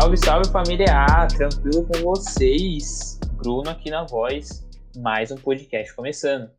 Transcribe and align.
Salve, 0.00 0.16
salve 0.16 0.48
família 0.52 0.94
A, 0.94 1.26
tranquilo 1.26 1.84
com 1.84 1.98
vocês? 2.04 3.18
Bruno 3.32 3.68
aqui 3.68 3.90
na 3.90 4.04
voz, 4.04 4.64
mais 4.96 5.32
um 5.32 5.36
podcast 5.36 5.92
começando. 5.92 6.52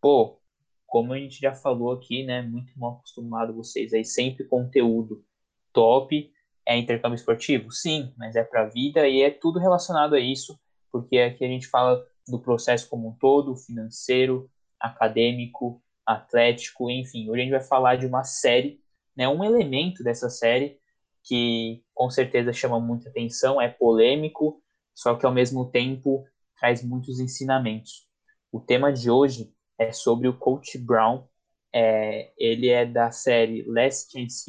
Pô, 0.00 0.40
como 0.84 1.12
a 1.12 1.18
gente 1.18 1.38
já 1.38 1.54
falou 1.54 1.92
aqui, 1.92 2.24
né, 2.24 2.42
muito 2.42 2.76
mal 2.76 2.94
acostumado 2.94 3.54
vocês 3.54 3.94
aí, 3.94 4.04
sempre 4.04 4.42
conteúdo 4.42 5.24
top. 5.72 6.32
É 6.66 6.76
intercâmbio 6.76 7.14
esportivo? 7.14 7.70
Sim, 7.70 8.12
mas 8.16 8.34
é 8.34 8.42
para 8.42 8.66
vida 8.66 9.06
e 9.06 9.22
é 9.22 9.30
tudo 9.30 9.60
relacionado 9.60 10.16
a 10.16 10.20
isso, 10.20 10.58
porque 10.90 11.18
aqui 11.18 11.44
a 11.44 11.48
gente 11.48 11.68
fala 11.68 12.04
do 12.26 12.40
processo 12.40 12.88
como 12.88 13.10
um 13.10 13.12
todo, 13.12 13.54
financeiro, 13.54 14.50
acadêmico, 14.80 15.80
atlético, 16.04 16.90
enfim. 16.90 17.30
Hoje 17.30 17.40
a 17.40 17.44
gente 17.44 17.52
vai 17.52 17.62
falar 17.62 17.94
de 17.94 18.06
uma 18.06 18.24
série, 18.24 18.80
né, 19.16 19.28
um 19.28 19.44
elemento 19.44 20.02
dessa 20.02 20.28
série 20.28 20.82
que 21.24 21.82
com 21.94 22.10
certeza 22.10 22.52
chama 22.52 22.78
muita 22.78 23.08
atenção, 23.08 23.60
é 23.60 23.68
polêmico, 23.68 24.62
só 24.94 25.14
que 25.14 25.24
ao 25.24 25.32
mesmo 25.32 25.70
tempo 25.70 26.24
traz 26.58 26.82
muitos 26.84 27.18
ensinamentos. 27.18 28.06
O 28.52 28.60
tema 28.60 28.92
de 28.92 29.10
hoje 29.10 29.52
é 29.78 29.90
sobre 29.90 30.28
o 30.28 30.38
Coach 30.38 30.78
Brown. 30.78 31.26
É, 31.72 32.32
ele 32.38 32.68
é 32.68 32.86
da 32.86 33.10
série 33.10 33.64
Last 33.64 34.12
Chance 34.12 34.44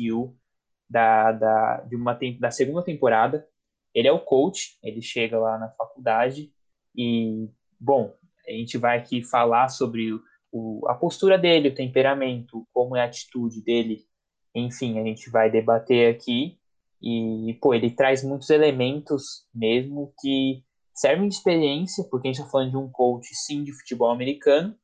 da, 0.88 1.32
da, 1.32 1.78
de 1.82 1.96
uma, 1.96 2.18
da 2.40 2.52
segunda 2.52 2.84
temporada. 2.84 3.48
Ele 3.94 4.08
é 4.08 4.12
o 4.12 4.20
coach, 4.20 4.78
ele 4.84 5.02
chega 5.02 5.40
lá 5.40 5.58
na 5.58 5.70
faculdade 5.70 6.52
e, 6.94 7.50
bom, 7.80 8.14
a 8.46 8.52
gente 8.52 8.78
vai 8.78 8.98
aqui 9.00 9.24
falar 9.24 9.70
sobre 9.70 10.12
o, 10.52 10.86
a 10.88 10.94
postura 10.94 11.38
dele, 11.38 11.70
o 11.70 11.76
temperamento, 11.76 12.68
como 12.74 12.96
é 12.96 13.02
a 13.02 13.06
atitude 13.06 13.64
dele, 13.64 14.06
enfim, 14.54 15.00
a 15.00 15.04
gente 15.04 15.30
vai 15.30 15.50
debater 15.50 16.14
aqui 16.14 16.60
e, 17.06 17.54
pô, 17.62 17.74
ele 17.74 17.92
traz 17.92 18.24
muitos 18.24 18.50
elementos 18.50 19.46
mesmo 19.54 20.12
que 20.20 20.64
servem 20.92 21.30
de 21.30 21.36
experiência, 21.36 22.04
porque 22.10 22.28
a 22.28 22.32
gente 22.32 22.40
está 22.40 22.50
falando 22.50 22.72
de 22.72 22.78
um 22.78 22.90
coach, 22.90 23.28
sim, 23.36 23.64
de 23.64 23.72
futebol 23.74 24.10
americano, 24.10 24.76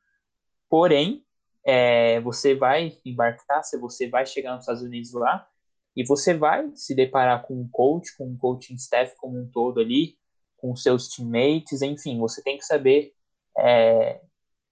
porém, 0.69 1.25
é, 1.65 2.19
você 2.21 2.53
vai 2.53 2.97
embarcar, 3.03 3.63
se 3.63 3.77
você 3.77 4.07
vai 4.07 4.25
chegar 4.25 4.53
nos 4.53 4.61
Estados 4.61 4.83
Unidos 4.83 5.13
lá, 5.13 5.47
e 5.95 6.05
você 6.05 6.33
vai 6.33 6.69
se 6.75 6.93
deparar 6.93 7.43
com 7.43 7.55
um 7.59 7.67
coach, 7.69 8.15
com 8.15 8.27
um 8.27 8.37
coaching 8.37 8.75
staff 8.75 9.15
como 9.17 9.39
um 9.39 9.49
todo 9.49 9.79
ali, 9.79 10.15
com 10.57 10.75
seus 10.75 11.09
teammates, 11.09 11.81
enfim, 11.81 12.19
você 12.19 12.43
tem 12.43 12.57
que 12.57 12.65
saber 12.65 13.13
é, 13.57 14.21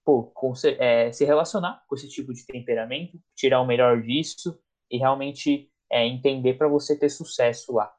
pô, 0.04 0.24
com, 0.34 0.52
é, 0.78 1.10
se 1.12 1.24
relacionar 1.24 1.82
com 1.88 1.94
esse 1.94 2.08
tipo 2.08 2.32
de 2.32 2.46
temperamento, 2.46 3.20
tirar 3.34 3.60
o 3.60 3.66
melhor 3.66 4.00
disso 4.02 4.58
e 4.90 4.98
realmente 4.98 5.69
é, 5.90 6.06
entender 6.06 6.54
para 6.54 6.68
você 6.68 6.96
ter 6.96 7.08
sucesso 7.08 7.72
lá, 7.74 7.92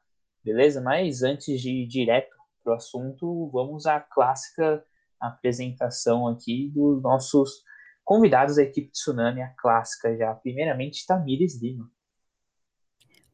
beleza? 0.43 0.81
Mas 0.81 1.21
antes 1.21 1.61
de 1.61 1.69
ir 1.83 1.87
direto 1.87 2.35
para 2.63 2.73
o 2.73 2.75
assunto, 2.75 3.49
vamos 3.51 3.85
à 3.85 3.99
clássica 3.99 4.83
apresentação 5.19 6.27
aqui 6.27 6.71
dos 6.73 7.01
nossos 7.01 7.63
convidados 8.03 8.55
da 8.55 8.63
equipe 8.63 8.89
Tsunami, 8.91 9.41
a 9.41 9.49
clássica 9.49 10.15
já. 10.17 10.33
Primeiramente, 10.33 11.05
Tamires 11.05 11.61
Lima. 11.61 11.89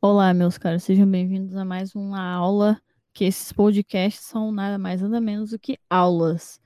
Olá, 0.02 0.33
meus 0.33 0.58
caros, 0.58 0.83
sejam 0.83 1.09
bem-vindos 1.09 1.55
a 1.55 1.66
mais 1.66 1.95
uma 1.95 2.22
aula, 2.22 2.80
que 3.13 3.25
esses 3.25 3.52
podcasts 3.52 4.25
são 4.25 4.52
nada 4.52 4.78
mais 4.78 5.02
nada 5.02 5.19
menos 5.19 5.52
do 5.52 5.59
que 5.59 5.80
aulas 5.89 6.59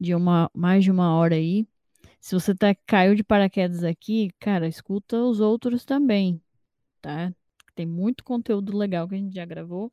de 0.00 0.14
uma 0.14 0.50
mais 0.52 0.82
de 0.82 0.90
uma 0.90 1.16
hora 1.16 1.36
aí. 1.36 1.66
Se 2.20 2.34
você 2.34 2.54
tá, 2.54 2.74
caiu 2.86 3.14
de 3.14 3.22
paraquedas 3.22 3.84
aqui, 3.84 4.30
cara, 4.40 4.66
escuta 4.66 5.16
os 5.22 5.40
outros 5.40 5.84
também, 5.84 6.42
tá? 7.04 7.30
Tem 7.74 7.84
muito 7.84 8.24
conteúdo 8.24 8.76
legal 8.76 9.06
que 9.06 9.14
a 9.14 9.18
gente 9.18 9.34
já 9.34 9.44
gravou. 9.44 9.92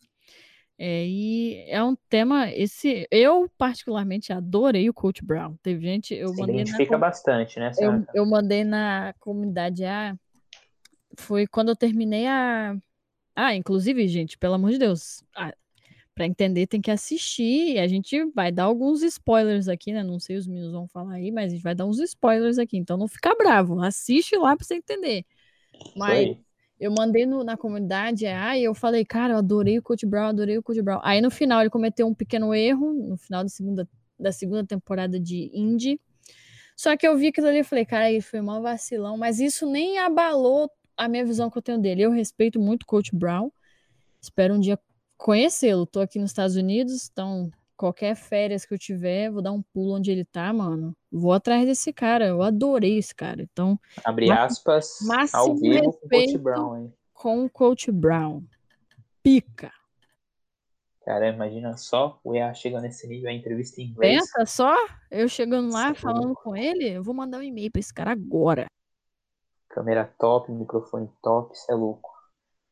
É, 0.77 1.05
e 1.05 1.65
é 1.67 1.83
um 1.83 1.95
tema, 2.09 2.49
esse 2.51 3.05
eu 3.11 3.51
particularmente 3.57 4.31
adorei 4.31 4.89
o 4.89 4.93
Coach 4.93 5.23
Brown. 5.23 5.55
Teve 5.61 5.81
gente, 5.81 6.15
eu 6.15 6.29
Se 6.29 6.39
mandei 6.39 6.55
identifica 6.55 6.93
na, 6.93 6.97
bastante, 6.97 7.59
né? 7.59 7.71
Eu, 7.77 8.05
eu, 8.15 8.25
mandei 8.25 8.63
na 8.63 9.13
comunidade 9.19 9.83
A, 9.83 10.15
foi 11.17 11.45
quando 11.45 11.69
eu 11.69 11.75
terminei 11.75 12.25
a. 12.25 12.75
Ah, 13.35 13.53
inclusive, 13.55 14.07
gente, 14.07 14.37
pelo 14.37 14.55
amor 14.55 14.71
de 14.71 14.79
Deus, 14.79 15.23
ah, 15.35 15.53
para 16.15 16.25
entender 16.25 16.65
tem 16.65 16.81
que 16.81 16.89
assistir. 16.89 17.77
A 17.77 17.87
gente 17.87 18.25
vai 18.33 18.51
dar 18.51 18.63
alguns 18.63 19.03
spoilers 19.03 19.67
aqui, 19.67 19.93
né? 19.93 20.01
Não 20.01 20.19
sei 20.19 20.37
os 20.37 20.47
meninos 20.47 20.71
vão 20.71 20.87
falar 20.87 21.15
aí, 21.15 21.31
mas 21.31 21.51
a 21.51 21.55
gente 21.55 21.63
vai 21.63 21.75
dar 21.75 21.85
uns 21.85 21.99
spoilers 21.99 22.57
aqui. 22.57 22.77
Então 22.77 22.97
não 22.97 23.07
fica 23.07 23.35
bravo, 23.35 23.81
assiste 23.81 24.35
lá 24.35 24.55
para 24.55 24.65
você 24.65 24.75
entender. 24.75 25.25
Mas 25.95 26.37
eu 26.81 26.91
mandei 26.91 27.27
no, 27.27 27.43
na 27.43 27.55
comunidade, 27.55 28.25
ah, 28.25 28.57
e 28.57 28.63
eu 28.63 28.73
falei, 28.73 29.05
cara, 29.05 29.33
eu 29.33 29.37
adorei 29.37 29.77
o 29.77 29.83
Coach 29.83 30.03
Brown, 30.03 30.29
adorei 30.29 30.57
o 30.57 30.63
Coach 30.63 30.81
Brown. 30.81 30.99
Aí 31.03 31.21
no 31.21 31.29
final 31.29 31.61
ele 31.61 31.69
cometeu 31.69 32.07
um 32.07 32.13
pequeno 32.13 32.55
erro, 32.55 32.91
no 32.91 33.17
final 33.17 33.43
da 33.43 33.49
segunda, 33.49 33.87
da 34.19 34.31
segunda 34.31 34.65
temporada 34.65 35.19
de 35.19 35.51
Indy. 35.53 36.01
Só 36.75 36.97
que 36.97 37.07
eu 37.07 37.15
vi 37.15 37.27
aquilo 37.27 37.45
ali 37.45 37.59
e 37.59 37.63
falei, 37.63 37.85
cara, 37.85 38.09
ele 38.09 38.19
foi 38.19 38.41
mal 38.41 38.63
vacilão, 38.63 39.15
mas 39.15 39.39
isso 39.39 39.69
nem 39.69 39.99
abalou 39.99 40.71
a 40.97 41.07
minha 41.07 41.23
visão 41.23 41.51
que 41.51 41.57
eu 41.59 41.61
tenho 41.61 41.79
dele. 41.79 42.01
Eu 42.01 42.09
respeito 42.09 42.59
muito 42.59 42.81
o 42.81 42.87
Coach 42.87 43.15
Brown. 43.15 43.51
Espero 44.19 44.55
um 44.55 44.59
dia 44.59 44.79
conhecê-lo. 45.17 45.85
Tô 45.85 45.99
aqui 45.99 46.17
nos 46.17 46.31
Estados 46.31 46.55
Unidos, 46.55 47.07
então 47.11 47.51
qualquer 47.81 48.15
férias 48.15 48.63
que 48.63 48.75
eu 48.75 48.77
tiver, 48.77 49.31
vou 49.31 49.41
dar 49.41 49.51
um 49.51 49.63
pulo 49.73 49.95
onde 49.95 50.11
ele 50.11 50.23
tá, 50.23 50.53
mano. 50.53 50.95
Vou 51.11 51.33
atrás 51.33 51.65
desse 51.65 51.91
cara. 51.91 52.27
Eu 52.27 52.43
adorei 52.43 52.99
esse 52.99 53.13
cara. 53.13 53.41
Então, 53.41 53.79
abre 54.05 54.31
aspas, 54.31 54.99
ao 55.33 55.55
vivo 55.55 55.91
com 55.91 56.05
o 56.05 56.09
Coach 56.09 56.37
Brown, 56.37 56.77
hein? 56.77 56.93
Com 57.11 57.45
o 57.45 57.49
Coach 57.49 57.91
Brown. 57.91 58.43
Pica. 59.23 59.71
Cara, 61.03 61.29
imagina 61.29 61.75
só 61.75 62.19
o 62.23 62.35
EA 62.35 62.53
chegando 62.53 62.83
nesse 62.83 63.07
nível, 63.07 63.31
a 63.31 63.33
entrevista 63.33 63.81
em 63.81 63.85
inglês. 63.85 64.19
Pensa 64.19 64.45
só, 64.45 64.75
eu 65.09 65.27
chegando 65.27 65.73
lá, 65.73 65.87
Sim. 65.87 65.95
falando 65.95 66.35
com 66.35 66.55
ele, 66.55 66.87
eu 66.87 67.01
vou 67.01 67.15
mandar 67.15 67.39
um 67.39 67.43
e-mail 67.43 67.71
pra 67.71 67.79
esse 67.79 67.91
cara 67.91 68.11
agora. 68.11 68.67
Câmera 69.69 70.05
top, 70.19 70.51
microfone 70.51 71.09
top, 71.23 71.55
isso 71.55 71.71
é 71.71 71.73
louco. 71.73 72.11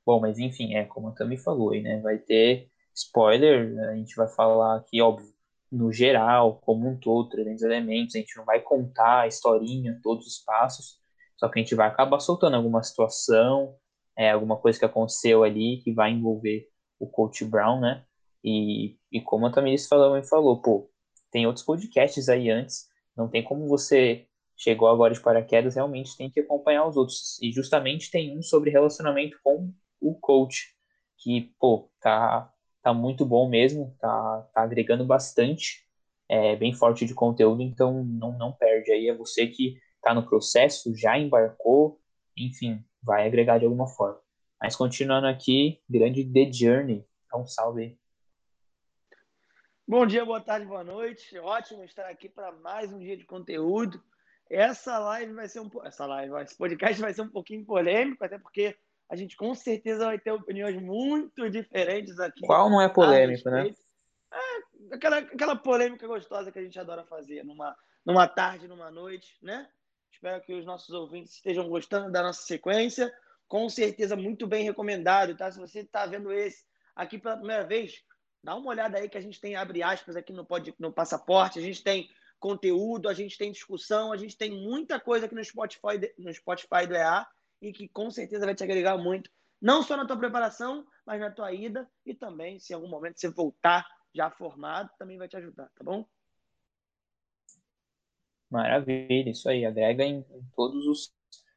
Bom, 0.06 0.20
mas 0.20 0.38
enfim, 0.38 0.76
é 0.76 0.86
como 0.86 1.08
a 1.08 1.12
Tami 1.14 1.38
falou 1.38 1.72
aí, 1.72 1.82
né? 1.82 2.00
Vai 2.00 2.20
ter 2.20 2.70
spoiler, 3.06 3.78
a 3.90 3.96
gente 3.96 4.16
vai 4.16 4.28
falar 4.28 4.78
aqui, 4.78 5.02
óbvio, 5.02 5.34
no 5.72 5.92
geral, 5.92 6.60
como 6.62 6.88
um 6.90 6.98
todo, 7.00 7.30
300 7.30 7.64
elementos, 7.64 8.16
a 8.16 8.20
gente 8.20 8.36
não 8.38 8.46
vai 8.46 8.60
contar 8.60 9.22
a 9.22 9.28
historinha, 9.28 10.00
todos 10.02 10.26
os 10.26 10.40
passos, 10.40 11.00
só 11.38 11.48
que 11.48 11.60
a 11.60 11.62
gente 11.62 11.76
vai 11.76 11.88
acabar 11.88 12.20
soltando 12.20 12.56
alguma 12.56 12.84
situação, 12.84 13.76
é, 14.18 14.32
alguma 14.32 14.58
coisa 14.58 14.78
que 14.78 14.86
aconteceu 14.86 15.44
ali 15.44 15.78
que 15.84 15.94
vai 15.94 16.12
envolver 16.12 16.68
o 17.00 17.08
Coach 17.08 17.46
Brown, 17.46 17.80
né? 17.80 18.04
E, 18.44 18.98
e 19.12 19.22
como 19.22 19.46
a 19.46 19.52
Tamiris 19.52 19.88
falou, 19.88 20.22
falou, 20.24 20.62
pô, 20.62 20.90
tem 21.32 21.46
outros 21.46 21.66
podcasts 21.66 22.28
aí 22.30 22.50
antes, 22.50 22.88
não 23.16 23.30
tem 23.30 23.44
como 23.44 23.68
você 23.68 24.28
chegou 24.58 24.90
agora 24.90 25.14
de 25.14 25.22
paraquedas, 25.22 25.76
realmente 25.76 26.18
tem 26.18 26.30
que 26.30 26.42
acompanhar 26.42 26.86
os 26.86 26.98
outros. 26.98 27.42
E 27.42 27.52
justamente 27.52 28.12
tem 28.12 28.38
um 28.38 28.42
sobre 28.42 28.72
relacionamento 28.72 29.38
com 29.42 29.74
o 30.02 30.16
coach, 30.16 30.76
que, 31.18 31.54
pô, 31.60 31.90
tá 32.02 32.52
tá 32.82 32.94
muito 32.94 33.26
bom 33.26 33.50
mesmo, 33.50 33.96
tá, 34.00 34.48
tá 34.54 34.62
agregando 34.62 35.06
bastante, 35.06 35.86
é 36.28 36.56
bem 36.56 36.74
forte 36.74 37.06
de 37.06 37.14
conteúdo, 37.14 37.62
então 37.62 38.04
não, 38.04 38.38
não 38.38 38.52
perde 38.52 38.92
aí. 38.92 39.08
É 39.08 39.16
você 39.16 39.48
que 39.48 39.80
tá 40.02 40.14
no 40.14 40.26
processo, 40.26 40.96
já 40.96 41.18
embarcou, 41.18 42.00
enfim, 42.38 42.84
vai 43.02 43.26
agregar 43.26 43.58
de 43.58 43.66
alguma 43.66 43.88
forma. 43.88 44.20
Mas 44.62 44.76
continuando 44.76 45.28
aqui, 45.28 45.82
grande 45.90 46.24
The 46.24 46.52
Journey, 46.52 47.06
então 47.26 47.46
salve 47.48 47.82
aí. 47.84 48.00
Bom 49.88 50.06
dia, 50.06 50.24
boa 50.24 50.40
tarde, 50.40 50.68
boa 50.68 50.84
noite. 50.84 51.38
Ótimo 51.40 51.84
estar 51.84 52.08
aqui 52.08 52.30
para 52.30 52.52
mais 52.52 52.94
um 52.94 53.00
dia 53.00 53.18
de 53.18 53.26
conteúdo. 53.26 54.00
Essa 54.48 55.00
live 55.00 55.34
vai 55.34 55.48
ser 55.48 55.62
um 55.62 55.70
essa 55.84 56.06
live, 56.06 56.36
esse 56.44 56.58
podcast 56.58 57.02
vai 57.02 57.14
ser 57.14 57.24
um 57.24 57.30
pouquinho 57.30 57.66
polêmico, 57.66 58.24
até 58.24 58.38
porque 58.38 58.76
a 59.10 59.16
gente 59.16 59.36
com 59.36 59.56
certeza 59.56 60.06
vai 60.06 60.20
ter 60.20 60.32
opiniões 60.32 60.80
muito 60.80 61.50
diferentes 61.50 62.20
aqui. 62.20 62.46
Qual 62.46 62.70
não 62.70 62.80
é 62.80 62.88
polêmico, 62.88 63.50
né? 63.50 63.74
É, 64.32 64.96
aquela, 64.96 65.18
aquela 65.18 65.56
polêmica 65.56 66.08
gostosa 66.08 66.52
que 66.52 66.60
a 66.60 66.64
gente 66.64 66.80
adora 66.80 67.04
fazer 67.04 67.44
numa, 67.44 67.76
numa 68.06 68.28
tarde, 68.28 68.68
numa 68.68 68.92
noite, 68.92 69.36
né? 69.42 69.68
Espero 70.12 70.42
que 70.42 70.54
os 70.54 70.66
nossos 70.66 70.94
ouvintes 70.94 71.36
estejam 71.36 71.68
gostando 71.68 72.12
da 72.12 72.22
nossa 72.22 72.44
sequência. 72.44 73.12
Com 73.48 73.68
certeza, 73.68 74.16
muito 74.16 74.46
bem 74.46 74.64
recomendado, 74.64 75.36
tá? 75.36 75.52
Se 75.52 75.60
você 75.60 75.80
está 75.80 76.06
vendo 76.06 76.32
esse 76.32 76.64
aqui 76.96 77.18
pela 77.18 77.38
primeira 77.38 77.66
vez, 77.66 78.04
dá 78.44 78.56
uma 78.56 78.70
olhada 78.70 79.00
aí 79.00 79.10
que 79.10 79.18
a 79.18 79.22
gente 79.22 79.42
tem, 79.42 79.56
abre 79.56 79.82
aspas, 79.82 80.16
aqui 80.16 80.32
no, 80.32 80.46
pod, 80.46 80.74
no 80.78 80.94
passaporte, 80.94 81.58
a 81.58 81.62
gente 81.62 81.82
tem 81.84 82.08
conteúdo, 82.40 83.10
a 83.10 83.14
gente 83.14 83.38
tem 83.38 83.52
discussão, 83.52 84.12
a 84.12 84.18
gente 84.18 84.38
tem 84.38 84.52
muita 84.52 85.00
coisa 85.00 85.26
aqui 85.26 85.34
no 85.34 85.44
Spotify, 85.44 86.14
no 86.18 86.32
Spotify 86.34 86.86
do 86.88 86.96
EA 86.96 87.26
e 87.62 87.74
que 87.74 87.88
com 87.88 88.10
certeza 88.10 88.46
vai 88.46 88.56
te 88.56 88.64
agregar 88.64 88.98
muito, 88.98 89.30
não 89.62 89.84
só 89.84 89.98
na 89.98 90.06
tua 90.06 90.18
preparação, 90.18 90.86
mas 91.06 91.20
na 91.20 91.32
tua 91.32 91.52
ida 91.52 91.90
e 92.06 92.14
também, 92.14 92.60
se 92.60 92.72
em 92.72 92.76
algum 92.76 92.88
momento 92.88 93.20
você 93.20 93.30
voltar 93.30 93.86
já 94.14 94.30
formado, 94.30 94.90
também 94.98 95.18
vai 95.18 95.28
te 95.28 95.38
ajudar, 95.38 95.70
tá 95.76 95.84
bom? 95.84 96.06
Maravilha, 98.50 99.30
isso 99.30 99.48
aí, 99.48 99.66
agrega 99.66 100.04
em, 100.04 100.26
em 100.32 100.44
todos 100.56 100.88
os 100.88 101.14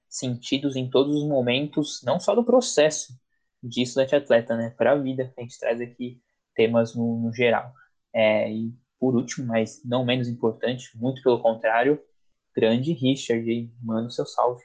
sentidos, 0.09 0.77
em 0.77 0.91
todos 0.91 1.17
os 1.17 1.27
momentos, 1.27 2.03
não 2.05 2.21
só 2.21 2.35
do 2.35 2.45
processo, 2.45 3.19
de 3.63 3.83
estudante 3.83 4.15
atleta, 4.15 4.57
né? 4.57 4.71
Para 4.71 4.93
a 4.93 4.99
vida, 4.99 5.33
a 5.37 5.41
gente 5.41 5.59
traz 5.59 5.81
aqui 5.81 6.21
temas 6.55 6.95
no, 6.95 7.19
no 7.19 7.33
geral. 7.33 7.73
É, 8.13 8.53
e 8.53 8.75
por 8.99 9.17
último, 9.17 9.47
mas 9.47 9.83
não 9.85 10.05
menos 10.05 10.29
importante, 10.29 10.97
muito 10.97 11.23
pelo 11.23 11.41
contrário, 11.41 12.03
grande 12.55 12.93
Richard, 12.93 13.73
manda 13.81 14.09
o 14.09 14.11
seu 14.11 14.27
salve. 14.27 14.65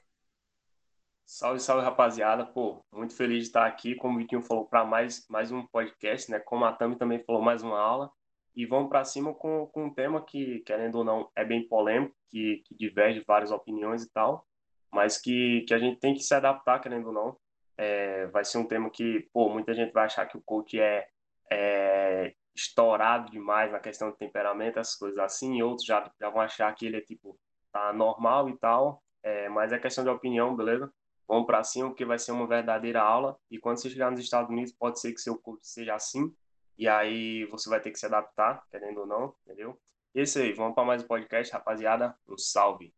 Salve, 1.29 1.59
salve, 1.59 1.83
rapaziada. 1.83 2.45
Pô, 2.45 2.81
muito 2.89 3.13
feliz 3.13 3.39
de 3.39 3.47
estar 3.47 3.65
aqui. 3.65 3.95
Como 3.95 4.15
o 4.15 4.18
Vitinho 4.18 4.41
falou, 4.41 4.65
para 4.65 4.85
mais, 4.85 5.27
mais 5.29 5.51
um 5.51 5.68
podcast, 5.68 6.31
né? 6.31 6.39
Como 6.39 6.63
a 6.63 6.71
Tami 6.71 6.95
também 6.95 7.19
falou, 7.19 7.41
mais 7.41 7.62
uma 7.62 7.77
aula. 7.77 8.09
E 8.56 8.65
vamos 8.65 8.88
para 8.88 9.03
cima 9.03 9.33
com, 9.33 9.68
com 9.68 9.88
um 9.88 9.94
tema 9.94 10.24
que, 10.24 10.62
querendo 10.62 10.95
ou 11.00 11.03
não, 11.03 11.29
é 11.35 11.44
bem 11.44 11.68
polêmico, 11.68 12.15
que, 12.29 12.63
que 12.65 12.74
diverge 12.75 13.25
várias 13.27 13.51
opiniões 13.51 14.03
e 14.03 14.09
tal, 14.09 14.47
mas 14.89 15.18
que, 15.18 15.65
que 15.68 15.74
a 15.74 15.77
gente 15.77 16.00
tem 16.00 16.13
que 16.13 16.21
se 16.21 16.33
adaptar, 16.33 16.79
querendo 16.79 17.07
ou 17.07 17.13
não. 17.13 17.38
É, 17.77 18.27
vai 18.27 18.45
ser 18.45 18.59
um 18.59 18.65
tema 18.65 18.89
que, 18.89 19.29
pô, 19.33 19.50
muita 19.50 19.74
gente 19.74 19.91
vai 19.91 20.06
achar 20.06 20.25
que 20.27 20.38
o 20.38 20.41
coach 20.41 20.79
é, 20.79 21.07
é 21.51 22.33
estourado 22.56 23.29
demais 23.29 23.69
na 23.71 23.79
questão 23.79 24.12
de 24.12 24.18
temperamento, 24.18 24.79
essas 24.79 24.95
coisas 24.95 25.19
assim, 25.19 25.57
e 25.57 25.63
outros 25.63 25.85
já, 25.85 26.09
já 26.19 26.29
vão 26.29 26.41
achar 26.41 26.74
que 26.74 26.85
ele 26.85 26.97
é, 26.97 27.01
tipo, 27.01 27.38
tá 27.71 27.91
normal 27.91 28.50
e 28.50 28.57
tal, 28.57 29.03
é, 29.21 29.50
mas 29.50 29.74
é 29.74 29.77
questão 29.77 30.06
de 30.06 30.09
opinião, 30.09 30.56
beleza? 30.56 30.89
Vão 31.27 31.45
para 31.45 31.63
cima, 31.63 31.89
porque 31.89 32.06
vai 32.06 32.18
ser 32.18 32.31
uma 32.31 32.47
verdadeira 32.47 33.01
aula. 33.01 33.38
E 33.51 33.57
quando 33.57 33.77
você 33.77 33.89
chegar 33.89 34.09
nos 34.09 34.19
Estados 34.19 34.50
Unidos, 34.50 34.71
pode 34.71 35.00
ser 35.00 35.13
que 35.13 35.19
seu 35.19 35.38
curso 35.38 35.62
seja 35.63 35.95
assim. 35.95 36.33
E 36.77 36.88
aí 36.88 37.45
você 37.45 37.69
vai 37.69 37.81
ter 37.81 37.91
que 37.91 38.00
se 38.00 38.06
adaptar, 38.06 38.63
querendo 38.69 39.01
ou 39.01 39.07
não, 39.07 39.35
entendeu? 39.44 39.79
E 40.15 40.19
é 40.19 40.24
isso 40.24 40.39
aí, 40.39 40.53
vamos 40.53 40.74
para 40.74 40.85
mais 40.85 41.03
um 41.03 41.07
podcast, 41.07 41.51
rapaziada. 41.51 42.15
Um 42.27 42.38
salve. 42.38 42.94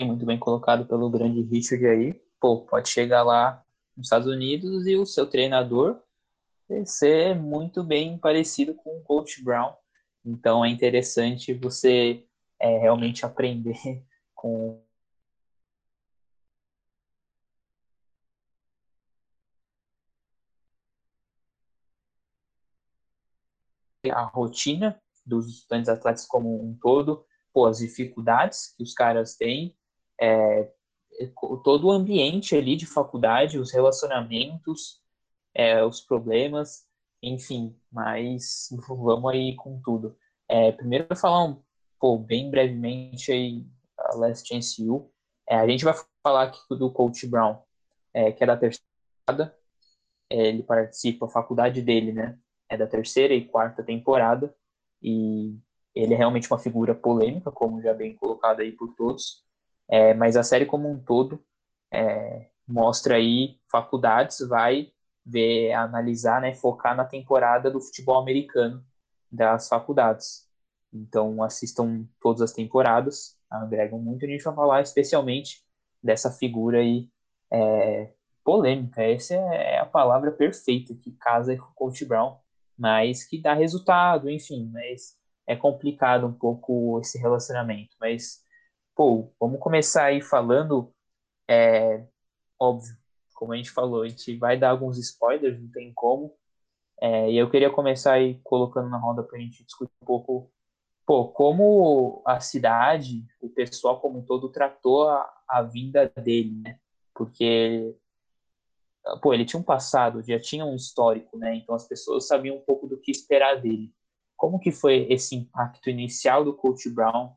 Muito 0.00 0.24
bem 0.26 0.38
colocado 0.38 0.86
pelo 0.86 1.10
grande 1.10 1.42
Richard 1.42 1.86
aí. 1.86 2.12
Pô, 2.40 2.62
pode 2.62 2.88
chegar 2.88 3.22
lá 3.22 3.62
nos 3.96 4.06
Estados 4.06 4.28
Unidos 4.28 4.86
e 4.86 4.96
o 4.96 5.06
seu 5.06 5.26
treinador 5.26 6.00
ser 6.84 7.34
muito 7.34 7.82
bem 7.82 8.18
parecido 8.18 8.74
com 8.74 8.98
o 8.98 9.02
Coach 9.02 9.42
Brown. 9.42 9.72
Então 10.24 10.64
é 10.64 10.68
interessante 10.68 11.54
você 11.54 12.24
é, 12.58 12.78
realmente 12.78 13.24
aprender 13.26 14.02
com 14.34 14.82
a 24.10 24.22
rotina 24.22 25.00
dos 25.24 25.48
estudantes 25.48 25.88
atletas 25.88 26.26
como 26.26 26.62
um 26.62 26.76
todo, 26.80 27.24
pô, 27.52 27.66
as 27.66 27.78
dificuldades 27.78 28.74
que 28.76 28.82
os 28.82 28.92
caras 28.92 29.36
têm, 29.36 29.76
é, 30.20 30.70
todo 31.64 31.86
o 31.86 31.90
ambiente 31.90 32.54
ali 32.54 32.76
de 32.76 32.86
faculdade, 32.86 33.58
os 33.58 33.72
relacionamentos, 33.72 35.00
é, 35.54 35.84
os 35.84 36.00
problemas, 36.00 36.86
enfim, 37.22 37.74
mas 37.90 38.68
vamos 38.86 39.32
aí 39.32 39.56
com 39.56 39.80
tudo. 39.80 40.16
É, 40.48 40.70
primeiro 40.72 41.06
eu 41.08 41.16
falar 41.16 41.44
um, 41.44 41.62
pô, 41.98 42.18
bem 42.18 42.50
brevemente 42.50 43.32
aí 43.32 43.66
a 43.98 44.14
Last 44.16 44.46
Chance 44.46 44.88
U. 44.88 45.10
É, 45.48 45.56
a 45.56 45.66
gente 45.66 45.84
vai 45.84 45.94
falar 46.22 46.44
aqui 46.44 46.58
do 46.70 46.90
Coach 46.90 47.26
Brown, 47.26 47.58
é, 48.12 48.32
que 48.32 48.44
é 48.44 48.46
da 48.46 48.56
terceira, 48.56 49.56
é, 50.30 50.48
ele 50.48 50.62
participa, 50.62 51.26
a 51.26 51.30
faculdade 51.30 51.80
dele, 51.82 52.12
né? 52.12 52.38
É 52.68 52.76
da 52.76 52.86
terceira 52.86 53.34
e 53.34 53.46
quarta 53.46 53.82
temporada 53.82 54.54
e 55.02 55.58
ele 55.94 56.14
é 56.14 56.16
realmente 56.16 56.50
uma 56.50 56.58
figura 56.58 56.94
polêmica, 56.94 57.50
como 57.50 57.80
já 57.80 57.94
bem 57.94 58.14
colocado 58.16 58.60
aí 58.60 58.72
por 58.72 58.94
todos. 58.94 59.42
É, 59.88 60.14
mas 60.14 60.36
a 60.36 60.42
série 60.42 60.66
como 60.66 60.90
um 60.90 60.98
todo 61.02 61.42
é, 61.92 62.50
mostra 62.66 63.16
aí 63.16 63.58
faculdades, 63.70 64.40
vai 64.40 64.92
ver, 65.24 65.72
analisar, 65.72 66.40
né, 66.40 66.54
focar 66.54 66.96
na 66.96 67.04
temporada 67.04 67.70
do 67.70 67.80
futebol 67.80 68.18
americano 68.18 68.84
das 69.30 69.68
faculdades. 69.68 70.46
Então 70.92 71.42
assistam 71.42 72.06
todas 72.20 72.42
as 72.42 72.52
temporadas, 72.52 73.36
agregam 73.50 73.98
muito. 73.98 74.24
A 74.24 74.28
gente 74.28 74.44
vai 74.44 74.54
falar 74.54 74.82
especialmente 74.82 75.64
dessa 76.02 76.30
figura 76.30 76.78
aí 76.78 77.08
é, 77.50 78.12
polêmica. 78.44 79.02
Essa 79.02 79.34
é 79.34 79.78
a 79.78 79.86
palavra 79.86 80.30
perfeita 80.32 80.94
que 80.94 81.12
casa 81.12 81.56
com 81.56 81.64
o 81.64 81.74
Coach 81.74 82.04
Brown 82.04 82.36
mas 82.78 83.24
que 83.24 83.40
dá 83.40 83.54
resultado, 83.54 84.30
enfim, 84.30 84.70
mas 84.72 85.16
é 85.46 85.56
complicado 85.56 86.26
um 86.26 86.32
pouco 86.32 87.00
esse 87.00 87.18
relacionamento. 87.18 87.96
Mas, 88.00 88.42
pô, 88.94 89.32
vamos 89.40 89.60
começar 89.60 90.06
aí 90.06 90.20
falando, 90.20 90.92
é, 91.48 92.04
óbvio, 92.58 92.96
como 93.34 93.52
a 93.52 93.56
gente 93.56 93.70
falou, 93.70 94.02
a 94.02 94.08
gente 94.08 94.36
vai 94.38 94.58
dar 94.58 94.70
alguns 94.70 94.98
spoilers, 94.98 95.60
não 95.60 95.70
tem 95.70 95.92
como, 95.94 96.34
é, 97.00 97.30
e 97.30 97.36
eu 97.36 97.50
queria 97.50 97.70
começar 97.70 98.14
aí 98.14 98.40
colocando 98.42 98.88
na 98.88 98.98
roda 98.98 99.22
para 99.22 99.38
a 99.38 99.40
gente 99.40 99.64
discutir 99.64 99.92
um 100.02 100.06
pouco, 100.06 100.50
pô, 101.06 101.28
como 101.28 102.22
a 102.26 102.40
cidade, 102.40 103.24
o 103.40 103.48
pessoal 103.50 104.00
como 104.00 104.18
um 104.20 104.24
todo 104.24 104.50
tratou 104.50 105.08
a, 105.08 105.30
a 105.48 105.62
vinda 105.62 106.10
dele, 106.16 106.62
né? 106.62 106.78
Porque 107.14 107.94
pô, 109.22 109.32
ele 109.32 109.44
tinha 109.44 109.60
um 109.60 109.64
passado, 109.64 110.22
já 110.22 110.38
tinha 110.38 110.64
um 110.64 110.74
histórico, 110.74 111.38
né? 111.38 111.54
Então 111.54 111.74
as 111.74 111.86
pessoas 111.86 112.26
sabiam 112.26 112.56
um 112.56 112.60
pouco 112.60 112.86
do 112.86 112.98
que 112.98 113.10
esperar 113.10 113.60
dele. 113.60 113.92
Como 114.36 114.58
que 114.58 114.70
foi 114.70 115.06
esse 115.10 115.34
impacto 115.34 115.88
inicial 115.88 116.44
do 116.44 116.54
Coach 116.54 116.90
Brown 116.90 117.32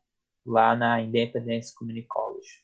lá 0.46 0.76
na 0.76 1.02
Independence 1.02 1.74
Community 1.74 2.08
College? 2.08 2.64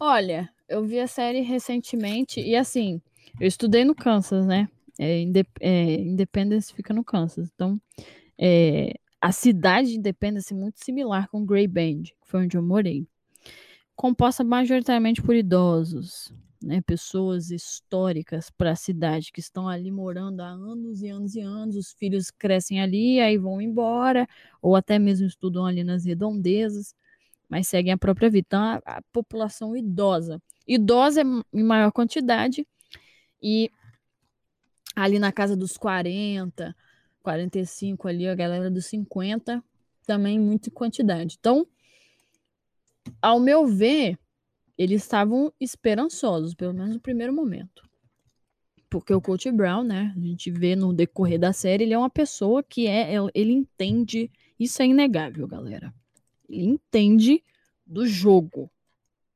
Olha, 0.00 0.50
eu 0.68 0.84
vi 0.84 0.98
a 0.98 1.06
série 1.06 1.40
recentemente 1.42 2.40
e 2.40 2.56
assim, 2.56 3.00
eu 3.40 3.46
estudei 3.46 3.84
no 3.84 3.94
Kansas, 3.94 4.46
né? 4.46 4.68
É, 4.98 5.22
é, 5.60 5.94
Independence 5.94 6.72
fica 6.72 6.92
no 6.92 7.04
Kansas, 7.04 7.50
então 7.54 7.80
é, 8.38 8.94
a 9.20 9.32
cidade 9.32 9.90
de 9.90 9.98
Independence 9.98 10.52
é 10.52 10.56
muito 10.56 10.84
similar 10.84 11.28
com 11.28 11.46
Grey 11.46 11.66
Bend, 11.66 12.14
que 12.20 12.28
foi 12.28 12.44
onde 12.44 12.56
eu 12.56 12.62
morei. 12.62 13.06
Composta 13.94 14.42
majoritariamente 14.42 15.22
por 15.22 15.34
idosos, 15.34 16.34
né, 16.62 16.80
pessoas 16.80 17.50
históricas 17.50 18.50
para 18.50 18.72
a 18.72 18.76
cidade 18.76 19.32
que 19.32 19.40
estão 19.40 19.68
ali 19.68 19.90
morando 19.90 20.40
há 20.40 20.48
anos 20.48 21.02
e 21.02 21.08
anos 21.08 21.34
e 21.34 21.40
anos, 21.40 21.76
os 21.76 21.92
filhos 21.92 22.30
crescem 22.30 22.80
ali, 22.80 23.20
aí 23.20 23.36
vão 23.36 23.60
embora, 23.60 24.26
ou 24.60 24.76
até 24.76 24.98
mesmo 24.98 25.26
estudam 25.26 25.66
ali 25.66 25.84
nas 25.84 26.04
redondezas, 26.04 26.94
mas 27.48 27.68
seguem 27.68 27.92
a 27.92 27.98
própria 27.98 28.30
vida. 28.30 28.46
Então, 28.46 28.62
a, 28.62 28.82
a 28.84 29.02
população 29.12 29.76
idosa. 29.76 30.40
Idosa 30.66 31.22
é 31.22 31.24
em 31.52 31.62
maior 31.62 31.92
quantidade, 31.92 32.66
e 33.42 33.70
ali 34.94 35.18
na 35.18 35.32
casa 35.32 35.56
dos 35.56 35.76
40, 35.76 36.74
45 37.22 38.08
ali, 38.08 38.28
a 38.28 38.34
galera 38.34 38.70
dos 38.70 38.86
50, 38.86 39.62
também 40.06 40.38
muita 40.38 40.70
quantidade. 40.70 41.36
Então, 41.38 41.66
ao 43.20 43.40
meu 43.40 43.66
ver, 43.66 44.18
eles 44.76 45.02
estavam 45.02 45.52
esperançosos, 45.60 46.54
pelo 46.54 46.74
menos 46.74 46.94
no 46.94 47.00
primeiro 47.00 47.32
momento. 47.32 47.88
Porque 48.88 49.12
o 49.12 49.20
Coach 49.20 49.50
Brown, 49.50 49.82
né, 49.82 50.12
a 50.16 50.20
gente 50.20 50.50
vê 50.50 50.76
no 50.76 50.92
decorrer 50.92 51.38
da 51.38 51.52
série, 51.52 51.84
ele 51.84 51.94
é 51.94 51.98
uma 51.98 52.10
pessoa 52.10 52.62
que 52.62 52.86
é, 52.86 53.14
ele 53.34 53.52
entende, 53.52 54.30
isso 54.58 54.82
é 54.82 54.86
inegável, 54.86 55.46
galera. 55.46 55.94
Ele 56.48 56.66
entende 56.66 57.42
do 57.86 58.06
jogo. 58.06 58.70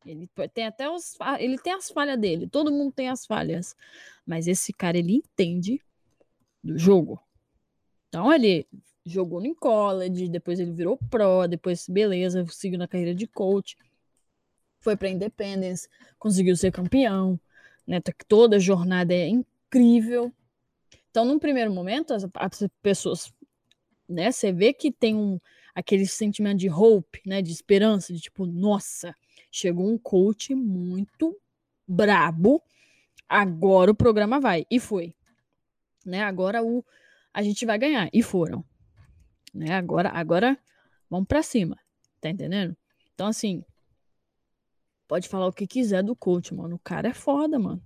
Ele 0.05 0.28
tem 0.52 0.66
até 0.66 0.88
os, 0.88 1.16
ele 1.38 1.59
tem 1.59 1.73
as 1.73 1.90
falhas 1.90 2.19
dele, 2.19 2.47
todo 2.47 2.71
mundo 2.71 2.93
tem 2.93 3.09
as 3.09 3.26
falhas, 3.26 3.75
mas 4.25 4.47
esse 4.47 4.73
cara 4.73 4.99
ele 4.99 5.14
entende 5.14 5.81
do 6.62 6.78
jogo. 6.78 7.21
Então 8.09 8.33
ele 8.33 8.66
jogou 9.05 9.40
no 9.40 9.55
college, 9.55 10.28
depois 10.28 10.61
ele 10.61 10.73
virou 10.73 10.99
pro, 11.11 11.47
depois 11.49 11.88
beleza, 11.88 12.45
seguiu 12.50 12.78
na 12.78 12.87
carreira 12.87 13.14
de 13.14 13.26
coach 13.26 13.76
foi 14.87 14.97
para 14.97 15.09
Independence, 15.09 15.88
conseguiu 16.16 16.55
ser 16.55 16.71
campeão, 16.71 17.40
né? 17.85 18.00
Toda 18.28 18.55
a 18.55 18.61
jornada 18.61 19.12
é 19.12 19.26
incrível. 19.26 20.33
Então, 21.11 21.25
num 21.25 21.40
primeiro 21.40 21.73
momento, 21.73 22.14
as, 22.14 22.25
as 22.37 22.69
pessoas, 22.81 23.35
né? 24.09 24.31
Você 24.31 24.52
vê 24.52 24.73
que 24.73 24.93
tem 24.93 25.16
um 25.16 25.40
aquele 25.75 26.07
sentimento 26.07 26.59
de 26.59 26.71
hope, 26.71 27.21
né? 27.26 27.43
De 27.43 27.50
esperança, 27.50 28.12
de 28.12 28.21
tipo, 28.21 28.47
nossa, 28.47 29.12
chegou 29.50 29.90
um 29.90 29.99
coach 29.99 30.55
muito 30.55 31.37
brabo. 31.85 32.62
Agora 33.28 33.90
o 33.90 33.95
programa 33.95 34.38
vai 34.38 34.64
e 34.71 34.78
foi, 34.78 35.12
né? 36.05 36.23
Agora 36.23 36.62
o 36.62 36.85
a 37.35 37.43
gente 37.43 37.66
vai 37.66 37.76
ganhar 37.76 38.09
e 38.12 38.23
foram, 38.23 38.64
né? 39.52 39.75
Agora, 39.75 40.11
agora 40.11 40.57
vamos 41.11 41.26
para 41.26 41.43
cima, 41.43 41.76
tá 42.21 42.31
entendendo? 42.31 42.76
Então 43.14 43.26
assim, 43.26 43.64
Pode 45.09 45.29
falar 45.29 45.47
o 45.47 45.53
que 45.53 45.67
quiser 45.67 46.03
do 46.03 46.17
coach, 46.17 46.55
mano. 46.55 46.77
O 46.77 46.81
cara 46.81 47.09
é 47.09 47.15
foda, 47.15 47.59
mano. 47.59 47.83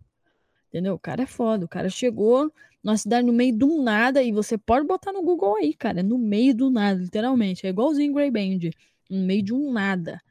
Entendeu? 0.69 0.95
O 0.95 0.99
cara 0.99 1.23
é 1.23 1.27
foda. 1.27 1.65
O 1.65 1.69
cara 1.69 1.91
chegou 1.91 2.53
numa 2.83 2.97
cidade 2.97 3.27
no 3.27 3.33
meio 3.33 3.57
do 3.57 3.83
nada 3.83 4.23
e 4.23 4.33
você 4.33 4.57
pode 4.57 4.87
botar 4.87 5.13
no 5.13 5.23
Google 5.23 5.57
aí, 5.57 5.75
cara. 5.75 6.03
No 6.03 6.17
meio 6.17 6.55
do 6.55 6.71
nada, 6.71 7.01
literalmente. 7.01 7.67
É 7.67 7.71
igualzinho 7.71 8.15
Grey 8.15 8.31
Band. 8.31 8.71
No 9.09 9.19
meio 9.27 9.43
de 9.43 9.53
um 9.53 9.73
nada. 9.73 10.23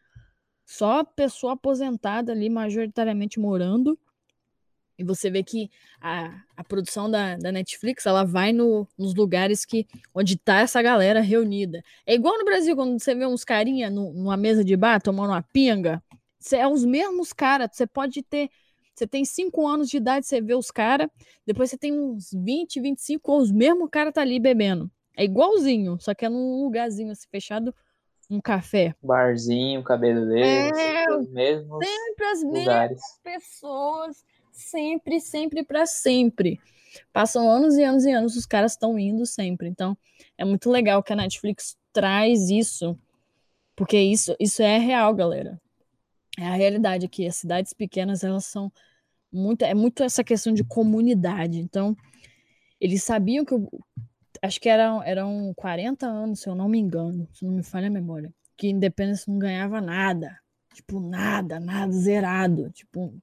Só 0.66 1.04
pessoa 1.04 1.54
aposentada 1.54 2.32
ali, 2.32 2.50
majoritariamente 2.50 3.40
morando. 3.40 4.00
E 5.00 5.04
você 5.04 5.30
vê 5.30 5.42
que 5.42 5.72
a, 6.02 6.42
a 6.58 6.64
produção 6.64 7.10
da, 7.10 7.38
da 7.38 7.52
Netflix, 7.52 8.06
ela 8.06 8.26
vai 8.26 8.52
no, 8.52 8.86
nos 8.98 9.16
lugares 9.16 9.64
que 9.64 9.88
onde 10.14 10.38
tá 10.38 10.60
essa 10.60 10.82
galera 10.82 11.22
reunida. 11.22 11.82
É 12.06 12.14
igual 12.14 12.38
no 12.38 12.44
Brasil, 12.44 12.76
quando 12.76 13.00
você 13.00 13.16
vê 13.16 13.26
uns 13.26 13.46
carinha 13.46 13.90
no, 13.90 14.14
numa 14.14 14.36
mesa 14.36 14.64
de 14.64 14.76
bar 14.76 15.02
tomando 15.02 15.32
uma 15.32 15.42
pinga, 15.42 16.04
você 16.40 16.58
é 16.58 16.68
os 16.68 16.86
mesmos 16.86 17.34
caras. 17.34 17.70
Você 17.74 17.86
pode 17.86 18.24
ter. 18.24 18.50
Você 18.96 19.08
tem 19.08 19.24
5 19.24 19.66
anos 19.68 19.90
de 19.90 19.98
idade, 19.98 20.26
você 20.26 20.42
vê 20.42 20.56
os 20.56 20.72
caras. 20.72 21.08
Depois 21.46 21.70
você 21.70 21.78
tem 21.78 21.94
uns 21.94 22.32
20, 22.34 22.80
25, 22.82 23.38
os 23.38 23.52
mesmos 23.52 23.90
caras 23.90 24.14
tá 24.14 24.22
ali 24.22 24.40
bebendo. 24.40 24.90
É 25.16 25.24
igualzinho, 25.24 25.98
só 26.00 26.14
que 26.14 26.26
é 26.26 26.30
num 26.30 26.64
lugarzinho 26.64 27.12
assim, 27.12 27.28
fechado, 27.30 27.74
um 28.30 28.40
café. 28.40 28.96
Barzinho, 29.02 29.84
cabeleireiro, 29.84 30.78
É, 30.78 31.18
os 31.18 31.30
mesmos 31.30 31.86
Sempre 31.86 32.26
as 32.26 32.44
mesmas 32.44 32.60
lugares. 32.60 33.02
pessoas, 33.24 34.26
sempre, 34.52 35.20
sempre 35.20 35.64
para 35.64 35.86
sempre. 35.86 36.60
Passam 37.14 37.50
anos 37.50 37.78
e 37.78 37.84
anos 37.84 38.06
e 38.06 38.12
anos, 38.12 38.36
os 38.36 38.46
caras 38.46 38.74
estão 38.74 38.98
indo 38.98 39.26
sempre. 39.26 39.68
Então, 39.68 39.98
é 40.38 40.44
muito 40.46 40.70
legal 40.70 41.02
que 41.04 41.14
a 41.14 41.16
Netflix 41.16 41.78
traz 41.94 42.50
isso, 42.50 42.98
porque 43.76 43.98
isso, 43.98 44.36
isso 44.40 44.62
é 44.62 44.78
real, 44.78 45.14
galera. 45.14 45.60
É 46.38 46.46
a 46.48 46.54
realidade 46.54 47.06
aqui. 47.06 47.28
As 47.28 47.36
cidades 47.36 47.74
pequenas, 47.74 48.24
elas 48.24 48.46
são 48.46 48.72
muito, 49.32 49.64
é 49.64 49.74
muito 49.74 50.04
essa 50.04 50.24
questão 50.24 50.54
de 50.54 50.64
comunidade. 50.64 51.60
Então, 51.60 51.96
eles 52.80 53.04
sabiam 53.04 53.46
que 53.46 53.54
eu, 53.54 53.70
acho 54.42 54.60
que 54.60 54.70
eram, 54.70 55.04
eram 55.04 55.54
40 55.56 56.06
anos, 56.06 56.42
se 56.42 56.50
eu 56.50 56.56
não 56.56 56.70
me 56.70 56.80
engano, 56.80 57.28
se 57.34 57.46
não 57.46 57.54
me 57.54 57.64
falha 57.64 57.88
a 57.88 57.92
memória, 57.92 58.34
que 58.58 58.70
Independence 58.70 59.30
não 59.30 59.38
ganhava 59.38 59.82
nada. 59.82 60.40
Tipo, 60.74 61.00
nada, 61.00 61.60
nada, 61.60 61.92
zerado. 61.92 62.70
Tipo, 62.72 63.14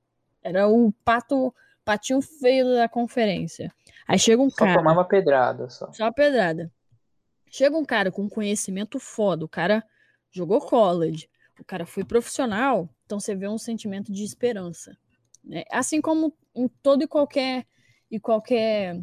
era 0.43 0.69
o 0.69 0.93
pato, 1.05 1.55
patinho 1.85 2.21
feio 2.21 2.75
da 2.75 2.89
conferência. 2.89 3.73
Aí 4.07 4.19
chega 4.19 4.43
um 4.43 4.51
Só 4.51 4.57
cara, 4.57 4.79
tomava 4.79 5.05
pedrada, 5.05 5.69
só. 5.71 5.93
só 5.93 6.13
pedrada. 6.13 6.71
Chega 7.51 7.77
um 7.77 7.85
cara 7.85 8.11
com 8.11 8.29
conhecimento 8.29 8.99
foda, 8.99 9.45
o 9.45 9.49
cara 9.49 9.83
jogou 10.31 10.61
college, 10.61 11.29
o 11.59 11.65
cara 11.65 11.87
foi 11.87 12.05
profissional, 12.05 12.89
então 13.05 13.19
você 13.21 13.35
vê 13.35 13.49
um 13.49 13.59
sentimento 13.59 14.13
de 14.13 14.25
esperança. 14.25 14.97
né? 15.45 15.65
Assim 15.71 16.01
como 16.01 16.33
em 16.55 16.69
todo 16.69 17.03
e 17.03 17.07
qualquer 17.07 17.67
e 18.11 18.21
qualquer 18.21 19.03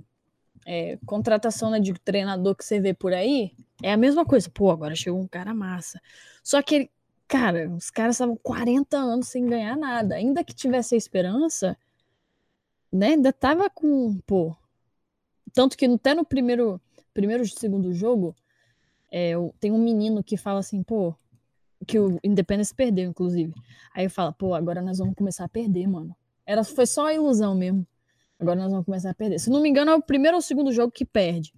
é, 0.65 0.97
contratação 1.05 1.69
né, 1.69 1.79
de 1.79 1.93
treinador 1.93 2.55
que 2.55 2.63
você 2.63 2.79
vê 2.79 2.93
por 2.93 3.13
aí, 3.13 3.51
é 3.81 3.91
a 3.91 3.97
mesma 3.97 4.25
coisa. 4.25 4.49
Pô, 4.49 4.71
agora 4.71 4.95
chegou 4.95 5.19
um 5.19 5.27
cara 5.27 5.53
massa. 5.53 6.01
Só 6.43 6.61
que, 6.61 6.89
cara, 7.27 7.69
os 7.69 7.89
caras 7.89 8.15
estavam 8.15 8.37
40 8.37 8.97
anos 8.97 9.27
sem 9.27 9.45
ganhar 9.45 9.75
nada. 9.77 10.15
Ainda 10.15 10.43
que 10.43 10.53
tivesse 10.53 10.95
a 10.95 10.97
esperança, 10.97 11.77
né? 12.91 13.09
Ainda 13.09 13.33
tava 13.33 13.69
com, 13.69 14.17
pô. 14.25 14.55
Tanto 15.53 15.77
que 15.77 15.85
até 15.85 16.13
no 16.13 16.25
primeiro, 16.25 16.81
primeiro 17.13 17.45
segundo 17.47 17.93
jogo, 17.93 18.35
é, 19.11 19.33
tem 19.59 19.71
um 19.71 19.77
menino 19.77 20.23
que 20.23 20.37
fala 20.37 20.59
assim, 20.59 20.81
pô, 20.81 21.13
que 21.85 21.99
o 21.99 22.19
Independence 22.23 22.73
perdeu, 22.73 23.09
inclusive. 23.09 23.53
Aí 23.95 24.07
fala, 24.09 24.31
pô, 24.31 24.53
agora 24.53 24.81
nós 24.81 24.97
vamos 24.99 25.15
começar 25.15 25.45
a 25.45 25.49
perder, 25.49 25.87
mano. 25.87 26.15
Era, 26.45 26.63
foi 26.63 26.85
só 26.85 27.07
a 27.07 27.13
ilusão 27.13 27.55
mesmo. 27.55 27.85
Agora 28.39 28.59
nós 28.59 28.71
vamos 28.71 28.85
começar 28.85 29.11
a 29.11 29.13
perder. 29.13 29.39
Se 29.39 29.49
não 29.49 29.61
me 29.61 29.69
engano, 29.69 29.91
é 29.91 29.95
o 29.95 30.01
primeiro 30.01 30.35
ou 30.35 30.39
o 30.39 30.43
segundo 30.43 30.71
jogo 30.71 30.91
que 30.91 31.05
perde. 31.05 31.53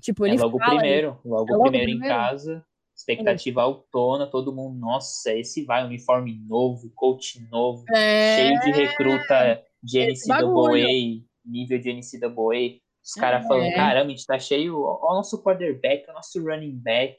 Tipo, 0.00 0.26
É 0.26 0.30
ele 0.30 0.38
logo 0.38 0.56
o 0.56 0.60
fala, 0.60 0.78
primeiro, 0.78 1.18
logo 1.24 1.50
É 1.50 1.54
o 1.54 1.58
logo 1.58 1.68
o 1.68 1.70
primeiro 1.70 1.90
em 1.90 1.98
primeiro? 1.98 2.14
casa, 2.14 2.64
expectativa 2.94 3.62
autona, 3.62 4.26
todo 4.26 4.54
mundo, 4.54 4.78
nossa, 4.78 5.32
esse 5.34 5.64
vai, 5.64 5.84
uniforme 5.84 6.38
novo, 6.46 6.90
coach 6.94 7.40
novo, 7.50 7.84
É, 7.94 8.36
cheio 8.36 8.60
de 8.60 8.70
recruta 8.80 9.62
de. 9.82 10.00
NCAA, 10.12 11.24
nível 11.44 11.78
de 11.78 11.92
NCAA, 11.92 12.80
os 13.04 13.12
caras 13.14 13.44
É. 13.44 13.48
falando, 13.48 13.72
caramba, 13.74 14.06
a 14.06 14.10
gente 14.10 14.26
tá 14.26 14.38
cheio, 14.38 14.80
ó, 14.82 15.12
o 15.12 15.14
nosso 15.14 15.42
quarterback, 15.42 16.08
o 16.10 16.12
nosso 16.14 16.42
running 16.42 16.76
back, 16.76 17.16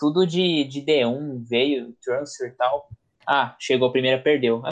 tudo 0.00 0.26
de, 0.26 0.64
de 0.64 0.80
D1, 0.80 1.44
veio, 1.46 1.94
transfer 2.02 2.48
e 2.48 2.56
tal. 2.56 2.88
Ah, 3.26 3.54
chegou 3.60 3.88
a 3.88 3.92
primeira, 3.92 4.20
perdeu. 4.20 4.62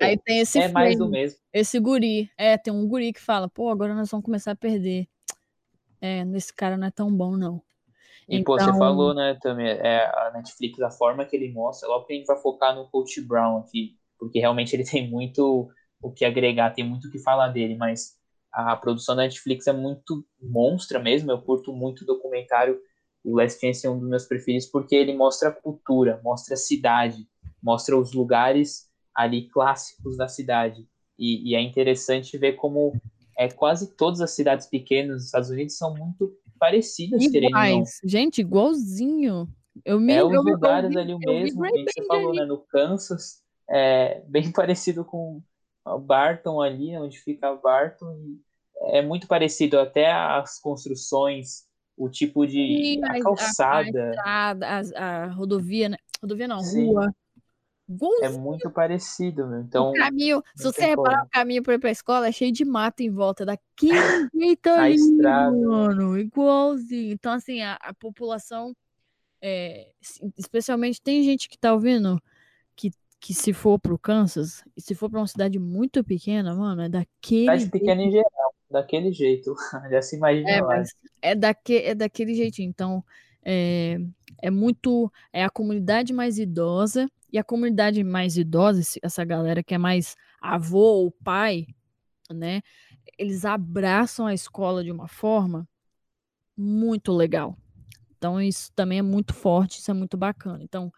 Aí 0.00 0.16
tem 0.16 0.38
esse 0.38 0.60
é 0.60 0.68
mais 0.68 0.96
do 0.96 1.08
mesmo. 1.08 1.38
esse 1.52 1.78
guri. 1.80 2.30
É, 2.38 2.56
tem 2.56 2.72
um 2.72 2.86
guri 2.86 3.12
que 3.12 3.20
fala, 3.20 3.48
pô, 3.48 3.68
agora 3.68 3.94
nós 3.94 4.08
vamos 4.10 4.24
começar 4.24 4.52
a 4.52 4.56
perder. 4.56 5.08
É, 6.00 6.22
esse 6.34 6.54
cara 6.54 6.76
não 6.76 6.86
é 6.86 6.90
tão 6.90 7.12
bom, 7.12 7.36
não. 7.36 7.60
E, 8.28 8.42
pô, 8.42 8.56
você 8.58 8.64
Então- 8.64 8.78
falou, 8.78 9.12
né, 9.12 9.36
também, 9.42 9.66
é, 9.66 10.04
a 10.06 10.30
Netflix, 10.34 10.80
a 10.80 10.90
forma 10.90 11.24
que 11.24 11.34
ele 11.36 11.52
mostra, 11.52 11.88
logo 11.88 12.04
que 12.06 12.12
a 12.12 12.16
gente 12.16 12.26
vai 12.26 12.36
focar 12.38 12.74
no 12.74 12.88
Coach 12.88 13.20
Brown 13.20 13.58
aqui, 13.58 13.96
porque 14.18 14.38
realmente 14.38 14.74
ele 14.74 14.84
tem 15.04 15.10
muito 15.10 15.68
o 16.00 16.10
que 16.12 16.24
agregar, 16.24 16.70
tem 16.74 16.84
muito 16.88 17.08
o 17.08 17.10
que 17.10 17.18
falar 17.18 17.48
dele, 17.48 17.76
mas 17.76 18.16
a 18.52 18.74
produção 18.76 19.14
da 19.16 19.22
Netflix 19.22 19.66
é 19.66 19.72
muito 19.72 20.24
monstra 20.40 20.98
mesmo, 20.98 21.30
eu 21.30 21.40
curto 21.42 21.72
muito 21.72 22.04
documentário, 22.06 22.80
o 23.26 23.36
Last 23.36 23.60
Chance 23.60 23.86
é 23.86 23.90
um 23.90 23.98
dos 23.98 24.08
meus 24.08 24.24
preferidos, 24.24 24.66
porque 24.66 24.94
ele 24.94 25.14
mostra 25.14 25.48
a 25.48 25.52
cultura, 25.52 26.20
mostra 26.22 26.54
a 26.54 26.56
cidade, 26.56 27.26
mostra 27.62 27.96
os 27.98 28.12
lugares 28.12 28.88
ali 29.14 29.48
clássicos 29.48 30.16
da 30.16 30.28
cidade, 30.28 30.86
e, 31.18 31.50
e 31.50 31.54
é 31.54 31.60
interessante 31.60 32.36
ver 32.38 32.52
como 32.52 32.92
é, 33.36 33.48
quase 33.48 33.96
todas 33.96 34.20
as 34.20 34.30
cidades 34.32 34.66
pequenas 34.66 35.16
dos 35.16 35.24
Estados 35.26 35.50
Unidos 35.50 35.76
são 35.76 35.94
muito 35.94 36.32
parecidas. 36.58 37.24
Iguais. 37.24 38.00
Gente, 38.04 38.40
igualzinho. 38.40 39.48
Eu 39.84 40.00
me 40.00 40.14
É 40.14 40.24
os 40.24 40.44
lugares 40.44 40.90
vi- 40.90 40.98
ali 40.98 41.14
o 41.14 41.18
mesmo, 41.18 41.60
bem 41.62 41.84
que 41.84 41.92
você 41.92 42.06
falou, 42.06 42.34
né? 42.34 42.44
No 42.44 42.58
Kansas, 42.58 43.42
é 43.68 44.20
bem 44.26 44.50
parecido 44.52 45.04
com 45.04 45.42
o 45.84 45.98
Barton 45.98 46.60
ali, 46.60 46.96
onde 46.96 47.18
fica 47.18 47.54
Barton. 47.54 48.36
É 48.88 49.02
muito 49.02 49.26
parecido, 49.26 49.78
até 49.78 50.10
as 50.12 50.58
construções, 50.60 51.65
o 51.96 52.08
tipo 52.08 52.46
de. 52.46 53.00
A 53.04 53.12
a- 53.12 53.16
a- 53.16 53.20
calçada. 53.20 54.10
estrada, 54.10 54.66
a, 54.68 55.24
a 55.24 55.26
rodovia, 55.32 55.88
né? 55.88 55.96
Rodovia 56.20 56.48
não, 56.48 56.62
Sim. 56.62 56.86
rua. 56.86 57.14
É 58.20 58.28
muito 58.30 58.68
parecido, 58.70 59.46
meu. 59.46 59.60
Então, 59.60 59.90
o 59.90 59.92
caminho, 59.92 60.42
se 60.56 60.64
você 60.64 60.86
reparar, 60.86 61.22
o 61.24 61.28
caminho 61.28 61.62
para 61.62 61.74
ir 61.74 61.78
pra 61.78 61.90
escola 61.90 62.26
é 62.26 62.32
cheio 62.32 62.50
de 62.50 62.64
mato 62.64 63.00
em 63.00 63.10
volta, 63.10 63.44
daquele 63.46 63.60
jeito 64.34 64.68
A 64.68 64.82
ali, 64.82 64.94
estrada. 64.94 65.56
mano, 65.56 66.18
igualzinho. 66.18 67.12
Então, 67.12 67.32
assim, 67.32 67.62
a, 67.62 67.74
a 67.74 67.94
população, 67.94 68.74
é, 69.40 69.92
es- 70.00 70.20
especialmente 70.36 71.00
tem 71.00 71.22
gente 71.22 71.48
que 71.48 71.56
tá 71.58 71.72
ouvindo 71.72 72.20
que, 72.74 72.90
que 73.20 73.32
se 73.32 73.52
for 73.52 73.78
pro 73.78 73.98
Kansas, 73.98 74.64
e 74.76 74.80
se 74.80 74.94
for 74.94 75.08
pra 75.08 75.20
uma 75.20 75.28
cidade 75.28 75.58
muito 75.58 76.02
pequena, 76.02 76.54
mano, 76.56 76.82
é 76.82 76.88
daquele 76.88 77.60
cidade 77.60 77.70
pequena 77.70 78.02
em 78.02 78.10
geral, 78.10 78.54
daquele 78.70 79.12
jeito. 79.12 79.54
Já 79.90 80.02
se 80.02 80.16
imagina 80.16 80.50
É, 80.50 80.60
lá. 80.60 80.82
é, 81.22 81.34
daque, 81.34 81.76
é 81.78 81.94
daquele 81.94 82.34
jeitinho. 82.34 82.68
Então, 82.68 83.04
é, 83.44 83.98
é 84.42 84.50
muito. 84.50 85.10
É 85.32 85.44
a 85.44 85.50
comunidade 85.50 86.12
mais 86.12 86.38
idosa. 86.38 87.10
E 87.32 87.38
a 87.38 87.44
comunidade 87.44 88.02
mais 88.04 88.36
idosa, 88.36 88.80
essa 89.02 89.24
galera 89.24 89.62
que 89.62 89.74
é 89.74 89.78
mais 89.78 90.14
avô 90.40 90.78
ou 91.04 91.10
pai, 91.10 91.66
né? 92.30 92.62
Eles 93.18 93.44
abraçam 93.44 94.26
a 94.26 94.34
escola 94.34 94.84
de 94.84 94.92
uma 94.92 95.08
forma 95.08 95.68
muito 96.56 97.12
legal. 97.12 97.56
Então, 98.16 98.40
isso 98.40 98.72
também 98.74 98.98
é 98.98 99.02
muito 99.02 99.34
forte, 99.34 99.78
isso 99.80 99.90
é 99.90 99.94
muito 99.94 100.16
bacana. 100.16 100.62
Então, 100.62 100.92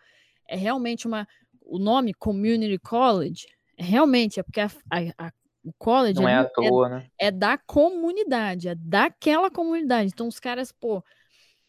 é 0.49 0.57
realmente 0.57 1.07
uma. 1.07 1.27
O 1.63 1.79
nome 1.79 2.15
Community 2.15 2.79
College 2.79 3.47
é 3.77 3.85
realmente, 3.85 4.41
é 4.41 4.43
porque 4.43 4.61
a, 4.61 4.67
a- 4.91 5.27
a- 5.29 5.33
o 5.69 5.75
college 5.79 6.21
Não 6.21 6.29
é 6.29 6.35
ali 6.37 6.47
à 6.47 6.51
toa, 6.51 6.89
né? 6.89 7.07
é 7.19 7.31
da 7.31 7.59
comunidade, 7.59 8.69
é 8.69 8.75
daquela 8.75 9.51
comunidade. 9.51 10.11
Então, 10.13 10.29
os 10.29 10.41
caras, 10.41 10.73
pô, 10.73 11.03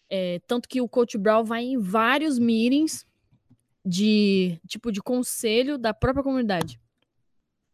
é, 0.10 0.40
tanto 0.48 0.68
que 0.68 0.82
o 0.82 0.90
Coach 0.90 1.18
Brown 1.18 1.44
vai 1.44 1.64
em 1.64 1.78
vários 1.78 2.40
meetings 2.40 3.06
de 3.86 4.60
tipo 4.68 4.92
de 4.92 5.02
conselho 5.02 5.78
da 5.78 5.94
própria 5.94 6.24
comunidade. 6.24 6.80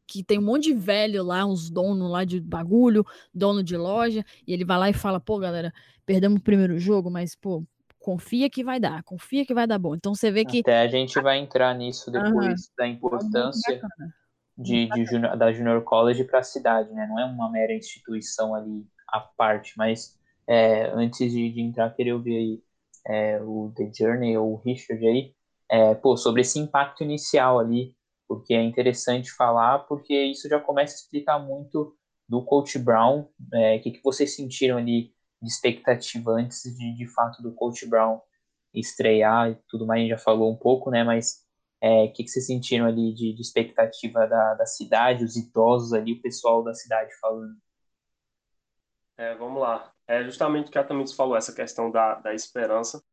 Que 0.07 0.23
tem 0.23 0.37
um 0.37 0.43
monte 0.43 0.65
de 0.65 0.73
velho 0.73 1.23
lá, 1.23 1.45
uns 1.45 1.69
donos 1.69 2.09
lá 2.11 2.23
de 2.23 2.39
bagulho, 2.39 3.03
dono 3.33 3.63
de 3.63 3.75
loja, 3.75 4.23
e 4.45 4.53
ele 4.53 4.63
vai 4.63 4.77
lá 4.77 4.89
e 4.89 4.93
fala: 4.93 5.19
pô, 5.19 5.39
galera, 5.39 5.73
perdemos 6.05 6.39
o 6.39 6.43
primeiro 6.43 6.77
jogo, 6.77 7.09
mas, 7.09 7.35
pô, 7.35 7.63
confia 7.99 8.49
que 8.51 8.63
vai 8.63 8.79
dar, 8.79 9.01
confia 9.01 9.43
que 9.43 9.53
vai 9.53 9.65
dar 9.65 9.79
bom. 9.79 9.95
Então 9.95 10.13
você 10.13 10.29
vê 10.29 10.45
que 10.45 10.59
Até 10.59 10.81
a 10.81 10.87
gente 10.87 11.19
vai 11.19 11.39
entrar 11.39 11.73
nisso 11.73 12.11
depois 12.11 12.71
da 12.77 12.85
é 12.85 12.89
importância 12.89 13.73
bacana. 13.81 14.13
De, 14.57 14.87
de 14.89 15.05
junior- 15.05 15.37
da 15.37 15.51
Junior 15.51 15.83
College 15.83 16.23
para 16.25 16.39
a 16.39 16.43
cidade, 16.43 16.91
né? 16.93 17.05
Não 17.07 17.19
é 17.19 17.25
uma 17.25 17.51
mera 17.51 17.73
instituição 17.73 18.55
ali 18.55 18.85
à 19.07 19.19
parte, 19.19 19.73
mas 19.77 20.17
é, 20.47 20.87
antes 20.91 21.31
de, 21.31 21.51
de 21.51 21.61
entrar, 21.61 21.93
queria 21.95 22.15
ouvir 22.15 22.35
aí 22.37 22.63
é, 23.07 23.41
o 23.41 23.71
The 23.75 23.91
Journey 23.93 24.37
ou 24.37 24.53
o 24.53 24.57
Richard 24.57 25.05
aí, 25.05 25.33
é, 25.69 25.95
pô, 25.95 26.17
sobre 26.17 26.41
esse 26.41 26.59
impacto 26.59 27.03
inicial 27.03 27.59
ali, 27.59 27.95
porque 28.27 28.53
é 28.53 28.63
interessante 28.63 29.31
falar, 29.31 29.79
porque 29.79 30.13
isso 30.13 30.47
já 30.49 30.59
começa 30.59 30.93
a 30.95 30.97
explicar 30.97 31.39
muito 31.39 31.95
do 32.27 32.43
Coach 32.43 32.79
Brown, 32.79 33.27
é, 33.53 33.77
o 33.77 33.81
que, 33.81 33.91
que 33.91 34.03
vocês 34.03 34.35
sentiram 34.35 34.77
ali 34.77 35.13
de 35.41 35.49
expectativa 35.49 36.31
antes 36.31 36.63
de, 36.63 36.95
de 36.95 37.07
fato, 37.07 37.41
do 37.43 37.53
Coach 37.53 37.85
Brown 37.87 38.19
estrear 38.73 39.51
e 39.51 39.55
tudo 39.69 39.85
mais, 39.85 39.99
a 39.99 40.01
gente 40.01 40.09
já 40.11 40.17
falou 40.17 40.51
um 40.51 40.55
pouco, 40.57 40.91
né? 40.91 41.03
Mas 41.03 41.44
É, 41.81 42.07
que, 42.07 42.23
que 42.23 42.29
vocês 42.29 42.47
sentiram 42.47 42.85
ali 42.85 43.13
de, 43.13 43.33
de 43.33 43.41
expectativa 43.41 44.25
da, 44.25 44.53
da 44.55 44.65
cidade, 44.65 45.23
os 45.23 45.35
idosos 45.35 45.93
ali, 45.93 46.13
o 46.13 46.21
pessoal 46.21 46.63
da 46.63 46.73
cidade 46.73 47.13
falando? 47.19 47.55
É, 49.17 49.35
vamos 49.35 49.61
lá. 49.61 49.93
É 50.07 50.23
justamente 50.23 50.67
o 50.67 50.71
que 50.71 50.77
a 50.77 50.83
Tamires 50.83 51.13
falou, 51.13 51.35
essa 51.35 51.53
questão 51.53 51.89
da, 51.91 52.15
da 52.15 52.33
esperança. 52.33 53.03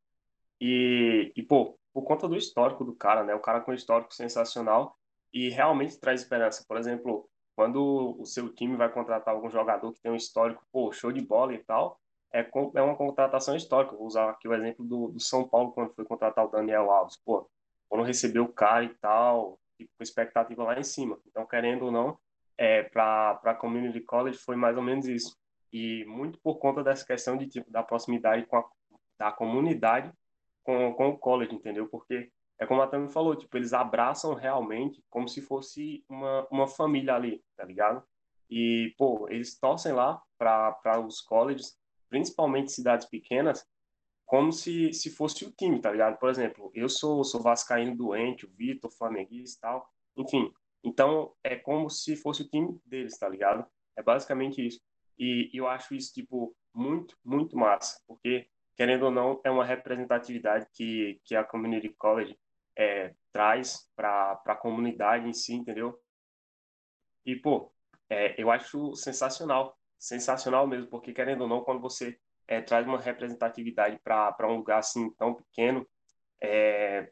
E, 0.61 1.33
e, 1.37 1.43
pô, 1.43 1.79
por 1.93 2.03
conta 2.03 2.29
do 2.29 2.37
histórico 2.37 2.85
do 2.85 2.95
cara, 2.95 3.25
né? 3.25 3.35
O 3.35 3.41
cara 3.41 3.61
com 3.61 3.73
um 3.73 3.75
histórico 3.75 4.15
sensacional 4.15 4.97
e 5.33 5.49
realmente 5.49 5.99
traz 5.99 6.23
esperança. 6.23 6.65
Por 6.67 6.77
exemplo, 6.77 7.29
quando 7.55 8.17
o 8.19 8.25
seu 8.25 8.53
time 8.53 8.77
vai 8.77 8.91
contratar 8.93 9.35
algum 9.35 9.51
jogador 9.51 9.93
que 9.93 10.01
tem 10.01 10.13
um 10.13 10.17
histórico, 10.17 10.65
pô, 10.73 10.93
show 10.93 11.13
de 11.13 11.21
bola 11.21 11.55
e 11.55 11.59
tal, 11.59 12.01
é, 12.33 12.41
é 12.75 12.83
uma 12.83 12.97
contratação 12.97 13.57
histórica. 13.57 13.97
Vou 13.97 14.07
usar 14.07 14.31
aqui 14.31 14.49
o 14.49 14.55
exemplo 14.55 14.85
do, 14.85 15.09
do 15.09 15.21
São 15.21 15.49
Paulo, 15.49 15.73
quando 15.73 15.95
foi 15.95 16.05
contratar 16.05 16.45
o 16.45 16.51
Daniel 16.51 16.91
Alves. 16.91 17.17
Pô, 17.25 17.49
quando 17.93 18.07
recebeu 18.07 18.49
cara 18.49 18.85
e 18.85 18.89
tal, 18.89 19.61
tipo, 19.77 19.91
com 19.99 20.03
expectativa 20.03 20.65
lá 20.65 20.81
em 20.81 20.83
cima. 20.83 21.21
Então, 21.27 21.47
querendo 21.47 21.85
ou 21.85 21.93
não, 21.93 22.19
é, 22.57 22.85
para 22.85 23.39
a 23.45 23.55
Community 23.55 24.01
College 24.01 24.39
foi 24.39 24.57
mais 24.57 24.79
ou 24.79 24.83
menos 24.83 25.07
isso. 25.07 25.37
E 25.71 26.03
muito 26.07 26.41
por 26.41 26.57
conta 26.57 26.83
dessa 26.83 27.05
questão 27.05 27.37
de 27.37 27.47
tipo, 27.47 27.71
da 27.71 27.83
proximidade 27.83 28.47
com 28.47 28.57
a, 28.57 28.65
da 29.19 29.31
comunidade 29.31 30.11
com, 30.65 30.95
com 30.95 31.11
o 31.11 31.19
college, 31.19 31.55
entendeu? 31.55 31.87
Porque 31.87 32.33
é 32.59 32.65
como 32.65 32.81
a 32.81 32.87
Tami 32.87 33.13
falou, 33.13 33.37
tipo, 33.37 33.55
eles 33.59 33.75
abraçam 33.75 34.33
realmente 34.33 35.05
como 35.11 35.29
se 35.29 35.43
fosse 35.43 36.03
uma, 36.09 36.49
uma 36.51 36.67
família 36.67 37.15
ali, 37.15 37.45
tá 37.59 37.65
ligado? 37.67 38.03
E, 38.49 38.95
pô, 38.97 39.29
eles 39.29 39.59
torcem 39.59 39.93
lá 39.93 40.19
para 40.39 40.99
os 40.99 41.21
colleges, 41.21 41.77
principalmente 42.09 42.73
cidades 42.73 43.07
pequenas, 43.07 43.67
como 44.33 44.51
se, 44.51 44.95
se 44.95 45.11
fosse 45.11 45.45
o 45.45 45.51
time, 45.51 45.79
tá 45.79 45.93
ligado? 45.93 46.19
Por 46.19 46.31
exemplo, 46.31 46.73
eu 46.75 46.89
sou, 46.89 47.23
sou 47.23 47.43
vascaíno 47.43 47.95
doente, 47.95 48.47
o 48.47 48.49
Vitor, 48.49 48.91
flamenguista 48.91 49.59
e 49.59 49.61
tal, 49.61 49.91
enfim. 50.17 50.51
Então, 50.83 51.35
é 51.45 51.55
como 51.55 51.91
se 51.91 52.17
fosse 52.17 52.41
o 52.41 52.49
time 52.49 52.81
deles, 52.87 53.19
tá 53.19 53.29
ligado? 53.29 53.67
É 53.95 54.03
basicamente 54.03 54.67
isso. 54.67 54.81
E, 55.19 55.51
e 55.53 55.59
eu 55.59 55.69
acho 55.69 55.95
isso, 55.95 56.15
tipo, 56.15 56.57
muito, 56.73 57.15
muito 57.23 57.59
massa, 57.59 58.01
porque 58.09 58.49
querendo 58.75 59.03
ou 59.03 59.11
não, 59.11 59.39
é 59.45 59.51
uma 59.51 59.67
representatividade 59.67 60.67
que, 60.73 61.21
que 61.27 61.37
a 61.37 61.45
Community 61.45 61.91
College 61.91 62.35
é, 62.75 63.15
traz 63.35 63.87
para 63.95 64.41
a 64.47 64.57
comunidade 64.57 65.29
em 65.29 65.35
si, 65.35 65.53
entendeu? 65.53 66.01
E, 67.27 67.37
pô, 67.37 67.71
é, 68.09 68.41
eu 68.43 68.51
acho 68.51 68.97
sensacional, 68.97 69.79
sensacional 69.99 70.67
mesmo, 70.67 70.89
porque 70.89 71.13
querendo 71.13 71.43
ou 71.43 71.49
não, 71.49 71.63
quando 71.63 71.83
você 71.83 72.19
é, 72.47 72.61
traz 72.61 72.87
uma 72.87 73.01
representatividade 73.01 73.99
para 74.03 74.49
um 74.49 74.57
lugar 74.57 74.79
assim 74.79 75.11
tão 75.15 75.35
pequeno, 75.35 75.87
é, 76.43 77.11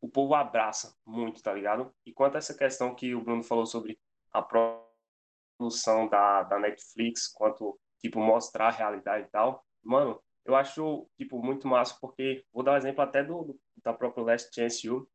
o 0.00 0.08
povo 0.08 0.34
abraça 0.34 0.96
muito, 1.06 1.42
tá 1.42 1.52
ligado? 1.52 1.94
E 2.04 2.12
quanto 2.12 2.34
a 2.34 2.38
essa 2.38 2.56
questão 2.56 2.94
que 2.94 3.14
o 3.14 3.20
Bruno 3.20 3.42
falou 3.42 3.66
sobre 3.66 3.98
a 4.32 4.42
produção 4.42 6.08
da, 6.08 6.42
da 6.42 6.58
Netflix, 6.58 7.28
quanto, 7.28 7.78
tipo, 8.00 8.18
mostrar 8.18 8.68
a 8.68 8.72
realidade 8.72 9.26
e 9.26 9.30
tal, 9.30 9.64
mano, 9.82 10.20
eu 10.44 10.56
acho, 10.56 11.08
tipo, 11.16 11.40
muito 11.42 11.68
massa, 11.68 11.96
porque 12.00 12.44
vou 12.52 12.64
dar 12.64 12.72
um 12.72 12.76
exemplo 12.76 13.02
até 13.02 13.22
do, 13.22 13.56
da 13.82 13.92
própria 13.92 14.24
Last 14.24 14.52
Chance 14.52 14.90
U. 14.90 15.08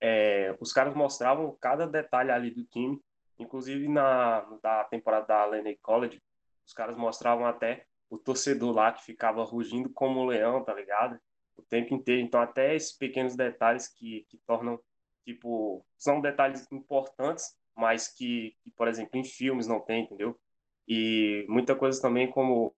É, 0.00 0.56
os 0.60 0.72
caras 0.72 0.94
mostravam 0.94 1.56
cada 1.60 1.86
detalhe 1.86 2.32
ali 2.32 2.50
do 2.50 2.64
time, 2.64 3.00
inclusive 3.38 3.88
na 3.88 4.40
da 4.60 4.84
temporada 4.84 5.26
da 5.26 5.44
Lenny 5.46 5.76
College, 5.76 6.20
os 6.66 6.72
caras 6.72 6.96
mostravam 6.96 7.46
até 7.46 7.86
o 8.14 8.18
torcedor 8.18 8.74
lá 8.74 8.92
que 8.92 9.04
ficava 9.04 9.42
rugindo 9.44 9.90
como 9.90 10.20
um 10.20 10.26
leão, 10.26 10.62
tá 10.64 10.74
ligado? 10.74 11.18
O 11.56 11.62
tempo 11.62 11.94
inteiro. 11.94 12.20
Então, 12.22 12.40
até 12.40 12.74
esses 12.74 12.92
pequenos 12.92 13.34
detalhes 13.36 13.88
que, 13.88 14.26
que 14.28 14.38
tornam, 14.46 14.78
tipo, 15.24 15.84
são 15.96 16.20
detalhes 16.20 16.70
importantes, 16.70 17.56
mas 17.74 18.08
que, 18.08 18.56
que, 18.62 18.70
por 18.72 18.88
exemplo, 18.88 19.18
em 19.18 19.24
filmes 19.24 19.66
não 19.66 19.80
tem, 19.80 20.04
entendeu? 20.04 20.38
E 20.86 21.46
muita 21.48 21.74
coisa 21.74 22.00
também 22.02 22.30
como 22.30 22.74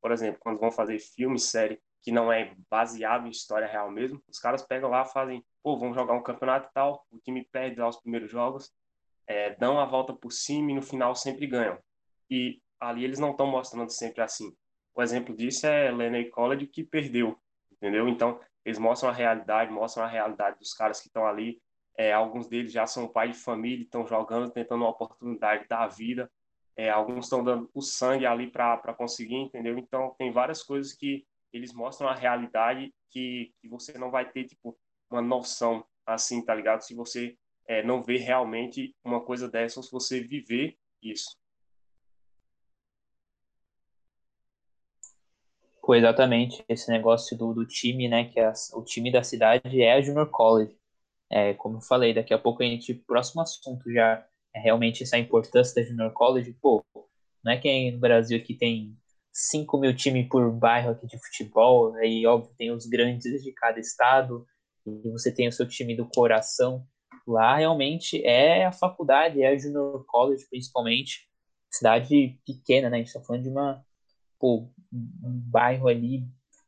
por 0.00 0.12
exemplo, 0.12 0.40
quando 0.40 0.60
vão 0.60 0.70
fazer 0.70 0.98
filme, 0.98 1.38
série 1.38 1.80
que 2.00 2.12
não 2.12 2.32
é 2.32 2.54
baseado 2.70 3.26
em 3.26 3.30
história 3.30 3.66
real 3.66 3.90
mesmo, 3.90 4.22
os 4.28 4.38
caras 4.38 4.64
pegam 4.64 4.88
lá, 4.88 5.04
fazem, 5.04 5.44
pô, 5.62 5.76
vamos 5.76 5.96
jogar 5.96 6.14
um 6.14 6.22
campeonato 6.22 6.68
e 6.68 6.72
tal, 6.72 7.04
o 7.10 7.18
time 7.18 7.44
perde 7.50 7.80
lá 7.80 7.88
os 7.88 7.96
primeiros 7.96 8.30
jogos, 8.30 8.72
é, 9.26 9.56
dão 9.56 9.80
a 9.80 9.84
volta 9.84 10.14
por 10.14 10.30
cima 10.30 10.70
e 10.70 10.74
no 10.74 10.82
final 10.82 11.14
sempre 11.16 11.46
ganham. 11.46 11.76
E 12.30 12.62
ali 12.80 13.04
eles 13.04 13.18
não 13.18 13.30
estão 13.30 13.46
mostrando 13.46 13.90
sempre 13.90 14.22
assim. 14.22 14.54
O 14.94 15.02
exemplo 15.02 15.34
disso 15.34 15.66
é 15.66 15.90
Lenny 15.90 16.30
College 16.30 16.66
que 16.66 16.82
perdeu, 16.82 17.38
entendeu? 17.70 18.08
Então, 18.08 18.40
eles 18.64 18.78
mostram 18.78 19.10
a 19.10 19.12
realidade, 19.12 19.70
mostram 19.70 20.04
a 20.04 20.08
realidade 20.08 20.58
dos 20.58 20.74
caras 20.74 21.00
que 21.00 21.06
estão 21.06 21.26
ali. 21.26 21.60
É, 21.96 22.12
alguns 22.12 22.48
deles 22.48 22.72
já 22.72 22.86
são 22.86 23.08
pai 23.08 23.30
de 23.30 23.38
família, 23.38 23.84
estão 23.84 24.06
jogando, 24.06 24.50
tentando 24.50 24.82
uma 24.82 24.90
oportunidade 24.90 25.66
da 25.68 25.86
vida. 25.86 26.30
É, 26.76 26.90
alguns 26.90 27.26
estão 27.26 27.42
dando 27.42 27.68
o 27.74 27.80
sangue 27.80 28.26
ali 28.26 28.50
para 28.50 28.94
conseguir, 28.94 29.36
entendeu? 29.36 29.78
Então, 29.78 30.14
tem 30.18 30.30
várias 30.30 30.62
coisas 30.62 30.92
que 30.92 31.26
eles 31.52 31.72
mostram 31.72 32.08
a 32.08 32.14
realidade 32.14 32.94
que, 33.10 33.52
que 33.60 33.68
você 33.68 33.96
não 33.98 34.10
vai 34.10 34.30
ter, 34.30 34.44
tipo, 34.44 34.78
uma 35.10 35.22
noção 35.22 35.84
assim, 36.06 36.44
tá 36.44 36.54
ligado? 36.54 36.82
Se 36.82 36.94
você 36.94 37.36
é, 37.66 37.82
não 37.82 38.02
vê 38.02 38.16
realmente 38.16 38.94
uma 39.04 39.20
coisa 39.20 39.48
dessa 39.48 39.80
ou 39.80 39.82
se 39.82 39.90
você 39.90 40.20
viver 40.20 40.76
isso. 41.02 41.36
Exatamente. 45.96 46.64
Esse 46.68 46.90
negócio 46.90 47.36
do, 47.36 47.54
do 47.54 47.66
time, 47.66 48.08
né? 48.08 48.24
Que 48.26 48.40
é 48.40 48.46
a, 48.46 48.52
o 48.74 48.82
time 48.82 49.10
da 49.10 49.22
cidade 49.22 49.82
é 49.82 49.94
a 49.94 50.00
Junior 50.00 50.28
College. 50.30 50.76
É, 51.30 51.54
como 51.54 51.78
eu 51.78 51.80
falei, 51.82 52.14
daqui 52.14 52.32
a 52.32 52.38
pouco 52.38 52.62
a 52.62 52.66
gente, 52.66 52.94
próximo 52.94 53.42
assunto 53.42 53.90
já 53.92 54.26
é 54.54 54.60
realmente 54.60 55.02
essa 55.02 55.18
importância 55.18 55.74
da 55.74 55.88
Junior 55.88 56.12
College, 56.12 56.56
pô, 56.60 56.84
não 57.44 57.52
é 57.52 57.58
que 57.58 57.90
no 57.92 57.98
Brasil 57.98 58.38
aqui 58.38 58.54
tem 58.54 58.96
5 59.32 59.78
mil 59.78 59.94
times 59.94 60.28
por 60.28 60.50
bairro 60.52 60.90
aqui 60.90 61.06
de 61.06 61.18
futebol, 61.18 61.94
aí 61.94 62.26
óbvio 62.26 62.54
tem 62.56 62.70
os 62.70 62.86
grandes 62.86 63.42
de 63.42 63.52
cada 63.52 63.78
estado, 63.78 64.46
e 64.86 65.10
você 65.10 65.32
tem 65.32 65.48
o 65.48 65.52
seu 65.52 65.68
time 65.68 65.94
do 65.96 66.08
coração. 66.08 66.86
Lá 67.26 67.56
realmente 67.56 68.24
é 68.24 68.64
a 68.64 68.72
faculdade, 68.72 69.42
é 69.42 69.48
a 69.48 69.58
Junior 69.58 70.04
College 70.06 70.46
principalmente, 70.48 71.28
cidade 71.70 72.38
pequena, 72.46 72.88
né? 72.90 72.96
A 72.96 73.00
gente 73.00 73.08
está 73.08 73.20
falando 73.20 73.42
de 73.42 73.50
uma, 73.50 73.84
pô, 74.38 74.68
um 74.92 75.40
bairro 75.50 75.88
ali, 75.88 76.26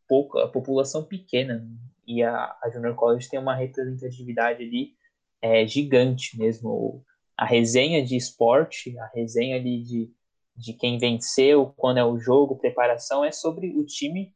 pouca, 0.09 0.45
a 0.45 0.49
população 0.49 1.05
pequena, 1.05 1.67
e 2.07 2.23
a, 2.23 2.57
a 2.63 2.71
Junior 2.71 2.95
College 2.95 3.29
tem 3.29 3.39
uma 3.39 3.55
representatividade 3.55 4.63
ali 4.63 4.95
é, 5.41 5.67
gigante 5.67 6.39
mesmo 6.39 7.05
a 7.37 7.47
resenha 7.47 8.05
de 8.05 8.17
esporte, 8.17 8.99
a 8.99 9.07
resenha 9.15 9.57
ali 9.57 9.83
de, 9.83 10.13
de 10.55 10.75
quem 10.75 10.99
venceu, 10.99 11.73
quando 11.75 11.97
é 11.97 12.05
o 12.05 12.19
jogo, 12.19 12.59
preparação, 12.59 13.25
é 13.25 13.33
sobre 13.33 13.75
o 13.75 13.83
time, 13.83 14.35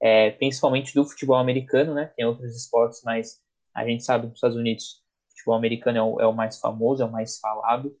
é, 0.00 0.30
principalmente 0.30 0.94
do 0.94 1.04
futebol 1.04 1.36
americano, 1.36 1.92
né? 1.92 2.10
Tem 2.16 2.24
outros 2.24 2.56
esportes, 2.56 3.02
mas 3.04 3.42
a 3.74 3.86
gente 3.86 4.04
sabe 4.04 4.26
nos 4.26 4.36
Estados 4.36 4.56
Unidos 4.56 5.02
o 5.26 5.30
futebol 5.32 5.54
americano 5.54 5.98
é 5.98 6.02
o, 6.02 6.20
é 6.22 6.26
o 6.26 6.32
mais 6.32 6.58
famoso, 6.58 7.02
é 7.02 7.06
o 7.06 7.12
mais 7.12 7.38
falado 7.38 7.94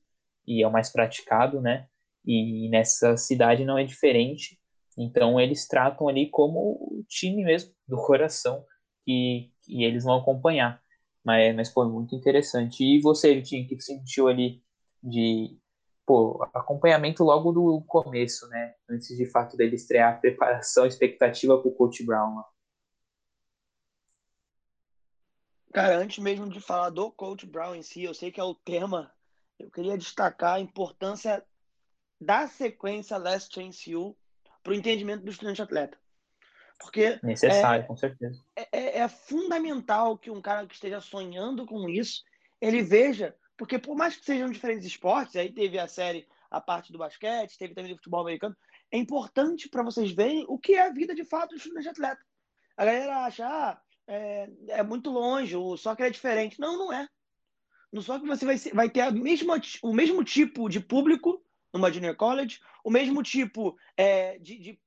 e 0.46 0.62
é 0.62 0.66
o 0.66 0.72
mais 0.72 0.90
praticado, 0.90 1.60
né? 1.60 1.86
E 2.24 2.68
nessa 2.70 3.14
cidade 3.18 3.62
não 3.64 3.76
é 3.76 3.84
diferente. 3.84 4.58
Então 4.96 5.38
eles 5.38 5.68
tratam 5.68 6.08
ali 6.08 6.30
como 6.30 6.58
o 6.60 7.04
time 7.08 7.44
mesmo 7.44 7.72
do 7.86 7.96
coração 7.98 8.64
e, 9.06 9.50
eles 9.68 10.04
vão 10.04 10.18
acompanhar. 10.18 10.82
Mas, 11.24 11.54
mas 11.54 11.72
foi 11.72 11.88
muito 11.88 12.14
interessante. 12.14 12.82
E 12.84 13.00
você, 13.00 13.34
Vitinho, 13.34 13.64
o 13.64 13.68
que 13.68 13.80
você 13.80 13.94
sentiu 13.94 14.28
ali 14.28 14.62
de 15.02 15.58
pô, 16.06 16.48
acompanhamento 16.54 17.24
logo 17.24 17.52
do 17.52 17.82
começo, 17.82 18.48
né? 18.48 18.74
Antes 18.88 19.16
de 19.16 19.26
fato 19.26 19.56
dele 19.56 19.74
estrear, 19.74 20.20
preparação, 20.20 20.86
expectativa 20.86 21.60
para 21.60 21.68
o 21.68 21.74
Coach 21.74 22.04
Brown. 22.04 22.42
Cara, 25.72 25.98
antes 25.98 26.18
mesmo 26.18 26.48
de 26.48 26.60
falar 26.60 26.90
do 26.90 27.10
Coach 27.10 27.44
Brown 27.44 27.74
em 27.74 27.82
si, 27.82 28.04
eu 28.04 28.14
sei 28.14 28.30
que 28.30 28.40
é 28.40 28.44
o 28.44 28.54
tema, 28.54 29.12
eu 29.58 29.70
queria 29.70 29.98
destacar 29.98 30.54
a 30.54 30.60
importância 30.60 31.44
da 32.20 32.46
sequência 32.46 33.18
Last 33.18 33.52
Chance 33.52 33.94
U 33.94 34.16
para 34.66 34.72
o 34.72 34.76
entendimento 34.76 35.22
do 35.22 35.30
estudante 35.30 35.62
atleta. 35.62 35.96
Porque 36.76 37.20
necessário, 37.22 37.84
é, 37.84 37.86
com 37.86 37.96
certeza. 37.96 38.42
É, 38.56 38.68
é, 38.72 38.98
é, 38.98 39.08
fundamental 39.08 40.18
que 40.18 40.28
um 40.28 40.42
cara 40.42 40.66
que 40.66 40.74
esteja 40.74 41.00
sonhando 41.00 41.64
com 41.64 41.88
isso, 41.88 42.24
ele 42.60 42.82
veja, 42.82 43.34
porque 43.56 43.78
por 43.78 43.96
mais 43.96 44.16
que 44.16 44.24
sejam 44.24 44.50
diferentes 44.50 44.84
esportes, 44.84 45.36
aí 45.36 45.52
teve 45.52 45.78
a 45.78 45.86
série, 45.86 46.26
a 46.50 46.60
parte 46.60 46.90
do 46.90 46.98
basquete, 46.98 47.56
teve 47.56 47.74
também 47.74 47.92
do 47.92 47.96
futebol 47.96 48.22
americano, 48.22 48.56
é 48.90 48.98
importante 48.98 49.68
para 49.68 49.84
vocês 49.84 50.10
verem 50.10 50.44
o 50.48 50.58
que 50.58 50.74
é 50.74 50.82
a 50.82 50.92
vida 50.92 51.14
de 51.14 51.24
fato 51.24 51.50
do 51.50 51.56
estudante 51.58 51.88
atleta. 51.88 52.20
A 52.76 52.84
galera 52.84 53.24
acha, 53.24 53.46
ah, 53.46 53.80
é, 54.08 54.50
é 54.68 54.82
muito 54.82 55.10
longe, 55.10 55.56
o 55.56 55.76
soccer 55.76 56.06
é 56.06 56.10
diferente. 56.10 56.58
Não, 56.58 56.76
não 56.76 56.92
é. 56.92 57.08
No 57.92 58.02
soccer 58.02 58.26
você 58.26 58.44
vai, 58.44 58.56
vai 58.74 58.90
ter 58.90 59.02
a 59.02 59.12
mesma, 59.12 59.60
o 59.80 59.94
mesmo 59.94 60.24
tipo 60.24 60.68
de 60.68 60.80
público 60.80 61.45
numa 61.76 61.92
junior 61.92 62.16
college, 62.16 62.60
o 62.84 62.90
mesmo 62.90 63.22
tipo 63.22 63.76
é, 63.96 64.38
de, 64.38 64.58
de 64.58 64.80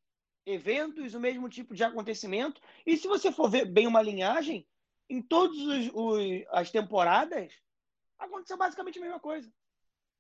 eventos, 0.46 1.14
o 1.14 1.20
mesmo 1.20 1.48
tipo 1.50 1.76
de 1.76 1.84
acontecimento. 1.84 2.62
E 2.86 2.98
se 2.98 3.08
você 3.08 3.32
for 3.32 3.50
ver 3.50 3.66
bem 3.66 3.88
uma 3.88 4.02
linhagem, 4.02 4.68
em 5.10 5.22
todas 5.22 5.58
as 6.52 6.72
temporadas, 6.72 7.54
aconteceu 8.18 8.58
basicamente 8.58 9.00
a 9.00 9.02
mesma 9.02 9.20
coisa. 9.20 9.52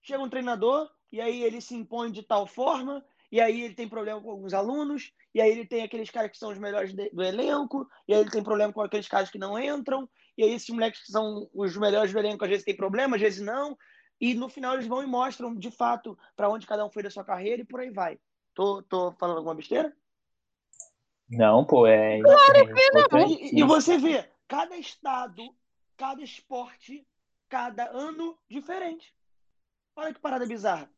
Chega 0.02 0.24
um 0.24 0.30
treinador 0.30 0.90
e 1.12 1.20
aí 1.20 1.44
ele 1.44 1.62
se 1.62 1.76
impõe 1.76 2.12
de 2.12 2.24
tal 2.24 2.46
forma, 2.48 3.04
e 3.32 3.40
aí 3.40 3.62
ele 3.62 3.74
tem 3.74 3.88
problema 3.88 4.22
com 4.22 4.32
alguns 4.32 4.54
alunos, 4.54 5.12
e 5.34 5.42
aí 5.42 5.52
ele 5.52 5.66
tem 5.66 5.84
aqueles 5.84 6.10
caras 6.10 6.32
que 6.32 6.38
são 6.38 6.52
os 6.52 6.58
melhores 6.58 6.94
do 6.94 7.24
elenco, 7.24 7.88
e 8.08 8.14
aí 8.14 8.22
ele 8.22 8.32
tem 8.32 8.44
problema 8.44 8.72
com 8.74 8.82
aqueles 8.82 9.08
caras 9.08 9.30
que 9.30 9.38
não 9.38 9.60
entram, 9.60 10.10
e 10.38 10.44
aí 10.44 10.52
esses 10.52 10.70
moleques 10.70 11.02
que 11.04 11.12
são 11.12 11.50
os 11.54 11.76
melhores 11.78 12.12
do 12.12 12.20
elenco 12.20 12.44
às 12.44 12.50
vezes 12.50 12.66
tem 12.66 12.76
problema, 12.76 13.16
às 13.16 13.22
vezes 13.22 13.42
não, 13.42 13.78
e 14.20 14.34
no 14.34 14.50
final 14.50 14.74
eles 14.74 14.88
vão 14.88 15.02
e 15.02 15.08
mostram 15.08 15.56
de 15.56 15.72
fato 15.72 16.18
para 16.36 16.50
onde 16.50 16.68
cada 16.68 16.86
um 16.86 16.90
foi 16.90 17.04
da 17.04 17.10
sua 17.10 17.24
carreira 17.24 17.62
e 17.62 17.66
por 17.66 17.80
aí 17.80 17.90
vai. 17.90 18.20
Tô, 18.54 18.82
tô 18.84 19.12
falando 19.14 19.38
alguma 19.38 19.56
besteira? 19.56 19.96
Não, 21.30 21.64
pô, 21.64 21.86
é. 21.86 22.22
Claro 22.22 22.74
que 22.74 22.92
não. 22.92 23.30
E, 23.30 23.60
e 23.60 23.64
você 23.64 23.98
vê, 23.98 24.28
cada 24.48 24.76
estado, 24.78 25.56
cada 25.96 26.24
esporte, 26.24 27.06
cada 27.48 27.90
ano 27.90 28.38
diferente. 28.50 29.14
Olha 29.96 30.14
que 30.14 30.20
parada 30.20 30.46
bizarra. 30.46 30.90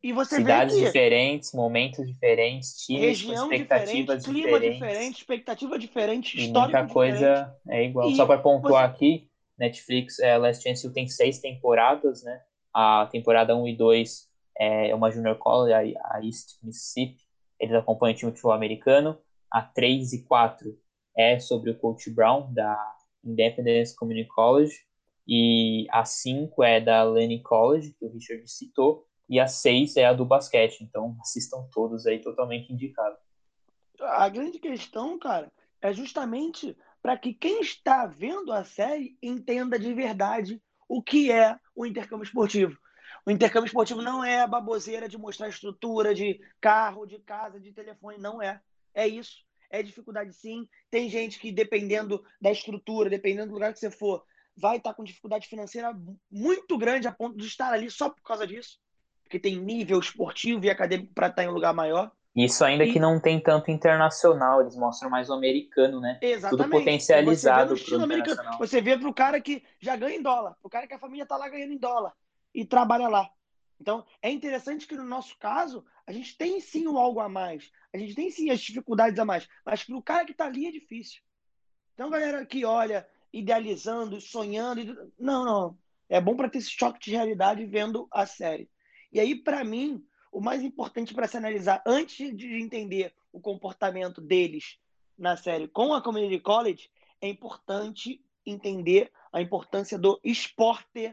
E 0.00 0.12
você 0.12 0.36
Cidades 0.36 0.74
vê 0.74 0.80
que 0.80 0.86
diferentes, 0.86 1.52
momentos 1.52 2.06
diferentes, 2.06 2.86
times 2.86 3.02
região 3.02 3.50
expectativas 3.52 4.22
diferente, 4.22 4.40
clima 4.42 4.60
diferentes. 4.60 4.78
diferente, 4.78 5.16
expectativa 5.16 5.78
diferente, 5.78 6.38
E 6.38 6.44
histórico 6.44 6.78
muita 6.78 6.94
coisa 6.94 7.18
diferente. 7.18 7.60
é 7.68 7.84
igual. 7.84 8.08
E 8.10 8.16
Só 8.16 8.26
para 8.26 8.40
pontuar 8.40 8.88
você- 8.88 8.94
aqui, 8.94 9.27
Netflix, 9.58 10.18
é, 10.18 10.36
Last 10.38 10.62
Chance 10.62 10.92
tem 10.92 11.08
seis 11.08 11.40
temporadas, 11.40 12.22
né? 12.22 12.40
A 12.72 13.08
temporada 13.10 13.56
1 13.56 13.68
e 13.68 13.76
2 13.76 14.28
é 14.58 14.94
uma 14.94 15.10
Junior 15.10 15.36
College, 15.36 15.94
a 15.96 16.16
a 16.16 16.24
East 16.24 16.58
Mississippi. 16.62 17.26
Eles 17.58 17.74
acompanham 17.74 18.14
o 18.14 18.16
time 18.16 18.30
de 18.30 18.36
futebol 18.36 18.52
americano. 18.52 19.18
A 19.50 19.62
3 19.62 20.12
e 20.12 20.24
4 20.24 20.78
é 21.16 21.40
sobre 21.40 21.70
o 21.70 21.78
Coach 21.78 22.10
Brown, 22.10 22.52
da 22.52 22.76
Independence 23.24 23.96
Community 23.96 24.28
College. 24.28 24.74
E 25.26 25.86
a 25.90 26.04
5 26.04 26.62
é 26.62 26.80
da 26.80 27.02
Lenny 27.02 27.42
College, 27.42 27.94
que 27.98 28.04
o 28.04 28.12
Richard 28.12 28.46
citou. 28.48 29.06
E 29.28 29.40
a 29.40 29.46
6 29.46 29.96
é 29.96 30.06
a 30.06 30.12
do 30.12 30.24
basquete. 30.24 30.82
Então, 30.82 31.16
assistam 31.20 31.68
todos 31.72 32.06
aí, 32.06 32.20
totalmente 32.20 32.72
indicado. 32.72 33.16
A 34.00 34.28
grande 34.28 34.58
questão, 34.58 35.18
cara, 35.18 35.50
é 35.82 35.92
justamente 35.92 36.76
para 37.02 37.16
que 37.16 37.32
quem 37.34 37.60
está 37.60 38.06
vendo 38.06 38.52
a 38.52 38.64
série 38.64 39.16
entenda 39.22 39.78
de 39.78 39.92
verdade 39.92 40.60
o 40.88 41.02
que 41.02 41.30
é 41.30 41.58
o 41.74 41.86
intercâmbio 41.86 42.24
esportivo. 42.24 42.76
O 43.26 43.30
intercâmbio 43.30 43.66
esportivo 43.66 44.00
não 44.00 44.24
é 44.24 44.40
a 44.40 44.46
baboseira 44.46 45.08
de 45.08 45.18
mostrar 45.18 45.48
estrutura 45.48 46.14
de 46.14 46.40
carro, 46.60 47.06
de 47.06 47.18
casa, 47.18 47.60
de 47.60 47.72
telefone, 47.72 48.18
não 48.18 48.40
é. 48.40 48.60
É 48.94 49.06
isso. 49.06 49.36
É 49.70 49.82
dificuldade 49.82 50.32
sim. 50.32 50.66
Tem 50.90 51.10
gente 51.10 51.38
que, 51.38 51.52
dependendo 51.52 52.24
da 52.40 52.50
estrutura, 52.50 53.10
dependendo 53.10 53.48
do 53.48 53.54
lugar 53.54 53.72
que 53.72 53.78
você 53.78 53.90
for, 53.90 54.24
vai 54.56 54.78
estar 54.78 54.94
com 54.94 55.04
dificuldade 55.04 55.46
financeira 55.46 55.94
muito 56.30 56.76
grande 56.78 57.06
a 57.06 57.12
ponto 57.12 57.36
de 57.36 57.46
estar 57.46 57.72
ali 57.72 57.90
só 57.90 58.08
por 58.08 58.22
causa 58.22 58.46
disso. 58.46 58.78
Porque 59.22 59.38
tem 59.38 59.56
nível 59.56 59.98
esportivo 60.00 60.64
e 60.64 60.70
acadêmico 60.70 61.12
para 61.12 61.28
estar 61.28 61.44
em 61.44 61.48
um 61.48 61.52
lugar 61.52 61.74
maior. 61.74 62.10
Isso 62.44 62.64
ainda 62.64 62.84
E- 62.84 62.92
que 62.92 63.00
não 63.00 63.18
tem 63.18 63.40
tanto 63.40 63.70
internacional, 63.70 64.60
eles 64.60 64.76
mostram 64.76 65.10
mais 65.10 65.28
o 65.28 65.32
americano, 65.32 66.00
né? 66.00 66.18
Exatamente. 66.22 66.70
potencializado 66.70 67.76
Você 67.76 67.84
pro 67.84 68.02
americano. 68.02 68.58
Você 68.58 68.80
vê 68.80 68.96
pro 68.96 69.12
cara 69.12 69.40
que 69.40 69.64
já 69.80 69.96
ganha 69.96 70.16
em 70.16 70.22
dólar, 70.22 70.56
pro 70.60 70.70
cara 70.70 70.86
que 70.86 70.94
a 70.94 70.98
família 70.98 71.26
tá 71.26 71.36
lá 71.36 71.48
ganhando 71.48 71.72
em 71.72 71.78
dólar 71.78 72.12
e 72.54 72.64
trabalha 72.64 73.08
lá. 73.08 73.28
Então, 73.80 74.04
é 74.22 74.30
interessante 74.30 74.86
que 74.86 74.96
no 74.96 75.04
nosso 75.04 75.36
caso, 75.38 75.84
a 76.06 76.12
gente 76.12 76.36
tem 76.36 76.60
sim 76.60 76.86
o 76.86 76.96
algo 76.96 77.18
a 77.18 77.28
mais. 77.28 77.70
A 77.92 77.98
gente 77.98 78.14
tem 78.14 78.30
sim 78.30 78.50
as 78.50 78.60
dificuldades 78.60 79.18
a 79.18 79.24
mais. 79.24 79.48
Mas 79.64 79.82
pro 79.82 80.02
cara 80.02 80.24
que 80.24 80.34
tá 80.34 80.46
ali 80.46 80.66
é 80.66 80.70
difícil. 80.70 81.20
Então, 81.94 82.10
galera 82.10 82.46
que 82.46 82.64
olha, 82.64 83.06
idealizando, 83.32 84.20
sonhando. 84.20 85.10
Não, 85.18 85.44
não. 85.44 85.78
É 86.08 86.20
bom 86.20 86.36
para 86.36 86.48
ter 86.48 86.58
esse 86.58 86.70
choque 86.70 87.00
de 87.00 87.10
realidade 87.10 87.66
vendo 87.66 88.06
a 88.12 88.26
série. 88.26 88.70
E 89.12 89.20
aí, 89.20 89.34
para 89.34 89.64
mim, 89.64 90.04
o 90.38 90.40
mais 90.40 90.62
importante 90.62 91.12
para 91.12 91.26
se 91.26 91.36
analisar, 91.36 91.82
antes 91.84 92.36
de 92.36 92.62
entender 92.62 93.12
o 93.32 93.40
comportamento 93.40 94.20
deles 94.20 94.78
na 95.18 95.36
série 95.36 95.66
com 95.66 95.92
a 95.92 96.00
Community 96.00 96.38
College, 96.38 96.88
é 97.20 97.28
importante 97.28 98.24
entender 98.46 99.10
a 99.32 99.42
importância 99.42 99.98
do 99.98 100.20
esporte 100.22 101.12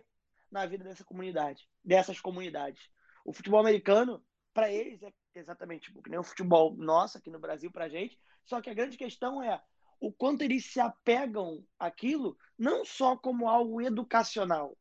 na 0.51 0.67
vida 0.67 0.83
dessa 0.83 1.03
comunidade, 1.03 1.67
dessas 1.83 2.21
comunidades. 2.21 2.88
O 3.25 3.33
futebol 3.33 3.59
americano, 3.59 4.23
para 4.53 4.71
eles, 4.71 5.01
é 5.01 5.11
exatamente 5.33 5.85
tipo, 5.85 6.03
que 6.03 6.09
nem 6.11 6.19
o 6.19 6.23
futebol 6.23 6.75
nosso 6.75 7.17
aqui 7.17 7.31
no 7.31 7.39
Brasil 7.39 7.71
para 7.71 7.89
gente, 7.89 8.19
só 8.43 8.61
que 8.61 8.69
a 8.69 8.75
grande 8.75 8.95
questão 8.95 9.41
é 9.41 9.59
o 9.99 10.11
quanto 10.11 10.43
eles 10.43 10.67
se 10.67 10.79
apegam 10.79 11.65
àquilo, 11.79 12.38
não 12.55 12.85
só 12.85 13.17
como 13.17 13.49
algo 13.49 13.81
educacional. 13.81 14.77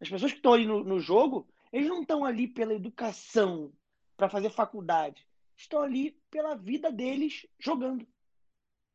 As 0.00 0.08
pessoas 0.08 0.32
que 0.32 0.38
estão 0.38 0.54
ali 0.54 0.64
no, 0.64 0.82
no 0.82 1.00
jogo, 1.00 1.46
eles 1.74 1.88
não 1.88 2.02
estão 2.02 2.24
ali 2.24 2.46
pela 2.46 2.72
educação, 2.72 3.72
para 4.16 4.28
fazer 4.28 4.48
faculdade. 4.48 5.26
Estão 5.56 5.82
ali 5.82 6.12
pela 6.30 6.54
vida 6.54 6.90
deles 6.92 7.46
jogando. 7.58 8.06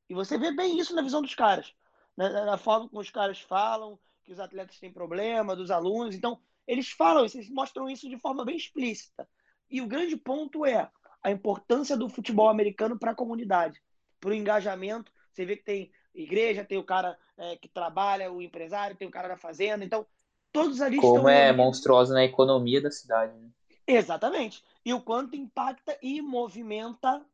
E 0.10 0.14
você 0.14 0.38
vê 0.38 0.56
bem 0.56 0.80
isso 0.80 0.96
na 0.96 1.02
visão 1.02 1.22
dos 1.22 1.36
caras. 1.36 1.76
Na, 2.16 2.30
na- 2.30 2.46
na 2.46 2.58
forma 2.58 2.88
como 2.88 3.02
os 3.02 3.10
caras 3.10 3.42
falam, 3.42 4.00
que 4.24 4.32
os 4.32 4.40
atletas 4.40 4.80
têm 4.80 4.94
problema, 4.94 5.58
dos 5.58 5.72
alunos. 5.72 6.16
Então, 6.16 6.40
eles 6.66 6.90
falam 6.90 7.26
eles 7.26 7.50
mostram 7.50 7.90
isso 7.90 8.10
de 8.10 8.18
forma 8.18 8.46
bem 8.46 8.56
explícita. 8.56 9.28
E 9.70 9.82
o 9.82 9.88
grande 9.88 10.16
ponto 10.16 10.66
é 10.66 10.90
a 11.22 11.32
importância 11.32 11.98
do 11.98 12.08
futebol 12.08 12.48
americano 12.48 12.98
para 12.98 13.12
a 13.12 13.16
comunidade, 13.16 13.82
para 14.22 14.30
o 14.30 14.34
engajamento. 14.34 15.12
Você 15.34 15.46
vê 15.46 15.58
que 15.58 15.64
tem 15.66 15.92
igreja, 16.16 16.64
tem 16.64 16.78
o 16.78 16.84
cara 16.86 17.20
é, 17.38 17.58
que 17.58 17.68
trabalha, 17.68 18.32
o 18.32 18.42
empresário, 18.42 18.96
tem 18.96 19.08
o 19.08 19.12
cara 19.12 19.28
da 19.28 19.38
fazenda. 19.38 19.84
Então, 19.84 20.08
todos 20.52 20.82
ali 20.82 20.98
Como 20.98 21.18
estão 21.18 21.30
é 21.30 21.52
monstruosa 21.54 22.14
na 22.14 22.24
economia 22.24 22.82
da 22.82 22.92
cidade, 22.92 23.34
né? 23.38 23.50
Exatamente. 23.86 24.64
E 24.86 24.94
o 24.94 25.02
quanto 25.02 25.36
impacta 25.36 25.98
e 26.02 26.22
movimenta 26.22 27.26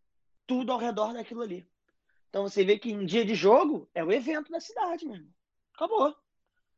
tudo 0.48 0.72
ao 0.72 0.80
redor 0.80 1.14
daquilo 1.14 1.42
ali. 1.42 1.68
Então 2.30 2.44
você 2.44 2.64
vê 2.64 2.78
que 2.78 2.92
em 2.92 3.06
dia 3.06 3.26
de 3.26 3.36
jogo 3.36 3.90
é 3.94 4.04
o 4.04 4.12
evento 4.12 4.52
da 4.52 4.60
cidade, 4.60 5.06
meu 5.06 5.16
irmão. 5.16 5.34
Acabou. 5.74 6.16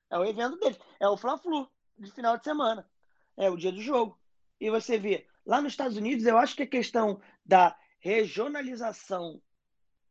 É 0.09 0.17
o 0.17 0.25
evento 0.25 0.57
deles. 0.57 0.79
É 0.99 1.07
o 1.07 1.17
Fla-Flu 1.17 1.69
de 1.97 2.11
final 2.11 2.37
de 2.37 2.43
semana. 2.43 2.89
É 3.35 3.49
o 3.49 3.57
dia 3.57 3.71
do 3.71 3.81
jogo. 3.81 4.17
E 4.59 4.69
você 4.69 4.97
vê, 4.97 5.27
lá 5.45 5.61
nos 5.61 5.73
Estados 5.73 5.97
Unidos, 5.97 6.25
eu 6.25 6.37
acho 6.37 6.55
que 6.55 6.63
a 6.63 6.67
questão 6.67 7.21
da 7.45 7.77
regionalização 7.99 9.41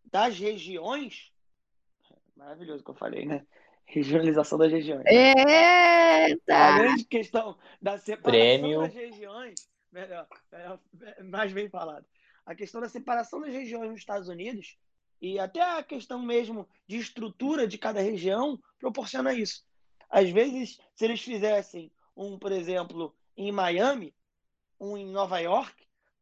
das 0.05 0.39
regiões. 0.39 1.33
Maravilhoso 2.37 2.85
que 2.85 2.91
eu 2.91 2.95
falei, 2.95 3.25
né? 3.25 3.47
Regionalização 3.87 4.59
das 4.59 4.73
regiões. 4.73 5.05
A 5.07 6.29
Eita! 6.29 6.79
grande 6.79 7.05
questão 7.05 7.57
da 7.81 7.97
separação 7.97 8.31
Prêmio. 8.33 8.81
das 8.81 8.95
regiões, 8.95 9.55
melhor, 9.93 10.27
melhor, 10.53 10.81
mais 11.25 11.53
bem 11.53 11.69
falado. 11.69 12.05
A 12.45 12.55
questão 12.55 12.81
da 12.81 12.89
separação 12.89 13.41
das 13.41 13.53
regiões 13.53 13.91
nos 13.91 14.01
Estados 14.01 14.29
Unidos 14.29 14.77
e 15.21 15.39
até 15.39 15.61
a 15.61 15.83
questão 15.83 16.21
mesmo 16.21 16.69
de 16.87 16.99
estrutura 16.99 17.67
de 17.67 17.79
cada 17.79 18.01
região 18.01 18.61
proporciona 18.79 19.33
isso. 19.33 19.65
Às 20.11 20.31
vezes, 20.31 20.79
se 20.95 21.05
eles 21.05 21.21
fizessem 21.21 21.91
um, 22.17 22.39
por 22.39 22.53
exemplo, 22.53 23.15
em 23.37 23.51
Miami, 23.51 24.15
um 24.79 24.97
em 24.97 25.07
Nova 25.07 25.39
York, 25.39 25.75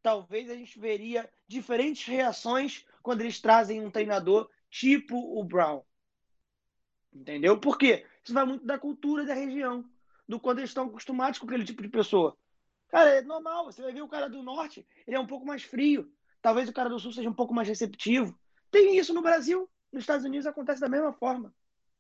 talvez 0.03 0.50
a 0.50 0.55
gente 0.55 0.79
veria 0.79 1.29
diferentes 1.46 2.07
reações 2.07 2.85
quando 3.03 3.22
eles 3.22 3.40
trazem 3.40 3.85
um 3.85 3.90
treinador 3.90 4.48
tipo 4.70 5.16
o 5.38 5.42
Brown. 5.44 5.83
Entendeu? 7.14 7.59
Por 7.59 7.79
quê? 7.79 8.05
Isso 8.22 8.35
vai 8.35 8.44
muito 8.44 8.64
da 8.64 8.79
cultura 8.79 9.24
da 9.24 9.35
região, 9.35 9.85
do 10.29 10.40
quando 10.40 10.59
eles 10.59 10.70
estão 10.70 10.87
acostumados 10.87 11.38
com 11.38 11.46
aquele 11.46 11.64
tipo 11.64 11.83
de 11.83 11.88
pessoa. 11.88 12.37
Cara, 12.88 13.11
é 13.11 13.22
normal. 13.22 13.66
Você 13.66 13.83
vai 13.83 13.92
ver 13.92 14.03
o 14.03 14.09
cara 14.09 14.29
do 14.29 14.42
norte, 14.42 14.87
ele 15.07 15.16
é 15.16 15.20
um 15.20 15.27
pouco 15.27 15.46
mais 15.46 15.62
frio. 15.62 16.11
Talvez 16.42 16.68
o 16.68 16.72
cara 16.72 16.88
do 16.90 16.98
sul 16.98 17.12
seja 17.12 17.29
um 17.29 17.35
pouco 17.35 17.55
mais 17.55 17.68
receptivo. 17.68 18.37
Tem 18.70 18.96
isso 18.96 19.14
no 19.14 19.22
Brasil. 19.22 19.68
Nos 19.92 20.03
Estados 20.03 20.24
Unidos 20.27 20.46
acontece 20.46 20.81
da 20.81 20.88
mesma 20.88 21.12
forma. 21.12 21.55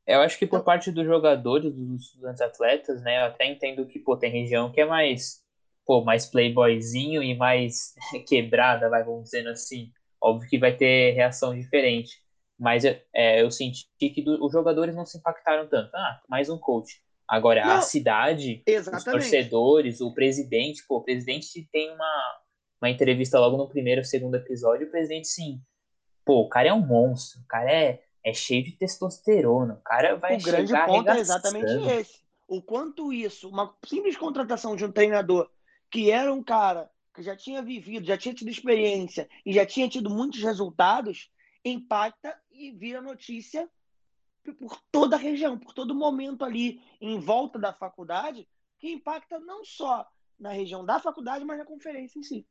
Eu 0.06 0.20
acho 0.20 0.38
que 0.38 0.46
por 0.46 0.56
Então- 0.56 0.64
parte 0.64 0.90
dos 0.90 1.06
jogadores, 1.06 1.72
dos, 1.72 2.14
dos 2.16 2.40
atletas, 2.40 3.00
né? 3.02 3.22
Eu 3.22 3.26
até 3.26 3.46
entendo 3.46 3.86
que, 3.86 3.98
pô, 3.98 4.16
tem 4.16 4.30
região 4.30 4.70
que 4.70 4.80
é 4.80 4.84
mais, 4.84 5.42
pô, 5.86 6.02
mais 6.04 6.26
playboyzinho 6.26 7.22
e 7.22 7.34
mais 7.36 7.94
quebrada, 8.28 8.90
vai, 8.90 9.02
vamos 9.04 9.24
dizendo 9.24 9.48
assim. 9.50 9.92
Óbvio 10.20 10.48
que 10.50 10.58
vai 10.58 10.76
ter 10.76 11.12
reação 11.12 11.54
diferente. 11.54 12.22
Mas 12.64 12.82
é, 12.82 13.42
eu 13.42 13.50
senti 13.50 13.86
que 13.98 14.22
do- 14.22 14.42
os 14.42 14.50
jogadores 14.50 14.96
não 14.96 15.04
se 15.04 15.18
impactaram 15.18 15.68
tanto. 15.68 15.94
Ah, 15.94 16.22
mais 16.26 16.48
um 16.48 16.56
coach. 16.56 16.98
Agora, 17.28 17.62
Não. 17.62 17.72
a 17.72 17.80
cidade, 17.82 18.62
os 18.66 18.72
Exatamente. 18.72 19.10
torcedores, 19.10 20.00
o 20.00 20.14
presidente, 20.14 20.82
pô, 20.88 20.96
o 20.96 21.02
presidente 21.02 21.68
tem 21.70 21.90
uma, 21.90 22.38
uma 22.80 22.88
entrevista 22.88 23.38
logo 23.38 23.58
no 23.58 23.68
primeiro 23.68 24.00
ou 24.00 24.04
segundo 24.06 24.36
episódio, 24.36 24.86
o 24.86 24.90
presidente, 24.90 25.28
sim, 25.28 25.60
pô, 26.24 26.40
o 26.40 26.48
cara 26.48 26.68
é 26.68 26.72
um 26.72 26.86
monstro, 26.86 27.42
o 27.42 27.46
cara 27.46 27.70
é, 27.70 28.02
é 28.24 28.32
cheio 28.32 28.64
de 28.64 28.72
testosterona, 28.72 29.74
o 29.74 29.82
cara 29.82 30.16
vai 30.16 30.36
o 30.36 30.42
grande 30.42 30.72
ponto 30.86 31.10
é 31.10 31.18
exatamente 31.18 31.70
esse. 31.90 32.24
O 32.48 32.62
quanto 32.62 33.12
isso, 33.12 33.50
uma 33.50 33.74
simples 33.84 34.16
contratação 34.16 34.74
de 34.74 34.86
um 34.86 34.92
treinador 34.92 35.50
que 35.90 36.10
era 36.10 36.32
um 36.32 36.42
cara 36.42 36.90
que 37.14 37.22
já 37.22 37.36
tinha 37.36 37.62
vivido, 37.62 38.06
já 38.06 38.16
tinha 38.16 38.34
tido 38.34 38.50
experiência 38.50 39.28
e 39.44 39.52
já 39.52 39.66
tinha 39.66 39.86
tido 39.86 40.08
muitos 40.08 40.42
resultados, 40.42 41.30
impacta 41.64 42.38
e 42.50 42.70
vira 42.70 43.00
notícia 43.00 43.68
por 44.58 44.78
toda 44.92 45.16
a 45.16 45.18
região, 45.18 45.58
por 45.58 45.72
todo 45.72 45.94
momento 45.94 46.44
ali 46.44 46.82
em 47.00 47.18
volta 47.18 47.58
da 47.58 47.72
faculdade, 47.72 48.46
que 48.78 48.90
impacta 48.90 49.40
não 49.40 49.64
só 49.64 50.06
na 50.38 50.50
região 50.50 50.84
da 50.84 50.98
faculdade, 50.98 51.44
mas 51.44 51.58
na 51.58 51.64
conferência 51.64 52.18
em 52.18 52.22
si. 52.22 52.46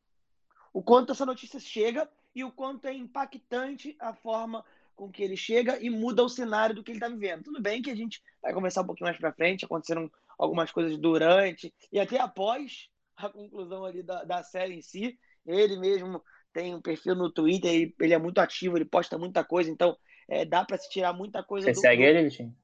O 0.74 0.82
quanto 0.82 1.12
essa 1.12 1.26
notícia 1.26 1.60
chega 1.60 2.10
e 2.34 2.44
o 2.44 2.52
quanto 2.52 2.86
é 2.86 2.94
impactante 2.94 3.96
a 4.00 4.14
forma 4.14 4.66
com 4.96 5.12
que 5.12 5.24
ele 5.24 5.38
chega 5.38 5.80
e 5.80 5.90
muda 5.90 6.24
o 6.24 6.30
cenário 6.30 6.76
do 6.76 6.84
que 6.84 6.92
ele 6.92 6.98
está 6.98 7.08
vivendo. 7.10 7.44
Tudo 7.44 7.62
bem 7.62 7.82
que 7.82 7.92
a 7.92 7.96
gente 7.96 8.24
vai 8.42 8.54
conversar 8.54 8.82
um 8.82 8.86
pouquinho 8.86 9.08
mais 9.08 9.18
para 9.18 9.34
frente, 9.34 9.66
aconteceram 9.66 10.12
algumas 10.38 10.72
coisas 10.72 10.98
durante 10.98 11.74
e 11.92 12.00
até 12.00 12.20
após 12.20 12.90
a 13.16 13.30
conclusão 13.30 13.86
ali 13.86 14.02
da, 14.02 14.24
da 14.24 14.44
série 14.44 14.74
em 14.74 14.82
si. 14.82 15.20
Ele 15.46 15.78
mesmo 15.78 16.24
tem 16.54 16.76
um 16.76 16.82
perfil 16.82 17.16
no 17.16 17.32
Twitter, 17.32 17.94
ele 18.00 18.14
é 18.14 18.18
muito 18.18 18.38
ativo, 18.40 18.78
ele 18.78 18.86
posta 18.86 19.18
muita 19.18 19.44
coisa, 19.44 19.70
então 19.70 19.98
é, 20.28 20.46
dá 20.46 20.64
para 20.64 20.78
se 20.78 20.90
tirar 20.90 21.12
muita 21.12 21.44
coisa. 21.44 21.66
Você 21.66 21.74
do, 21.74 21.80
segue 21.80 22.04
ele, 22.04 22.24
Vitinho? 22.24 22.56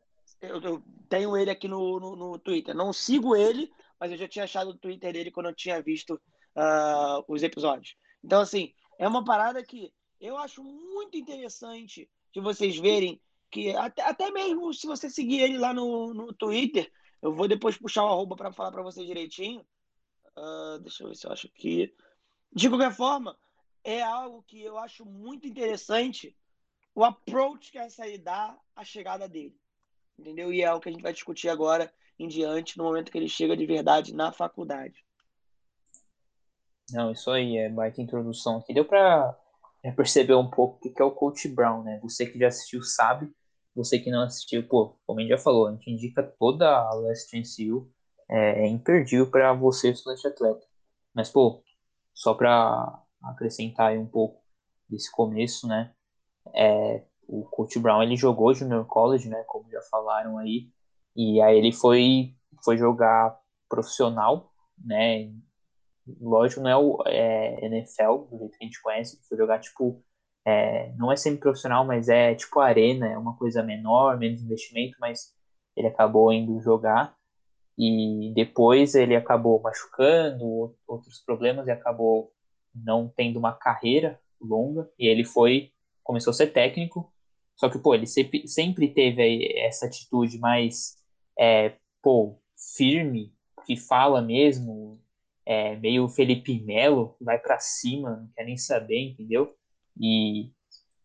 Eu, 0.41 0.61
eu, 0.61 0.83
tenho 1.09 1.35
ele 1.35 1.49
aqui 1.49 1.67
no, 1.67 1.99
no, 1.99 2.15
no, 2.15 2.39
Twitter. 2.39 2.73
Não 2.73 2.93
sigo 2.93 3.35
ele, 3.35 3.69
mas 3.99 4.11
eu 4.11 4.17
já 4.17 4.27
tinha 4.27 4.45
achado 4.45 4.69
o 4.69 4.77
Twitter 4.77 5.11
dele 5.11 5.31
quando 5.31 5.47
eu 5.47 5.55
tinha 5.55 5.81
visto 5.81 6.13
uh, 6.55 7.23
os 7.27 7.43
episódios. 7.43 7.95
Então, 8.23 8.41
assim, 8.41 8.73
é 8.97 9.07
uma 9.07 9.23
parada 9.23 9.61
que 9.63 9.91
eu 10.21 10.37
acho 10.37 10.63
muito 10.63 11.17
interessante 11.17 12.09
de 12.33 12.39
vocês 12.39 12.77
verem 12.77 13.19
que 13.51 13.75
até, 13.75 14.03
até 14.03 14.31
mesmo 14.31 14.73
se 14.73 14.85
você 14.85 15.09
seguir 15.09 15.41
ele 15.41 15.57
lá 15.57 15.73
no, 15.73 16.13
no 16.13 16.31
Twitter, 16.33 16.89
eu 17.21 17.33
vou 17.33 17.47
depois 17.47 17.77
puxar 17.77 18.03
o 18.03 18.07
arroba 18.07 18.35
para 18.35 18.53
falar 18.53 18.71
para 18.71 18.83
vocês 18.83 19.05
direitinho. 19.05 19.65
Uh, 20.37 20.79
deixa 20.79 21.03
eu 21.03 21.09
ver 21.09 21.15
se 21.15 21.27
eu 21.27 21.31
acho 21.31 21.47
aqui. 21.47 21.93
De 22.53 22.69
qualquer 22.69 22.93
forma, 22.93 23.37
é 23.83 24.01
algo 24.01 24.43
que 24.43 24.61
eu 24.61 24.77
acho 24.77 25.05
muito 25.05 25.47
interessante 25.47 26.35
o 26.95 27.03
approach 27.03 27.71
que 27.71 27.77
a 27.77 27.89
SAI 27.89 28.17
dá 28.17 28.57
à 28.75 28.83
chegada 28.83 29.27
dele. 29.27 29.55
Entendeu? 30.17 30.51
E 30.51 30.61
é 30.61 30.73
o 30.73 30.79
que 30.79 30.89
a 30.89 30.91
gente 30.91 31.01
vai 31.01 31.13
discutir 31.13 31.49
agora 31.49 31.91
em 32.17 32.27
diante, 32.27 32.77
no 32.77 32.83
momento 32.83 33.11
que 33.11 33.17
ele 33.17 33.29
chega 33.29 33.55
de 33.55 33.65
verdade 33.65 34.13
na 34.13 34.31
faculdade. 34.31 35.05
Não, 36.91 37.11
isso 37.11 37.31
aí, 37.31 37.57
é 37.57 37.69
baita 37.69 38.01
introdução 38.01 38.57
aqui. 38.57 38.73
Deu 38.73 38.83
para 38.83 39.37
é, 39.83 39.91
perceber 39.91 40.35
um 40.35 40.49
pouco 40.49 40.87
o 40.87 40.93
que 40.93 41.01
é 41.01 41.05
o 41.05 41.11
Coach 41.11 41.47
Brown, 41.47 41.83
né? 41.83 41.99
Você 42.01 42.25
que 42.25 42.37
já 42.37 42.47
assistiu 42.47 42.83
sabe, 42.83 43.31
você 43.73 43.99
que 43.99 44.11
não 44.11 44.23
assistiu, 44.23 44.67
pô, 44.67 44.97
como 45.05 45.19
a 45.19 45.21
gente 45.21 45.31
já 45.31 45.37
falou, 45.37 45.67
a 45.67 45.71
gente 45.71 45.89
indica 45.89 46.23
toda 46.23 46.67
a 46.67 46.93
Last 46.95 47.29
Chance 47.29 47.71
U, 47.71 47.89
é, 48.29 48.63
é 48.63 48.67
imperdível 48.67 49.29
para 49.29 49.53
você, 49.53 49.91
estudante 49.91 50.27
atleta. 50.27 50.67
Mas, 51.13 51.29
pô, 51.29 51.63
só 52.13 52.33
para 52.33 53.01
acrescentar 53.23 53.91
aí 53.91 53.97
um 53.97 54.07
pouco 54.07 54.41
desse 54.89 55.11
começo, 55.11 55.67
né? 55.67 55.93
É, 56.53 57.03
o 57.27 57.43
Coach 57.43 57.77
Brown 57.79 58.01
ele 58.01 58.15
jogou 58.15 58.53
Junior 58.53 58.85
College, 58.85 59.29
né? 59.29 59.43
Como 59.47 59.69
já 59.69 59.81
falaram 59.83 60.37
aí, 60.37 60.69
e 61.15 61.41
aí 61.41 61.57
ele 61.57 61.71
foi 61.71 62.35
foi 62.63 62.77
jogar 62.77 63.39
profissional, 63.69 64.51
né? 64.77 65.31
Lógico, 66.19 66.61
não 66.61 66.69
é 66.69 66.77
o 66.77 67.03
é, 67.05 67.65
NFL 67.65 68.27
do 68.29 68.37
jeito 68.39 68.57
que 68.57 68.63
a 68.63 68.65
gente 68.65 68.81
conhece, 68.81 69.19
foi 69.27 69.37
jogar 69.37 69.59
tipo 69.59 70.03
é, 70.45 70.91
não 70.95 71.11
é 71.11 71.15
semi-profissional, 71.15 71.85
mas 71.85 72.09
é 72.09 72.33
tipo 72.35 72.59
arena, 72.59 73.07
é 73.07 73.17
uma 73.17 73.37
coisa 73.37 73.61
menor, 73.61 74.17
menos 74.17 74.41
investimento, 74.41 74.97
mas 74.99 75.33
ele 75.75 75.87
acabou 75.87 76.33
indo 76.33 76.59
jogar 76.61 77.15
e 77.77 78.33
depois 78.35 78.95
ele 78.95 79.15
acabou 79.15 79.61
machucando, 79.61 80.75
outros 80.87 81.19
problemas 81.23 81.67
e 81.67 81.71
acabou 81.71 82.31
não 82.73 83.11
tendo 83.15 83.37
uma 83.37 83.53
carreira 83.53 84.19
longa 84.39 84.89
e 84.97 85.07
ele 85.07 85.23
foi 85.23 85.71
começou 86.03 86.31
a 86.31 86.33
ser 86.33 86.47
técnico 86.47 87.11
só 87.55 87.69
que 87.69 87.77
pô 87.77 87.93
ele 87.93 88.07
sempre, 88.07 88.47
sempre 88.47 88.87
teve 88.87 89.53
essa 89.57 89.85
atitude 89.85 90.37
mais 90.39 90.95
é, 91.37 91.75
pô 92.01 92.39
firme 92.75 93.33
que 93.65 93.75
fala 93.75 94.21
mesmo 94.21 95.01
é, 95.45 95.75
meio 95.75 96.07
Felipe 96.07 96.59
Melo 96.61 97.15
vai 97.19 97.37
para 97.37 97.59
cima 97.59 98.15
não 98.15 98.29
quer 98.35 98.45
nem 98.45 98.57
saber 98.57 99.09
entendeu? 99.09 99.53
E 99.99 100.51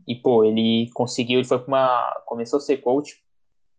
e 0.07 0.14
pô 0.14 0.44
ele 0.44 0.90
conseguiu 0.92 1.38
ele 1.38 1.48
foi 1.48 1.59
para 1.59 1.68
uma 1.68 2.22
começou 2.27 2.59
a 2.59 2.61
ser 2.61 2.79
coach 2.79 3.22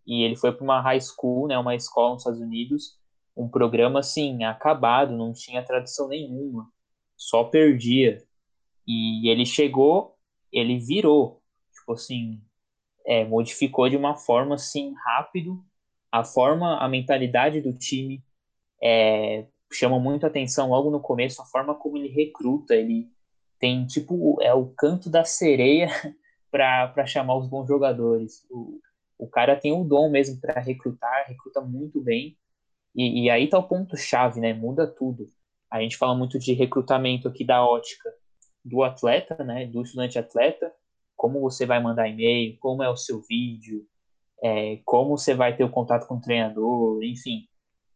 e 0.06 0.24
ele 0.24 0.36
foi 0.36 0.52
para 0.52 0.64
uma 0.64 0.82
high 0.82 1.00
school 1.00 1.48
né 1.48 1.58
uma 1.58 1.76
escola 1.76 2.14
nos 2.14 2.22
Estados 2.22 2.42
Unidos 2.42 3.00
um 3.38 3.48
programa 3.48 4.00
assim 4.00 4.44
acabado 4.44 5.16
não 5.16 5.34
tinha 5.34 5.64
tradição 5.64 6.08
nenhuma 6.08 6.70
só 7.18 7.44
perdia. 7.44 8.24
E 8.88 9.30
ele 9.30 9.46
chegou, 9.46 10.18
ele 10.52 10.80
virou, 10.80 11.42
tipo 11.74 11.94
assim, 11.94 12.42
é, 13.06 13.26
modificou 13.26 13.90
de 13.90 13.98
uma 13.98 14.16
forma 14.16 14.56
assim 14.56 14.94
rápido 15.06 15.64
a 16.16 16.24
forma, 16.24 16.78
a 16.78 16.88
mentalidade 16.88 17.60
do 17.60 17.74
time 17.74 18.24
é, 18.82 19.46
chama 19.70 20.00
muito 20.00 20.26
atenção 20.26 20.70
logo 20.70 20.90
no 20.90 21.02
começo 21.02 21.42
a 21.42 21.46
forma 21.46 21.76
como 21.76 21.98
ele 21.98 22.08
recruta, 22.08 22.74
ele 22.74 23.12
tem 23.60 23.86
tipo 23.86 24.42
é 24.42 24.54
o 24.54 24.68
canto 24.68 25.10
da 25.10 25.26
sereia 25.26 25.90
para 26.50 27.06
chamar 27.06 27.36
os 27.36 27.50
bons 27.50 27.68
jogadores. 27.68 28.46
O, 28.50 28.80
o 29.18 29.28
cara 29.28 29.58
tem 29.58 29.74
o 29.74 29.84
dom 29.84 30.10
mesmo 30.10 30.40
para 30.40 30.62
recrutar, 30.62 31.28
recruta 31.28 31.60
muito 31.60 32.02
bem. 32.02 32.38
E, 32.96 33.26
e 33.26 33.30
aí 33.30 33.50
tá 33.50 33.60
o 33.60 33.68
ponto 33.68 33.98
chave, 33.98 34.40
né? 34.40 34.54
Muda 34.54 34.88
tudo. 34.88 35.30
A 35.76 35.82
gente 35.82 35.98
fala 35.98 36.16
muito 36.16 36.40
de 36.40 36.54
recrutamento 36.54 37.28
aqui 37.28 37.44
da 37.44 37.62
ótica 37.62 38.10
do 38.64 38.82
atleta, 38.82 39.44
né, 39.44 39.66
do 39.66 39.82
estudante 39.82 40.18
atleta, 40.18 40.72
como 41.18 41.42
você 41.42 41.66
vai 41.66 41.84
mandar 41.84 42.08
e-mail, 42.08 42.58
como 42.62 42.82
é 42.82 42.90
o 42.90 42.96
seu 42.96 43.22
vídeo, 43.28 43.86
é, 44.42 44.80
como 44.86 45.18
você 45.18 45.34
vai 45.34 45.54
ter 45.54 45.66
o 45.66 45.70
contato 45.70 46.08
com 46.08 46.16
o 46.16 46.22
treinador, 46.22 47.04
enfim. 47.04 47.46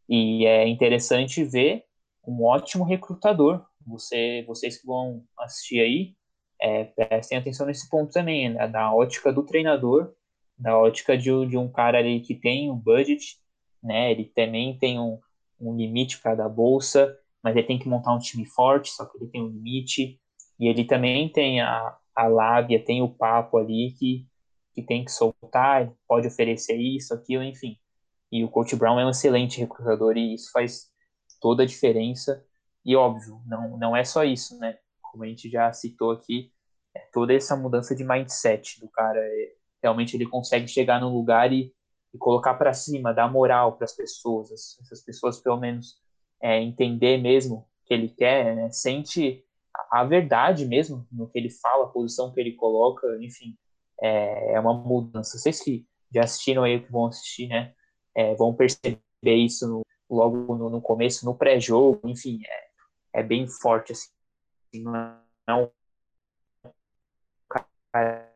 E 0.10 0.46
é 0.46 0.68
interessante 0.68 1.42
ver 1.42 1.86
um 2.28 2.44
ótimo 2.44 2.84
recrutador. 2.84 3.66
Você, 3.88 4.44
vocês 4.46 4.78
que 4.78 4.86
vão 4.86 5.24
assistir 5.38 5.80
aí, 5.80 6.16
é, 6.62 6.84
prestem 6.84 7.38
atenção 7.38 7.66
nesse 7.66 7.90
ponto 7.90 8.12
também, 8.12 8.50
né, 8.50 8.68
da 8.68 8.94
ótica 8.94 9.32
do 9.32 9.46
treinador, 9.46 10.12
da 10.58 10.78
ótica 10.78 11.18
de, 11.18 11.30
de 11.48 11.58
um 11.58 11.72
cara 11.72 12.00
ali 12.00 12.20
que 12.20 12.36
tem 12.36 12.70
um 12.70 12.76
budget, 12.76 13.38
né, 13.82 14.12
ele 14.12 14.26
também 14.26 14.78
tem 14.78 15.00
um, 15.00 15.18
um 15.62 15.78
limite 15.78 16.20
para 16.20 16.36
dar 16.36 16.50
bolsa, 16.50 17.18
mas 17.44 17.56
ele 17.56 17.68
tem 17.68 17.80
que 17.80 17.88
montar 17.88 18.14
um 18.14 18.20
time 18.20 18.46
forte, 18.46 18.92
só 18.92 19.06
que 19.06 19.18
ele 19.18 19.30
tem 19.30 19.42
um 19.42 19.50
limite, 19.50 20.20
e 20.60 20.68
ele 20.68 20.84
também 20.84 21.32
tem 21.32 21.62
a, 21.62 21.98
a 22.16 22.28
lábia, 22.28 22.84
tem 22.84 23.02
o 23.02 23.10
papo 23.10 23.58
ali 23.58 23.94
que, 23.98 24.28
que 24.74 24.84
tem 24.84 25.06
que 25.06 25.12
soltar, 25.12 25.92
pode 26.08 26.28
oferecer 26.28 26.76
isso, 26.76 27.14
aquilo, 27.14 27.44
enfim. 27.44 27.78
E 28.32 28.44
o 28.44 28.50
Coach 28.50 28.76
Brown 28.76 29.00
é 29.00 29.06
um 29.06 29.10
excelente 29.10 29.60
recrutador 29.60 30.18
e 30.18 30.36
isso 30.36 30.52
faz 30.52 30.92
toda 31.42 31.64
a 31.64 31.66
diferença. 31.66 32.46
E 32.86 32.96
óbvio, 32.96 33.42
não, 33.46 33.78
não 33.78 33.96
é 33.96 34.04
só 34.04 34.24
isso, 34.24 34.58
né? 34.60 34.78
Como 35.02 35.24
a 35.24 35.28
gente 35.28 35.50
já 35.50 35.72
citou 35.74 36.12
aqui, 36.12 36.52
é 36.96 37.00
toda 37.12 37.34
essa 37.34 37.56
mudança 37.56 37.96
de 37.96 38.04
mindset 38.04 38.80
do 38.80 38.90
cara. 38.90 39.20
É, 39.20 39.54
realmente 39.82 40.16
ele 40.16 40.28
consegue 40.28 40.68
chegar 40.68 41.00
no 41.00 41.10
lugar 41.10 41.52
e, 41.52 41.74
e 42.14 42.18
colocar 42.18 42.54
para 42.56 42.74
cima, 42.74 43.14
dar 43.14 43.32
moral 43.32 43.78
para 43.78 43.86
as 43.86 43.96
pessoas. 43.96 44.52
Essas 44.52 45.04
pessoas, 45.04 45.40
pelo 45.40 45.58
menos, 45.58 45.98
é, 46.42 46.62
entender 46.62 47.18
mesmo 47.18 47.56
o 47.56 47.66
que 47.86 47.94
ele 47.94 48.10
quer, 48.10 48.56
né? 48.56 48.72
sente 48.72 49.44
a 49.92 50.04
verdade 50.04 50.66
mesmo 50.66 51.08
no 51.12 51.30
que 51.30 51.38
ele 51.38 51.50
fala, 51.50 51.86
a 51.86 51.90
posição 51.90 52.32
que 52.32 52.40
ele 52.40 52.54
coloca, 52.54 53.08
enfim, 53.22 53.58
é, 54.02 54.54
é 54.54 54.60
uma 54.60 54.74
mudança. 54.74 55.38
Vocês 55.38 55.62
que 55.62 55.86
já 56.14 56.24
assistiram 56.24 56.64
aí, 56.64 56.80
que 56.80 56.92
vão 56.92 57.08
assistir, 57.08 57.48
né, 57.48 57.74
é, 58.16 58.36
vão 58.36 58.54
perceber 58.54 59.00
isso 59.24 59.68
no, 59.68 59.82
logo 60.10 60.56
no, 60.56 60.70
no, 60.70 60.82
começo, 60.82 61.26
no 61.26 61.36
pré-jogo, 61.36 62.08
enfim, 62.08 62.42
é, 62.46 63.20
é 63.20 63.24
bem 63.24 63.48
forte, 63.48 63.92
assim, 63.94 64.10
não 64.84 64.96
é 65.48 65.54
um 65.54 65.70
cara 67.90 68.34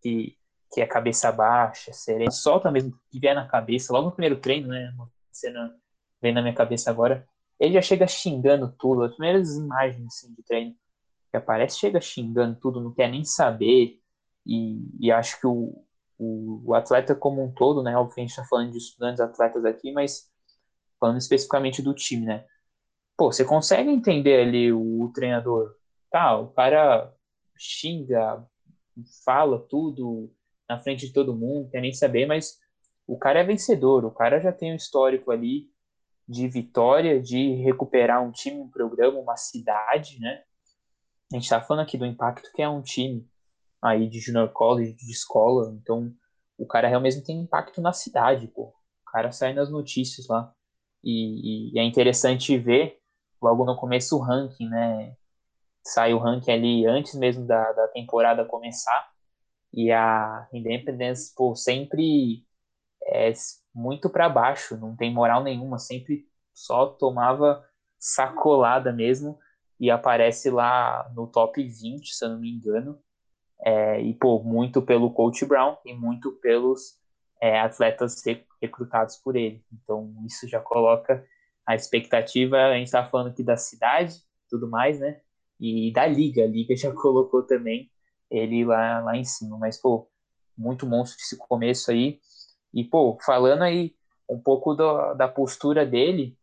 que, 0.00 0.36
que 0.72 0.80
é 0.80 0.86
cabeça 0.86 1.30
baixa, 1.32 1.92
sereno, 1.92 2.32
solta 2.32 2.70
mesmo 2.70 2.98
que 3.10 3.20
vier 3.20 3.34
na 3.34 3.48
cabeça, 3.48 3.92
logo 3.92 4.06
no 4.06 4.12
primeiro 4.12 4.40
treino, 4.40 4.68
né, 4.68 4.92
uma 4.94 5.10
cena 5.30 5.76
vem 6.20 6.32
na 6.32 6.42
minha 6.42 6.54
cabeça 6.54 6.90
agora. 6.90 7.26
Ele 7.58 7.74
já 7.74 7.82
chega 7.82 8.06
xingando 8.06 8.72
tudo. 8.78 9.02
As 9.02 9.12
primeiras 9.12 9.56
imagens 9.56 10.06
assim, 10.06 10.34
de 10.34 10.42
treino 10.42 10.74
que 11.30 11.36
aparece, 11.36 11.78
chega 11.78 12.00
xingando 12.00 12.58
tudo, 12.60 12.80
não 12.80 12.94
quer 12.94 13.10
nem 13.10 13.24
saber. 13.24 13.98
E, 14.46 14.88
e 15.00 15.12
acho 15.12 15.40
que 15.40 15.46
o, 15.46 15.84
o, 16.18 16.62
o, 16.66 16.74
atleta 16.74 17.14
como 17.14 17.44
um 17.44 17.52
todo, 17.52 17.82
né? 17.82 17.92
Que 17.92 18.20
a 18.20 18.22
gente 18.22 18.30
está 18.30 18.44
falando 18.44 18.72
de 18.72 18.78
estudantes 18.78 19.20
atletas 19.20 19.64
aqui, 19.64 19.92
mas 19.92 20.30
falando 20.98 21.18
especificamente 21.18 21.82
do 21.82 21.94
time, 21.94 22.26
né? 22.26 22.44
Pô, 23.16 23.32
você 23.32 23.44
consegue 23.44 23.90
entender 23.90 24.40
ali 24.40 24.72
o, 24.72 25.02
o 25.02 25.12
treinador? 25.12 25.74
Tá, 26.10 26.36
o 26.38 26.48
cara 26.48 27.12
xinga, 27.56 28.44
fala 29.24 29.58
tudo 29.68 30.32
na 30.68 30.80
frente 30.80 31.06
de 31.06 31.12
todo 31.12 31.36
mundo, 31.36 31.70
quer 31.70 31.80
nem 31.80 31.92
saber, 31.92 32.26
mas 32.26 32.58
o 33.06 33.18
cara 33.18 33.40
é 33.40 33.44
vencedor, 33.44 34.04
o 34.04 34.10
cara 34.10 34.40
já 34.40 34.52
tem 34.52 34.72
um 34.72 34.76
histórico 34.76 35.30
ali 35.30 35.68
de 36.28 36.46
vitória, 36.46 37.20
de 37.20 37.54
recuperar 37.62 38.22
um 38.22 38.30
time, 38.30 38.60
um 38.60 38.68
programa, 38.68 39.18
uma 39.18 39.36
cidade, 39.36 40.20
né? 40.20 40.42
A 41.32 41.36
gente 41.36 41.44
está 41.44 41.60
falando 41.60 41.84
aqui 41.84 41.96
do 41.96 42.04
impacto 42.06 42.50
que 42.52 42.60
é 42.60 42.68
um 42.68 42.82
time 42.82 43.26
aí 43.80 44.08
de 44.08 44.20
junior 44.20 44.50
college, 44.50 44.94
de 44.94 45.10
escola, 45.10 45.72
então 45.72 46.12
o 46.58 46.66
cara 46.66 46.88
realmente 46.88 47.22
tem 47.22 47.40
impacto 47.40 47.80
na 47.80 47.92
cidade, 47.92 48.48
pô. 48.48 48.74
O 49.06 49.10
cara 49.10 49.32
sai 49.32 49.54
nas 49.54 49.70
notícias 49.70 50.26
lá. 50.26 50.52
E, 51.02 51.72
e, 51.72 51.78
é 51.78 51.84
interessante 51.84 52.58
ver 52.58 52.98
logo 53.40 53.64
no 53.64 53.76
começo 53.76 54.16
o 54.16 54.20
ranking, 54.20 54.68
né? 54.68 55.16
Sai 55.82 56.12
o 56.12 56.18
ranking 56.18 56.50
ali 56.50 56.86
antes 56.86 57.14
mesmo 57.14 57.46
da, 57.46 57.72
da 57.72 57.88
temporada 57.88 58.44
começar. 58.44 59.08
E 59.72 59.92
a 59.92 60.48
Independence, 60.52 61.32
pô, 61.34 61.54
sempre 61.54 62.44
é 63.02 63.32
muito 63.78 64.10
para 64.10 64.28
baixo, 64.28 64.76
não 64.76 64.96
tem 64.96 65.12
moral 65.12 65.42
nenhuma, 65.42 65.78
sempre 65.78 66.26
só 66.52 66.86
tomava 66.86 67.64
sacolada 67.98 68.92
mesmo 68.92 69.38
e 69.78 69.90
aparece 69.90 70.50
lá 70.50 71.08
no 71.14 71.28
top 71.28 71.62
20, 71.62 72.12
se 72.12 72.24
eu 72.24 72.30
não 72.30 72.40
me 72.40 72.50
engano. 72.50 72.98
É, 73.60 74.00
e, 74.00 74.14
pô, 74.14 74.42
muito 74.42 74.82
pelo 74.82 75.12
Coach 75.12 75.44
Brown 75.44 75.76
e 75.84 75.94
muito 75.94 76.32
pelos 76.32 76.98
é, 77.40 77.60
atletas 77.60 78.22
recrutados 78.60 79.16
por 79.16 79.36
ele. 79.36 79.64
Então, 79.72 80.12
isso 80.26 80.48
já 80.48 80.60
coloca 80.60 81.24
a 81.64 81.74
expectativa. 81.74 82.56
A 82.56 82.74
gente 82.74 82.86
está 82.86 83.04
falando 83.04 83.28
aqui 83.28 83.42
da 83.44 83.56
cidade 83.56 84.16
tudo 84.48 84.68
mais, 84.68 84.98
né? 84.98 85.20
E 85.60 85.92
da 85.92 86.06
liga. 86.06 86.42
A 86.42 86.46
liga 86.46 86.74
já 86.76 86.90
colocou 86.94 87.42
também 87.42 87.90
ele 88.30 88.64
lá, 88.64 89.00
lá 89.00 89.16
em 89.16 89.24
cima. 89.24 89.56
Mas, 89.58 89.80
pô, 89.80 90.08
muito 90.56 90.86
monstro 90.86 91.20
esse 91.20 91.36
começo 91.36 91.90
aí. 91.90 92.20
E, 92.72 92.84
pô, 92.84 93.18
falando 93.24 93.62
aí 93.62 93.94
um 94.28 94.38
pouco 94.38 94.74
do, 94.74 95.14
da 95.14 95.26
postura 95.26 95.86
dele, 95.86 96.36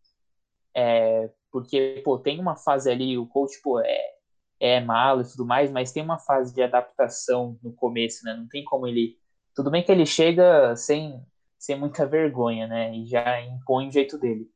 é, 0.76 1.30
porque, 1.52 2.02
pô, 2.04 2.18
tem 2.20 2.40
uma 2.40 2.56
fase 2.56 2.90
ali, 2.92 3.18
o 3.18 3.28
coach, 3.28 3.62
pô, 3.62 3.80
é, 3.80 4.16
é 4.60 4.80
malo 4.82 5.22
e 5.22 5.26
tudo 5.26 5.46
mais, 5.46 5.72
mas 5.72 5.92
tem 5.92 6.04
uma 6.04 6.20
fase 6.20 6.54
de 6.54 6.62
adaptação 6.62 7.58
no 7.64 7.74
começo, 7.74 8.26
né? 8.26 8.34
Não 8.36 8.48
tem 8.48 8.64
como 8.64 8.88
ele. 8.88 9.18
Tudo 9.56 9.72
bem 9.72 9.84
que 9.84 9.92
ele 9.92 10.06
chega 10.06 10.76
sem, 10.76 11.24
sem 11.58 11.80
muita 11.80 12.06
vergonha, 12.06 12.68
né? 12.68 12.94
E 12.96 13.06
já 13.06 13.42
impõe 13.42 13.88
o 13.88 13.92
jeito 13.92 14.18
dele. 14.18 14.50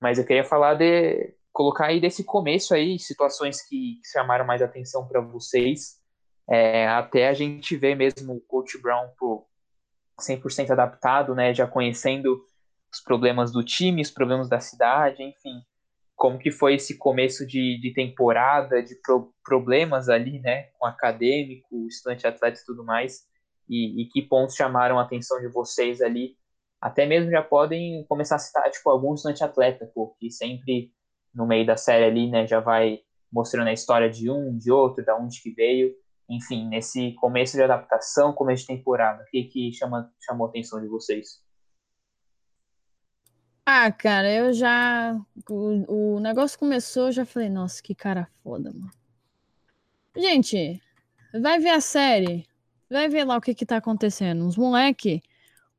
Mas 0.00 0.18
eu 0.18 0.26
queria 0.26 0.44
falar 0.44 0.74
de. 0.74 1.34
colocar 1.52 1.86
aí 1.86 2.00
desse 2.00 2.24
começo 2.24 2.74
aí, 2.74 2.98
situações 2.98 3.62
que, 3.62 4.00
que 4.02 4.08
chamaram 4.12 4.44
mais 4.46 4.60
atenção 4.60 5.06
para 5.08 5.20
vocês. 5.20 5.98
É, 6.48 6.86
até 6.88 7.28
a 7.28 7.32
gente 7.32 7.74
ver 7.76 7.94
mesmo 7.94 8.34
o 8.34 8.40
Coach 8.40 8.76
Brown 8.78 9.08
pô, 9.18 9.46
100% 10.20 10.70
adaptado, 10.70 11.34
né? 11.34 11.52
Já 11.52 11.66
conhecendo 11.66 12.44
os 12.94 13.00
problemas 13.00 13.50
do 13.50 13.64
time, 13.64 14.02
os 14.02 14.10
problemas 14.10 14.48
da 14.48 14.60
cidade, 14.60 15.22
enfim. 15.22 15.60
Como 16.14 16.38
que 16.38 16.52
foi 16.52 16.76
esse 16.76 16.96
começo 16.96 17.44
de, 17.44 17.78
de 17.80 17.92
temporada, 17.92 18.80
de 18.80 18.94
pro, 19.02 19.34
problemas 19.44 20.08
ali, 20.08 20.38
né, 20.38 20.68
com 20.78 20.86
acadêmico, 20.86 21.86
estudante 21.88 22.26
atleta 22.26 22.60
e 22.60 22.64
tudo 22.64 22.84
mais, 22.84 23.22
e, 23.68 24.02
e, 24.02 24.08
que 24.08 24.22
pontos 24.22 24.54
chamaram 24.54 24.98
a 24.98 25.02
atenção 25.02 25.40
de 25.40 25.48
vocês 25.48 26.00
ali, 26.00 26.36
até 26.80 27.04
mesmo 27.04 27.30
já 27.30 27.42
podem 27.42 28.04
começar 28.08 28.36
a 28.36 28.38
citar, 28.38 28.70
tipo, 28.70 28.88
algum 28.90 29.14
estudante 29.14 29.42
atleta, 29.42 29.90
pô, 29.92 30.14
que 30.20 30.30
sempre 30.30 30.92
no 31.34 31.46
meio 31.46 31.66
da 31.66 31.76
série 31.76 32.04
ali, 32.04 32.30
né, 32.30 32.46
já 32.46 32.60
vai 32.60 33.00
mostrando 33.32 33.68
a 33.68 33.72
história 33.72 34.08
de 34.08 34.30
um, 34.30 34.56
de 34.56 34.70
outro, 34.70 35.04
da 35.04 35.16
onde 35.16 35.42
que 35.42 35.50
veio, 35.50 35.92
enfim, 36.28 36.66
nesse 36.68 37.12
começo 37.14 37.56
de 37.56 37.62
adaptação, 37.62 38.32
começo 38.32 38.62
de 38.62 38.68
temporada, 38.68 39.22
o 39.22 39.26
que 39.26 39.44
que 39.44 39.72
chama, 39.72 40.12
chamou 40.20 40.46
a 40.46 40.50
atenção 40.50 40.80
de 40.80 40.88
vocês? 40.88 41.42
Ah, 43.66 43.90
cara, 43.90 44.30
eu 44.30 44.52
já. 44.52 45.18
O, 45.48 46.16
o 46.16 46.20
negócio 46.20 46.58
começou, 46.58 47.06
eu 47.06 47.12
já 47.12 47.24
falei, 47.24 47.48
nossa, 47.48 47.82
que 47.82 47.94
cara 47.94 48.28
foda, 48.42 48.72
mano. 48.72 48.90
Gente, 50.16 50.82
vai 51.40 51.58
ver 51.58 51.70
a 51.70 51.80
série. 51.80 52.46
Vai 52.90 53.08
ver 53.08 53.24
lá 53.24 53.36
o 53.36 53.40
que 53.40 53.54
que 53.54 53.64
tá 53.64 53.78
acontecendo. 53.78 54.44
Uns 54.44 54.56
moleque, 54.56 55.22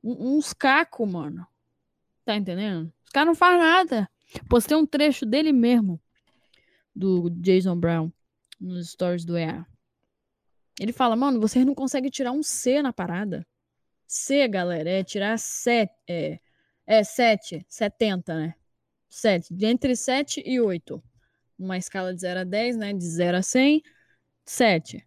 uns 0.04 0.52
caco, 0.52 1.06
mano. 1.06 1.46
Tá 2.26 2.36
entendendo? 2.36 2.92
Os 3.04 3.12
caras 3.12 3.28
não 3.28 3.36
fazem 3.36 3.60
nada. 3.60 4.10
Postei 4.50 4.76
um 4.76 4.86
trecho 4.86 5.26
dele 5.26 5.54
mesmo, 5.54 6.02
do 6.94 7.30
Jason 7.30 7.78
Brown, 7.80 8.12
nos 8.60 8.90
stories 8.90 9.24
do 9.24 9.38
EA. 9.38 9.66
Ele 10.80 10.92
fala, 10.92 11.16
mano, 11.16 11.40
vocês 11.40 11.66
não 11.66 11.74
conseguem 11.74 12.10
tirar 12.10 12.32
um 12.32 12.44
C 12.44 12.82
na 12.82 12.92
parada. 12.92 13.46
C, 14.08 14.48
galera, 14.48 14.90
é 14.90 15.04
tirar 15.04 15.38
sete. 15.40 15.94
É, 16.08 16.40
é 16.88 17.04
7, 17.04 17.66
70, 17.68 18.36
né? 18.36 18.56
7, 19.10 19.54
de 19.54 19.66
entre 19.66 19.96
7 19.96 20.44
e 20.46 20.60
8. 20.60 21.02
Uma 21.58 21.78
escala 21.78 22.14
de 22.14 22.22
0 22.22 22.42
a 22.42 22.44
10, 22.44 22.78
né? 22.78 22.94
De 22.94 23.04
0 23.04 23.38
a 23.38 23.42
100, 23.42 23.82
7. 24.46 25.06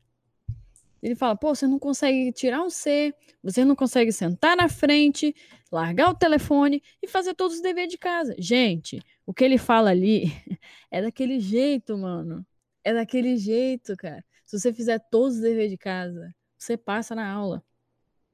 Ele 1.01 1.15
fala, 1.15 1.37
pô, 1.37 1.55
você 1.55 1.67
não 1.67 1.79
consegue 1.79 2.33
tirar 2.33 2.63
um 2.63 2.71
C, 2.71 3.15
você 3.43 3.65
não 3.65 3.77
consegue 3.77 4.11
sentar 4.11 4.57
na 4.57 4.69
frente, 4.69 5.35
largar 5.71 6.11
o 6.11 6.15
telefone 6.15 6.83
e 7.01 7.07
fazer 7.07 7.35
todos 7.35 7.57
os 7.57 7.63
deveres 7.63 7.91
de 7.91 7.99
casa. 7.99 8.35
Gente, 8.39 9.01
o 9.25 9.33
que 9.33 9.45
ele 9.45 9.59
fala 9.59 9.91
ali 9.91 10.25
é 10.91 11.01
daquele 11.01 11.39
jeito, 11.39 11.97
mano. 11.97 12.45
É 12.83 12.93
daquele 12.93 13.37
jeito, 13.37 13.97
cara. 13.97 14.25
Se 14.49 14.59
você 14.59 14.73
fizer 14.73 14.99
todos 14.99 15.37
os 15.37 15.43
deveres 15.43 15.71
de 15.71 15.77
casa, 15.77 16.35
você 16.57 16.75
passa 16.75 17.15
na 17.15 17.31
aula. 17.31 17.63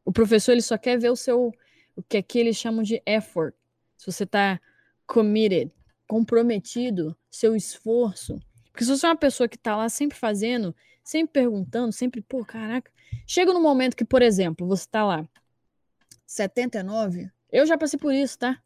O 0.04 0.12
professor 0.12 0.52
ele 0.52 0.62
só 0.62 0.78
quer 0.78 0.96
ver 0.96 1.10
o 1.10 1.16
seu 1.16 1.52
o 1.96 2.02
que 2.04 2.16
aqui 2.16 2.38
eles 2.38 2.56
chamam 2.56 2.84
de 2.84 3.02
effort. 3.04 3.52
Se 3.96 4.06
você 4.12 4.22
está 4.22 4.60
committed, 5.08 5.72
comprometido, 6.06 7.16
seu 7.28 7.56
esforço. 7.56 8.40
Porque 8.70 8.84
se 8.84 8.90
você 8.96 9.06
é 9.06 9.08
uma 9.08 9.16
pessoa 9.16 9.48
que 9.48 9.56
está 9.56 9.74
lá 9.74 9.88
sempre 9.88 10.16
fazendo, 10.16 10.72
sempre 11.02 11.32
perguntando, 11.32 11.92
sempre, 11.92 12.22
pô, 12.22 12.44
caraca. 12.44 12.92
Chega 13.26 13.52
no 13.52 13.60
momento 13.60 13.96
que, 13.96 14.04
por 14.04 14.22
exemplo, 14.22 14.68
você 14.68 14.84
está 14.84 15.04
lá, 15.04 15.28
79, 16.24 17.28
eu 17.50 17.66
já 17.66 17.76
passei 17.76 17.98
por 17.98 18.14
isso, 18.14 18.38
tá? 18.38 18.62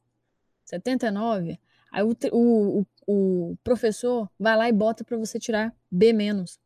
79, 0.66 1.58
aí 1.90 2.02
o, 2.02 2.14
o, 2.30 2.86
o, 3.06 3.56
professor 3.64 4.30
vai 4.38 4.54
lá 4.54 4.68
e 4.68 4.72
bota 4.72 5.02
para 5.02 5.16
você 5.16 5.38
tirar 5.38 5.74
B 5.90 6.12
menos. 6.12 6.60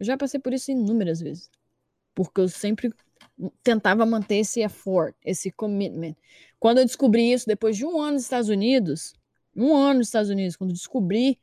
Eu 0.00 0.06
já 0.06 0.16
passei 0.16 0.40
por 0.40 0.52
isso 0.52 0.70
inúmeras 0.72 1.20
vezes. 1.20 1.50
Porque 2.14 2.40
eu 2.40 2.48
sempre 2.48 2.90
tentava 3.62 4.04
manter 4.06 4.36
esse 4.36 4.60
effort, 4.62 5.14
esse 5.24 5.50
commitment. 5.50 6.14
Quando 6.58 6.78
eu 6.78 6.84
descobri 6.84 7.32
isso, 7.32 7.46
depois 7.46 7.76
de 7.76 7.84
um 7.84 8.00
ano 8.00 8.14
nos 8.14 8.22
Estados 8.22 8.48
Unidos, 8.48 9.14
um 9.54 9.74
ano 9.74 9.98
nos 9.98 10.08
Estados 10.08 10.30
Unidos, 10.30 10.56
quando 10.56 10.72
descobri 10.72 11.38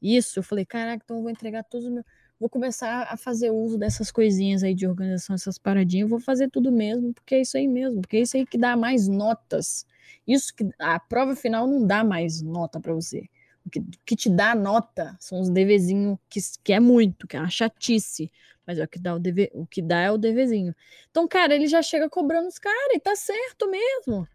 isso, 0.00 0.38
eu 0.38 0.42
falei, 0.42 0.64
caraca, 0.64 1.02
então 1.04 1.16
eu 1.16 1.22
vou 1.22 1.30
entregar 1.30 1.64
todos 1.64 1.86
os 1.86 1.92
meus. 1.92 2.04
Vou 2.38 2.48
começar 2.48 3.06
a 3.08 3.16
fazer 3.16 3.50
uso 3.50 3.78
dessas 3.78 4.10
coisinhas 4.10 4.64
aí 4.64 4.74
de 4.74 4.84
organização, 4.86 5.34
essas 5.34 5.58
paradinhas, 5.58 6.10
vou 6.10 6.18
fazer 6.18 6.50
tudo 6.50 6.72
mesmo, 6.72 7.14
porque 7.14 7.36
é 7.36 7.40
isso 7.40 7.56
aí 7.56 7.68
mesmo, 7.68 8.00
porque 8.00 8.16
é 8.16 8.20
isso 8.22 8.36
aí 8.36 8.44
que 8.44 8.58
dá 8.58 8.76
mais 8.76 9.06
notas. 9.06 9.86
Isso 10.26 10.52
que 10.54 10.68
a 10.78 10.98
prova 10.98 11.36
final 11.36 11.68
não 11.68 11.86
dá 11.86 12.02
mais 12.02 12.42
nota 12.42 12.80
para 12.80 12.92
você. 12.92 13.28
Que, 13.70 13.80
que, 14.04 14.16
te 14.16 14.28
dá 14.28 14.54
nota 14.54 15.16
são 15.20 15.40
os 15.40 15.48
devezinhos, 15.48 16.18
que, 16.28 16.40
que 16.62 16.72
é 16.72 16.80
muito, 16.80 17.26
que 17.26 17.36
é 17.36 17.40
uma 17.40 17.50
chatice. 17.50 18.30
Mas 18.66 18.78
é 18.78 18.84
o 18.84 18.88
que 18.88 18.98
dá 18.98 19.14
o 19.14 19.18
dever, 19.18 19.50
o 19.54 19.66
que 19.66 19.82
dá 19.82 20.00
é 20.00 20.10
o 20.10 20.18
deverzinho. 20.18 20.74
Então, 21.10 21.26
cara, 21.26 21.54
ele 21.54 21.66
já 21.66 21.82
chega 21.82 22.08
cobrando 22.08 22.48
os 22.48 22.58
caras, 22.58 22.94
e 22.94 23.00
tá 23.00 23.14
certo 23.16 23.68
mesmo. 23.68 24.26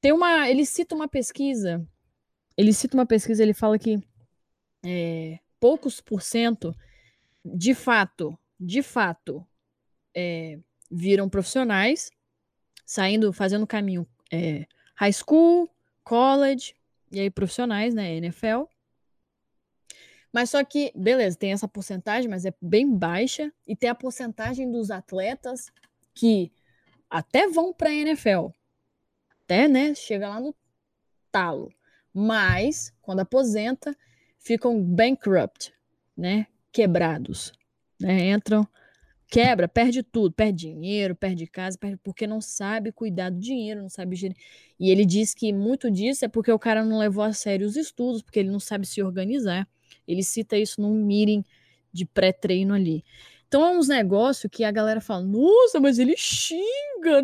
Tem 0.00 0.12
uma. 0.12 0.48
Ele 0.48 0.64
cita 0.64 0.94
uma 0.94 1.08
pesquisa. 1.08 1.86
Ele 2.56 2.72
cita 2.72 2.96
uma 2.96 3.06
pesquisa, 3.06 3.42
ele 3.42 3.54
fala 3.54 3.78
que 3.78 3.98
é, 4.84 5.38
poucos 5.58 6.00
por 6.00 6.22
cento, 6.22 6.74
de 7.44 7.74
fato, 7.74 8.38
de 8.58 8.82
fato, 8.82 9.46
é, 10.14 10.58
viram 10.90 11.28
profissionais, 11.28 12.10
saindo, 12.84 13.32
fazendo 13.32 13.66
caminho 13.66 14.06
é, 14.30 14.66
high 14.94 15.12
school, 15.12 15.68
college, 16.04 16.74
e 17.10 17.20
aí 17.20 17.30
profissionais, 17.30 17.94
né, 17.94 18.14
NFL. 18.14 18.64
Mas 20.32 20.50
só 20.50 20.62
que, 20.64 20.92
beleza, 20.94 21.36
tem 21.36 21.52
essa 21.52 21.66
porcentagem, 21.66 22.30
mas 22.30 22.44
é 22.44 22.54
bem 22.60 22.88
baixa. 22.88 23.52
E 23.66 23.74
tem 23.74 23.90
a 23.90 23.94
porcentagem 23.94 24.70
dos 24.70 24.90
atletas 24.90 25.72
que 26.14 26.52
até 27.08 27.48
vão 27.48 27.72
para 27.72 27.90
a 27.90 27.94
NFL. 27.94 28.48
Até, 29.42 29.66
né? 29.66 29.94
Chega 29.94 30.28
lá 30.28 30.40
no 30.40 30.54
talo. 31.32 31.72
Mas, 32.14 32.94
quando 33.02 33.20
aposenta, 33.20 33.96
ficam 34.38 34.80
bankrupt, 34.80 35.74
né? 36.16 36.46
Quebrados. 36.72 37.52
Né? 38.00 38.30
Entram, 38.30 38.66
quebra, 39.30 39.68
perde 39.68 40.02
tudo. 40.02 40.34
Perde 40.34 40.66
dinheiro, 40.66 41.14
perde 41.14 41.46
casa, 41.46 41.78
perde 41.78 41.96
porque 42.02 42.26
não 42.26 42.40
sabe 42.40 42.90
cuidar 42.90 43.30
do 43.30 43.38
dinheiro, 43.38 43.80
não 43.80 43.88
sabe 43.88 44.16
gerir. 44.16 44.36
E 44.78 44.90
ele 44.90 45.06
diz 45.06 45.32
que 45.32 45.52
muito 45.52 45.90
disso 45.90 46.24
é 46.24 46.28
porque 46.28 46.50
o 46.50 46.58
cara 46.58 46.84
não 46.84 46.98
levou 46.98 47.22
a 47.22 47.32
sério 47.32 47.66
os 47.66 47.76
estudos, 47.76 48.20
porque 48.20 48.40
ele 48.40 48.50
não 48.50 48.60
sabe 48.60 48.86
se 48.86 49.00
organizar. 49.02 49.68
Ele 50.06 50.22
cita 50.22 50.56
isso 50.56 50.80
num 50.80 50.94
meeting 51.04 51.44
de 51.92 52.04
pré-treino 52.04 52.74
ali. 52.74 53.04
Então 53.46 53.64
é 53.64 53.70
uns 53.70 53.88
negócios 53.88 54.50
que 54.50 54.64
a 54.64 54.70
galera 54.70 55.00
fala: 55.00 55.22
nossa, 55.22 55.78
mas 55.80 55.98
ele 55.98 56.16
xinga. 56.16 57.22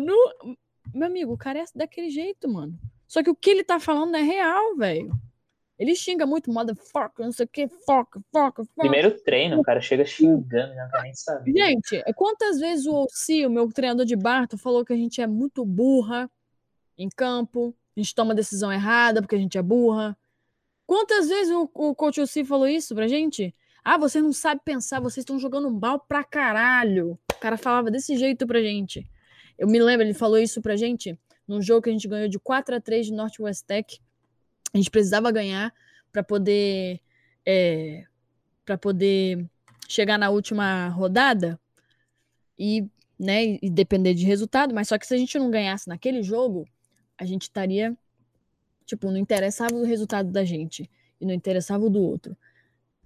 Meu 0.93 1.07
amigo, 1.07 1.33
o 1.33 1.37
cara 1.37 1.59
é 1.59 1.65
daquele 1.75 2.09
jeito, 2.09 2.47
mano. 2.49 2.79
Só 3.07 3.21
que 3.21 3.29
o 3.29 3.35
que 3.35 3.49
ele 3.49 3.63
tá 3.63 3.79
falando 3.79 4.15
é 4.15 4.21
real, 4.21 4.75
velho. 4.75 5.11
Ele 5.79 5.95
xinga 5.95 6.25
muito, 6.25 6.51
motherfucker, 6.51 7.23
não 7.25 7.31
sei 7.31 7.45
o 7.45 7.49
que, 7.49 7.67
foca, 7.67 8.19
foca, 8.31 8.63
foca. 8.63 8.65
Primeiro 8.77 9.11
treino, 9.21 9.59
o 9.59 9.63
cara 9.63 9.79
chega 9.79 10.03
xingando, 10.03 10.73
já 10.73 10.83
não 10.83 10.91
quer 10.91 11.01
nem 11.03 11.13
saber. 11.13 11.53
Gente, 11.53 12.03
quantas 12.15 12.59
vezes 12.59 12.87
o 12.87 13.03
Ossi, 13.03 13.45
o 13.45 13.49
meu 13.49 13.71
treinador 13.71 14.05
de 14.05 14.15
Barto, 14.15 14.57
falou 14.57 14.83
que 14.83 14.93
a 14.93 14.95
gente 14.95 15.21
é 15.21 15.27
muito 15.27 15.63
burra 15.63 16.29
em 16.97 17.09
campo, 17.09 17.75
a 17.95 17.99
gente 17.99 18.15
toma 18.15 18.33
decisão 18.33 18.73
errada 18.73 19.21
porque 19.21 19.35
a 19.35 19.39
gente 19.39 19.57
é 19.57 19.61
burra. 19.61 20.17
Quantas 20.87 21.29
vezes 21.29 21.53
o, 21.53 21.69
o 21.73 21.93
coach 21.93 22.21
Ossi 22.21 22.43
falou 22.43 22.67
isso 22.67 22.95
pra 22.95 23.07
gente? 23.07 23.53
Ah, 23.83 23.97
você 23.97 24.19
não 24.19 24.33
sabe 24.33 24.61
pensar, 24.65 24.99
vocês 24.99 25.23
estão 25.23 25.39
jogando 25.39 25.69
mal 25.69 25.99
pra 25.99 26.23
caralho. 26.23 27.19
O 27.31 27.39
cara 27.39 27.55
falava 27.55 27.91
desse 27.91 28.17
jeito 28.17 28.47
pra 28.47 28.61
gente. 28.61 29.07
Eu 29.57 29.67
me 29.67 29.79
lembro, 29.79 30.05
ele 30.05 30.13
falou 30.13 30.37
isso 30.37 30.61
pra 30.61 30.75
gente 30.75 31.17
num 31.47 31.61
jogo 31.61 31.83
que 31.83 31.89
a 31.89 31.93
gente 31.93 32.07
ganhou 32.07 32.27
de 32.27 32.37
4 32.37 32.75
a 32.75 32.81
3 32.81 33.05
de 33.05 33.13
Northwest 33.13 33.63
Tech. 33.65 34.01
A 34.77 34.79
gente 34.79 34.91
precisava 34.91 35.31
ganhar 35.31 35.73
para 36.11 36.23
poder 36.23 37.01
é, 37.43 38.05
para 38.63 38.77
poder 38.77 39.43
chegar 39.87 40.19
na 40.19 40.29
última 40.29 40.89
rodada 40.89 41.59
e, 42.59 42.87
né, 43.17 43.57
e 43.59 43.69
depender 43.71 44.13
de 44.13 44.23
resultado, 44.23 44.75
mas 44.75 44.89
só 44.89 44.99
que 44.99 45.07
se 45.07 45.15
a 45.15 45.17
gente 45.17 45.39
não 45.39 45.49
ganhasse 45.49 45.87
naquele 45.87 46.21
jogo, 46.21 46.67
a 47.17 47.25
gente 47.25 47.43
estaria 47.43 47.97
tipo, 48.85 49.09
não 49.09 49.17
interessava 49.17 49.73
o 49.73 49.83
resultado 49.83 50.31
da 50.31 50.45
gente 50.45 50.87
e 51.19 51.25
não 51.25 51.33
interessava 51.33 51.83
o 51.83 51.89
do 51.89 52.01
outro. 52.01 52.37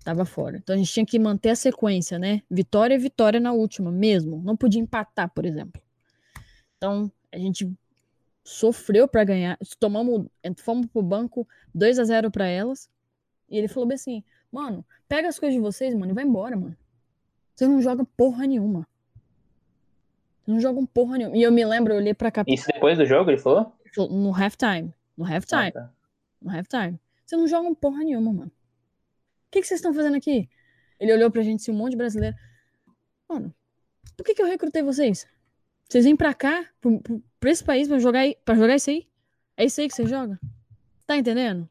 Tava 0.03 0.25
fora. 0.25 0.57
Então 0.57 0.75
a 0.75 0.77
gente 0.77 0.91
tinha 0.91 1.05
que 1.05 1.17
manter 1.17 1.51
a 1.51 1.55
sequência, 1.55 2.19
né? 2.19 2.41
Vitória 2.49 2.95
é 2.95 2.97
vitória 2.97 3.39
na 3.39 3.53
última, 3.53 3.91
mesmo. 3.91 4.41
Não 4.43 4.57
podia 4.57 4.81
empatar, 4.81 5.31
por 5.33 5.45
exemplo. 5.45 5.81
Então 6.75 7.09
a 7.31 7.37
gente 7.37 7.71
sofreu 8.43 9.07
para 9.07 9.23
ganhar. 9.23 9.57
Tomamos, 9.79 10.27
fomos 10.57 10.87
pro 10.87 11.01
banco 11.01 11.47
2 11.73 11.99
a 11.99 12.03
0 12.03 12.31
para 12.31 12.47
elas. 12.47 12.89
E 13.49 13.57
ele 13.57 13.67
falou 13.67 13.87
bem 13.87 13.95
assim: 13.95 14.23
"Mano, 14.51 14.85
pega 15.07 15.27
as 15.27 15.39
coisas 15.39 15.55
de 15.55 15.61
vocês, 15.61 15.93
mano, 15.93 16.11
e 16.11 16.15
vai 16.15 16.23
embora, 16.23 16.55
mano. 16.55 16.75
Vocês 17.55 17.69
não 17.69 17.81
jogam 17.81 18.05
porra 18.05 18.47
nenhuma. 18.47 18.87
Vocês 20.43 20.55
não 20.55 20.59
jogam 20.59 20.85
porra 20.85 21.17
nenhuma". 21.17 21.37
E 21.37 21.41
eu 21.41 21.51
me 21.51 21.65
lembro, 21.65 21.93
eu 21.93 21.97
olhei 21.97 22.13
para 22.13 22.31
cá. 22.31 22.43
Isso 22.47 22.67
depois 22.67 22.97
do 22.97 23.05
jogo, 23.05 23.29
ele 23.29 23.37
falou? 23.37 23.73
No 24.09 24.33
halftime. 24.33 24.93
No 25.17 25.25
halftime. 25.25 25.67
Ah, 25.67 25.71
tá. 25.71 25.93
No 26.41 26.49
halftime. 26.49 26.99
Vocês 27.25 27.39
não 27.39 27.47
jogam 27.47 27.75
porra 27.75 28.03
nenhuma, 28.03 28.33
mano. 28.33 28.51
O 28.51 29.51
que, 29.51 29.61
que 29.61 29.67
vocês 29.67 29.79
estão 29.79 29.93
fazendo 29.93 30.15
aqui? 30.15 30.49
Ele 30.99 31.13
olhou 31.13 31.29
pra 31.29 31.41
gente, 31.41 31.61
assim, 31.61 31.71
um 31.71 31.75
monte 31.75 31.91
de 31.91 31.97
brasileiro. 31.97 32.35
Mano, 33.27 33.53
por 34.15 34.25
que, 34.25 34.33
que 34.33 34.41
eu 34.41 34.47
recrutei 34.47 34.81
vocês? 34.81 35.27
Vocês 35.89 36.05
vêm 36.05 36.15
pra 36.15 36.33
cá, 36.33 36.65
pro, 36.79 37.01
pro, 37.01 37.23
pra 37.41 37.49
esse 37.49 37.63
país, 37.63 37.87
pra 37.87 37.99
jogar, 37.99 38.23
pra 38.45 38.55
jogar 38.55 38.75
isso 38.75 38.91
aí? 38.91 39.07
É 39.57 39.65
isso 39.65 39.81
aí 39.81 39.87
que 39.87 39.95
você 39.95 40.05
joga? 40.05 40.39
Tá 41.05 41.17
entendendo? 41.17 41.67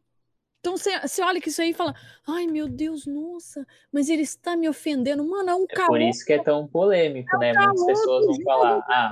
Então 0.59 0.77
você 0.77 1.23
olha 1.23 1.41
que 1.41 1.49
isso 1.49 1.63
aí 1.63 1.71
e 1.71 1.75
fala: 1.75 1.95
Ai 2.27 2.47
meu 2.47 2.69
Deus, 2.69 3.07
nossa, 3.07 3.67
mas 3.91 4.11
ele 4.11 4.23
está 4.23 4.55
me 4.57 4.69
ofendendo. 4.69 5.25
Mano, 5.25 5.49
é 5.49 5.55
um 5.55 5.67
calor. 5.67 5.85
É 5.85 5.87
por 5.87 6.01
isso 6.03 6.25
que 6.27 6.35
é 6.35 6.43
tão 6.43 6.67
polêmico, 6.67 7.35
é 7.35 7.37
um 7.37 7.41
né? 7.41 7.53
Muitas 7.55 7.87
pessoas 7.87 8.27
vão 8.27 8.45
falar: 8.45 8.85
Ah, 8.87 9.11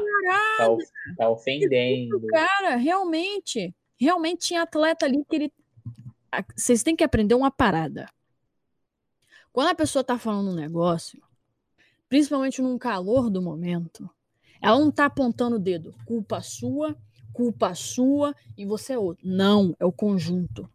tá, 0.59 0.77
tá 1.17 1.31
ofendendo. 1.31 2.21
Cara, 2.27 2.77
realmente, 2.77 3.75
realmente 3.99 4.49
tinha 4.49 4.63
atleta 4.63 5.07
ali 5.07 5.25
que 5.25 5.37
ele. 5.37 5.53
Vocês 6.55 6.83
têm 6.83 6.95
que 6.95 7.05
aprender 7.05 7.35
uma 7.35 7.51
parada. 7.51 8.07
Quando 9.51 9.69
a 9.69 9.75
pessoa 9.75 10.05
tá 10.05 10.19
falando 10.19 10.51
um 10.51 10.55
negócio, 10.55 11.23
principalmente 12.11 12.61
num 12.61 12.77
calor 12.77 13.31
do 13.31 13.41
momento, 13.41 14.09
ela 14.61 14.79
não 14.79 14.91
tá 14.91 15.07
apontando 15.07 15.57
o 15.57 15.59
dedo. 15.59 15.95
Culpa 16.05 16.41
sua, 16.41 16.97
culpa 17.33 17.75
sua 17.75 18.35
e 18.57 18.65
você 18.65 18.95
é 18.95 18.99
outro. 18.99 19.27
Não, 19.27 19.75
é 19.79 19.85
o 19.85 19.93
conjunto. 19.93 20.69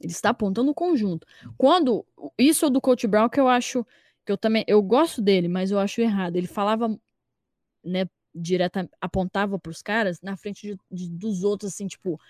Ele 0.00 0.12
está 0.12 0.30
apontando 0.30 0.70
o 0.70 0.74
conjunto. 0.74 1.26
Quando 1.56 2.04
isso 2.38 2.66
é 2.66 2.70
do 2.70 2.80
Coach 2.80 3.06
Brown 3.06 3.28
que 3.28 3.40
eu 3.40 3.48
acho 3.48 3.84
que 4.24 4.32
eu 4.32 4.36
também 4.36 4.64
eu 4.66 4.82
gosto 4.82 5.20
dele, 5.20 5.48
mas 5.48 5.70
eu 5.70 5.78
acho 5.78 6.00
errado. 6.00 6.36
Ele 6.36 6.46
falava, 6.46 6.96
né, 7.84 8.08
direta 8.34 8.88
apontava 9.00 9.58
para 9.58 9.70
os 9.70 9.82
caras 9.82 10.20
na 10.20 10.36
frente 10.36 10.68
de, 10.68 10.78
de, 10.90 11.10
dos 11.10 11.42
outros 11.42 11.72
assim, 11.72 11.86
tipo, 11.86 12.20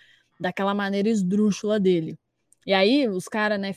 daquela 0.40 0.74
maneira 0.74 1.08
esdrúxula 1.08 1.78
dele. 1.78 2.18
E 2.66 2.72
aí 2.72 3.08
os 3.08 3.28
caras, 3.28 3.60
né, 3.60 3.74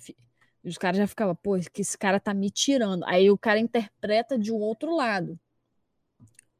os 0.64 0.78
caras 0.78 0.98
já 0.98 1.08
ficavam, 1.08 1.36
pô, 1.36 1.58
que 1.74 1.82
esse 1.82 1.98
cara 1.98 2.20
tá 2.20 2.34
me 2.34 2.50
tirando. 2.50 3.04
Aí 3.06 3.30
o 3.30 3.38
cara 3.38 3.60
interpreta 3.60 4.38
de 4.38 4.52
um 4.52 4.58
outro 4.58 4.96
lado. 4.96 5.39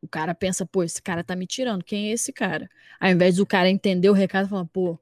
O 0.02 0.08
cara 0.08 0.34
pensa, 0.34 0.66
pô, 0.66 0.84
esse 0.84 1.02
cara 1.02 1.24
tá 1.24 1.36
me 1.36 1.46
tirando. 1.46 1.84
Quem 1.84 2.10
é 2.10 2.12
esse 2.14 2.34
cara? 2.34 2.70
Ao 3.00 3.10
invés 3.10 3.36
do 3.36 3.46
cara 3.46 3.70
entender 3.70 4.10
o 4.10 4.14
recado, 4.14 4.50
fala, 4.50 4.66
pô, 4.66 4.98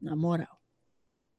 na 0.00 0.14
moral. 0.14 0.56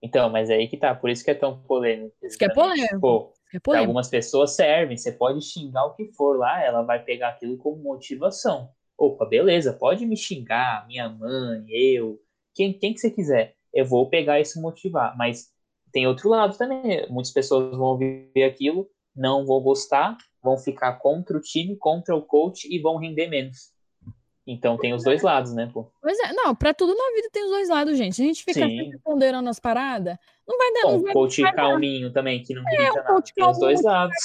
Então, 0.01 0.29
mas 0.29 0.49
é 0.49 0.55
aí 0.55 0.67
que 0.67 0.77
tá, 0.77 0.93
por 0.93 1.09
isso 1.09 1.23
que 1.23 1.31
é 1.31 1.33
tão 1.33 1.59
polêmico. 1.59 2.15
Isso 2.21 2.37
que 2.37 2.45
é 2.45 2.53
polêmico. 2.53 2.99
Pô, 2.99 3.33
é 3.53 3.59
polêmico. 3.59 3.89
algumas 3.89 4.09
pessoas 4.09 4.55
servem, 4.55 4.97
você 4.97 5.11
pode 5.11 5.41
xingar 5.41 5.85
o 5.85 5.95
que 5.95 6.11
for 6.11 6.37
lá, 6.37 6.63
ela 6.63 6.83
vai 6.83 7.03
pegar 7.03 7.29
aquilo 7.29 7.57
como 7.57 7.81
motivação. 7.81 8.69
Opa, 8.97 9.25
beleza, 9.25 9.73
pode 9.73 10.05
me 10.05 10.15
xingar, 10.15 10.85
minha 10.87 11.09
mãe, 11.09 11.65
eu, 11.69 12.21
quem, 12.53 12.73
quem 12.73 12.93
que 12.93 12.99
você 12.99 13.09
quiser. 13.09 13.55
Eu 13.73 13.85
vou 13.85 14.09
pegar 14.09 14.39
isso 14.39 14.61
motivar, 14.61 15.15
mas 15.17 15.51
tem 15.91 16.07
outro 16.07 16.29
lado 16.29 16.57
também. 16.57 17.07
Muitas 17.09 17.31
pessoas 17.31 17.75
vão 17.75 17.97
ver 17.97 18.43
aquilo, 18.43 18.89
não 19.15 19.45
vão 19.45 19.61
gostar, 19.61 20.17
vão 20.41 20.57
ficar 20.57 20.93
contra 20.93 21.37
o 21.37 21.41
time, 21.41 21.75
contra 21.75 22.15
o 22.15 22.21
coach 22.21 22.67
e 22.69 22.79
vão 22.79 22.97
render 22.97 23.27
menos. 23.27 23.71
Então 24.45 24.77
tem 24.77 24.93
os 24.93 25.03
dois 25.03 25.21
lados, 25.21 25.53
né, 25.53 25.69
pô? 25.73 25.91
Pois 26.01 26.17
é, 26.19 26.31
não, 26.31 26.55
pra 26.55 26.73
tudo 26.73 26.95
na 26.95 27.15
vida 27.15 27.29
tem 27.33 27.43
os 27.43 27.49
dois 27.49 27.67
lados, 27.67 27.97
gente. 27.97 28.21
A 28.21 28.25
gente 28.25 28.45
fica 28.45 28.65
ponderando 29.03 29.49
as 29.49 29.59
paradas, 29.59 30.17
não 30.47 30.57
vai 30.57 30.73
dar. 30.73 30.81
Bom, 30.83 30.91
não 30.93 31.01
vai, 31.03 31.13
coach 31.13 31.41
vai 31.41 31.53
calminho 31.53 32.13
também, 32.13 32.41
que 32.41 32.53
não 32.53 32.63
grita 32.63 32.81
é, 32.81 33.03
nada. 33.03 33.21
Tem 33.35 33.45
os 33.45 33.59
dois 33.59 33.83
lados. 33.83 34.15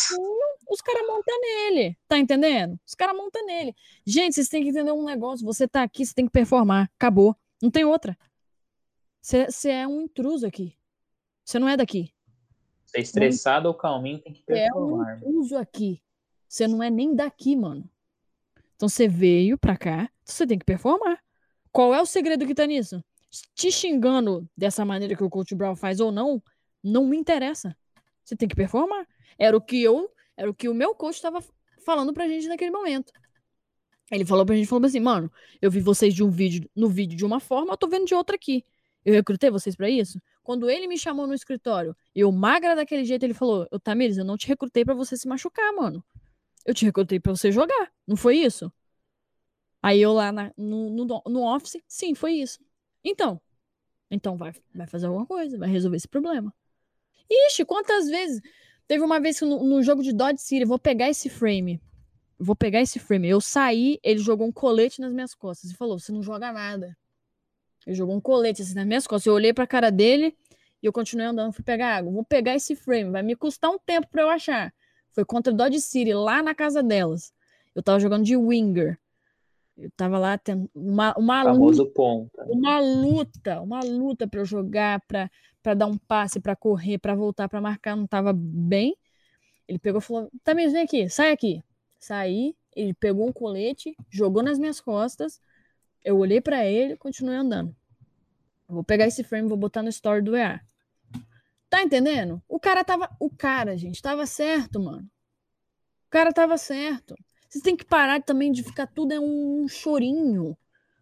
Os 0.71 0.81
caras 0.81 1.07
montam 1.07 1.41
nele, 1.41 1.99
tá 2.07 2.17
entendendo? 2.17 2.79
Os 2.87 2.95
caras 2.95 3.17
montam 3.17 3.45
nele. 3.45 3.75
Gente, 4.07 4.35
vocês 4.35 4.49
têm 4.49 4.63
que 4.63 4.69
entender 4.69 4.93
um 4.93 5.05
negócio. 5.05 5.45
Você 5.45 5.67
tá 5.67 5.83
aqui, 5.83 6.07
você 6.07 6.15
tem 6.15 6.25
que 6.25 6.33
performar. 6.33 6.89
Acabou. 6.97 7.37
Não 7.61 7.71
tem 7.71 7.85
outra. 7.85 8.17
Você 9.21 9.71
é 9.71 9.87
um 9.87 10.01
intruso 10.03 10.47
aqui. 10.47 10.75
Você 11.45 11.59
não 11.59 11.69
é 11.69 11.77
daqui. 11.77 12.13
Você 12.93 12.99
é 12.99 13.01
estressado 13.01 13.69
ou 13.69 13.75
calminho, 13.75 14.19
tem 14.19 14.35
que 14.35 14.43
performar. 14.43 15.23
É 15.23 15.27
um 15.27 15.41
uso 15.41 15.57
aqui. 15.57 16.03
Você 16.47 16.69
não 16.69 16.83
é 16.83 16.91
nem 16.91 17.15
daqui, 17.15 17.57
mano. 17.57 17.89
Então 18.77 18.87
você 18.87 19.09
veio 19.09 19.57
pra 19.57 19.79
cá, 19.79 20.11
você 20.23 20.47
tem 20.47 20.59
que 20.59 20.65
performar. 20.65 21.19
Qual 21.73 21.95
é 21.95 22.03
o 22.03 22.07
segredo 22.07 22.47
que 22.47 22.55
tá 22.55 22.67
nisso? 22.67 23.03
Te 23.55 23.73
xingando 23.73 24.47
dessa 24.55 24.85
maneira 24.85 25.17
que 25.17 25.25
o 25.25 25.31
Coach 25.31 25.55
Brown 25.55 25.75
faz 25.75 26.01
ou 26.01 26.13
não, 26.13 26.43
não 26.83 27.07
me 27.07 27.17
interessa. 27.17 27.75
Você 28.23 28.37
tem 28.37 28.47
que 28.47 28.55
performar. 28.55 29.09
Era 29.39 29.57
o 29.57 29.61
que 29.61 29.83
eu, 29.83 30.13
era 30.37 30.51
o 30.51 30.55
que 30.55 30.69
o 30.69 30.75
meu 30.75 30.95
coach 30.95 31.15
estava 31.15 31.43
falando 31.87 32.13
pra 32.13 32.29
gente 32.29 32.47
naquele 32.47 32.71
momento. 32.71 33.11
Ele 34.11 34.27
falou 34.27 34.45
pra 34.45 34.55
gente, 34.55 34.67
falou 34.67 34.87
assim, 34.87 35.01
mano, 35.01 35.33
eu 35.63 35.71
vi 35.71 35.81
vocês 35.81 36.13
de 36.13 36.23
um 36.23 36.29
vídeo, 36.29 36.69
no 36.77 36.91
vídeo 36.91 37.17
de 37.17 37.25
uma 37.25 37.41
forma, 37.41 37.73
eu 37.73 37.77
tô 37.79 37.89
vendo 37.89 38.05
de 38.05 38.15
outra 38.15 38.37
aqui. 38.37 38.63
Eu 39.03 39.15
recrutei 39.15 39.49
vocês 39.49 39.75
para 39.75 39.89
isso? 39.89 40.21
Quando 40.43 40.69
ele 40.69 40.89
me 40.89 40.99
chamou 40.99 41.27
no 41.27 41.35
escritório, 41.35 41.97
eu 42.15 42.31
magra 42.33 42.75
daquele 42.75 43.05
jeito, 43.05 43.23
ele 43.23 43.35
falou: 43.35 43.67
"Eu 43.71 43.79
Tamires, 43.79 44.19
eu 44.19 44.25
não 44.25 44.37
te 44.37 44.49
recrutei 44.49 44.85
para 44.85 44.95
você 44.95 45.17
se 45.17 45.29
machucar, 45.29 45.73
mano. 45.73 46.05
Eu 46.67 46.75
te 46.75 46.85
recrutei 46.85 47.21
para 47.21 47.35
você 47.35 47.53
jogar. 47.53 47.93
Não 48.07 48.17
foi 48.17 48.37
isso?" 48.39 48.73
Aí 49.83 50.01
eu 50.01 50.13
lá 50.13 50.31
na, 50.31 50.53
no, 50.57 50.91
no, 50.91 51.23
no 51.27 51.43
office, 51.45 51.83
sim, 51.89 52.15
foi 52.15 52.35
isso. 52.35 52.61
Então, 53.05 53.41
então 54.09 54.37
vai, 54.37 54.53
vai 54.73 54.87
fazer 54.87 55.07
alguma 55.07 55.27
coisa, 55.27 55.59
vai 55.59 55.69
resolver 55.69 55.97
esse 55.97 56.07
problema. 56.07 56.55
Ixi, 57.29 57.65
quantas 57.65 58.09
vezes? 58.09 58.41
Teve 58.87 59.03
uma 59.03 59.19
vez 59.19 59.39
que 59.39 59.45
no, 59.45 59.65
no 59.65 59.83
jogo 59.83 60.03
de 60.03 60.13
Dodge 60.13 60.41
City, 60.41 60.65
vou 60.65 60.79
pegar 60.79 61.09
esse 61.09 61.29
frame. 61.29 61.81
Vou 62.39 62.55
pegar 62.55 62.81
esse 62.81 62.99
frame. 62.99 63.29
Eu 63.29 63.41
saí, 63.41 63.99
ele 64.03 64.21
jogou 64.21 64.47
um 64.47 64.53
colete 64.53 65.01
nas 65.01 65.13
minhas 65.13 65.35
costas 65.35 65.71
e 65.71 65.75
falou: 65.75 65.99
Você 65.99 66.13
não 66.13 66.23
joga 66.23 66.53
nada. 66.53 66.97
Ele 67.87 67.95
jogou 67.97 68.15
um 68.15 68.21
colete 68.21 68.63
assim 68.63 68.75
nas 68.75 68.87
minhas 68.87 69.07
costas. 69.07 69.27
Eu 69.27 69.35
olhei 69.35 69.53
pra 69.53 69.67
cara 69.67 69.91
dele 69.91 70.37
e 70.83 70.87
eu 70.87 70.93
continuei 70.93 71.27
andando. 71.27 71.53
Fui 71.53 71.65
pegar 71.65 71.97
água. 71.97 72.13
Vou 72.13 72.25
pegar 72.25 72.55
esse 72.55 72.77
frame. 72.77 73.11
Vai 73.11 73.23
me 73.23 73.35
custar 73.35 73.71
um 73.71 73.79
tempo 73.79 74.09
pra 74.09 74.23
eu 74.23 74.29
achar. 74.29 74.73
Foi 75.13 75.25
contra 75.25 75.53
Dodge 75.53 75.81
City, 75.81 76.15
lá 76.15 76.43
na 76.43 76.55
casa 76.55 76.83
delas. 76.83 77.33
Eu 77.75 77.83
tava 77.83 78.01
jogando 78.01 78.25
de 78.25 78.37
winger. 78.37 78.99
Eu 79.77 79.91
tava 79.97 80.19
lá 80.19 80.37
tendo 80.37 80.71
uma, 80.75 81.15
uma 81.17 81.45
Famoso 81.45 81.83
luta, 81.83 81.95
ponta. 81.95 82.45
Uma 82.47 82.79
luta, 82.79 83.61
uma 83.61 83.81
luta 83.81 84.29
para 84.29 84.41
eu 84.41 84.45
jogar, 84.45 85.01
para 85.07 85.75
dar 85.75 85.87
um 85.87 85.97
passe, 85.97 86.41
para 86.41 86.55
correr, 86.55 86.99
para 86.99 87.15
voltar, 87.15 87.49
para 87.49 87.61
marcar. 87.61 87.97
Não 87.97 88.07
tava 88.07 88.33
bem. 88.35 88.97
Ele 89.67 89.79
pegou 89.79 89.99
e 90.01 90.03
falou: 90.03 90.31
Também 90.45 90.71
vem 90.71 90.83
aqui, 90.83 91.09
sai 91.09 91.33
aqui. 91.33 91.63
Saí, 91.99 92.55
ele 92.75 92.93
pegou 92.95 93.27
um 93.27 93.33
colete, 93.33 93.97
jogou 94.11 94.43
nas 94.43 94.59
minhas 94.59 94.81
costas. 94.81 95.41
Eu 96.05 96.19
olhei 96.19 96.41
para 96.41 96.65
ele 96.65 96.95
e 96.95 96.97
continuei 96.97 97.37
andando. 97.37 97.75
vou 98.69 98.83
pegar 98.83 99.07
esse 99.07 99.23
frame, 99.23 99.49
vou 99.49 99.57
botar 99.57 99.83
no 99.83 99.89
story 99.89 100.23
do 100.23 100.37
EA. 100.37 100.61
Tá 101.71 101.83
entendendo? 101.83 102.43
O 102.49 102.61
cara 102.61 102.85
tava. 102.85 103.09
O 103.19 103.31
cara, 103.31 103.77
gente, 103.77 104.03
tava 104.03 104.27
certo, 104.27 104.79
mano. 104.79 105.09
O 106.07 106.11
cara 106.11 106.33
tava 106.33 106.59
certo. 106.59 107.15
Vocês 107.49 107.63
têm 107.63 107.77
que 107.77 107.85
parar 107.85 108.23
também 108.23 108.53
de 108.53 108.63
ficar 108.63 108.87
tudo 108.87 109.13
é 109.13 109.21
um 109.21 109.67
chorinho. 109.69 110.57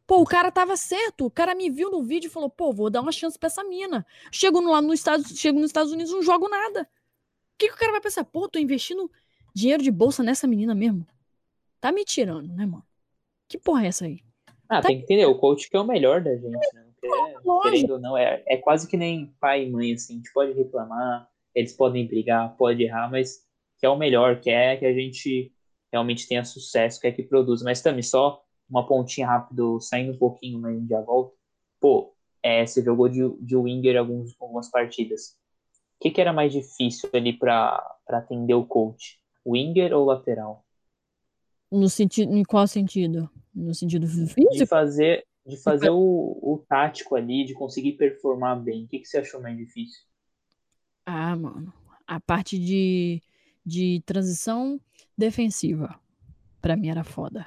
Pô, 0.07 0.21
o 0.21 0.27
cara 0.27 0.51
tava 0.51 0.77
certo. 0.77 1.27
O 1.27 1.31
cara 1.31 1.55
me 1.55 1.71
viu 1.71 1.91
no 1.91 2.03
vídeo 2.03 2.29
e 2.29 2.31
falou: 2.31 2.51
pô, 2.51 2.73
vou 2.73 2.91
dar 2.91 3.01
uma 3.01 3.13
chance 3.13 3.39
pra 3.39 3.47
essa 3.47 3.65
mina. 3.65 4.07
Chego 4.31 4.61
lá 4.61 4.83
no 4.83 4.93
Estados, 4.93 5.39
chego 5.39 5.59
nos 5.59 5.71
Estados 5.71 5.93
Unidos 5.93 6.13
não 6.13 6.23
jogo 6.23 6.49
nada. 6.49 6.83
O 6.83 7.59
que, 7.59 7.69
que 7.69 7.75
o 7.75 7.79
cara 7.79 7.93
vai 7.93 8.01
pensar? 8.01 8.25
Pô, 8.25 8.49
tô 8.49 8.59
investindo 8.59 9.11
dinheiro 9.55 9.83
de 9.83 9.91
bolsa 9.91 10.23
nessa 10.23 10.47
menina 10.47 10.75
mesmo. 10.75 11.07
Tá 11.81 11.91
me 11.91 12.05
tirando, 12.05 12.49
né, 12.53 12.67
mano? 12.67 12.87
Que 13.49 13.59
porra 13.59 13.85
é 13.85 13.89
essa 13.89 14.05
aí? 14.05 14.23
Ah, 14.71 14.81
Tá- 14.81 14.87
tem 14.87 14.99
que 14.99 15.03
entender, 15.03 15.27
o 15.27 15.37
coach 15.37 15.69
que 15.69 15.77
é 15.77 15.81
o 15.81 15.85
melhor 15.85 16.23
da 16.23 16.35
gente, 16.37 16.75
né? 16.75 16.87
Querendo 17.63 17.95
ou 17.95 17.99
não, 17.99 18.17
é, 18.17 18.43
é 18.47 18.57
quase 18.57 18.87
que 18.89 18.97
nem 18.97 19.35
pai 19.41 19.65
e 19.65 19.71
mãe, 19.71 19.93
assim, 19.93 20.15
a 20.15 20.17
gente 20.17 20.33
pode 20.33 20.53
reclamar, 20.53 21.29
eles 21.55 21.73
podem 21.73 22.07
brigar, 22.07 22.57
pode 22.57 22.85
errar, 22.85 23.11
mas 23.11 23.45
que 23.79 23.85
é 23.85 23.89
o 23.89 23.97
melhor, 23.97 24.41
quer 24.41 24.79
que 24.79 24.87
a 24.87 24.93
gente 24.93 25.53
realmente 25.91 26.29
tenha 26.29 26.45
sucesso, 26.45 27.01
quer 27.01 27.11
que 27.13 27.23
produza. 27.25 27.65
Mas 27.65 27.83
também, 27.83 28.03
só 28.03 28.41
uma 28.69 28.87
pontinha 28.87 29.27
rápido, 29.27 29.81
saindo 29.81 30.13
um 30.13 30.19
pouquinho, 30.19 30.61
mas 30.61 30.77
a 30.77 30.79
gente 30.79 30.89
já 30.89 31.01
volta. 31.01 31.35
Pô, 31.81 32.15
é, 32.41 32.65
você 32.65 32.81
jogou 32.83 33.09
de, 33.09 33.29
de 33.41 33.57
winger 33.57 33.97
alguns, 33.99 34.37
algumas 34.41 34.71
partidas. 34.71 35.37
O 35.99 36.03
que, 36.03 36.11
que 36.11 36.21
era 36.21 36.33
mais 36.33 36.53
difícil 36.53 37.11
ali 37.13 37.33
pra 37.33 37.85
atender 38.07 38.55
o 38.55 38.65
coach? 38.65 39.19
Winger 39.45 39.93
ou 39.95 40.05
lateral? 40.05 40.65
No 41.71 41.89
sentido, 41.89 42.35
em 42.37 42.43
qual 42.43 42.67
sentido? 42.67 43.31
No 43.55 43.75
sentido 43.75 44.07
de 44.07 44.27
físico? 44.27 44.67
fazer, 44.67 45.25
de 45.47 45.57
fazer 45.57 45.91
o, 45.91 46.39
o 46.43 46.65
tático 46.69 47.15
ali, 47.15 47.45
de 47.45 47.55
conseguir 47.55 47.93
performar 47.93 48.61
bem. 48.61 48.85
O 48.85 48.89
que, 48.89 48.99
que 48.99 49.07
você 49.07 49.19
achou 49.19 49.41
mais 49.41 49.57
difícil? 49.57 50.03
Ah, 51.07 51.37
mano. 51.37 51.73
A 52.07 52.21
parte 52.21 52.59
de, 52.59 53.23
de 53.65 54.03
transição 54.05 54.81
defensiva. 55.17 55.99
Pra 56.61 56.77
mim 56.77 56.89
era 56.89 57.05
foda. 57.05 57.47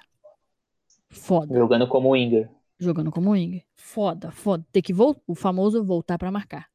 Foda. 1.09 1.53
Jogando 1.53 1.87
como 1.87 2.11
winger. 2.11 2.49
Jogando 2.79 3.11
como 3.11 3.31
winger. 3.31 3.63
Foda, 3.75 4.31
foda. 4.31 4.65
Ter 4.71 4.81
que 4.81 4.93
voltar. 4.93 5.21
O 5.27 5.35
famoso 5.35 5.83
voltar 5.83 6.17
pra 6.17 6.31
marcar. 6.31 6.69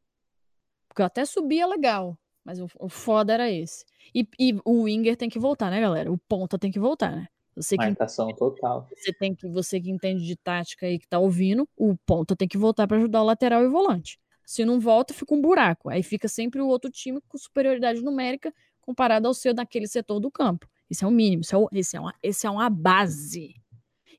Porque 0.89 1.03
eu 1.03 1.07
até 1.07 1.25
subia 1.25 1.67
legal. 1.67 2.17
Mas 2.45 2.61
o, 2.61 2.69
o 2.79 2.89
foda 2.89 3.35
era 3.35 3.51
esse. 3.51 3.85
E, 4.15 4.27
e 4.39 4.59
o 4.65 4.83
winger 4.83 5.17
tem 5.17 5.29
que 5.29 5.39
voltar, 5.39 5.71
né, 5.71 5.81
galera? 5.81 6.11
O 6.11 6.17
ponta 6.17 6.59
tem 6.59 6.71
que 6.71 6.79
voltar, 6.79 7.15
né? 7.15 7.29
Você 7.61 7.77
que 7.77 7.85
Marcação 7.85 8.33
total. 8.35 8.89
você 8.97 9.13
tem 9.13 9.35
que 9.35 9.47
você 9.49 9.81
que 9.81 9.91
entende 9.91 10.25
de 10.25 10.37
tática 10.37 10.87
aí 10.87 10.99
que 10.99 11.07
tá 11.09 11.19
ouvindo, 11.19 11.69
o 11.77 11.97
ponta 12.07 12.35
tem 12.37 12.47
que 12.49 12.57
voltar 12.59 12.87
pra 12.87 12.97
ajudar 12.97 13.23
o 13.23 13.27
lateral 13.27 13.63
e 13.63 13.67
o 13.67 13.71
volante. 13.71 14.19
Se 14.47 14.65
não 14.65 14.81
volta, 14.81 15.13
fica 15.13 15.35
um 15.35 15.41
buraco. 15.41 15.91
Aí 15.91 16.03
fica 16.03 16.27
sempre 16.29 16.61
o 16.63 16.67
outro 16.69 16.91
time 16.91 17.21
com 17.29 17.37
superioridade 17.37 18.01
numérica 18.01 18.53
comparado 18.81 19.29
ao 19.29 19.35
seu 19.35 19.53
naquele 19.53 19.87
setor 19.87 20.21
do 20.21 20.31
campo. 20.31 20.67
Isso 20.89 21.05
é 21.05 21.09
o 21.09 21.11
mínimo, 21.11 21.43
isso 21.43 21.55
é, 21.55 21.59
o- 21.59 21.69
esse 21.73 21.97
é, 21.97 22.01
uma, 22.01 22.15
esse 22.23 22.47
é 22.47 22.51
uma 22.51 22.71
base. 22.71 23.55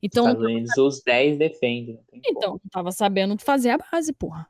Então, 0.04 0.26
Estados 0.28 0.44
Unidos, 0.46 0.78
os 0.78 1.02
10 1.04 1.38
defendem. 1.38 2.00
então, 2.14 2.52
não 2.52 2.70
tava 2.72 2.92
sabendo 2.92 3.36
fazer 3.40 3.72
a 3.72 3.78
base, 3.78 4.14
porra. 4.14 4.48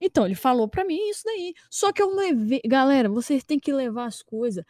Então, 0.00 0.24
ele 0.24 0.34
falou 0.34 0.68
pra 0.68 0.84
mim 0.84 1.08
isso 1.08 1.22
daí. 1.24 1.54
Só 1.70 1.92
que 1.92 2.00
eu 2.00 2.14
levei. 2.14 2.60
Galera, 2.66 3.08
vocês 3.08 3.42
têm 3.42 3.58
que 3.58 3.72
levar 3.72 4.06
as 4.06 4.22
coisas. 4.22 4.64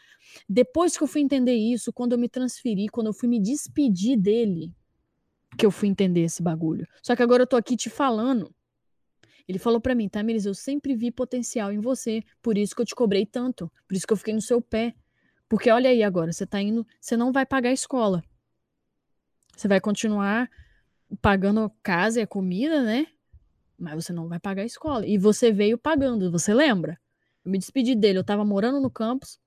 Depois 0.48 0.96
que 0.96 1.02
eu 1.02 1.08
fui 1.08 1.20
entender 1.20 1.54
isso, 1.54 1.92
quando 1.92 2.12
eu 2.12 2.18
me 2.18 2.28
transferi, 2.28 2.88
quando 2.88 3.08
eu 3.08 3.12
fui 3.12 3.28
me 3.28 3.40
despedir 3.40 4.18
dele, 4.18 4.72
que 5.56 5.66
eu 5.66 5.70
fui 5.70 5.88
entender 5.88 6.22
esse 6.22 6.42
bagulho. 6.42 6.86
Só 7.02 7.14
que 7.14 7.22
agora 7.22 7.42
eu 7.42 7.46
tô 7.46 7.56
aqui 7.56 7.76
te 7.76 7.90
falando. 7.90 8.54
Ele 9.46 9.58
falou 9.58 9.80
pra 9.80 9.94
mim, 9.94 10.08
Tamiris, 10.08 10.44
eu 10.44 10.54
sempre 10.54 10.94
vi 10.94 11.10
potencial 11.10 11.72
em 11.72 11.80
você, 11.80 12.22
por 12.42 12.58
isso 12.58 12.76
que 12.76 12.82
eu 12.82 12.86
te 12.86 12.94
cobrei 12.94 13.24
tanto, 13.24 13.72
por 13.88 13.96
isso 13.96 14.06
que 14.06 14.12
eu 14.12 14.16
fiquei 14.16 14.34
no 14.34 14.42
seu 14.42 14.60
pé. 14.60 14.94
Porque 15.48 15.70
olha 15.70 15.88
aí 15.88 16.02
agora, 16.02 16.30
você 16.30 16.46
tá 16.46 16.60
indo, 16.60 16.86
você 17.00 17.16
não 17.16 17.32
vai 17.32 17.46
pagar 17.46 17.70
a 17.70 17.72
escola. 17.72 18.22
Você 19.56 19.66
vai 19.66 19.80
continuar 19.80 20.50
pagando 21.22 21.72
casa 21.82 22.20
e 22.20 22.22
a 22.22 22.26
comida, 22.26 22.82
né? 22.82 23.06
Mas 23.78 24.04
você 24.04 24.12
não 24.12 24.28
vai 24.28 24.40
pagar 24.40 24.62
a 24.62 24.66
escola. 24.66 25.06
E 25.06 25.16
você 25.16 25.52
veio 25.52 25.78
pagando, 25.78 26.30
você 26.30 26.52
lembra? 26.52 26.98
Eu 27.44 27.50
me 27.50 27.58
despedi 27.58 27.94
dele, 27.94 28.18
eu 28.18 28.24
tava 28.24 28.44
morando 28.44 28.80
no 28.80 28.90
campus 28.90 29.38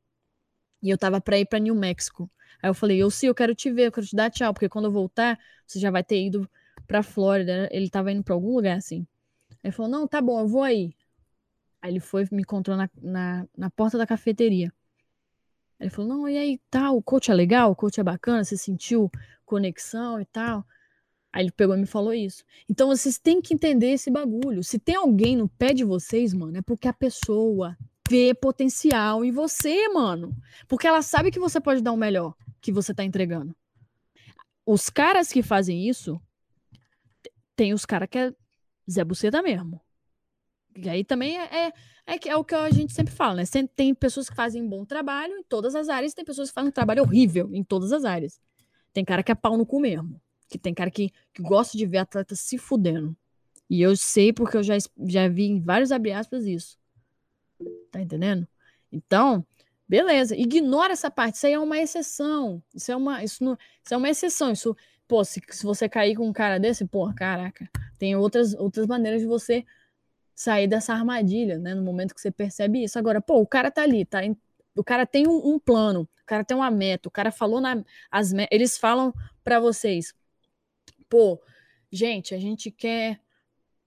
e 0.81 0.89
eu 0.89 0.97
tava 0.97 1.19
pra 1.21 1.37
ir 1.37 1.45
pra 1.45 1.59
New 1.59 1.75
Mexico. 1.75 2.29
Aí 2.61 2.69
eu 2.69 2.73
falei, 2.73 2.97
eu 2.97 3.11
sim, 3.11 3.27
eu 3.27 3.35
quero 3.35 3.53
te 3.53 3.71
ver, 3.71 3.87
eu 3.87 3.91
quero 3.91 4.07
te 4.07 4.15
dar 4.15 4.29
tchau, 4.29 4.53
porque 4.53 4.69
quando 4.69 4.85
eu 4.85 4.91
voltar, 4.91 5.37
você 5.65 5.79
já 5.79 5.91
vai 5.91 6.03
ter 6.03 6.25
ido 6.25 6.49
pra 6.87 7.03
Flórida. 7.03 7.67
Ele 7.71 7.89
tava 7.89 8.11
indo 8.11 8.23
pra 8.23 8.33
algum 8.33 8.55
lugar 8.55 8.77
assim. 8.77 9.05
Ele 9.63 9.71
falou, 9.71 9.91
não, 9.91 10.07
tá 10.07 10.21
bom, 10.21 10.39
eu 10.39 10.47
vou 10.47 10.63
aí. 10.63 10.95
Aí 11.81 11.91
ele 11.91 11.99
foi, 11.99 12.27
me 12.31 12.41
encontrou 12.41 12.77
na, 12.77 12.89
na, 13.01 13.47
na 13.57 13.69
porta 13.69 13.97
da 13.97 14.07
cafeteria. 14.07 14.71
Ele 15.79 15.89
falou, 15.89 16.09
não, 16.09 16.29
e 16.29 16.37
aí, 16.37 16.61
tal, 16.69 16.97
o 16.97 17.01
coach 17.01 17.31
é 17.31 17.33
legal, 17.33 17.71
o 17.71 17.75
coach 17.75 17.99
é 17.99 18.03
bacana, 18.03 18.43
você 18.43 18.55
sentiu 18.55 19.09
conexão 19.45 20.21
e 20.21 20.25
tal. 20.25 20.65
Aí 21.33 21.43
ele 21.43 21.51
pegou 21.51 21.75
e 21.75 21.79
me 21.79 21.85
falou 21.85 22.13
isso. 22.13 22.43
Então 22.69 22.89
vocês 22.89 23.17
têm 23.17 23.41
que 23.41 23.53
entender 23.53 23.91
esse 23.91 24.11
bagulho. 24.11 24.63
Se 24.63 24.77
tem 24.77 24.95
alguém 24.95 25.37
no 25.37 25.47
pé 25.47 25.73
de 25.73 25.83
vocês, 25.83 26.33
mano, 26.33 26.57
é 26.57 26.61
porque 26.61 26.87
a 26.87 26.93
pessoa 26.93 27.77
vê 28.09 28.33
potencial 28.33 29.23
em 29.23 29.31
você, 29.31 29.87
mano. 29.89 30.35
Porque 30.67 30.85
ela 30.85 31.01
sabe 31.01 31.31
que 31.31 31.39
você 31.39 31.61
pode 31.61 31.81
dar 31.81 31.93
o 31.93 31.97
melhor 31.97 32.35
que 32.59 32.71
você 32.71 32.93
tá 32.93 33.03
entregando. 33.03 33.55
Os 34.65 34.89
caras 34.89 35.31
que 35.31 35.41
fazem 35.41 35.87
isso, 35.87 36.21
tem 37.55 37.73
os 37.73 37.85
caras 37.85 38.09
que 38.09 38.17
é 38.17 38.33
Zé 38.89 39.03
Buceta 39.03 39.41
mesmo. 39.41 39.81
E 40.75 40.89
aí 40.89 41.03
também 41.03 41.37
é, 41.37 41.67
é, 41.67 41.73
é, 42.05 42.29
é 42.29 42.35
o 42.35 42.43
que 42.43 42.55
a 42.55 42.69
gente 42.69 42.93
sempre 42.93 43.13
fala, 43.13 43.35
né? 43.35 43.43
Tem 43.75 43.93
pessoas 43.93 44.29
que 44.29 44.35
fazem 44.35 44.67
bom 44.67 44.85
trabalho 44.85 45.37
em 45.37 45.43
todas 45.43 45.75
as 45.75 45.89
áreas, 45.89 46.13
tem 46.13 46.25
pessoas 46.25 46.49
que 46.49 46.53
fazem 46.53 46.69
um 46.69 46.73
trabalho 46.73 47.03
horrível 47.03 47.49
em 47.53 47.63
todas 47.63 47.91
as 47.91 48.03
áreas. 48.03 48.39
Tem 48.93 49.05
cara 49.05 49.23
que 49.23 49.31
é 49.31 49.35
pau 49.35 49.57
no 49.57 49.65
cu 49.65 49.79
mesmo. 49.79 50.21
Que 50.51 50.59
tem 50.59 50.73
cara 50.73 50.91
que, 50.91 51.13
que 51.33 51.41
gosta 51.41 51.77
de 51.77 51.85
ver 51.85 51.99
atleta 51.99 52.35
se 52.35 52.57
fudendo. 52.57 53.15
E 53.69 53.81
eu 53.81 53.95
sei 53.95 54.33
porque 54.33 54.57
eu 54.57 54.63
já, 54.63 54.77
já 55.07 55.29
vi 55.29 55.45
em 55.45 55.61
vários 55.61 55.93
abre 55.93 56.11
aspas 56.11 56.45
isso. 56.45 56.77
Tá 57.89 58.01
entendendo? 58.01 58.45
Então, 58.91 59.45
beleza. 59.87 60.35
Ignora 60.35 60.91
essa 60.91 61.09
parte. 61.09 61.35
Isso 61.35 61.47
aí 61.47 61.53
é 61.53 61.59
uma 61.59 61.79
exceção. 61.79 62.61
Isso 62.75 62.91
é 62.91 62.95
uma, 62.97 63.23
isso 63.23 63.41
não, 63.41 63.57
isso 63.81 63.93
é 63.93 63.97
uma 63.97 64.09
exceção. 64.09 64.51
Isso, 64.51 64.75
pô, 65.07 65.23
se, 65.23 65.41
se 65.49 65.63
você 65.63 65.87
cair 65.87 66.17
com 66.17 66.27
um 66.27 66.33
cara 66.33 66.59
desse, 66.59 66.85
pô, 66.85 67.09
caraca. 67.13 67.69
Tem 67.97 68.13
outras, 68.13 68.53
outras 68.55 68.85
maneiras 68.85 69.21
de 69.21 69.27
você 69.27 69.65
sair 70.35 70.67
dessa 70.67 70.93
armadilha, 70.93 71.57
né? 71.57 71.73
No 71.73 71.81
momento 71.81 72.13
que 72.13 72.19
você 72.19 72.29
percebe 72.29 72.83
isso. 72.83 72.99
Agora, 72.99 73.21
pô, 73.21 73.39
o 73.39 73.47
cara 73.47 73.71
tá 73.71 73.83
ali, 73.83 74.03
tá? 74.03 74.19
O 74.75 74.83
cara 74.83 75.05
tem 75.05 75.27
um, 75.27 75.53
um 75.53 75.59
plano, 75.59 76.01
o 76.01 76.25
cara 76.25 76.43
tem 76.43 76.57
uma 76.57 76.71
meta, 76.71 77.07
o 77.07 77.11
cara 77.11 77.31
falou 77.31 77.61
na, 77.61 77.83
as 78.09 78.33
eles 78.49 78.77
falam 78.77 79.13
pra 79.43 79.59
vocês, 79.59 80.13
pô, 81.11 81.37
gente, 81.91 82.33
a 82.33 82.39
gente 82.39 82.71
quer 82.71 83.19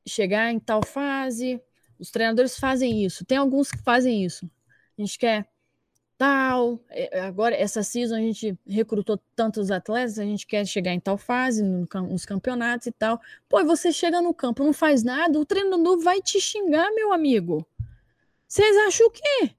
chegar 0.07 0.53
em 0.53 0.61
tal 0.61 0.85
fase, 0.85 1.59
os 1.99 2.11
treinadores 2.11 2.59
fazem 2.59 3.03
isso, 3.03 3.25
tem 3.25 3.39
alguns 3.39 3.71
que 3.71 3.79
fazem 3.79 4.23
isso. 4.23 4.49
A 4.99 5.01
gente 5.01 5.19
quer 5.19 5.49
tal, 6.19 6.79
é, 6.91 7.21
agora 7.21 7.57
essa 7.57 7.83
season 7.83 8.17
a 8.17 8.21
gente 8.21 8.57
recrutou 8.67 9.19
tantos 9.35 9.71
atletas, 9.71 10.19
a 10.19 10.23
gente 10.23 10.47
quer 10.47 10.67
chegar 10.67 10.93
em 10.93 11.01
tal 11.01 11.17
fase 11.17 11.63
nos 11.63 12.27
campeonatos 12.27 12.89
e 12.89 12.93
tal. 12.93 13.19
Pô, 13.49 13.59
e 13.59 13.65
você 13.65 13.91
chega 13.91 14.21
no 14.21 14.35
campo, 14.35 14.63
não 14.63 14.75
faz 14.75 15.03
nada, 15.03 15.41
o 15.41 15.47
treinador 15.47 15.99
vai 16.01 16.21
te 16.21 16.39
xingar, 16.39 16.93
meu 16.93 17.11
amigo. 17.11 17.67
Vocês 18.47 18.77
acham 18.87 19.07
o 19.07 19.11
quê? 19.11 19.51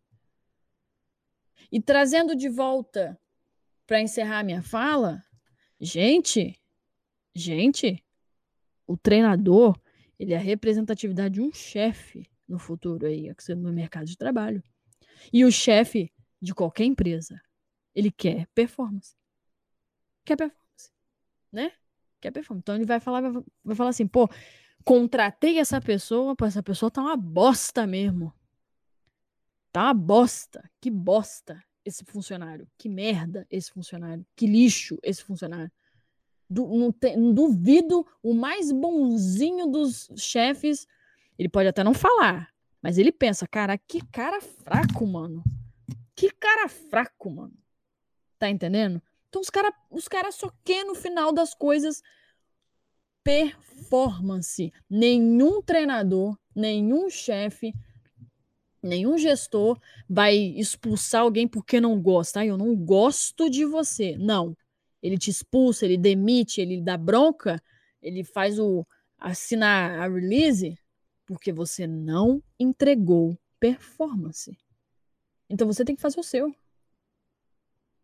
E 1.72 1.82
trazendo 1.82 2.36
de 2.36 2.48
volta 2.48 3.20
para 3.88 4.00
encerrar 4.00 4.44
minha 4.44 4.62
fala, 4.62 5.24
gente, 5.82 6.56
gente, 7.36 8.04
o 8.88 8.96
treinador, 8.96 9.78
ele 10.18 10.34
é 10.34 10.38
a 10.38 10.42
representatividade 10.42 11.36
de 11.36 11.42
um 11.42 11.52
chefe 11.52 12.30
no 12.48 12.58
futuro 12.58 13.06
aí, 13.06 13.32
no 13.50 13.74
mercado 13.74 14.06
de 14.06 14.18
trabalho. 14.18 14.64
E 15.34 15.44
o 15.44 15.52
chefe 15.52 16.12
de 16.42 16.54
qualquer 16.54 16.86
empresa, 16.86 17.42
ele 17.94 18.12
quer 18.12 18.48
performance. 18.48 19.16
Quer 20.24 20.38
performance, 20.38 20.92
né? 21.52 21.72
Quer 22.22 22.32
performance. 22.32 22.62
Então 22.64 22.76
ele 22.76 22.86
vai 22.86 23.00
falar, 23.00 23.22
vai, 23.64 23.76
falar 23.76 23.90
assim, 23.90 24.08
pô, 24.08 24.30
contratei 24.84 25.60
essa 25.60 25.82
pessoa, 25.82 26.36
pô, 26.36 26.46
essa 26.46 26.64
pessoa 26.64 26.90
tá 26.90 27.02
uma 27.02 27.18
bosta 27.18 27.86
mesmo. 27.86 28.34
Tá 29.72 29.84
uma 29.86 29.94
bosta. 29.94 30.70
Que 30.80 30.90
bosta 30.90 31.62
esse 31.84 32.06
funcionário. 32.06 32.68
Que 32.78 32.88
merda 32.88 33.46
esse 33.50 33.72
funcionário. 33.72 34.26
Que 34.36 34.48
lixo 34.48 34.98
esse 35.04 35.24
funcionário. 35.24 35.72
Du 36.50 36.68
não, 36.68 36.92
te, 36.92 37.16
duvido 37.34 38.06
o 38.22 38.34
mais 38.34 38.72
bonzinho 38.72 39.68
dos 39.68 40.10
chefes. 40.18 40.88
Ele 41.38 41.50
pode 41.50 41.68
até 41.68 41.84
não 41.84 41.94
falar, 41.94 42.50
mas 42.82 42.98
ele 42.98 43.12
pensa, 43.12 43.48
cara, 43.48 43.78
que 43.78 44.06
cara 44.08 44.40
fraco, 44.42 45.06
mano. 45.06 45.44
Que 46.16 46.30
cara 46.30 46.70
fraco, 46.70 47.30
mano. 47.30 47.54
Tá 48.40 48.50
entendendo? 48.50 49.02
Então 49.28 49.42
os 49.42 49.50
caras 49.50 49.74
os 49.90 50.08
cara 50.08 50.32
só 50.32 50.52
querem 50.64 50.88
no 50.88 50.96
final 50.96 51.34
das 51.34 51.54
coisas 51.54 52.02
performance. 53.24 54.72
Nenhum 54.88 55.62
treinador, 55.62 56.38
nenhum 56.56 57.10
chefe, 57.10 57.74
nenhum 58.82 59.18
gestor 59.18 59.80
vai 60.08 60.36
expulsar 60.36 61.22
alguém 61.22 61.48
porque 61.48 61.82
não 61.82 62.00
gosta. 62.00 62.42
Ah, 62.42 62.46
eu 62.46 62.58
não 62.58 62.76
gosto 62.76 63.50
de 63.50 63.66
você. 63.66 64.16
Não. 64.18 64.56
Ele 65.06 65.20
te 65.20 65.30
expulsa, 65.30 65.86
ele 65.86 65.98
demite, 65.98 66.60
ele 66.60 66.82
dá 66.82 66.98
bronca, 66.98 67.62
ele 68.02 68.24
faz 68.24 68.58
o 68.58 68.84
assinar 69.20 70.00
a 70.00 70.08
release 70.08 70.76
porque 71.28 71.54
você 71.54 71.86
não 71.86 72.42
entregou 72.60 73.38
performance. 73.60 74.58
Então 75.48 75.68
você 75.68 75.86
tem 75.86 75.96
que 75.96 76.02
fazer 76.02 76.20
o 76.20 76.24
seu. 76.24 76.56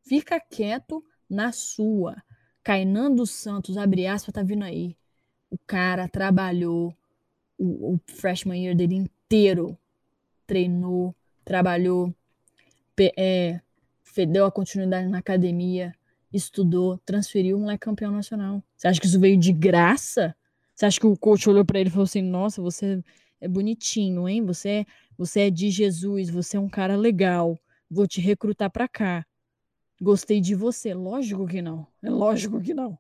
Fica 0.04 0.39
quieto 0.39 1.04
na 1.28 1.52
sua. 1.52 2.22
Kainan 2.64 3.16
dos 3.16 3.32
Santos, 3.32 3.78
abre 3.78 4.06
aspas, 4.06 4.32
tá 4.32 4.43
vindo 4.43 4.64
aí. 4.64 4.95
O 5.49 5.58
cara 5.58 6.08
trabalhou 6.08 6.95
o, 7.58 7.95
o 7.95 7.99
freshman 8.06 8.64
year 8.64 8.76
dele 8.76 8.93
inteiro. 8.93 9.76
Treinou, 10.45 11.16
trabalhou, 11.43 12.14
é, 13.18 13.60
deu 14.30 14.45
a 14.45 14.52
continuidade 14.52 15.08
na 15.08 15.18
academia, 15.18 15.95
estudou, 16.32 16.97
transferiu, 17.05 17.57
um 17.57 17.61
moleque 17.61 17.86
campeão 17.86 18.11
nacional. 18.11 18.63
Você 18.75 18.88
acha 18.88 18.99
que 18.99 19.07
isso 19.07 19.19
veio 19.19 19.38
de 19.38 19.51
graça? 19.51 20.36
Você 20.73 20.86
acha 20.86 20.99
que 20.99 21.05
o 21.05 21.17
coach 21.17 21.49
olhou 21.49 21.65
para 21.65 21.79
ele 21.79 21.89
e 21.89 21.91
falou 21.91 22.05
assim: 22.05 22.21
Nossa, 22.21 22.61
você 22.61 23.03
é 23.39 23.47
bonitinho, 23.47 24.27
hein? 24.27 24.43
Você 24.45 24.69
é, 24.69 24.86
você 25.17 25.41
é 25.41 25.49
de 25.49 25.69
Jesus, 25.69 26.29
você 26.29 26.57
é 26.57 26.59
um 26.59 26.69
cara 26.69 26.95
legal. 26.95 27.59
Vou 27.89 28.07
te 28.07 28.21
recrutar 28.21 28.69
para 28.69 28.88
cá. 28.88 29.25
Gostei 30.01 30.39
de 30.39 30.55
você. 30.55 30.93
Lógico 30.93 31.45
que 31.47 31.61
não. 31.61 31.86
É 32.01 32.09
lógico 32.09 32.61
que 32.61 32.73
não. 32.73 32.97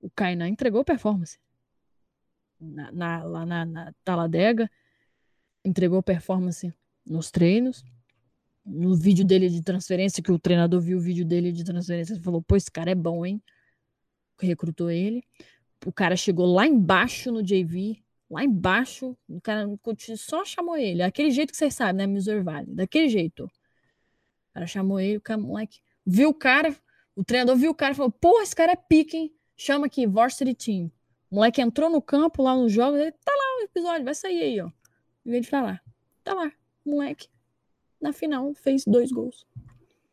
O 0.00 0.10
Kainan 0.10 0.48
entregou 0.48 0.84
performance. 0.84 1.38
Na, 2.58 2.92
na, 2.92 3.22
lá 3.22 3.46
na, 3.46 3.64
na 3.64 3.94
Taladega, 4.04 4.70
entregou 5.64 6.02
performance 6.02 6.72
nos 7.06 7.30
treinos, 7.30 7.84
no 8.64 8.94
vídeo 8.94 9.24
dele 9.24 9.48
de 9.48 9.62
transferência, 9.62 10.22
que 10.22 10.32
o 10.32 10.38
treinador 10.38 10.80
viu 10.80 10.98
o 10.98 11.00
vídeo 11.00 11.24
dele 11.24 11.52
de 11.52 11.64
transferência 11.64 12.14
e 12.14 12.20
falou: 12.20 12.42
pô, 12.42 12.56
esse 12.56 12.70
cara 12.70 12.90
é 12.90 12.94
bom, 12.94 13.24
hein? 13.24 13.42
Recrutou 14.40 14.90
ele. 14.90 15.22
O 15.84 15.92
cara 15.92 16.16
chegou 16.16 16.46
lá 16.46 16.66
embaixo 16.66 17.32
no 17.32 17.42
JV, 17.42 18.02
lá 18.30 18.44
embaixo, 18.44 19.16
o 19.28 19.40
cara 19.40 19.66
só 20.16 20.44
chamou 20.44 20.76
ele. 20.76 21.02
Aquele 21.02 21.30
jeito 21.30 21.50
que 21.50 21.56
vocês 21.56 21.74
sabem, 21.74 22.06
né? 22.06 22.06
Missouri 22.06 22.42
Valley. 22.42 22.74
Daquele 22.74 23.08
jeito. 23.08 23.44
O 23.44 24.54
cara 24.54 24.66
chamou 24.66 25.00
ele, 25.00 25.16
o 25.16 25.20
cara, 25.20 25.40
moleque, 25.40 25.80
viu 26.04 26.30
o 26.30 26.34
cara, 26.34 26.76
o 27.14 27.24
treinador 27.24 27.56
viu 27.56 27.70
o 27.70 27.74
cara 27.74 27.92
e 27.92 27.96
falou: 27.96 28.10
porra, 28.10 28.42
esse 28.42 28.54
cara 28.54 28.72
é 28.72 28.76
pique, 28.76 29.16
hein? 29.16 29.34
Chama 29.56 29.86
aqui, 29.86 30.06
Varsity 30.06 30.54
Team. 30.54 30.92
O 31.30 31.36
moleque 31.36 31.60
entrou 31.60 31.88
no 31.88 32.02
campo 32.02 32.42
lá 32.42 32.56
nos 32.56 32.72
jogos, 32.72 32.98
ele 33.00 33.12
tá 33.12 33.32
lá 33.32 33.60
o 33.60 33.64
episódio, 33.64 34.04
vai 34.04 34.14
sair 34.14 34.42
aí, 34.42 34.60
ó. 34.60 34.70
Em 35.24 35.30
vez 35.30 35.44
de 35.44 35.50
falar, 35.50 35.82
tá 36.24 36.34
lá, 36.34 36.50
moleque 36.84 37.28
na 38.00 38.12
final 38.12 38.52
fez 38.54 38.84
dois 38.84 39.10
gols. 39.12 39.46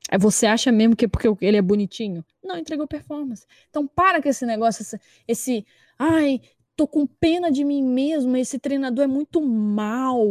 Aí 0.09 0.17
você 0.17 0.45
acha 0.45 0.71
mesmo 0.71 0.95
que 0.95 1.05
é 1.05 1.07
porque 1.07 1.27
ele 1.41 1.57
é 1.57 1.61
bonitinho? 1.61 2.23
Não, 2.43 2.57
entregou 2.57 2.87
performance. 2.87 3.45
Então 3.69 3.85
para 3.85 4.21
com 4.21 4.29
esse 4.29 4.45
negócio, 4.45 4.81
esse, 4.81 4.99
esse 5.27 5.65
ai, 5.99 6.41
tô 6.75 6.87
com 6.87 7.05
pena 7.05 7.51
de 7.51 7.65
mim 7.65 7.83
mesmo, 7.83 8.37
esse 8.37 8.57
treinador 8.59 9.03
é 9.03 9.07
muito 9.07 9.41
mal. 9.41 10.23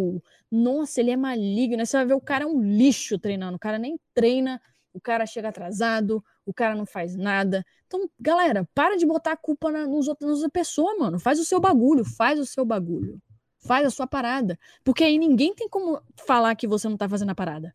Nossa, 0.50 1.00
ele 1.00 1.10
é 1.10 1.16
maligno. 1.16 1.84
Você 1.84 1.96
vai 1.96 2.06
ver 2.06 2.14
o 2.14 2.20
cara 2.20 2.44
é 2.44 2.46
um 2.46 2.62
lixo 2.62 3.18
treinando, 3.18 3.56
o 3.56 3.60
cara 3.60 3.78
nem 3.78 3.98
treina, 4.14 4.60
o 4.94 5.00
cara 5.00 5.26
chega 5.26 5.50
atrasado, 5.50 6.24
o 6.46 6.54
cara 6.54 6.74
não 6.74 6.86
faz 6.86 7.14
nada. 7.16 7.64
Então, 7.86 8.08
galera, 8.18 8.66
para 8.74 8.96
de 8.96 9.04
botar 9.04 9.32
a 9.32 9.36
culpa 9.36 9.70
na, 9.70 9.86
nos 9.86 10.08
outros, 10.08 10.30
nas 10.30 10.38
outras 10.38 10.52
pessoas, 10.52 10.96
mano. 10.98 11.18
Faz 11.18 11.38
o 11.38 11.44
seu 11.44 11.60
bagulho, 11.60 12.04
faz 12.04 12.40
o 12.40 12.46
seu 12.46 12.64
bagulho. 12.64 13.20
Faz 13.66 13.86
a 13.86 13.90
sua 13.90 14.06
parada. 14.06 14.58
Porque 14.84 15.04
aí 15.04 15.18
ninguém 15.18 15.54
tem 15.54 15.68
como 15.68 16.00
falar 16.26 16.54
que 16.54 16.66
você 16.66 16.88
não 16.88 16.96
tá 16.96 17.08
fazendo 17.08 17.30
a 17.30 17.34
parada. 17.34 17.74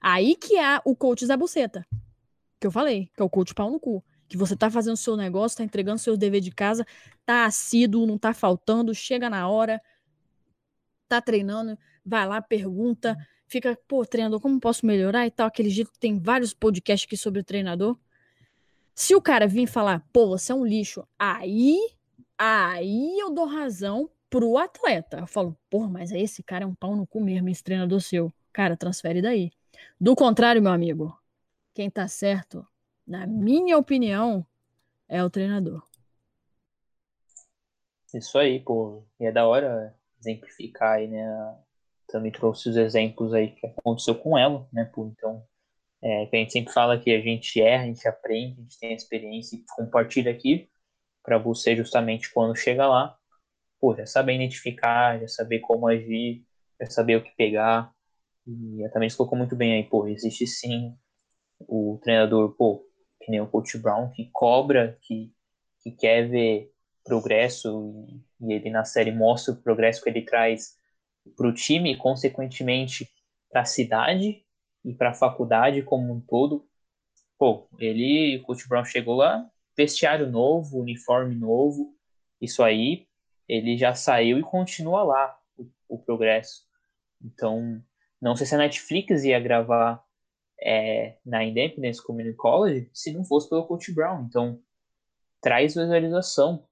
Aí 0.00 0.34
que 0.36 0.56
é 0.56 0.80
o 0.84 0.96
coach 0.96 1.26
Zé 1.26 1.36
Buceta. 1.36 1.86
Que 2.58 2.66
eu 2.66 2.70
falei, 2.70 3.10
que 3.14 3.22
é 3.22 3.24
o 3.24 3.30
coach 3.30 3.54
pau 3.54 3.70
no 3.70 3.78
cu. 3.78 4.02
Que 4.28 4.36
você 4.36 4.56
tá 4.56 4.70
fazendo 4.70 4.94
o 4.94 4.98
seu 4.98 5.16
negócio, 5.16 5.58
tá 5.58 5.64
entregando 5.64 5.98
seus 5.98 6.18
deveres 6.18 6.44
de 6.44 6.50
casa, 6.50 6.86
tá 7.24 7.46
assíduo, 7.46 8.06
não 8.06 8.18
tá 8.18 8.34
faltando, 8.34 8.94
chega 8.94 9.30
na 9.30 9.48
hora, 9.48 9.80
tá 11.08 11.20
treinando, 11.20 11.78
vai 12.04 12.26
lá, 12.26 12.42
pergunta, 12.42 13.16
fica, 13.46 13.78
pô, 13.88 14.04
treinador, 14.04 14.38
como 14.38 14.60
posso 14.60 14.84
melhorar 14.84 15.26
e 15.26 15.30
tal, 15.30 15.46
aquele 15.46 15.70
jeito 15.70 15.90
que 15.90 15.98
tem 15.98 16.18
vários 16.18 16.52
podcasts 16.52 17.06
aqui 17.06 17.16
sobre 17.16 17.40
o 17.40 17.44
treinador. 17.44 17.98
Se 18.94 19.14
o 19.14 19.22
cara 19.22 19.46
vir 19.46 19.66
falar, 19.66 20.06
pô, 20.12 20.28
você 20.28 20.52
é 20.52 20.54
um 20.54 20.66
lixo, 20.66 21.06
aí, 21.18 21.78
aí 22.36 23.18
eu 23.18 23.32
dou 23.32 23.46
razão 23.46 24.10
pro 24.30 24.58
atleta. 24.58 25.18
Eu 25.18 25.26
falo, 25.26 25.56
porra, 25.70 25.88
mas 25.88 26.12
esse 26.12 26.42
cara 26.42 26.64
é 26.64 26.66
um 26.66 26.74
pau 26.74 26.94
no 26.96 27.06
cu 27.06 27.20
mesmo, 27.20 27.48
esse 27.48 27.62
treinador 27.62 28.00
seu. 28.00 28.32
Cara, 28.52 28.76
transfere 28.76 29.22
daí. 29.22 29.50
Do 30.00 30.14
contrário, 30.14 30.62
meu 30.62 30.72
amigo, 30.72 31.16
quem 31.74 31.90
tá 31.90 32.08
certo, 32.08 32.66
na 33.06 33.26
minha 33.26 33.78
opinião, 33.78 34.44
é 35.08 35.22
o 35.24 35.30
treinador. 35.30 35.82
Isso 38.12 38.38
aí, 38.38 38.60
pô. 38.60 39.04
E 39.20 39.26
é 39.26 39.32
da 39.32 39.46
hora 39.46 39.94
exemplificar 40.20 40.94
aí, 40.94 41.08
né? 41.08 41.56
Também 42.06 42.32
trouxe 42.32 42.68
os 42.70 42.76
exemplos 42.76 43.34
aí 43.34 43.52
que 43.52 43.66
aconteceu 43.66 44.14
com 44.14 44.36
ela, 44.36 44.66
né, 44.72 44.84
pô? 44.84 45.06
Então, 45.06 45.44
é, 46.02 46.22
a 46.22 46.36
gente 46.36 46.52
sempre 46.52 46.72
fala 46.72 46.98
que 46.98 47.10
a 47.10 47.20
gente 47.20 47.60
erra, 47.60 47.84
a 47.84 47.86
gente 47.86 48.08
aprende, 48.08 48.58
a 48.58 48.62
gente 48.62 48.78
tem 48.78 48.94
experiência 48.94 49.56
e 49.56 49.64
compartilha 49.76 50.30
aqui 50.30 50.70
para 51.22 51.38
você 51.38 51.76
justamente 51.76 52.32
quando 52.32 52.56
chega 52.56 52.86
lá, 52.86 53.17
pô, 53.80 53.94
já 53.96 54.06
saber 54.06 54.34
identificar, 54.34 55.20
já 55.20 55.28
saber 55.28 55.60
como 55.60 55.88
agir, 55.88 56.44
já 56.80 56.86
saber 56.90 57.16
o 57.16 57.22
que 57.24 57.30
pegar. 57.36 57.92
E 58.46 58.88
também 58.92 59.10
colocou 59.16 59.38
muito 59.38 59.56
bem 59.56 59.74
aí, 59.74 59.84
pô, 59.88 60.06
existe 60.08 60.46
sim 60.46 60.96
o 61.60 61.98
treinador, 62.02 62.54
pô, 62.56 62.84
que 63.22 63.30
nem 63.30 63.40
o 63.40 63.48
Coach 63.48 63.78
Brown, 63.78 64.10
que 64.12 64.30
cobra, 64.32 64.98
que, 65.02 65.32
que 65.82 65.92
quer 65.92 66.28
ver 66.28 66.72
progresso 67.04 68.06
e, 68.40 68.48
e 68.48 68.52
ele 68.54 68.70
na 68.70 68.84
série 68.84 69.12
mostra 69.12 69.54
o 69.54 69.62
progresso 69.62 70.02
que 70.02 70.10
ele 70.10 70.22
traz 70.22 70.76
para 71.36 71.48
o 71.48 71.54
time 71.54 71.92
e, 71.92 71.96
consequentemente, 71.96 73.08
para 73.50 73.62
a 73.62 73.64
cidade 73.66 74.44
e 74.84 74.94
para 74.94 75.10
a 75.10 75.14
faculdade 75.14 75.82
como 75.82 76.12
um 76.14 76.20
todo. 76.20 76.66
Pô, 77.38 77.68
ele, 77.78 78.38
o 78.38 78.42
Coach 78.44 78.68
Brown 78.68 78.84
chegou 78.84 79.16
lá, 79.16 79.48
vestiário 79.76 80.30
novo, 80.30 80.80
uniforme 80.80 81.34
novo, 81.36 81.94
isso 82.40 82.62
aí 82.62 83.07
ele 83.48 83.76
já 83.76 83.94
saiu 83.94 84.38
e 84.38 84.42
continua 84.42 85.02
lá 85.02 85.38
o, 85.56 85.66
o 85.88 85.98
progresso. 85.98 86.66
Então, 87.24 87.82
não 88.20 88.36
sei 88.36 88.46
se 88.46 88.54
a 88.54 88.58
Netflix 88.58 89.24
ia 89.24 89.40
gravar 89.40 90.04
é, 90.60 91.16
na 91.24 91.44
Independence 91.44 92.02
Community 92.02 92.36
College 92.36 92.90
se 92.92 93.12
não 93.12 93.24
fosse 93.24 93.48
pelo 93.48 93.66
Coach 93.66 93.92
Brown. 93.92 94.24
Então, 94.24 94.60
traz 95.40 95.74
visualização. 95.74 96.66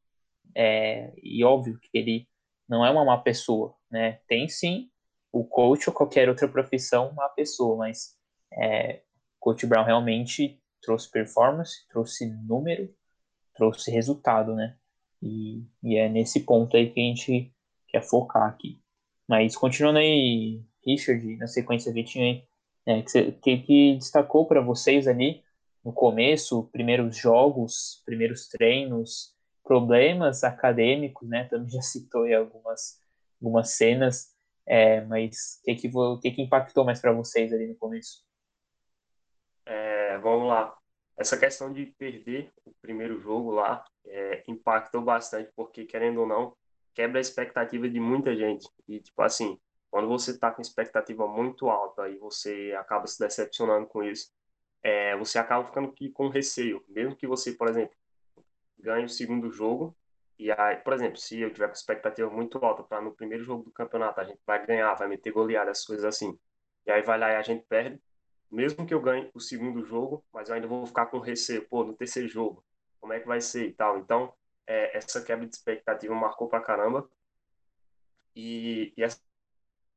É, 0.54 1.12
e 1.22 1.44
óbvio 1.44 1.78
que 1.80 1.88
ele 1.92 2.28
não 2.68 2.84
é 2.84 2.90
uma 2.90 3.04
má 3.04 3.18
pessoa, 3.18 3.74
né? 3.90 4.20
Tem 4.26 4.48
sim 4.48 4.90
o 5.30 5.44
coach 5.44 5.88
ou 5.88 5.94
qualquer 5.94 6.28
outra 6.28 6.48
profissão 6.48 7.10
uma 7.10 7.28
pessoa, 7.28 7.76
mas 7.76 8.16
é, 8.52 9.02
Coach 9.38 9.66
Brown 9.66 9.84
realmente 9.84 10.60
trouxe 10.80 11.10
performance, 11.10 11.86
trouxe 11.88 12.26
número, 12.26 12.92
trouxe 13.54 13.90
resultado, 13.90 14.54
né? 14.54 14.76
E, 15.22 15.64
e 15.82 15.96
é 15.96 16.08
nesse 16.08 16.40
ponto 16.40 16.76
aí 16.76 16.90
que 16.90 17.00
a 17.00 17.02
gente 17.02 17.52
quer 17.88 18.02
focar 18.02 18.48
aqui. 18.48 18.80
Mas 19.28 19.56
continuando 19.56 19.98
aí, 19.98 20.62
Richard, 20.84 21.36
na 21.36 21.46
sequência 21.46 21.92
Vitinho 21.92 22.24
aí, 22.24 22.44
é, 22.86 23.02
que, 23.02 23.32
que, 23.32 23.58
que 23.58 23.96
destacou 23.96 24.46
para 24.46 24.60
vocês 24.60 25.08
ali 25.08 25.42
no 25.84 25.92
começo, 25.92 26.68
primeiros 26.72 27.16
jogos, 27.16 28.02
primeiros 28.04 28.48
treinos, 28.48 29.34
problemas 29.64 30.44
acadêmicos, 30.44 31.28
né? 31.28 31.44
Também 31.44 31.68
já 31.70 31.82
citou 31.82 32.22
aí 32.22 32.34
algumas, 32.34 33.00
algumas 33.40 33.70
cenas, 33.70 34.32
é, 34.64 35.00
mas 35.02 35.60
o 35.62 35.64
que, 35.64 35.74
que, 35.74 35.90
que, 36.22 36.30
que 36.30 36.42
impactou 36.42 36.84
mais 36.84 37.00
para 37.00 37.12
vocês 37.12 37.52
ali 37.52 37.66
no 37.66 37.76
começo? 37.76 38.24
É, 39.64 40.18
vamos 40.18 40.48
lá. 40.48 40.76
Essa 41.16 41.38
questão 41.38 41.72
de 41.72 41.86
perder 41.86 42.52
o 42.64 42.72
primeiro 42.82 43.18
jogo 43.18 43.50
lá 43.50 43.84
é, 44.04 44.44
impactou 44.46 45.00
bastante, 45.02 45.50
porque, 45.56 45.84
querendo 45.84 46.20
ou 46.20 46.26
não, 46.26 46.54
quebra 46.94 47.18
a 47.18 47.20
expectativa 47.20 47.88
de 47.88 47.98
muita 47.98 48.36
gente. 48.36 48.68
E, 48.86 49.00
tipo 49.00 49.22
assim, 49.22 49.58
quando 49.90 50.08
você 50.08 50.32
está 50.32 50.50
com 50.50 50.60
expectativa 50.60 51.26
muito 51.26 51.68
alta 51.70 52.08
e 52.08 52.18
você 52.18 52.74
acaba 52.78 53.06
se 53.06 53.18
decepcionando 53.18 53.86
com 53.86 54.02
isso, 54.02 54.30
é, 54.82 55.16
você 55.16 55.38
acaba 55.38 55.64
ficando 55.64 55.94
com 56.12 56.28
receio. 56.28 56.84
Mesmo 56.88 57.16
que 57.16 57.26
você, 57.26 57.52
por 57.52 57.68
exemplo, 57.68 57.96
ganhe 58.78 59.06
o 59.06 59.08
segundo 59.08 59.50
jogo, 59.50 59.96
e 60.38 60.52
aí, 60.52 60.76
por 60.76 60.92
exemplo, 60.92 61.16
se 61.16 61.40
eu 61.40 61.52
tiver 61.52 61.68
com 61.68 61.72
expectativa 61.72 62.30
muito 62.30 62.58
alta 62.58 62.82
para 62.82 63.00
no 63.00 63.14
primeiro 63.14 63.42
jogo 63.42 63.64
do 63.64 63.72
campeonato 63.72 64.20
a 64.20 64.24
gente 64.24 64.40
vai 64.46 64.64
ganhar, 64.66 64.94
vai 64.94 65.08
meter 65.08 65.32
goleada, 65.32 65.70
essas 65.70 65.86
coisas 65.86 66.04
assim, 66.04 66.38
e 66.86 66.90
aí 66.90 67.02
vai 67.02 67.18
lá 67.18 67.32
e 67.32 67.36
a 67.36 67.42
gente 67.42 67.64
perde, 67.66 67.98
mesmo 68.50 68.86
que 68.86 68.94
eu 68.94 69.00
ganhe 69.00 69.30
o 69.34 69.40
segundo 69.40 69.84
jogo, 69.84 70.24
mas 70.32 70.48
eu 70.48 70.54
ainda 70.54 70.66
vou 70.68 70.86
ficar 70.86 71.06
com 71.06 71.18
receio, 71.18 71.66
pô, 71.68 71.84
no 71.84 71.94
terceiro 71.94 72.28
jogo, 72.28 72.64
como 73.00 73.12
é 73.12 73.20
que 73.20 73.26
vai 73.26 73.40
ser 73.40 73.66
e 73.68 73.72
tal. 73.72 73.98
Então, 73.98 74.32
é, 74.66 74.96
essa 74.96 75.22
quebra 75.22 75.46
de 75.46 75.54
expectativa 75.54 76.14
marcou 76.14 76.48
pra 76.48 76.60
caramba. 76.60 77.08
E, 78.34 78.92
e, 78.96 79.02
essa 79.02 79.20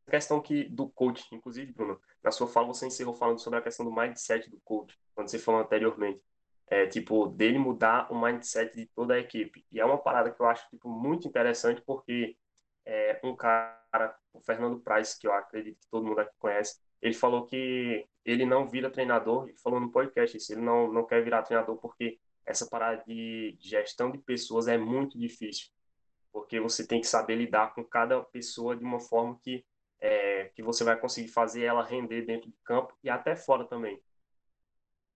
questão 0.10 0.42
que 0.42 0.64
do 0.66 0.90
coach, 0.90 1.24
inclusive, 1.34 1.72
Bruno, 1.72 2.00
na 2.24 2.32
sua 2.32 2.48
fala 2.48 2.68
você 2.68 2.88
encerrou 2.88 3.14
falando 3.14 3.40
sobre 3.40 3.60
a 3.60 3.62
questão 3.62 3.86
do 3.86 3.92
mindset 3.92 4.50
do 4.50 4.60
coach, 4.62 4.98
quando 5.14 5.30
você 5.30 5.40
falou 5.40 5.62
anteriormente. 5.62 6.24
é, 6.70 6.86
tipo, 6.88 7.28
dele 7.28 7.58
mudar 7.58 8.12
o 8.12 8.20
mindset 8.20 8.76
de 8.76 8.86
toda 8.88 9.16
a 9.16 9.20
equipe. 9.20 9.66
E 9.72 9.80
é 9.80 9.86
uma 9.86 9.98
parada 9.98 10.32
que 10.32 10.40
eu 10.42 10.46
acho, 10.48 10.70
tipo, 10.70 10.88
muito 10.90 11.28
interessante, 11.28 11.82
porque 11.82 12.38
é, 12.86 13.20
um 13.24 13.36
cara, 13.36 14.16
o 14.34 14.42
Fernando 14.42 14.80
Price, 14.80 15.20
que 15.20 15.28
eu 15.28 15.34
acredito 15.34 15.80
que 15.80 15.88
todo 15.90 16.06
mundo 16.06 16.20
aqui 16.20 16.34
conhece, 16.40 16.80
ele 17.02 17.14
falou 17.14 17.46
que 17.46 18.06
ele 18.26 18.46
não 18.46 18.68
vira 18.68 18.90
treinador, 18.90 19.48
ele 19.48 19.58
falou 19.58 19.80
no 19.80 19.92
podcast 19.92 20.38
isso, 20.38 20.54
ele 20.54 20.62
não, 20.62 20.92
não 20.92 21.06
quer 21.06 21.24
virar 21.24 21.44
treinador 21.44 21.78
porque 21.78 22.20
essa 22.46 22.68
parada 22.68 23.04
de 23.06 23.56
gestão 23.60 24.12
de 24.12 24.18
pessoas 24.18 24.68
é 24.68 24.78
muito 24.78 25.18
difícil, 25.18 25.68
porque 26.32 26.60
você 26.60 26.86
tem 26.86 27.00
que 27.00 27.08
saber 27.08 27.36
lidar 27.36 27.74
com 27.74 27.84
cada 27.84 28.22
pessoa 28.22 28.76
de 28.76 28.84
uma 28.84 29.00
forma 29.00 29.40
que, 29.42 29.64
é, 30.00 30.52
que 30.56 30.64
você 30.64 30.84
vai 30.84 31.00
conseguir 31.00 31.30
fazer 31.30 31.64
ela 31.64 31.84
render 31.84 32.24
dentro 32.24 32.50
do 32.50 32.58
campo 32.64 32.94
e 33.04 33.10
até 33.10 33.36
fora 33.36 33.66
também. 33.66 34.00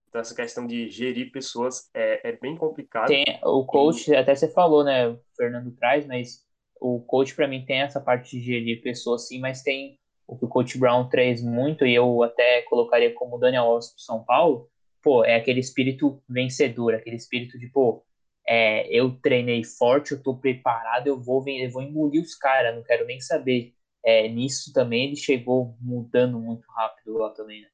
Então, 0.08 0.20
essa 0.20 0.34
questão 0.34 0.64
de 0.64 0.88
gerir 0.88 1.32
pessoas 1.32 1.90
é, 1.92 2.28
é 2.28 2.32
bem 2.36 2.56
complicado. 2.56 3.08
Tem, 3.08 3.24
o 3.42 3.66
coach, 3.66 4.12
e... 4.12 4.16
até 4.16 4.32
você 4.32 4.48
falou, 4.48 4.84
né, 4.84 5.08
o 5.08 5.20
Fernando 5.36 5.72
traz, 5.72 6.06
mas 6.06 6.46
o 6.80 7.00
coach 7.00 7.34
para 7.34 7.48
mim 7.48 7.64
tem 7.64 7.80
essa 7.80 8.00
parte 8.00 8.38
de 8.38 8.44
gerir 8.44 8.80
pessoas 8.80 9.26
sim, 9.26 9.40
mas 9.40 9.62
tem 9.62 9.98
o 10.26 10.38
que 10.38 10.44
o 10.44 10.48
coach 10.48 10.78
Brown 10.78 11.08
traz 11.08 11.42
muito, 11.42 11.84
e 11.86 11.94
eu 11.94 12.22
até 12.22 12.62
colocaria 12.62 13.12
como 13.14 13.38
Daniel 13.38 13.64
Alves 13.64 13.90
pro 13.90 14.00
São 14.00 14.24
Paulo, 14.24 14.70
pô, 15.02 15.24
é 15.24 15.36
aquele 15.36 15.60
espírito 15.60 16.22
vencedor, 16.28 16.94
aquele 16.94 17.16
espírito 17.16 17.58
de, 17.58 17.68
pô, 17.68 18.04
é, 18.46 18.86
eu 18.88 19.18
treinei 19.20 19.64
forte, 19.64 20.12
eu 20.12 20.22
tô 20.22 20.36
preparado, 20.36 21.06
eu 21.06 21.20
vou, 21.20 21.44
eu 21.48 21.70
vou 21.70 21.82
engolir 21.82 22.22
os 22.22 22.34
caras, 22.34 22.74
não 22.74 22.82
quero 22.82 23.06
nem 23.06 23.20
saber. 23.20 23.74
É, 24.04 24.28
nisso 24.28 24.72
também 24.72 25.06
ele 25.06 25.16
chegou 25.16 25.76
mudando 25.80 26.38
muito 26.38 26.66
rápido 26.70 27.16
lá 27.16 27.30
também, 27.30 27.62
né? 27.62 27.68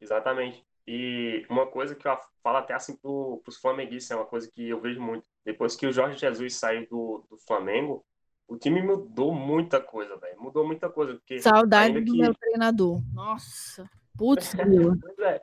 Exatamente. 0.00 0.62
E 0.86 1.46
uma 1.48 1.66
coisa 1.66 1.94
que 1.94 2.06
eu 2.06 2.18
falo 2.42 2.58
até 2.58 2.74
assim 2.74 2.96
pro, 2.96 3.40
pros 3.42 3.56
flamenguistas, 3.56 4.10
é 4.10 4.16
uma 4.16 4.26
coisa 4.26 4.50
que 4.50 4.68
eu 4.68 4.80
vejo 4.80 5.00
muito. 5.00 5.24
Depois 5.44 5.74
que 5.74 5.86
o 5.86 5.92
Jorge 5.92 6.18
Jesus 6.18 6.56
saiu 6.56 6.86
do, 6.88 7.24
do 7.30 7.38
Flamengo, 7.38 8.04
o 8.52 8.58
time 8.58 8.82
mudou 8.82 9.34
muita 9.34 9.80
coisa, 9.80 10.14
velho. 10.16 10.38
Mudou 10.38 10.66
muita 10.66 10.90
coisa. 10.90 11.14
Porque 11.14 11.40
Saudade 11.40 12.00
do 12.00 12.12
que... 12.12 12.18
meu 12.18 12.34
treinador. 12.34 13.00
Nossa. 13.14 13.88
Putz, 14.16 14.52
é. 15.20 15.40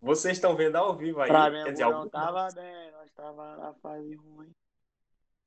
Vocês 0.00 0.36
estão 0.36 0.54
vendo 0.54 0.76
ao 0.76 0.94
vivo 0.94 1.20
aí. 1.20 1.28
Pra 1.28 1.50
Quer 1.50 1.72
dizer, 1.72 1.86
não 1.86 2.08
tava 2.10 2.48
bem, 2.54 2.92
nós 2.92 3.10
tava 3.12 3.56
na 3.56 3.72
fase 3.74 4.14
ruim. 4.16 4.52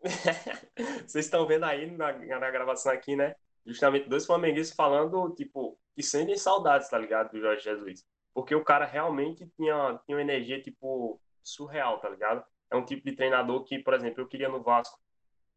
Vocês 1.05 1.25
estão 1.25 1.45
vendo 1.45 1.65
aí 1.65 1.91
na, 1.91 2.11
na 2.13 2.51
gravação 2.51 2.91
aqui, 2.91 3.15
né? 3.15 3.35
Justamente 3.65 4.09
dois 4.09 4.25
flamenguistas 4.25 4.75
falando, 4.75 5.29
tipo, 5.35 5.77
que 5.95 6.01
sentem 6.01 6.37
saudades, 6.37 6.89
tá 6.89 6.97
ligado? 6.97 7.31
Do 7.31 7.39
Jorge 7.39 7.63
Jesus. 7.63 8.03
Porque 8.33 8.55
o 8.55 8.63
cara 8.63 8.85
realmente 8.85 9.47
tinha, 9.55 9.99
tinha 10.05 10.17
uma 10.17 10.21
energia, 10.21 10.59
tipo, 10.59 11.21
surreal, 11.43 11.99
tá 11.99 12.09
ligado? 12.09 12.43
É 12.71 12.75
um 12.75 12.83
tipo 12.83 13.07
de 13.07 13.15
treinador 13.15 13.63
que, 13.63 13.77
por 13.77 13.93
exemplo, 13.93 14.21
eu 14.21 14.27
queria 14.27 14.49
no 14.49 14.63
Vasco. 14.63 14.99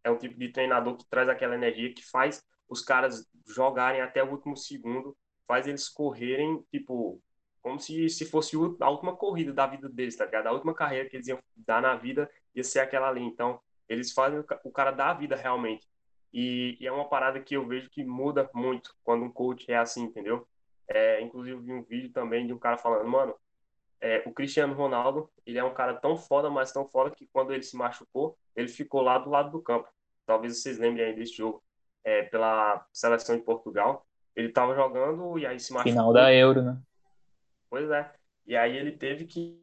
É 0.09 0.11
um 0.11 0.17
tipo 0.17 0.39
de 0.39 0.49
treinador 0.49 0.97
que 0.97 1.05
traz 1.05 1.29
aquela 1.29 1.55
energia 1.55 1.93
que 1.93 2.03
faz 2.03 2.43
os 2.67 2.81
caras 2.81 3.27
jogarem 3.47 4.01
até 4.01 4.25
o 4.25 4.31
último 4.31 4.57
segundo, 4.57 5.15
faz 5.47 5.67
eles 5.67 5.89
correrem, 5.89 6.63
tipo, 6.71 7.23
como 7.61 7.79
se, 7.79 8.09
se 8.09 8.25
fosse 8.25 8.57
a 8.81 8.91
última 8.91 9.15
corrida 9.15 9.53
da 9.53 9.67
vida 9.67 9.89
deles, 9.89 10.17
tá 10.17 10.25
ligado? 10.25 10.47
A 10.47 10.53
última 10.53 10.75
carreira 10.75 11.09
que 11.09 11.17
eles 11.17 11.29
iam 11.29 11.39
dar 11.55 11.83
na 11.83 11.95
vida 11.95 12.31
ia 12.55 12.65
ser 12.65 12.81
aquela 12.81 13.09
ali. 13.09 13.23
Então, 13.23 13.61
eles 13.87 14.13
fazem 14.13 14.43
o 14.65 14.71
cara 14.73 14.91
dar 14.91 15.11
a 15.11 15.15
vida 15.15 15.37
realmente. 15.37 15.87
E, 16.33 16.79
e, 16.81 16.87
é 16.87 16.93
uma 16.93 17.09
parada 17.09 17.41
que 17.41 17.55
eu 17.55 17.67
vejo 17.67 17.91
que 17.91 18.03
muda 18.05 18.49
muito 18.55 18.95
quando 19.05 19.25
um 19.25 19.31
coach 19.31 19.71
é 19.71 19.77
assim, 19.77 20.05
entendeu? 20.05 20.49
É, 20.87 21.21
inclusive, 21.21 21.61
vi 21.61 21.73
um 21.73 21.83
vídeo 21.83 22.13
também 22.13 22.47
de 22.47 22.53
um 22.53 22.59
cara 22.59 22.79
falando, 22.79 23.09
mano, 23.09 23.35
é, 24.01 24.23
o 24.27 24.33
Cristiano 24.33 24.75
Ronaldo, 24.75 25.31
ele 25.45 25.59
é 25.59 25.65
um 25.65 25.75
cara 25.75 25.95
tão 25.95 26.17
foda, 26.17 26.49
mas 26.51 26.73
tão 26.73 26.87
foda 26.87 27.11
que 27.11 27.27
quando 27.27 27.53
ele 27.53 27.63
se 27.63 27.77
machucou, 27.77 28.39
ele 28.55 28.69
ficou 28.69 29.03
lá 29.03 29.19
do 29.19 29.31
lado 29.31 29.51
do 29.51 29.63
campo. 29.63 29.89
Talvez 30.29 30.61
vocês 30.61 30.79
lembrem 30.79 31.07
aí 31.07 31.15
desse 31.15 31.39
jogo 31.39 31.65
é, 32.05 32.23
pela 32.25 32.87
seleção 32.93 33.35
de 33.35 33.43
Portugal. 33.43 34.07
Ele 34.37 34.51
tava 34.51 34.75
jogando 34.75 35.39
e 35.39 35.47
aí 35.47 35.59
se 35.59 35.73
machucou. 35.73 35.91
Final 35.91 36.13
da 36.13 36.31
Euro, 36.35 36.61
né? 36.61 36.79
Pois 37.71 37.91
é. 37.91 38.13
E 38.47 38.55
aí 38.55 38.77
ele 38.77 38.93
teve 38.93 39.25
que, 39.25 39.59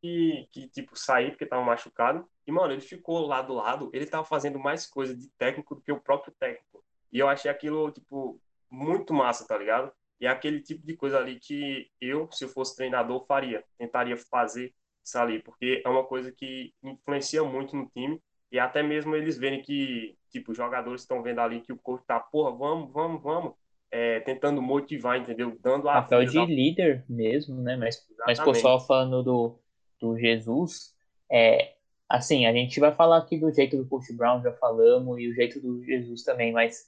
que, 0.00 0.48
que 0.50 0.68
tipo, 0.70 0.98
sair 0.98 1.30
porque 1.30 1.46
tava 1.46 1.62
machucado. 1.62 2.28
E, 2.44 2.50
mano, 2.50 2.72
ele 2.72 2.80
ficou 2.80 3.24
lá 3.28 3.42
do 3.42 3.54
lado, 3.54 3.90
ele 3.92 4.04
tava 4.04 4.24
fazendo 4.24 4.58
mais 4.58 4.88
coisa 4.88 5.14
de 5.14 5.28
técnico 5.38 5.76
do 5.76 5.80
que 5.80 5.92
o 5.92 6.00
próprio 6.00 6.34
técnico. 6.36 6.84
E 7.12 7.20
eu 7.20 7.28
achei 7.28 7.48
aquilo, 7.48 7.92
tipo, 7.92 8.40
muito 8.68 9.14
massa, 9.14 9.46
tá 9.46 9.56
ligado? 9.56 9.92
E 10.20 10.26
é 10.26 10.28
aquele 10.28 10.60
tipo 10.60 10.84
de 10.84 10.96
coisa 10.96 11.18
ali 11.18 11.38
que 11.38 11.88
eu, 12.00 12.28
se 12.32 12.44
eu 12.44 12.48
fosse 12.48 12.74
treinador, 12.74 13.24
faria. 13.24 13.64
Tentaria 13.78 14.16
fazer 14.16 14.74
isso 15.04 15.16
ali, 15.16 15.40
porque 15.40 15.80
é 15.84 15.88
uma 15.88 16.04
coisa 16.04 16.32
que 16.32 16.74
influencia 16.82 17.44
muito 17.44 17.76
no 17.76 17.88
time. 17.90 18.20
E 18.52 18.58
até 18.58 18.82
mesmo 18.82 19.16
eles 19.16 19.38
verem 19.38 19.62
que, 19.62 20.14
tipo, 20.30 20.52
os 20.52 20.56
jogadores 20.58 21.00
estão 21.00 21.22
vendo 21.22 21.40
ali 21.40 21.62
que 21.62 21.72
o 21.72 21.78
coach 21.78 22.04
tá, 22.06 22.20
porra, 22.20 22.50
vamos, 22.50 22.92
vamos, 22.92 23.22
vamos 23.22 23.54
é, 23.90 24.20
tentando 24.20 24.60
motivar, 24.60 25.18
entendeu? 25.18 25.58
Dando 25.62 25.88
a 25.88 26.02
papel 26.02 26.26
de 26.26 26.44
líder 26.44 27.02
mesmo, 27.08 27.62
né? 27.62 27.76
Mas, 27.76 28.06
mas 28.26 28.38
pô, 28.38 28.54
só 28.54 28.78
falando 28.78 29.22
do, 29.22 29.58
do 29.98 30.18
Jesus, 30.18 30.94
é, 31.30 31.72
assim, 32.06 32.44
a 32.44 32.52
gente 32.52 32.78
vai 32.78 32.92
falar 32.92 33.16
aqui 33.16 33.38
do 33.38 33.50
jeito 33.50 33.74
do 33.74 33.88
Coach 33.88 34.12
Brown, 34.14 34.42
já 34.42 34.52
falamos, 34.52 35.18
e 35.18 35.28
o 35.28 35.34
jeito 35.34 35.58
do 35.58 35.82
Jesus 35.82 36.22
também, 36.22 36.52
mas 36.52 36.86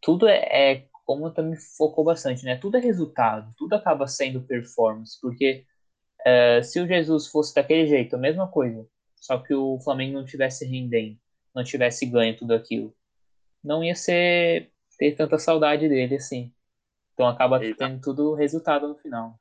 tudo 0.00 0.26
é, 0.26 0.38
é 0.52 0.86
como 1.04 1.30
também 1.30 1.58
focou 1.76 2.02
bastante, 2.02 2.46
né? 2.46 2.56
Tudo 2.56 2.78
é 2.78 2.80
resultado, 2.80 3.52
tudo 3.58 3.74
acaba 3.74 4.06
sendo 4.06 4.40
performance, 4.40 5.18
porque 5.20 5.66
é, 6.24 6.62
se 6.62 6.80
o 6.80 6.86
Jesus 6.86 7.26
fosse 7.26 7.54
daquele 7.54 7.86
jeito, 7.86 8.16
a 8.16 8.18
mesma 8.18 8.48
coisa, 8.48 8.86
só 9.24 9.38
que 9.38 9.54
o 9.54 9.80
Flamengo 9.80 10.18
não 10.18 10.24
tivesse 10.26 10.66
rendendo, 10.66 11.18
não 11.54 11.64
tivesse 11.64 12.04
ganho 12.04 12.36
tudo 12.36 12.52
aquilo, 12.52 12.94
não 13.62 13.82
ia 13.82 13.94
ser 13.94 14.70
ter 14.98 15.16
tanta 15.16 15.38
saudade 15.38 15.88
dele 15.88 16.16
assim. 16.16 16.52
Então 17.14 17.26
acaba 17.26 17.58
tendo 17.58 18.02
tudo 18.02 18.34
resultado 18.34 18.86
no 18.86 18.96
final. 18.96 19.40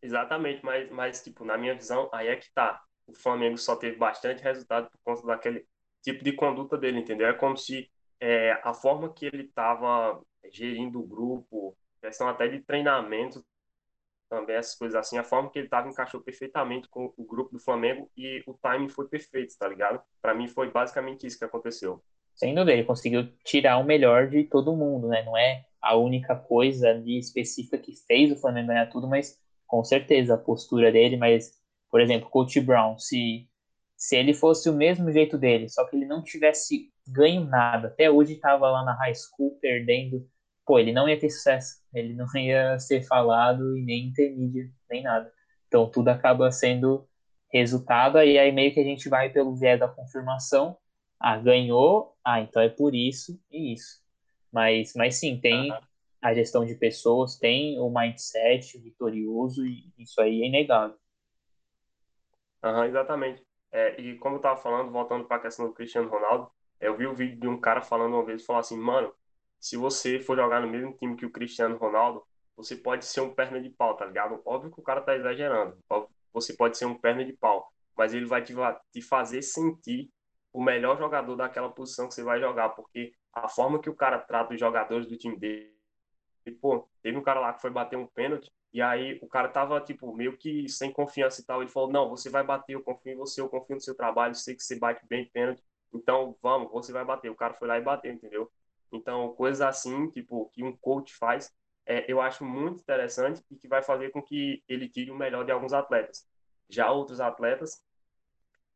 Exatamente, 0.00 0.64
mas, 0.64 0.90
mas 0.90 1.22
tipo, 1.22 1.44
na 1.44 1.58
minha 1.58 1.74
visão, 1.74 2.08
aí 2.10 2.28
é 2.28 2.36
que 2.36 2.50
tá. 2.54 2.82
O 3.06 3.12
Flamengo 3.12 3.58
só 3.58 3.76
teve 3.76 3.98
bastante 3.98 4.42
resultado 4.42 4.88
por 4.90 4.98
conta 5.04 5.26
daquele 5.26 5.66
tipo 6.00 6.24
de 6.24 6.32
conduta 6.32 6.78
dele, 6.78 7.00
entendeu? 7.00 7.26
É 7.26 7.34
como 7.34 7.54
se 7.54 7.90
é, 8.18 8.52
a 8.64 8.72
forma 8.72 9.12
que 9.12 9.26
ele 9.26 9.42
estava 9.42 10.22
gerindo 10.50 11.00
o 11.00 11.06
grupo, 11.06 11.76
questão 12.00 12.28
até 12.28 12.48
de 12.48 12.60
treinamento, 12.60 13.44
também 14.28 14.56
essas 14.56 14.74
coisas 14.74 14.96
assim, 14.96 15.18
a 15.18 15.24
forma 15.24 15.50
que 15.50 15.58
ele 15.58 15.66
estava 15.66 15.88
encaixou 15.88 16.20
perfeitamente 16.20 16.88
com 16.88 17.12
o 17.16 17.24
grupo 17.24 17.52
do 17.52 17.60
Flamengo 17.60 18.10
e 18.16 18.42
o 18.46 18.54
timing 18.54 18.88
foi 18.88 19.08
perfeito, 19.08 19.54
tá 19.58 19.68
ligado? 19.68 20.00
Para 20.20 20.34
mim 20.34 20.48
foi 20.48 20.70
basicamente 20.70 21.26
isso 21.26 21.38
que 21.38 21.44
aconteceu 21.44 22.02
sem 22.36 22.54
dúvida, 22.54 22.72
ele 22.72 22.84
conseguiu 22.84 23.26
tirar 23.44 23.78
o 23.78 23.84
melhor 23.84 24.28
de 24.28 24.44
todo 24.44 24.76
mundo, 24.76 25.08
né? 25.08 25.22
Não 25.24 25.36
é 25.36 25.64
a 25.80 25.96
única 25.96 26.36
coisa 26.36 26.90
ali 26.90 27.18
específica 27.18 27.78
que 27.78 27.96
fez 28.06 28.30
o 28.30 28.36
Flamengo 28.36 28.68
ganhar 28.68 28.86
tudo, 28.86 29.08
mas 29.08 29.38
com 29.66 29.82
certeza 29.82 30.34
a 30.34 30.38
postura 30.38 30.92
dele, 30.92 31.16
mas, 31.16 31.52
por 31.90 32.00
exemplo, 32.00 32.28
Coach 32.28 32.60
Brown, 32.60 32.98
se, 32.98 33.48
se 33.96 34.16
ele 34.16 34.34
fosse 34.34 34.68
o 34.68 34.74
mesmo 34.74 35.10
jeito 35.10 35.38
dele, 35.38 35.68
só 35.70 35.86
que 35.86 35.96
ele 35.96 36.04
não 36.04 36.22
tivesse 36.22 36.92
ganho 37.08 37.44
nada, 37.46 37.88
até 37.88 38.10
hoje 38.10 38.34
estava 38.34 38.70
lá 38.70 38.84
na 38.84 38.94
high 38.98 39.14
school 39.14 39.58
perdendo, 39.60 40.28
pô, 40.66 40.78
ele 40.78 40.92
não 40.92 41.08
ia 41.08 41.18
ter 41.18 41.30
sucesso, 41.30 41.80
ele 41.94 42.12
não 42.12 42.26
ia 42.36 42.78
ser 42.78 43.02
falado 43.06 43.78
e 43.78 43.82
nem 43.82 44.12
ter 44.12 44.36
mídia, 44.36 44.68
nem 44.90 45.02
nada. 45.02 45.32
Então 45.68 45.88
tudo 45.88 46.08
acaba 46.08 46.50
sendo 46.50 47.08
resultado, 47.52 48.20
e 48.20 48.38
aí 48.38 48.52
meio 48.52 48.74
que 48.74 48.80
a 48.80 48.84
gente 48.84 49.08
vai 49.08 49.30
pelo 49.30 49.54
viés 49.54 49.78
da 49.78 49.88
confirmação, 49.88 50.76
ah, 51.18 51.38
ganhou, 51.38 52.14
ah, 52.24 52.40
então 52.40 52.60
é 52.60 52.68
por 52.68 52.94
isso 52.94 53.40
e 53.50 53.72
isso. 53.72 54.04
Mas, 54.52 54.92
mas 54.94 55.16
sim, 55.16 55.38
tem 55.40 55.70
uhum. 55.70 55.78
a 56.20 56.34
gestão 56.34 56.64
de 56.64 56.74
pessoas, 56.74 57.38
tem 57.38 57.78
o 57.78 57.88
mindset 57.88 58.78
vitorioso 58.78 59.64
e 59.64 59.92
isso 59.98 60.20
aí 60.20 60.42
é 60.42 60.46
inegável. 60.46 60.96
Uhum, 62.62 62.84
exatamente. 62.84 63.46
É, 63.70 64.00
e 64.00 64.16
como 64.18 64.36
eu 64.36 64.40
tava 64.40 64.56
falando, 64.56 64.90
voltando 64.90 65.24
para 65.24 65.36
a 65.36 65.40
questão 65.40 65.66
do 65.66 65.74
Cristiano 65.74 66.08
Ronaldo, 66.08 66.50
eu 66.80 66.96
vi 66.96 67.06
o 67.06 67.14
vídeo 67.14 67.38
de 67.38 67.48
um 67.48 67.60
cara 67.60 67.80
falando 67.80 68.14
uma 68.14 68.24
vez, 68.24 68.44
falou 68.44 68.60
assim, 68.60 68.76
mano, 68.76 69.12
se 69.60 69.76
você 69.76 70.20
for 70.20 70.36
jogar 70.36 70.60
no 70.60 70.68
mesmo 70.68 70.92
time 70.96 71.16
que 71.16 71.26
o 71.26 71.30
Cristiano 71.30 71.76
Ronaldo, 71.76 72.24
você 72.56 72.76
pode 72.76 73.04
ser 73.04 73.20
um 73.20 73.34
perna 73.34 73.60
de 73.60 73.70
pau, 73.70 73.96
tá 73.96 74.06
ligado? 74.06 74.40
Óbvio 74.44 74.70
que 74.70 74.80
o 74.80 74.82
cara 74.82 75.00
tá 75.00 75.14
exagerando, 75.16 75.76
você 76.32 76.54
pode 76.54 76.76
ser 76.78 76.86
um 76.86 76.98
perna 76.98 77.24
de 77.24 77.32
pau, 77.32 77.72
mas 77.96 78.14
ele 78.14 78.26
vai 78.26 78.42
te, 78.42 78.54
te 78.92 79.02
fazer 79.02 79.42
sentir 79.42 80.10
o 80.52 80.62
melhor 80.62 80.98
jogador 80.98 81.36
daquela 81.36 81.70
posição 81.70 82.08
que 82.08 82.14
você 82.14 82.22
vai 82.22 82.40
jogar, 82.40 82.70
porque 82.70 83.12
a 83.32 83.48
forma 83.48 83.80
que 83.80 83.90
o 83.90 83.94
cara 83.94 84.18
trata 84.18 84.54
os 84.54 84.60
jogadores 84.60 85.06
do 85.06 85.16
time 85.16 85.38
dele, 85.38 85.74
e, 86.44 86.50
pô, 86.52 86.88
teve 87.02 87.16
um 87.18 87.22
cara 87.22 87.40
lá 87.40 87.52
que 87.52 87.60
foi 87.60 87.70
bater 87.70 87.96
um 87.96 88.06
pênalti, 88.06 88.50
e 88.72 88.80
aí 88.80 89.18
o 89.22 89.28
cara 89.28 89.48
tava, 89.48 89.80
tipo, 89.80 90.14
meio 90.14 90.36
que 90.36 90.68
sem 90.68 90.92
confiança 90.92 91.40
e 91.40 91.44
tal, 91.44 91.60
ele 91.62 91.70
falou, 91.70 91.90
não, 91.90 92.08
você 92.08 92.30
vai 92.30 92.44
bater, 92.44 92.74
eu 92.74 92.82
confio 92.82 93.12
em 93.12 93.16
você, 93.16 93.40
eu 93.40 93.48
confio 93.48 93.76
no 93.76 93.80
seu 93.82 93.94
trabalho, 93.96 94.34
sei 94.34 94.54
que 94.54 94.62
você 94.62 94.78
bate 94.78 95.04
bem 95.06 95.28
pênalti, 95.28 95.62
então 95.92 96.36
vamos, 96.42 96.70
você 96.70 96.92
vai 96.92 97.04
bater. 97.04 97.30
O 97.30 97.34
cara 97.36 97.54
foi 97.54 97.66
lá 97.68 97.78
e 97.78 97.82
bateu, 97.82 98.12
entendeu? 98.12 98.50
Então, 98.96 99.34
coisas 99.34 99.60
assim, 99.60 100.10
tipo, 100.10 100.50
que 100.52 100.62
um 100.64 100.76
coach 100.76 101.14
faz, 101.14 101.54
é, 101.84 102.10
eu 102.10 102.20
acho 102.20 102.44
muito 102.44 102.80
interessante 102.80 103.42
e 103.50 103.56
que 103.56 103.68
vai 103.68 103.82
fazer 103.82 104.10
com 104.10 104.22
que 104.22 104.62
ele 104.68 104.88
tire 104.88 105.10
o 105.10 105.16
melhor 105.16 105.44
de 105.44 105.52
alguns 105.52 105.72
atletas. 105.72 106.26
Já 106.68 106.90
outros 106.90 107.20
atletas, 107.20 107.82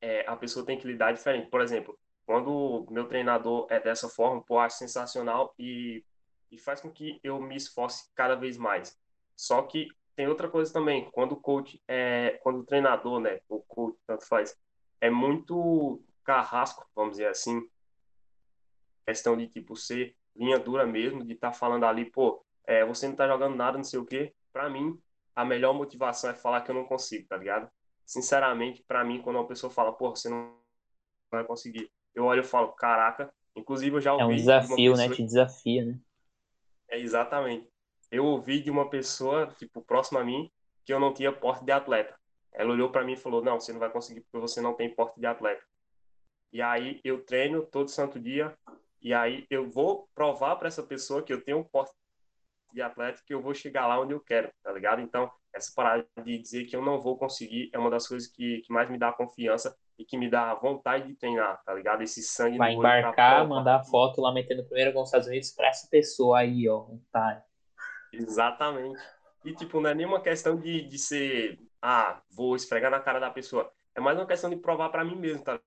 é, 0.01 0.25
a 0.29 0.37
pessoa 0.37 0.65
tem 0.65 0.79
que 0.79 0.87
lidar 0.87 1.13
diferente. 1.13 1.51
Por 1.51 1.61
exemplo, 1.61 1.99
quando 2.25 2.87
meu 2.91 3.07
treinador 3.07 3.67
é 3.71 3.81
dessa 3.81 4.09
forma, 4.09 4.43
pô, 4.43 4.59
acho 4.59 4.79
sensacional 4.79 5.53
e, 5.59 6.05
e 6.51 6.59
faz 6.59 6.81
com 6.81 6.91
que 6.91 7.19
eu 7.25 7.41
me 7.41 7.57
esforce 7.57 8.09
cada 8.15 8.37
vez 8.37 8.57
mais. 8.57 8.97
Só 9.37 9.63
que 9.63 9.89
tem 10.15 10.29
outra 10.29 10.49
coisa 10.49 10.73
também, 10.73 11.11
quando 11.11 11.33
o 11.33 11.41
coach, 11.41 11.83
é, 11.89 12.39
quando 12.43 12.61
o 12.61 12.65
treinador, 12.65 13.21
né, 13.21 13.41
o 13.49 13.61
coach, 13.61 13.99
tanto 14.07 14.27
faz, 14.27 14.57
é 15.01 15.09
muito 15.09 16.01
carrasco, 16.23 16.87
vamos 16.95 17.13
dizer 17.13 17.29
assim, 17.29 17.61
questão 19.11 19.37
de, 19.37 19.49
tipo, 19.49 19.77
ser 19.77 20.15
linha 20.37 20.59
dura 20.59 20.87
mesmo, 20.87 21.25
de 21.25 21.35
estar 21.35 21.51
tá 21.51 21.53
falando 21.53 21.85
ali, 21.85 22.05
pô, 22.05 22.45
é, 22.65 22.85
você 22.85 23.09
não 23.09 23.17
tá 23.17 23.27
jogando 23.27 23.57
nada, 23.57 23.77
não 23.77 23.85
sei 23.85 23.99
o 23.99 24.07
quê. 24.07 24.33
Para 24.53 24.71
mim, 24.71 24.99
a 25.35 25.45
melhor 25.45 25.75
motivação 25.75 26.31
é 26.31 26.35
falar 26.35 26.61
que 26.63 26.71
eu 26.71 26.75
não 26.75 26.85
consigo, 26.85 27.27
tá 27.29 27.37
ligado? 27.37 27.69
Sinceramente, 28.07 28.83
para 28.87 29.05
mim, 29.05 29.21
quando 29.21 29.37
uma 29.37 29.47
pessoa 29.47 29.71
fala, 29.71 29.93
pô, 29.93 30.11
você 30.11 30.29
não 30.29 30.57
vai 31.31 31.45
conseguir, 31.45 31.91
eu 32.15 32.25
olho 32.25 32.41
e 32.41 32.45
falo, 32.45 32.73
caraca, 32.73 33.33
inclusive 33.55 33.97
eu 33.97 34.01
já 34.01 34.13
ouvi. 34.13 34.23
É 34.23 34.27
um 34.27 34.37
desafio, 34.37 34.97
né? 34.97 35.09
Te 35.09 35.23
desafia, 35.25 35.85
né? 35.85 35.99
É 36.89 36.99
exatamente. 36.99 37.69
Eu 38.11 38.25
ouvi 38.25 38.61
de 38.63 38.71
uma 38.71 38.89
pessoa, 38.89 39.49
tipo, 39.59 39.83
próxima 39.83 40.21
a 40.21 40.25
mim, 40.25 40.51
que 40.85 40.93
eu 40.93 41.01
não 41.01 41.13
tinha 41.13 41.33
porte 41.33 41.65
de 41.65 41.73
atleta. 41.73 42.19
Ela 42.53 42.73
olhou 42.73 42.91
para 42.91 43.05
mim 43.05 43.13
e 43.13 43.17
falou: 43.17 43.43
Não, 43.43 43.61
você 43.61 43.73
não 43.73 43.79
vai 43.79 43.91
conseguir 43.91 44.23
porque 44.23 44.39
você 44.39 44.61
não 44.61 44.75
tem 44.75 44.93
porte 44.93 45.21
de 45.21 45.27
atleta. 45.27 45.65
E 46.53 46.61
aí 46.61 47.01
eu 47.05 47.25
treino 47.25 47.65
todo 47.65 47.89
santo 47.89 48.19
dia, 48.19 48.57
e 49.03 49.15
aí 49.15 49.47
eu 49.51 49.69
vou 49.71 50.09
provar 50.15 50.57
para 50.57 50.69
essa 50.69 50.83
pessoa 50.83 51.23
que 51.23 51.33
eu 51.33 51.43
tenho 51.43 51.59
um 51.59 51.65
porte 51.65 51.93
de 52.73 52.83
atleta 52.83 53.23
que 53.27 53.35
eu 53.35 53.43
vou 53.43 53.55
chegar 53.55 53.87
lá 53.87 54.01
onde 54.01 54.13
eu 54.13 54.21
quero, 54.21 54.51
tá 54.63 54.73
ligado? 54.73 55.01
Então, 55.01 55.31
essa 55.53 55.73
parada 55.75 56.07
de 56.25 56.39
dizer 56.39 56.65
que 56.67 56.77
eu 56.77 56.83
não 56.83 57.03
vou 57.03 57.19
conseguir 57.19 57.71
é 57.73 57.79
uma 57.79 57.91
das 57.91 58.07
coisas 58.07 58.29
que, 58.29 58.63
que 58.65 58.73
mais 58.73 58.89
me 58.89 58.99
dá 58.99 59.13
confiança 59.13 59.77
e 59.99 60.05
que 60.05 60.17
me 60.17 60.31
dá 60.31 60.55
vontade 60.55 61.09
de 61.09 61.15
treinar, 61.15 61.61
tá 61.65 61.75
ligado? 61.75 62.03
Esse 62.03 62.23
sangue 62.23 62.57
Vai 62.57 62.75
embarcar, 62.75 63.47
mandar 63.47 63.85
foto 63.85 64.21
lá 64.21 64.33
metendo 64.33 64.65
primeiro 64.65 64.93
com 64.93 65.03
os 65.03 65.09
Estados 65.09 65.27
Unidos 65.27 65.51
para 65.51 65.69
essa 65.69 65.89
pessoa 65.91 66.39
aí, 66.39 66.69
ó, 66.69 66.87
tá. 67.13 67.43
Exatamente. 68.13 69.01
E, 69.45 69.55
tipo, 69.55 69.81
não 69.81 69.91
é 69.91 69.95
nenhuma 69.95 70.21
questão 70.21 70.57
de, 70.57 70.83
de 70.83 70.99
ser, 70.99 71.59
ah, 71.83 72.21
vou 72.31 72.55
esfregar 72.55 72.91
na 72.91 73.01
cara 73.01 73.19
da 73.19 73.31
pessoa. 73.31 73.71
É 73.95 74.01
mais 74.01 74.17
uma 74.19 74.27
questão 74.27 74.49
de 74.49 74.57
provar 74.57 74.91
para 74.91 75.05
mim 75.05 75.17
mesmo, 75.17 75.43
tá 75.43 75.61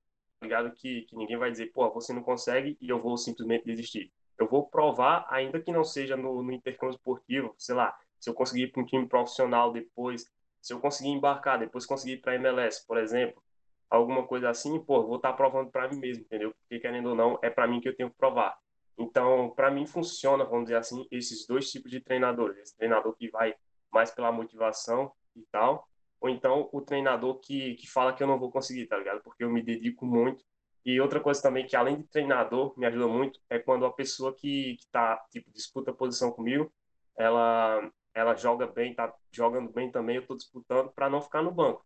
ligado? 0.44 0.72
Que, 0.72 1.02
que 1.04 1.16
ninguém 1.16 1.38
vai 1.38 1.50
dizer, 1.52 1.72
pô, 1.74 1.90
você 1.92 2.14
não 2.14 2.22
consegue 2.22 2.78
e 2.80 2.90
eu 2.90 3.02
vou 3.02 3.18
simplesmente 3.18 3.66
desistir 3.66 4.12
eu 4.38 4.48
vou 4.48 4.68
provar, 4.68 5.26
ainda 5.30 5.60
que 5.60 5.72
não 5.72 5.84
seja 5.84 6.16
no, 6.16 6.42
no 6.42 6.52
intercâmbio 6.52 6.96
esportivo, 6.96 7.54
sei 7.58 7.76
lá, 7.76 7.98
se 8.20 8.30
eu 8.30 8.34
conseguir 8.34 8.64
ir 8.64 8.72
para 8.72 8.82
um 8.82 8.86
time 8.86 9.08
profissional 9.08 9.72
depois, 9.72 10.30
se 10.62 10.74
eu 10.74 10.80
conseguir 10.80 11.10
embarcar, 11.10 11.60
depois 11.60 11.86
conseguir 11.86 12.14
ir 12.14 12.22
para 12.22 12.34
a 12.34 12.36
MLS, 12.36 12.86
por 12.86 12.98
exemplo, 12.98 13.42
alguma 13.90 14.26
coisa 14.26 14.50
assim, 14.50 14.80
pô, 14.80 15.04
vou 15.04 15.18
estar 15.18 15.32
tá 15.32 15.38
provando 15.38 15.70
para 15.70 15.88
mim 15.88 15.98
mesmo, 15.98 16.24
entendeu? 16.24 16.54
Porque 16.54 16.80
querendo 16.80 17.10
ou 17.10 17.16
não, 17.16 17.38
é 17.42 17.50
para 17.50 17.68
mim 17.68 17.80
que 17.80 17.90
eu 17.90 17.96
tenho 17.96 18.10
que 18.10 18.18
provar. 18.18 18.58
Então, 18.98 19.52
para 19.56 19.72
mim 19.72 19.86
funciona, 19.86 20.44
vamos 20.46 20.66
dizer 20.66 20.78
assim, 20.78 21.06
esses 21.12 21.46
dois 21.46 21.70
tipos 21.70 21.92
de 21.92 22.00
treinadores. 22.00 22.58
Esse 22.58 22.78
treinador 22.78 23.14
que 23.16 23.30
vai 23.30 23.56
mais 23.92 24.12
pela 24.12 24.32
motivação 24.32 25.12
e 25.36 25.42
tal, 25.52 25.88
ou 26.24 26.30
então 26.30 26.70
o 26.72 26.80
treinador 26.80 27.40
que, 27.42 27.76
que 27.76 27.86
fala 27.86 28.14
que 28.14 28.24
eu 28.24 28.28
não 28.28 28.40
vou 28.40 28.50
conseguir, 28.50 28.88
tá 28.88 28.98
ligado? 28.98 29.22
Porque 29.22 29.44
eu 29.44 29.50
me 29.50 29.62
dedico 29.62 30.06
muito 30.06 30.46
e 30.86 31.00
outra 31.02 31.20
coisa 31.20 31.42
também 31.42 31.68
que, 31.68 31.76
além 31.76 31.98
de 31.98 32.04
treinador, 32.06 32.74
me 32.78 32.86
ajuda 32.86 33.08
muito, 33.08 33.40
é 33.50 33.60
quando 33.60 33.86
a 33.86 33.92
pessoa 33.92 34.34
que, 34.34 34.78
que 34.78 34.88
tá, 34.88 35.18
tipo, 35.30 35.52
disputa 35.52 35.92
a 35.92 35.94
posição 35.94 36.32
comigo, 36.32 36.72
ela, 37.18 37.92
ela 38.14 38.36
joga 38.36 38.66
bem, 38.68 38.96
tá 38.96 39.14
jogando 39.32 39.70
bem 39.70 39.92
também, 39.92 40.16
eu 40.16 40.26
tô 40.26 40.36
disputando 40.36 40.90
para 40.92 41.10
não 41.10 41.22
ficar 41.22 41.42
no 41.42 41.52
banco. 41.52 41.86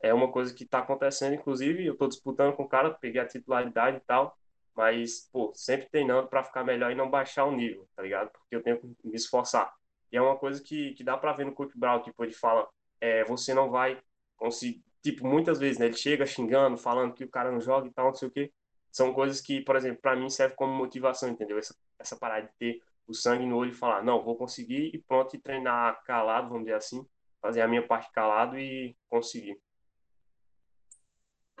É 0.00 0.14
uma 0.14 0.30
coisa 0.30 0.54
que 0.54 0.64
tá 0.64 0.78
acontecendo, 0.78 1.34
inclusive, 1.34 1.84
eu 1.84 1.96
tô 1.96 2.06
disputando 2.06 2.54
com 2.54 2.62
o 2.64 2.68
cara, 2.68 2.90
peguei 2.90 3.20
a 3.20 3.26
titularidade 3.26 3.96
e 3.96 4.00
tal, 4.00 4.36
mas, 4.76 5.28
pô, 5.32 5.52
sempre 5.56 5.88
treinando 5.88 6.28
para 6.28 6.44
ficar 6.44 6.64
melhor 6.64 6.92
e 6.92 6.94
não 6.94 7.10
baixar 7.10 7.44
o 7.46 7.52
nível, 7.52 7.88
tá 7.96 8.02
ligado? 8.02 8.30
Porque 8.30 8.54
eu 8.56 8.62
tenho 8.62 8.78
que 8.78 8.86
me 9.04 9.16
esforçar. 9.16 9.72
E 10.10 10.16
é 10.16 10.22
uma 10.22 10.36
coisa 10.36 10.62
que, 10.62 10.94
que 10.94 11.04
dá 11.04 11.16
para 11.16 11.32
ver 11.32 11.46
no 11.46 11.52
Coach 11.54 11.78
Brown, 11.78 12.02
tipo, 12.02 12.24
ele 12.24 12.32
fala, 12.32 12.68
é, 13.02 13.24
você 13.24 13.52
não 13.52 13.68
vai 13.68 14.00
conseguir, 14.36 14.80
tipo, 15.02 15.26
muitas 15.26 15.58
vezes, 15.58 15.76
né? 15.76 15.86
Ele 15.86 15.96
chega 15.96 16.24
xingando, 16.24 16.78
falando 16.78 17.12
que 17.12 17.24
o 17.24 17.28
cara 17.28 17.50
não 17.50 17.60
joga 17.60 17.88
e 17.88 17.90
tal, 17.90 18.06
não 18.06 18.14
sei 18.14 18.28
o 18.28 18.30
quê. 18.30 18.52
São 18.92 19.12
coisas 19.12 19.40
que, 19.40 19.60
por 19.60 19.74
exemplo, 19.74 20.00
para 20.00 20.14
mim 20.14 20.30
serve 20.30 20.54
como 20.54 20.72
motivação, 20.72 21.28
entendeu? 21.28 21.58
Essa, 21.58 21.74
essa 21.98 22.16
parada 22.16 22.46
de 22.46 22.52
ter 22.56 22.80
o 23.08 23.12
sangue 23.12 23.44
no 23.44 23.56
olho 23.56 23.72
e 23.72 23.74
falar, 23.74 24.04
não, 24.04 24.22
vou 24.22 24.36
conseguir 24.36 24.94
e 24.94 24.98
pronto, 24.98 25.34
e 25.34 25.40
treinar 25.40 26.00
calado, 26.04 26.48
vamos 26.48 26.64
dizer 26.64 26.76
assim, 26.76 27.04
fazer 27.40 27.60
a 27.62 27.66
minha 27.66 27.84
parte 27.84 28.12
calado 28.12 28.56
e 28.56 28.96
conseguir. 29.10 29.60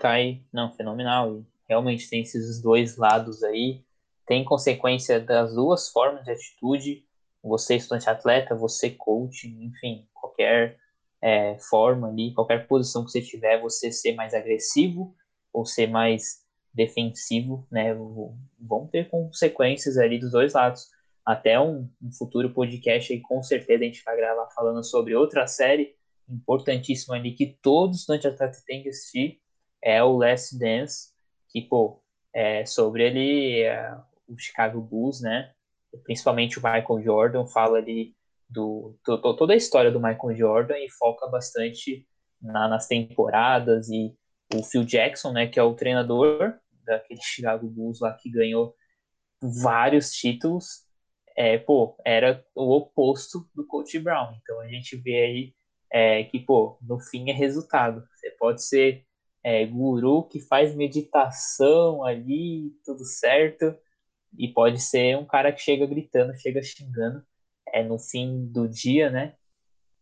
Aí, 0.00 0.44
não, 0.52 0.72
fenomenal. 0.72 1.40
E 1.40 1.46
realmente 1.68 2.08
tem 2.08 2.22
esses 2.22 2.62
dois 2.62 2.96
lados 2.96 3.42
aí. 3.42 3.84
Tem 4.26 4.44
consequência 4.44 5.18
das 5.18 5.54
duas 5.56 5.88
formas 5.88 6.24
de 6.24 6.30
atitude. 6.30 7.04
Você, 7.42 7.74
estudante 7.74 8.08
atleta, 8.08 8.54
você, 8.54 8.90
coach, 8.90 9.48
enfim, 9.48 10.08
qualquer 10.14 10.78
é, 11.22 11.56
forma 11.58 12.08
ali, 12.08 12.34
qualquer 12.34 12.66
posição 12.66 13.04
que 13.04 13.12
você 13.12 13.22
tiver, 13.22 13.60
você 13.60 13.92
ser 13.92 14.14
mais 14.14 14.34
agressivo 14.34 15.14
ou 15.52 15.64
ser 15.64 15.86
mais 15.86 16.42
defensivo, 16.74 17.66
né? 17.70 17.94
Vão 18.58 18.88
ter 18.90 19.08
consequências 19.08 19.96
ali 19.96 20.18
dos 20.18 20.32
dois 20.32 20.54
lados. 20.54 20.88
Até 21.24 21.60
um, 21.60 21.88
um 22.02 22.10
futuro 22.10 22.52
podcast 22.52 23.12
aí, 23.12 23.20
com 23.20 23.42
certeza, 23.42 23.84
a 23.84 23.86
gente 23.86 24.02
vai 24.04 24.16
gravar 24.16 24.48
falando 24.50 24.82
sobre 24.82 25.14
outra 25.14 25.46
série 25.46 25.94
importantíssima 26.28 27.14
ali 27.14 27.32
que 27.32 27.58
todos 27.62 27.96
os 27.96 28.08
estudantes 28.08 28.64
têm 28.64 28.82
que 28.82 28.88
assistir, 28.88 29.40
é 29.80 30.02
o 30.02 30.16
Last 30.16 30.58
Dance, 30.58 31.12
que, 31.48 31.60
pô, 31.60 32.02
é 32.34 32.64
sobre 32.64 33.04
ele, 33.04 33.60
é, 33.62 33.94
o 34.26 34.36
Chicago 34.38 34.80
Bulls, 34.80 35.20
né? 35.20 35.52
Principalmente 36.04 36.58
o 36.58 36.62
Michael 36.62 37.02
Jordan, 37.02 37.46
fala 37.46 37.78
ali 37.78 38.16
do, 38.52 38.96
do, 39.04 39.18
toda 39.18 39.52
a 39.52 39.56
história 39.56 39.90
do 39.90 40.00
Michael 40.00 40.36
Jordan 40.36 40.78
e 40.78 40.90
foca 40.90 41.26
bastante 41.28 42.06
na, 42.40 42.68
nas 42.68 42.86
temporadas 42.86 43.88
e 43.88 44.14
o 44.54 44.62
Phil 44.62 44.84
Jackson, 44.84 45.32
né, 45.32 45.46
que 45.46 45.58
é 45.58 45.62
o 45.62 45.74
treinador 45.74 46.54
daquele 46.84 47.20
Chicago 47.22 47.68
Bulls 47.68 48.00
lá 48.00 48.12
que 48.12 48.30
ganhou 48.30 48.74
vários 49.40 50.12
títulos, 50.12 50.84
é, 51.36 51.58
pô, 51.58 51.96
era 52.04 52.44
o 52.54 52.76
oposto 52.76 53.48
do 53.54 53.66
Coach 53.66 53.98
Brown. 53.98 54.34
Então 54.40 54.60
a 54.60 54.68
gente 54.68 54.96
vê 54.96 55.16
aí 55.24 55.54
é, 55.92 56.24
que, 56.24 56.38
pô, 56.38 56.78
no 56.82 57.00
fim 57.00 57.30
é 57.30 57.32
resultado. 57.32 58.04
Você 58.14 58.30
pode 58.32 58.62
ser 58.62 59.04
é, 59.42 59.66
guru 59.66 60.24
que 60.28 60.40
faz 60.40 60.74
meditação 60.74 62.04
ali, 62.04 62.72
tudo 62.84 63.04
certo, 63.04 63.74
e 64.38 64.48
pode 64.48 64.80
ser 64.80 65.16
um 65.18 65.26
cara 65.26 65.52
que 65.52 65.60
chega 65.60 65.86
gritando, 65.86 66.38
chega 66.38 66.62
xingando, 66.62 67.24
é 67.72 67.82
no 67.82 67.98
fim 67.98 68.46
do 68.46 68.68
dia, 68.68 69.10
né? 69.10 69.34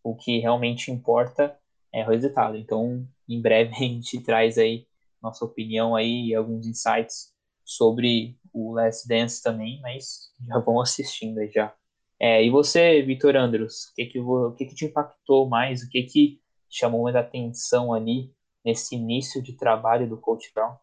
O 0.02 0.16
que 0.16 0.38
realmente 0.38 0.90
importa 0.90 1.56
é 1.92 2.04
o 2.04 2.08
resultado. 2.08 2.56
Então, 2.56 3.06
em 3.28 3.40
breve 3.40 3.72
a 3.74 3.78
gente 3.78 4.20
traz 4.20 4.58
aí 4.58 4.86
nossa 5.22 5.44
opinião 5.44 5.94
aí 5.94 6.28
e 6.28 6.34
alguns 6.34 6.66
insights 6.66 7.32
sobre 7.64 8.38
o 8.52 8.72
Last 8.72 9.06
Dance 9.06 9.42
também, 9.42 9.80
mas 9.80 10.32
já 10.46 10.58
vão 10.58 10.80
assistindo 10.80 11.38
aí 11.38 11.50
já. 11.50 11.74
É, 12.18 12.44
e 12.44 12.50
você, 12.50 13.02
Vitor 13.02 13.36
Andros, 13.36 13.84
o 13.84 13.94
que 13.94 14.06
que, 14.06 14.18
o 14.18 14.52
que 14.52 14.66
que 14.66 14.74
te 14.74 14.86
impactou 14.86 15.48
mais? 15.48 15.82
O 15.82 15.88
que 15.88 16.02
que 16.02 16.40
chamou 16.68 17.04
mais 17.04 17.16
atenção 17.16 17.92
ali 17.92 18.34
nesse 18.64 18.94
início 18.94 19.42
de 19.42 19.56
trabalho 19.56 20.08
do 20.08 20.18
Coach 20.18 20.52
Brown? 20.52 20.76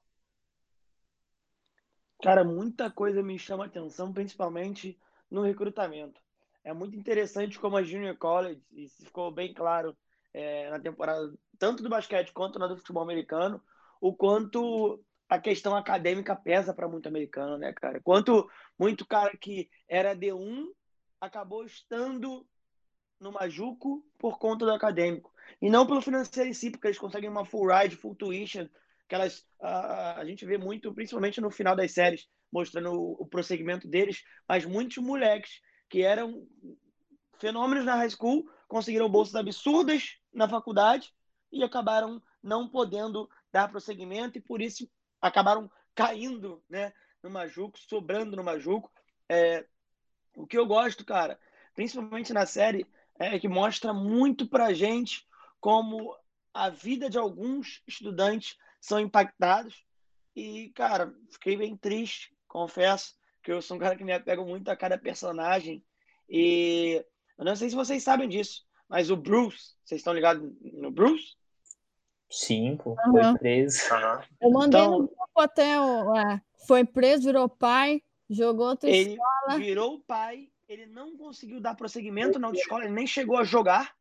Cara, 2.22 2.44
muita 2.44 2.90
coisa 2.90 3.22
me 3.22 3.38
chama 3.38 3.66
atenção, 3.66 4.12
principalmente 4.12 5.00
no 5.30 5.42
recrutamento 5.42 6.20
é 6.68 6.74
muito 6.74 6.98
interessante 6.98 7.58
como 7.58 7.78
a 7.78 7.84
Junior 7.84 8.18
College, 8.18 8.62
isso 8.74 9.06
ficou 9.06 9.32
bem 9.32 9.54
claro 9.54 9.98
é, 10.34 10.70
na 10.70 10.78
temporada, 10.78 11.34
tanto 11.58 11.82
do 11.82 11.88
basquete 11.88 12.34
quanto 12.34 12.60
na 12.60 12.68
do 12.68 12.76
futebol 12.76 13.02
americano, 13.02 13.64
o 14.02 14.14
quanto 14.14 15.02
a 15.30 15.40
questão 15.40 15.78
acadêmica 15.78 16.36
pesa 16.36 16.74
para 16.74 16.90
muito 16.90 17.08
americano, 17.08 17.58
né, 17.58 17.72
cara? 17.72 18.02
Quanto 18.02 18.50
muito 18.78 19.08
cara 19.08 19.36
que 19.38 19.70
era 19.88 20.14
D1 20.14 20.66
acabou 21.22 21.64
estando 21.64 22.46
no 23.18 23.32
Majuco 23.32 24.06
por 24.18 24.38
conta 24.38 24.66
do 24.66 24.74
acadêmico. 24.74 25.34
E 25.62 25.70
não 25.70 25.88
pelo 25.88 26.02
financeiro 26.02 26.50
em 26.50 26.54
si, 26.54 26.70
porque 26.70 26.88
eles 26.88 27.00
conseguem 27.00 27.30
uma 27.30 27.46
full 27.46 27.68
ride, 27.68 27.96
full 27.96 28.14
tuition, 28.14 28.68
que 29.08 29.16
elas, 29.16 29.48
a, 29.62 30.20
a 30.20 30.26
gente 30.26 30.46
vê 30.46 30.58
muito, 30.58 30.94
principalmente 30.94 31.40
no 31.40 31.50
final 31.50 31.78
das 31.78 31.94
séries, 31.94 32.28
mostrando 32.52 32.92
o, 32.92 33.14
o 33.22 33.26
prosseguimento 33.26 33.88
deles, 33.88 34.22
mas 34.48 34.66
muitos 34.66 34.98
moleques 34.98 35.62
que 35.90 36.02
eram 36.02 36.48
fenômenos 37.38 37.86
na 37.86 37.96
high 37.96 38.10
school, 38.10 38.50
conseguiram 38.68 39.10
bolsas 39.10 39.36
absurdas 39.36 40.18
na 40.34 40.48
faculdade 40.48 41.14
e 41.52 41.64
acabaram 41.64 42.22
não 42.42 42.68
podendo 42.68 43.30
dar 43.52 43.70
prosseguimento 43.70 44.38
e 44.38 44.42
por 44.42 44.62
isso 44.62 44.90
acabaram 45.22 45.70
caindo 45.96 46.64
né, 46.70 46.94
no 47.24 47.30
Majuco, 47.30 47.80
sobrando 47.80 48.36
no 48.36 48.44
Majuco. 48.44 48.92
É, 49.30 49.66
o 50.36 50.46
que 50.46 50.58
eu 50.58 50.66
gosto, 50.66 51.06
cara, 51.06 51.40
principalmente 51.74 52.34
na 52.34 52.46
série, 52.46 52.86
é 53.18 53.40
que 53.40 53.48
mostra 53.48 53.94
muito 53.94 54.48
pra 54.48 54.74
gente 54.74 55.28
como 55.60 56.16
a 56.54 56.70
vida 56.70 57.10
de 57.10 57.18
alguns 57.18 57.82
estudantes 57.88 58.58
são 58.80 59.00
impactados. 59.00 59.84
E, 60.36 60.70
cara, 60.76 61.14
fiquei 61.32 61.58
bem 61.58 61.76
triste, 61.76 62.36
confesso, 62.48 63.16
que 63.48 63.52
eu 63.54 63.62
sou 63.62 63.78
um 63.78 63.80
cara 63.80 63.96
que 63.96 64.04
me 64.04 64.12
apego 64.12 64.44
muito 64.46 64.68
a 64.68 64.76
cada 64.76 64.98
personagem. 64.98 65.82
E 66.30 67.02
eu 67.38 67.46
não 67.46 67.56
sei 67.56 67.70
se 67.70 67.76
vocês 67.78 68.04
sabem 68.04 68.28
disso, 68.28 68.66
mas 68.90 69.10
o 69.10 69.16
Bruce, 69.16 69.74
vocês 69.86 70.02
estão 70.02 70.12
ligados 70.14 70.52
no 70.74 70.92
Bruce? 70.92 71.38
Sim, 72.30 72.76
pô, 72.76 72.94
foi 73.10 73.38
preso. 73.40 73.80
Aham. 73.94 74.22
Eu 74.42 74.52
mandei 74.52 74.82
Então- 74.82 74.92
no 75.00 75.08
grupo 75.08 75.40
até 75.40 75.80
o. 75.80 76.14
é, 76.14 76.42
foi 76.68 76.84
preso, 76.84 77.24
virou 77.24 77.48
pai, 77.48 78.04
jogou 78.30 78.68
outra 78.68 78.90
Ele 78.90 79.12
escola. 79.12 79.58
virou 79.58 79.94
o 79.94 80.02
pai, 80.02 80.50
ele 80.68 80.86
não 80.88 81.16
conseguiu 81.16 81.62
dar 81.62 81.74
prosseguimento 81.76 82.38
na 82.38 82.48
autoescola, 82.48 82.84
ele 82.84 82.94
nem 82.94 83.08
chegou 83.08 83.38
a 83.38 83.46
jogar. 83.46 83.96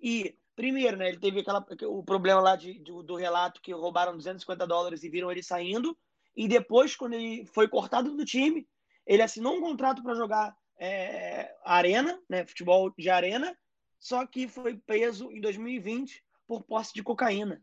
E, 0.00 0.36
primeiro, 0.54 0.96
né, 0.96 1.08
ele 1.08 1.18
teve 1.18 1.40
aquela, 1.40 1.66
o 1.88 2.04
problema 2.04 2.40
lá 2.40 2.54
de, 2.54 2.74
de- 2.78 3.02
do 3.02 3.16
relato 3.16 3.60
que 3.60 3.72
roubaram 3.72 4.16
250 4.16 4.64
dólares 4.64 5.02
e 5.02 5.08
viram 5.08 5.28
ele 5.28 5.42
saindo. 5.42 5.98
E 6.36 6.46
depois, 6.46 6.94
quando 6.94 7.14
ele 7.14 7.44
foi 7.46 7.66
cortado 7.66 8.16
do 8.16 8.24
time, 8.24 8.64
ele 9.06 9.22
assinou 9.22 9.54
um 9.56 9.60
contrato 9.60 10.02
para 10.02 10.14
jogar 10.14 10.56
é, 10.78 11.54
arena, 11.64 12.20
né, 12.28 12.44
futebol 12.46 12.92
de 12.98 13.08
arena, 13.10 13.56
só 13.98 14.26
que 14.26 14.48
foi 14.48 14.76
preso 14.76 15.30
em 15.30 15.40
2020 15.40 16.24
por 16.46 16.62
posse 16.64 16.92
de 16.92 17.02
cocaína. 17.02 17.62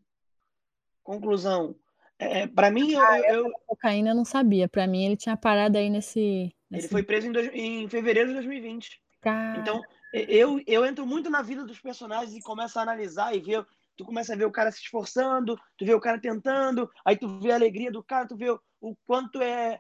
Conclusão. 1.03 1.75
É, 2.17 2.47
para 2.47 2.69
mim, 2.69 2.91
eu- 2.91 3.23
eu, 3.25 3.51
Cocaína 3.65 4.09
eu 4.11 4.15
não 4.15 4.25
sabia. 4.25 4.67
Pra 4.67 4.85
mim, 4.87 5.05
ele 5.05 5.17
tinha 5.17 5.37
parado 5.37 5.77
aí 5.77 5.89
nesse. 5.89 6.19
ele 6.19 6.53
nesse... 6.69 6.89
foi 6.89 7.01
preso 7.03 7.27
em, 7.27 7.31
dois- 7.31 7.49
em 7.53 7.87
fevereiro 7.87 8.29
de 8.29 8.35
2020. 8.35 9.01
Cara, 9.21 9.59
Então, 9.59 9.81
eu, 10.13 10.61
eu 10.67 10.85
entro 10.85 11.05
muito 11.05 11.29
na 11.29 11.41
vida 11.41 11.63
dos 11.65 11.79
personagens 11.79 12.35
e 12.35 12.41
começo 12.41 12.77
a 12.77 12.81
analisar 12.81 13.35
e 13.35 13.39
ver. 13.39 13.65
Tu 13.95 14.05
começa 14.05 14.33
a 14.33 14.35
ver 14.37 14.45
o 14.45 14.51
cara 14.51 14.71
se 14.71 14.79
esforçando, 14.81 15.59
tu 15.77 15.85
vê 15.85 15.93
o 15.93 15.99
cara 15.99 16.19
tentando, 16.19 16.89
aí 17.03 17.17
tu 17.17 17.27
vê 17.39 17.51
a 17.51 17.55
alegria 17.55 17.91
do 17.91 18.01
cara, 18.01 18.25
tu 18.27 18.37
vê 18.37 18.49
o, 18.49 18.59
o 18.79 18.95
quanto 19.05 19.41
é. 19.41 19.79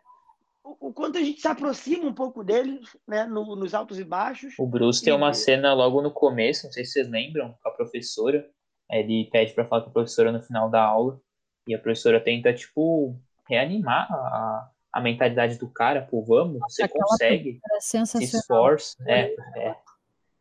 O, 0.79 0.93
quanto 0.93 1.17
a 1.17 1.21
gente 1.23 1.41
se 1.41 1.47
aproxima 1.47 2.05
um 2.07 2.13
pouco 2.13 2.43
deles, 2.43 2.95
né? 3.07 3.25
no- 3.25 3.55
nos 3.55 3.73
altos 3.73 3.99
e 3.99 4.03
baixos. 4.03 4.53
O 4.59 4.65
Bruce 4.67 5.03
tem 5.03 5.13
uma 5.13 5.31
E- 5.31 5.35
cena 5.35 5.73
logo 5.73 6.01
no 6.01 6.11
começo, 6.11 6.65
não 6.65 6.71
sei 6.73 6.85
se 6.85 6.93
vocês 6.93 7.09
lembram, 7.09 7.55
com 7.61 7.69
a 7.69 7.71
professora. 7.71 8.47
Ele 8.91 9.29
pede 9.31 9.53
pra 9.53 9.65
falar 9.65 9.83
com 9.83 9.89
a 9.89 9.93
professora 9.93 10.31
no 10.31 10.41
final 10.41 10.69
da 10.69 10.81
aula. 10.83 11.19
E 11.67 11.75
a 11.75 11.79
professora 11.79 12.19
tenta, 12.19 12.51
tipo, 12.53 13.15
reanimar 13.47 14.11
a, 14.11 14.69
a 14.93 15.01
mentalidade 15.01 15.57
do 15.59 15.67
cara. 15.69 16.01
Pô, 16.01 16.23
vamos, 16.23 16.59
você 16.67 16.83
aquela 16.83 17.03
consegue, 17.05 17.59
era 17.69 17.79
se 17.81 17.89
sensacional. 17.89 18.39
esforça. 18.39 18.97
É, 19.07 19.35
é. 19.55 19.75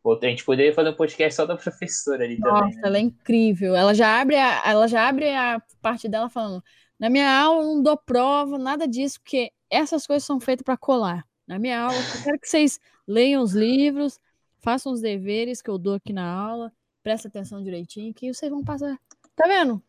Outra, 0.03 0.27
a 0.27 0.31
gente 0.31 0.45
poderia 0.45 0.73
fazer 0.73 0.89
um 0.89 0.95
podcast 0.95 1.35
só 1.35 1.45
da 1.45 1.55
professora 1.57 2.23
ali 2.23 2.37
também, 2.39 2.53
Nossa, 2.61 2.75
né? 2.77 2.81
ela 2.85 2.97
é 2.97 3.01
incrível. 3.01 3.75
Ela 3.75 3.93
já 3.93 4.19
abre 4.21 4.37
a, 4.37 4.63
ela 4.65 4.87
já 4.87 5.07
abre 5.07 5.29
a 5.29 5.61
parte 5.81 6.07
dela 6.07 6.29
falando: 6.29 6.63
na 6.99 7.09
minha 7.09 7.31
aula 7.31 7.63
eu 7.63 7.75
não 7.75 7.83
dou 7.83 7.97
prova, 7.97 8.57
nada 8.57 8.87
disso, 8.87 9.19
porque 9.21 9.51
essas 9.69 10.05
coisas 10.05 10.25
são 10.25 10.39
feitas 10.39 10.63
para 10.63 10.77
colar. 10.77 11.25
Na 11.47 11.57
minha 11.57 11.81
aula, 11.81 11.95
eu 11.95 12.23
quero 12.23 12.39
que 12.39 12.47
vocês 12.47 12.79
leiam 13.07 13.41
os 13.41 13.53
livros, 13.53 14.19
façam 14.59 14.91
os 14.91 15.01
deveres 15.01 15.61
que 15.61 15.69
eu 15.69 15.77
dou 15.77 15.95
aqui 15.95 16.13
na 16.13 16.31
aula, 16.31 16.71
prestem 17.01 17.29
atenção 17.29 17.63
direitinho, 17.63 18.13
que 18.13 18.31
vocês 18.31 18.51
vão 18.51 18.63
passar. 18.63 18.99
Tá 19.35 19.47
vendo? 19.47 19.81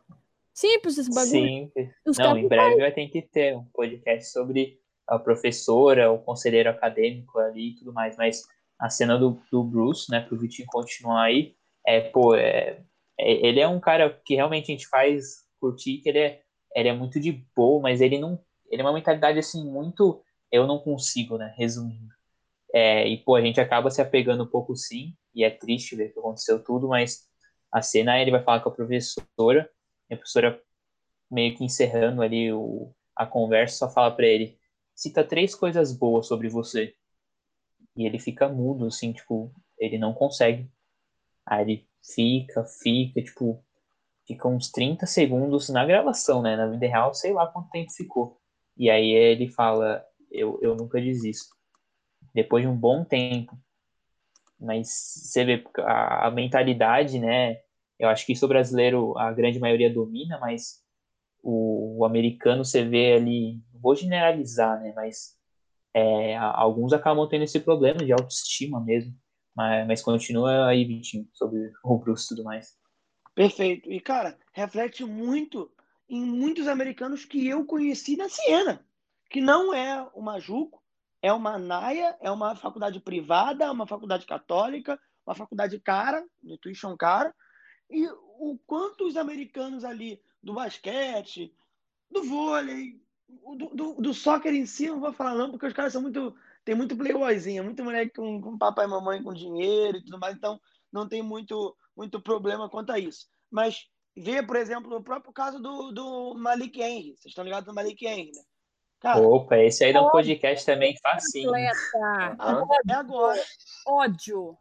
Simples 0.54 0.96
esse 0.98 1.10
bagulho. 1.10 1.30
Sim. 1.30 1.72
Os 2.06 2.18
Não, 2.18 2.36
em 2.36 2.48
breve 2.48 2.76
vai 2.80 2.92
ter 2.92 3.08
que 3.08 3.22
ter 3.22 3.56
um 3.56 3.64
podcast 3.64 4.30
sobre 4.30 4.78
a 5.06 5.18
professora, 5.18 6.10
o 6.10 6.18
conselheiro 6.18 6.70
acadêmico 6.70 7.38
ali 7.38 7.70
e 7.70 7.74
tudo 7.74 7.92
mais, 7.92 8.16
mas 8.16 8.42
a 8.78 8.88
cena 8.88 9.18
do, 9.18 9.40
do 9.50 9.64
Bruce, 9.64 10.10
né, 10.10 10.20
pro 10.20 10.38
Vitinho 10.38 10.68
continuar 10.68 11.24
aí, 11.24 11.54
é, 11.86 12.00
pô, 12.00 12.34
é, 12.34 12.82
é- 13.18 13.46
ele 13.46 13.60
é 13.60 13.68
um 13.68 13.80
cara 13.80 14.20
que 14.24 14.34
realmente 14.36 14.70
a 14.70 14.74
gente 14.74 14.88
faz 14.88 15.44
curtir, 15.60 15.98
que 15.98 16.08
ele 16.08 16.18
é, 16.18 16.42
ele 16.74 16.88
é 16.88 16.92
muito 16.92 17.20
de 17.20 17.32
boa, 17.54 17.80
mas 17.80 18.00
ele 18.00 18.18
não, 18.18 18.38
ele 18.70 18.82
é 18.82 18.84
uma 18.84 18.92
mentalidade 18.92 19.38
assim, 19.38 19.64
muito, 19.64 20.22
eu 20.50 20.66
não 20.66 20.78
consigo, 20.78 21.38
né, 21.38 21.54
resumindo. 21.56 22.12
É, 22.72 23.06
e, 23.08 23.18
pô, 23.18 23.34
a 23.34 23.40
gente 23.40 23.60
acaba 23.60 23.90
se 23.90 24.00
apegando 24.00 24.44
um 24.44 24.46
pouco 24.46 24.76
sim, 24.76 25.14
e 25.34 25.44
é 25.44 25.50
triste 25.50 25.96
ver 25.96 26.12
que 26.12 26.18
aconteceu 26.18 26.62
tudo, 26.62 26.88
mas 26.88 27.26
a 27.72 27.82
cena 27.82 28.18
ele 28.20 28.30
vai 28.30 28.42
falar 28.42 28.60
com 28.60 28.68
a 28.68 28.72
professora, 28.72 29.70
e 30.08 30.14
a 30.14 30.16
professora 30.16 30.60
meio 31.30 31.54
que 31.56 31.64
encerrando 31.64 32.22
ali 32.22 32.52
o, 32.52 32.92
a 33.14 33.26
conversa, 33.26 33.76
só 33.76 33.88
fala 33.88 34.10
pra 34.10 34.26
ele: 34.26 34.58
cita 34.94 35.24
três 35.24 35.54
coisas 35.54 35.92
boas 35.92 36.26
sobre 36.26 36.48
você. 36.48 36.94
E 37.96 38.06
ele 38.06 38.18
fica 38.18 38.48
mudo, 38.48 38.86
assim, 38.86 39.12
tipo, 39.12 39.52
ele 39.78 39.98
não 39.98 40.12
consegue. 40.12 40.70
Aí 41.46 41.62
ele 41.62 41.88
fica, 42.02 42.64
fica, 42.64 43.22
tipo, 43.22 43.64
fica 44.30 44.46
uns 44.46 44.70
30 44.70 45.06
segundos 45.06 45.68
na 45.70 45.84
gravação, 45.84 46.40
né? 46.40 46.56
Na 46.56 46.68
vida 46.68 46.86
real, 46.86 47.12
sei 47.12 47.32
lá 47.32 47.48
quanto 47.48 47.70
tempo 47.70 47.90
ficou. 47.90 48.38
E 48.76 48.88
aí 48.88 49.10
ele 49.10 49.48
fala: 49.48 50.04
eu, 50.30 50.58
eu 50.62 50.76
nunca 50.76 51.00
desisto. 51.00 51.54
Depois 52.32 52.62
de 52.62 52.68
um 52.68 52.76
bom 52.76 53.04
tempo. 53.04 53.58
Mas 54.58 54.88
você 54.88 55.44
vê 55.44 55.64
a, 55.78 56.28
a 56.28 56.30
mentalidade, 56.30 57.18
né? 57.18 57.60
Eu 57.98 58.08
acho 58.08 58.24
que 58.24 58.32
isso 58.32 58.44
o 58.44 58.48
brasileiro, 58.48 59.18
a 59.18 59.32
grande 59.32 59.58
maioria 59.58 59.92
domina, 59.92 60.38
mas 60.38 60.80
o, 61.42 61.98
o 61.98 62.04
americano 62.04 62.64
você 62.64 62.84
vê 62.84 63.14
ali, 63.14 63.60
vou 63.74 63.96
generalizar, 63.96 64.80
né? 64.80 64.92
Mas 64.94 65.36
é, 65.92 66.36
alguns 66.36 66.92
acabam 66.92 67.28
tendo 67.28 67.44
esse 67.44 67.58
problema 67.58 68.04
de 68.04 68.12
autoestima 68.12 68.80
mesmo. 68.80 69.12
Mas, 69.56 69.86
mas 69.88 70.02
continua 70.02 70.68
aí, 70.68 70.84
Vitinho, 70.84 71.28
sobre 71.32 71.72
o 71.82 71.98
Bruce 71.98 72.26
e 72.26 72.28
tudo 72.28 72.44
mais. 72.44 72.79
Perfeito. 73.34 73.90
E, 73.90 74.00
cara, 74.00 74.38
reflete 74.52 75.04
muito 75.04 75.70
em 76.08 76.24
muitos 76.24 76.66
americanos 76.66 77.24
que 77.24 77.46
eu 77.46 77.64
conheci 77.64 78.16
na 78.16 78.28
Siena, 78.28 78.84
que 79.30 79.40
não 79.40 79.72
é 79.72 80.02
uma 80.14 80.40
Juco, 80.40 80.82
é 81.22 81.32
uma 81.32 81.58
Naia, 81.58 82.16
é 82.20 82.30
uma 82.30 82.56
faculdade 82.56 83.00
privada, 83.00 83.70
uma 83.70 83.86
faculdade 83.86 84.26
católica, 84.26 84.98
uma 85.24 85.34
faculdade 85.34 85.78
cara, 85.78 86.26
de 86.42 86.58
tuition 86.58 86.96
cara, 86.96 87.34
e 87.88 88.06
o 88.08 88.58
quanto 88.66 89.06
os 89.06 89.16
americanos 89.16 89.84
ali 89.84 90.20
do 90.42 90.54
basquete, 90.54 91.54
do 92.10 92.24
vôlei, 92.24 93.00
o 93.42 93.54
do, 93.54 93.66
do, 93.74 93.94
do 94.00 94.14
soccer 94.14 94.52
em 94.52 94.66
si, 94.66 94.86
eu 94.86 94.94
não 94.94 95.00
vou 95.00 95.12
falar 95.12 95.34
não, 95.34 95.50
porque 95.50 95.66
os 95.66 95.72
caras 95.72 95.92
são 95.92 96.02
muito, 96.02 96.34
tem 96.64 96.74
muito 96.74 96.96
playboyzinho, 96.96 97.64
muito 97.64 97.84
moleque 97.84 98.14
com, 98.16 98.40
com 98.40 98.58
papai 98.58 98.86
e 98.86 98.88
mamãe 98.88 99.22
com 99.22 99.32
dinheiro 99.32 99.98
e 99.98 100.04
tudo 100.04 100.18
mais, 100.18 100.36
então 100.36 100.60
não 100.92 101.08
tem 101.08 101.22
muito, 101.22 101.76
muito 102.00 102.18
problema 102.18 102.66
quanto 102.66 102.90
a 102.90 102.98
isso. 102.98 103.28
Mas 103.50 103.86
vê, 104.16 104.42
por 104.42 104.56
exemplo, 104.56 104.96
o 104.96 105.02
próprio 105.02 105.34
caso 105.34 105.60
do, 105.60 105.92
do 105.92 106.34
Malik 106.34 106.80
Henry. 106.80 107.10
Vocês 107.10 107.26
estão 107.26 107.44
ligados 107.44 107.66
no 107.66 107.74
Malik 107.74 108.06
Henry, 108.06 108.32
né? 108.34 108.42
Cara, 109.00 109.20
Opa, 109.20 109.58
esse 109.58 109.84
aí 109.84 109.92
dá 109.92 110.02
um 110.02 110.10
podcast 110.10 110.64
também 110.64 110.96
facinho. 111.02 111.50
Atleta. 111.50 112.36
Aham. 112.38 112.66
é 112.88 112.92
agora, 112.94 113.42
Ódio. 113.86 114.56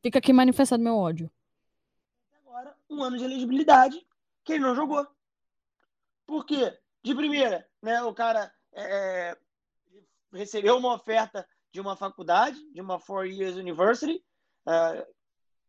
Fica 0.00 0.20
aqui 0.20 0.32
manifestado 0.32 0.82
meu 0.82 0.96
ódio. 0.96 1.30
agora 2.44 2.76
um 2.88 3.02
ano 3.02 3.18
de 3.18 3.24
elegibilidade 3.24 4.00
que 4.44 4.52
ele 4.52 4.62
não 4.62 4.74
jogou. 4.74 5.04
Por 6.26 6.46
quê? 6.46 6.76
De 7.02 7.14
primeira, 7.14 7.68
né, 7.82 8.02
o 8.02 8.14
cara 8.14 8.52
é, 8.72 9.36
recebeu 10.32 10.76
uma 10.76 10.94
oferta 10.94 11.46
de 11.72 11.80
uma 11.80 11.96
faculdade, 11.96 12.58
de 12.72 12.80
uma 12.80 12.98
Four 13.00 13.26
Years 13.26 13.56
University, 13.56 14.24
uh, 14.66 15.15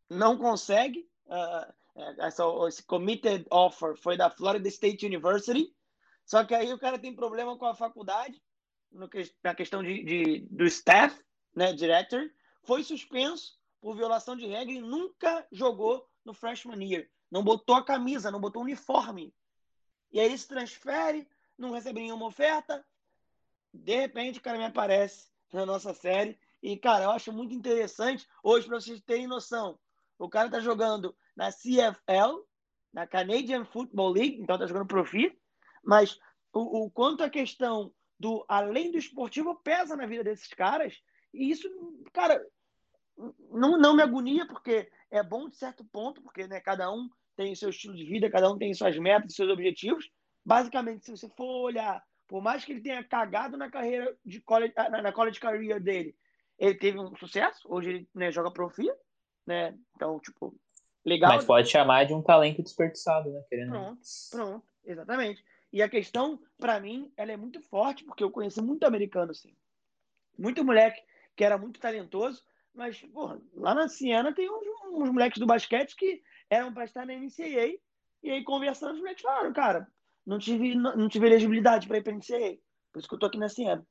não 0.09 0.37
consegue. 0.37 1.09
Uh, 1.25 1.73
essa, 2.19 2.43
esse 2.67 2.83
committed 2.83 3.45
offer 3.49 3.95
foi 3.95 4.15
da 4.15 4.29
Florida 4.29 4.67
State 4.67 5.05
University, 5.05 5.75
só 6.23 6.43
que 6.43 6.53
aí 6.53 6.71
o 6.71 6.79
cara 6.79 6.99
tem 6.99 7.15
problema 7.15 7.57
com 7.57 7.65
a 7.65 7.73
faculdade, 7.73 8.41
no 8.91 9.09
que, 9.09 9.23
na 9.43 9.55
questão 9.55 9.81
de, 9.81 10.03
de, 10.03 10.39
do 10.51 10.65
staff, 10.65 11.19
né, 11.55 11.73
director, 11.73 12.29
foi 12.63 12.83
suspenso 12.83 13.57
por 13.81 13.95
violação 13.95 14.35
de 14.35 14.45
regra 14.45 14.73
e 14.73 14.81
nunca 14.81 15.47
jogou 15.51 16.07
no 16.23 16.33
freshman 16.33 16.83
year. 16.83 17.09
Não 17.31 17.43
botou 17.43 17.75
a 17.75 17.83
camisa, 17.83 18.31
não 18.31 18.39
botou 18.39 18.61
o 18.61 18.65
uniforme. 18.65 19.33
E 20.11 20.19
aí 20.19 20.37
se 20.37 20.47
transfere, 20.47 21.27
não 21.57 21.71
recebe 21.71 21.99
nenhuma 21.99 22.27
oferta. 22.27 22.85
De 23.73 23.95
repente, 23.95 24.39
o 24.39 24.41
cara 24.41 24.57
me 24.57 24.65
aparece 24.65 25.29
na 25.51 25.65
nossa 25.65 25.93
série. 25.93 26.39
E, 26.61 26.77
cara, 26.77 27.05
eu 27.05 27.11
acho 27.11 27.31
muito 27.31 27.53
interessante. 27.53 28.27
Hoje, 28.43 28.67
para 28.67 28.79
vocês 28.79 29.01
terem 29.01 29.27
noção, 29.27 29.79
o 30.17 30.29
cara 30.29 30.49
tá 30.49 30.59
jogando 30.59 31.15
na 31.35 31.51
CFL, 31.51 32.43
na 32.93 33.05
Canadian 33.05 33.65
Football 33.65 34.11
League, 34.11 34.41
então 34.41 34.57
tá 34.57 34.65
jogando 34.65 34.87
profi. 34.87 35.37
Mas 35.83 36.19
o, 36.53 36.85
o 36.85 36.91
quanto 36.91 37.23
a 37.23 37.29
questão 37.29 37.93
do 38.19 38.43
além 38.47 38.91
do 38.91 38.97
esportivo 38.97 39.55
pesa 39.55 39.95
na 39.95 40.05
vida 40.05 40.23
desses 40.23 40.47
caras. 40.49 40.99
E 41.33 41.51
isso, 41.51 41.69
cara, 42.11 42.43
não, 43.51 43.77
não 43.77 43.95
me 43.95 44.01
agonia, 44.01 44.45
porque 44.47 44.89
é 45.11 45.23
bom 45.23 45.49
de 45.49 45.55
certo 45.55 45.85
ponto, 45.85 46.21
porque 46.21 46.47
né, 46.47 46.59
cada 46.59 46.91
um 46.91 47.09
tem 47.35 47.53
seu 47.55 47.69
estilo 47.69 47.95
de 47.95 48.05
vida, 48.05 48.29
cada 48.29 48.51
um 48.51 48.57
tem 48.57 48.73
suas 48.73 48.97
metas, 48.97 49.35
seus 49.35 49.49
objetivos. 49.51 50.09
Basicamente, 50.43 51.05
se 51.05 51.11
você 51.11 51.29
for 51.29 51.63
olhar, 51.63 52.03
por 52.27 52.41
mais 52.41 52.65
que 52.65 52.71
ele 52.71 52.81
tenha 52.81 53.03
cagado 53.03 53.57
na 53.57 53.69
carreira 53.69 54.17
de 54.25 54.41
college, 54.41 54.73
na, 54.75 55.01
na 55.01 55.11
college 55.11 55.39
career 55.39 55.81
dele, 55.81 56.15
ele 56.57 56.75
teve 56.75 56.99
um 56.99 57.15
sucesso. 57.15 57.67
Hoje 57.69 57.89
ele 57.89 58.09
né, 58.13 58.31
joga 58.31 58.51
profia, 58.51 58.95
né? 59.47 59.73
Então, 59.95 60.19
tipo, 60.19 60.53
Legal. 61.07 61.35
Mas 61.35 61.45
pode 61.45 61.69
chamar 61.69 62.05
de 62.05 62.13
um 62.13 62.21
talento 62.21 62.61
desperdiçado, 62.61 63.31
né? 63.31 63.41
Querendo. 63.47 63.69
Pronto, 63.69 64.01
pronto, 64.29 64.67
exatamente. 64.83 65.41
E 65.71 65.81
a 65.81 65.87
questão, 65.87 66.37
para 66.59 66.81
mim, 66.81 67.09
ela 67.15 67.31
é 67.31 67.37
muito 67.37 67.61
forte, 67.61 68.03
porque 68.03 68.21
eu 68.21 68.29
conheci 68.29 68.61
muito 68.61 68.83
americano, 68.83 69.31
assim. 69.31 69.55
Muito 70.37 70.65
moleque 70.65 71.01
que 71.33 71.45
era 71.45 71.57
muito 71.57 71.79
talentoso, 71.79 72.43
mas, 72.73 72.99
porra, 72.99 73.39
lá 73.53 73.73
na 73.73 73.87
Siena 73.87 74.33
tem 74.33 74.49
uns, 74.49 74.67
uns 74.91 75.09
moleques 75.09 75.39
do 75.39 75.45
basquete 75.45 75.95
que 75.95 76.21
eram 76.49 76.73
para 76.73 76.83
estar 76.83 77.05
na 77.05 77.13
NCAA, 77.13 77.79
e 78.23 78.29
aí 78.29 78.43
conversando, 78.43 78.95
os 78.95 78.99
moleques 78.99 79.21
falaram, 79.21 79.53
cara, 79.53 79.87
não 80.25 80.37
tive, 80.39 80.75
não, 80.75 80.93
não 80.97 81.07
tive 81.07 81.27
elegibilidade 81.27 81.87
para 81.87 81.99
ir 81.99 82.03
para 82.03 82.11
a 82.11 82.15
NCAA, 82.17 82.57
por 82.91 82.99
isso 82.99 83.07
que 83.07 83.15
eu 83.15 83.19
tô 83.19 83.27
aqui 83.27 83.37
na 83.37 83.47
Siena. 83.47 83.85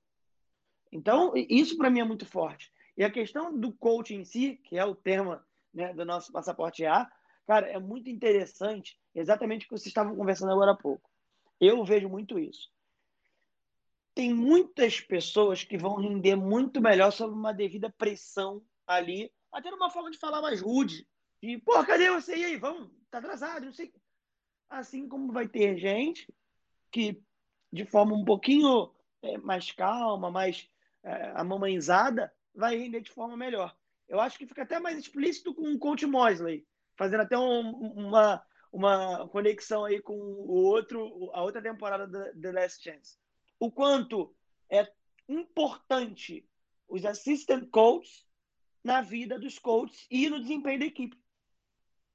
Então, 0.92 1.32
isso 1.34 1.78
para 1.78 1.88
mim 1.88 2.00
é 2.00 2.04
muito 2.04 2.26
forte. 2.26 2.70
E 2.96 3.04
a 3.04 3.10
questão 3.10 3.56
do 3.56 3.72
coach 3.72 4.14
em 4.14 4.24
si, 4.24 4.56
que 4.64 4.78
é 4.78 4.84
o 4.84 4.94
tema 4.94 5.46
né, 5.72 5.92
do 5.92 6.04
nosso 6.04 6.32
passaporte 6.32 6.84
A, 6.86 7.10
cara, 7.46 7.68
é 7.68 7.78
muito 7.78 8.08
interessante, 8.08 8.98
exatamente 9.14 9.66
o 9.66 9.68
que 9.68 9.74
vocês 9.76 9.88
estavam 9.88 10.16
conversando 10.16 10.52
agora 10.52 10.72
há 10.72 10.76
pouco. 10.76 11.08
Eu 11.60 11.84
vejo 11.84 12.08
muito 12.08 12.38
isso. 12.38 12.70
Tem 14.14 14.32
muitas 14.32 14.98
pessoas 15.00 15.62
que 15.62 15.76
vão 15.76 15.96
render 15.96 16.36
muito 16.36 16.80
melhor 16.80 17.10
sob 17.12 17.34
uma 17.34 17.52
devida 17.52 17.90
pressão 17.90 18.62
ali, 18.86 19.30
até 19.52 19.70
numa 19.70 19.90
forma 19.90 20.10
de 20.10 20.18
falar 20.18 20.40
mais 20.40 20.62
rude. 20.62 21.06
E, 21.42 21.58
pô, 21.58 21.84
cadê 21.84 22.10
você? 22.10 22.34
E 22.36 22.44
aí, 22.44 22.56
vamos, 22.56 22.90
tá 23.10 23.18
atrasado, 23.18 23.66
não 23.66 23.72
sei. 23.72 23.92
Assim 24.70 25.06
como 25.06 25.32
vai 25.32 25.46
ter 25.46 25.76
gente 25.76 26.26
que, 26.90 27.22
de 27.70 27.84
forma 27.84 28.14
um 28.14 28.24
pouquinho 28.24 28.90
é, 29.22 29.36
mais 29.38 29.70
calma, 29.70 30.30
mais 30.30 30.68
é, 31.02 31.32
vai 32.56 32.76
render 32.76 33.00
de 33.00 33.10
forma 33.10 33.36
melhor. 33.36 33.76
Eu 34.08 34.20
acho 34.20 34.38
que 34.38 34.46
fica 34.46 34.62
até 34.62 34.80
mais 34.80 34.98
explícito 34.98 35.54
com 35.54 35.72
o 35.72 35.78
coach 35.78 36.06
Mosley, 36.06 36.66
fazendo 36.96 37.20
até 37.20 37.36
um, 37.36 37.70
uma, 37.70 38.42
uma 38.72 39.28
conexão 39.28 39.84
aí 39.84 40.00
com 40.00 40.14
o 40.16 40.64
outro, 40.64 41.30
a 41.32 41.42
outra 41.42 41.60
temporada 41.60 42.06
da 42.06 42.32
The 42.32 42.52
Last 42.52 42.82
Chance. 42.82 43.18
O 43.58 43.70
quanto 43.70 44.34
é 44.70 44.88
importante 45.28 46.48
os 46.88 47.04
assistant 47.04 47.68
coaches 47.70 48.24
na 48.82 49.00
vida 49.00 49.38
dos 49.38 49.58
coaches 49.58 50.06
e 50.10 50.30
no 50.30 50.40
desempenho 50.40 50.78
da 50.78 50.86
equipe. 50.86 51.18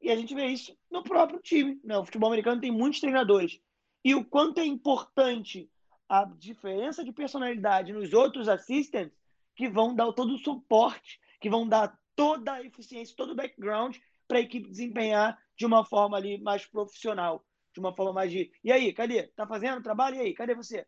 E 0.02 0.10
a 0.10 0.16
gente 0.16 0.34
vê 0.34 0.48
isso 0.48 0.76
no 0.90 1.04
próprio 1.04 1.40
time. 1.40 1.80
Né? 1.84 1.98
O 1.98 2.06
futebol 2.06 2.30
americano 2.30 2.62
tem 2.62 2.72
muitos 2.72 3.00
treinadores. 3.00 3.60
E 4.04 4.16
o 4.16 4.26
quanto 4.26 4.60
é 4.60 4.66
importante 4.66 5.70
a 6.10 6.26
diferença 6.26 7.04
de 7.04 7.12
personalidade 7.12 7.94
nos 7.94 8.14
outros 8.14 8.50
assistants 8.50 9.14
que 9.62 9.70
vão 9.70 9.94
dar 9.94 10.12
todo 10.12 10.34
o 10.34 10.40
suporte, 10.40 11.20
que 11.40 11.48
vão 11.48 11.68
dar 11.68 11.96
toda 12.16 12.54
a 12.54 12.64
eficiência, 12.64 13.16
todo 13.16 13.34
o 13.34 13.36
background 13.36 13.96
para 14.28 14.40
a 14.40 14.42
equipe 14.42 14.68
desempenhar 14.68 15.38
de 15.56 15.68
uma 15.68 15.86
forma 15.86 16.18
ali 16.18 16.42
mais 16.42 16.66
profissional, 16.66 17.46
de 17.72 17.80
uma 17.80 17.96
forma 17.96 18.12
mais 18.12 18.32
de. 18.32 18.52
E 18.64 18.72
aí, 18.72 18.92
cadê? 18.92 19.28
Tá 19.36 19.46
fazendo 19.46 19.84
trabalho? 19.84 20.16
E 20.16 20.20
aí, 20.22 20.34
cadê 20.34 20.56
você? 20.56 20.84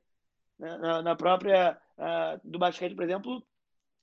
Na, 0.57 1.03
na 1.03 1.15
própria 1.15 1.77
uh, 1.99 2.41
do 2.43 2.57
basquete, 2.57 2.95
por 2.95 3.03
exemplo, 3.03 3.43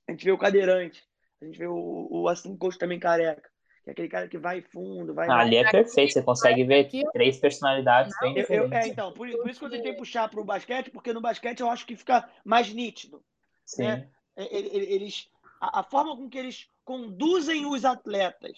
a 0.07 0.13
gente 0.13 0.23
vê 0.23 0.31
o 0.31 0.37
cadeirante, 0.37 1.03
a 1.41 1.45
gente 1.45 1.57
vê 1.57 1.67
o, 1.67 2.07
o 2.09 2.29
assim 2.29 2.55
coach 2.55 2.77
também 2.77 2.97
careca. 2.97 3.51
Que 3.83 3.89
é 3.89 3.91
aquele 3.91 4.07
cara 4.07 4.29
que 4.29 4.37
vai 4.37 4.61
fundo, 4.61 5.13
vai. 5.13 5.29
ali 5.29 5.57
é 5.57 5.69
perfeito, 5.69 6.13
você 6.13 6.23
consegue 6.23 6.63
ver 6.63 6.87
três 7.11 7.39
personalidades 7.39 8.13
bem 8.21 8.37
eu, 8.37 8.45
eu, 8.47 8.73
é, 8.73 8.87
então, 8.87 9.11
por, 9.11 9.29
por, 9.29 9.49
isso 9.49 9.59
que 9.59 9.65
eu 9.65 9.71
tentei 9.71 9.93
puxar 9.93 10.29
para 10.29 10.39
o 10.39 10.45
basquete, 10.45 10.91
porque 10.91 11.11
no 11.11 11.19
basquete 11.19 11.59
eu 11.59 11.69
acho 11.69 11.85
que 11.85 11.97
fica 11.97 12.29
mais 12.45 12.71
nítido. 12.71 13.21
Sim. 13.65 13.83
Né? 13.83 14.09
Eles, 14.49 15.29
a, 15.59 15.79
a, 15.79 15.83
forma 15.83 16.15
com 16.15 16.29
que 16.29 16.37
eles 16.37 16.69
conduzem 16.83 17.65
os 17.65 17.85
atletas 17.85 18.57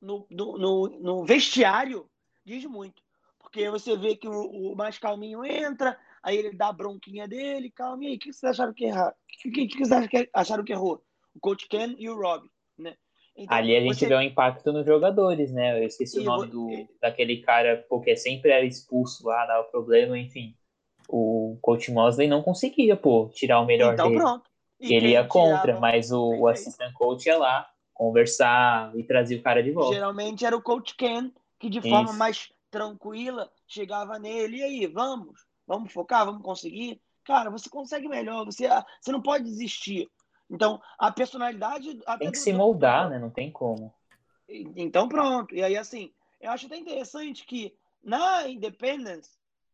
no, 0.00 0.26
no, 0.30 0.58
no, 0.58 0.88
no 1.00 1.24
vestiário 1.24 2.08
diz 2.44 2.64
muito. 2.64 3.02
Porque 3.38 3.70
você 3.70 3.96
vê 3.96 4.16
que 4.16 4.28
o, 4.28 4.72
o, 4.72 4.76
mais 4.76 4.98
calminho 4.98 5.44
entra, 5.44 5.96
aí 6.22 6.36
ele 6.36 6.56
dá 6.56 6.68
a 6.68 6.72
bronquinha 6.72 7.26
dele, 7.26 7.70
calma, 7.70 8.04
e 8.04 8.08
aí, 8.08 8.16
o 8.16 8.18
que 8.18 8.32
vocês 8.32 8.52
acharam 8.52 8.74
que 8.74 8.84
errou? 8.84 9.08
O 9.08 9.50
que, 9.50 9.66
que, 9.66 9.78
vocês 9.78 10.28
acharam 10.32 10.64
que 10.64 10.72
errou? 10.72 11.02
O 11.34 11.40
Coach 11.40 11.68
Ken 11.68 11.94
e 11.98 12.08
o 12.08 12.16
Rob, 12.20 12.48
né? 12.78 12.96
Então, 13.36 13.56
Ali 13.56 13.76
a 13.76 13.80
gente 13.80 13.96
você... 13.96 14.06
vê 14.06 14.14
o 14.14 14.22
impacto 14.22 14.72
nos 14.72 14.86
jogadores, 14.86 15.52
né? 15.52 15.78
Eu 15.78 15.86
esqueci 15.86 16.18
e 16.18 16.20
o 16.20 16.24
nome 16.24 16.46
do, 16.46 16.68
daquele 17.00 17.40
cara, 17.42 17.84
porque 17.88 18.16
sempre 18.16 18.50
era 18.50 18.64
expulso 18.64 19.26
lá, 19.26 19.44
dava 19.46 19.64
problema, 19.64 20.18
enfim. 20.18 20.54
O 21.08 21.58
coach 21.60 21.90
Mosley 21.92 22.28
não 22.28 22.42
conseguia, 22.42 22.96
pô, 22.96 23.28
tirar 23.34 23.60
o 23.60 23.66
melhor 23.66 23.94
então, 23.94 24.08
dele. 24.08 24.20
Pronto. 24.20 24.50
E 24.80 24.94
ele 24.94 25.10
ia 25.10 25.24
contra, 25.26 25.60
tirava... 25.60 25.80
mas 25.80 26.10
o, 26.10 26.40
o 26.40 26.48
assistant 26.48 26.92
coach 26.94 27.26
ia 27.26 27.38
lá 27.38 27.68
conversar 27.92 28.94
e 28.96 29.04
trazer 29.04 29.36
o 29.36 29.42
cara 29.42 29.62
de 29.62 29.70
volta. 29.70 29.94
Geralmente 29.94 30.44
era 30.44 30.56
o 30.56 30.62
coach 30.62 30.96
Ken 30.96 31.30
que 31.58 31.70
de 31.70 31.80
forma 31.80 32.10
Isso. 32.10 32.18
mais 32.18 32.52
tranquila 32.70 33.50
chegava 33.66 34.18
nele, 34.18 34.58
e 34.58 34.62
aí, 34.62 34.86
vamos? 34.86 35.46
Vamos 35.66 35.92
focar, 35.92 36.26
vamos 36.26 36.42
conseguir? 36.42 37.00
Cara, 37.24 37.50
você 37.50 37.70
consegue 37.70 38.08
melhor, 38.08 38.44
você, 38.44 38.68
você 39.00 39.10
não 39.10 39.22
pode 39.22 39.44
desistir. 39.44 40.10
Então, 40.50 40.80
a 40.98 41.10
personalidade. 41.10 41.98
Tem 42.18 42.30
que 42.30 42.38
se 42.38 42.52
moldar, 42.52 43.08
né? 43.08 43.18
Não 43.18 43.30
tem 43.30 43.50
como. 43.50 43.94
Então, 44.46 45.08
pronto. 45.08 45.54
E 45.54 45.62
aí, 45.62 45.76
assim, 45.76 46.12
eu 46.38 46.50
acho 46.50 46.66
até 46.66 46.76
interessante 46.76 47.46
que 47.46 47.74
na 48.02 48.46
Independence, 48.46 49.30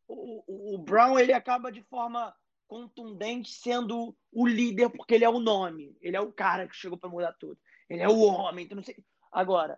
o, 0.07 0.45
o, 0.47 0.75
o 0.75 0.79
Brown 0.79 1.19
ele 1.19 1.33
acaba 1.33 1.73
de 1.73 1.83
forma 1.83 2.33
contundente 2.71 3.51
sendo 3.51 4.17
o 4.31 4.47
líder, 4.47 4.91
porque 4.91 5.15
ele 5.15 5.25
é 5.25 5.29
o 5.29 5.41
nome. 5.41 5.97
Ele 6.01 6.17
é 6.17 6.21
o 6.21 6.31
cara 6.31 6.69
que 6.69 6.77
chegou 6.77 6.97
para 6.97 7.11
mudar 7.11 7.33
tudo. 7.33 7.59
Ele 7.89 8.01
é 8.01 8.09
o 8.09 8.21
homem. 8.21 8.65
Então 8.65 8.77
não 8.77 8.85
sei. 8.85 8.97
Agora, 9.33 9.77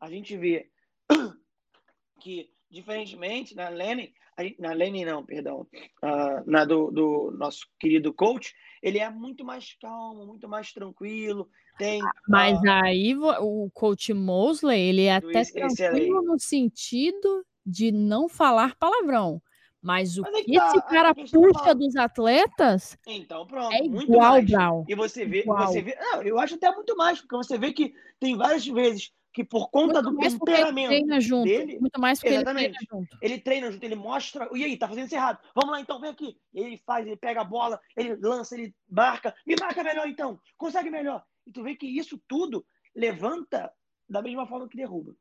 a 0.00 0.08
gente 0.08 0.36
vê 0.36 0.70
que, 2.20 2.48
diferentemente 2.70 3.56
na 3.56 3.68
Lenin, 3.70 4.12
na 4.56 4.72
Lenin 4.72 5.04
não, 5.04 5.26
perdão, 5.26 5.66
uh, 6.00 6.48
na 6.48 6.64
do, 6.64 6.92
do 6.92 7.32
nosso 7.36 7.66
querido 7.76 8.14
coach, 8.14 8.54
ele 8.80 9.00
é 9.00 9.10
muito 9.10 9.44
mais 9.44 9.76
calmo, 9.80 10.24
muito 10.24 10.48
mais 10.48 10.72
tranquilo. 10.72 11.50
Tem, 11.76 12.00
Mas 12.28 12.56
uh, 12.60 12.70
aí 12.84 13.16
o 13.16 13.68
coach 13.74 14.14
Mosley, 14.14 14.80
ele 14.80 15.02
é 15.06 15.16
até 15.16 15.42
tranquilo 15.42 16.22
no 16.22 16.38
sentido 16.38 17.44
de 17.66 17.90
não 17.90 18.28
falar 18.28 18.76
palavrão. 18.76 19.42
Mas 19.80 20.18
o 20.18 20.22
Mas 20.22 20.34
é 20.34 20.42
que, 20.42 20.56
esse 20.56 20.74
tá, 20.74 20.82
cara 20.82 21.14
puxa 21.14 21.74
dos 21.74 21.94
atletas 21.94 22.98
então, 23.06 23.46
pronto, 23.46 23.72
é 23.72 23.84
igual. 23.84 24.42
Brown. 24.42 24.84
E 24.88 24.94
você 24.94 25.24
vê, 25.24 25.44
você 25.44 25.80
vê. 25.80 25.96
Não, 26.00 26.22
eu 26.22 26.38
acho 26.38 26.56
até 26.56 26.70
muito 26.74 26.96
mais, 26.96 27.20
porque 27.20 27.36
você 27.36 27.56
vê 27.56 27.72
que 27.72 27.94
tem 28.18 28.36
várias 28.36 28.66
vezes 28.66 29.12
que 29.32 29.44
por 29.44 29.70
conta 29.70 30.02
muito 30.02 30.16
do 30.16 30.44
temperamento 30.44 30.88
treina 30.88 31.20
junto, 31.20 31.44
dele, 31.44 31.78
muito 31.78 32.00
mais 32.00 32.18
porque 32.18 32.34
exatamente, 32.34 32.64
ele 32.64 32.74
treina 32.74 32.88
junto. 32.90 33.18
Ele 33.22 33.38
treina 33.38 33.70
junto, 33.70 33.84
ele 33.84 33.94
mostra, 33.94 34.48
e 34.52 34.64
aí, 34.64 34.76
tá 34.76 34.88
fazendo 34.88 35.06
isso 35.06 35.14
errado. 35.14 35.38
Vamos 35.54 35.70
lá 35.70 35.80
então, 35.80 36.00
vem 36.00 36.10
aqui. 36.10 36.36
Ele 36.52 36.76
faz, 36.84 37.06
ele 37.06 37.16
pega 37.16 37.42
a 37.42 37.44
bola, 37.44 37.80
ele 37.96 38.16
lança, 38.16 38.56
ele 38.56 38.74
marca, 38.90 39.32
me 39.46 39.54
marca 39.60 39.84
melhor 39.84 40.08
então. 40.08 40.40
Consegue 40.56 40.90
melhor. 40.90 41.24
E 41.46 41.52
tu 41.52 41.62
vê 41.62 41.76
que 41.76 41.86
isso 41.86 42.20
tudo 42.26 42.66
levanta 42.94 43.72
da 44.08 44.20
mesma 44.20 44.44
forma 44.44 44.68
que 44.68 44.76
derruba. 44.76 45.14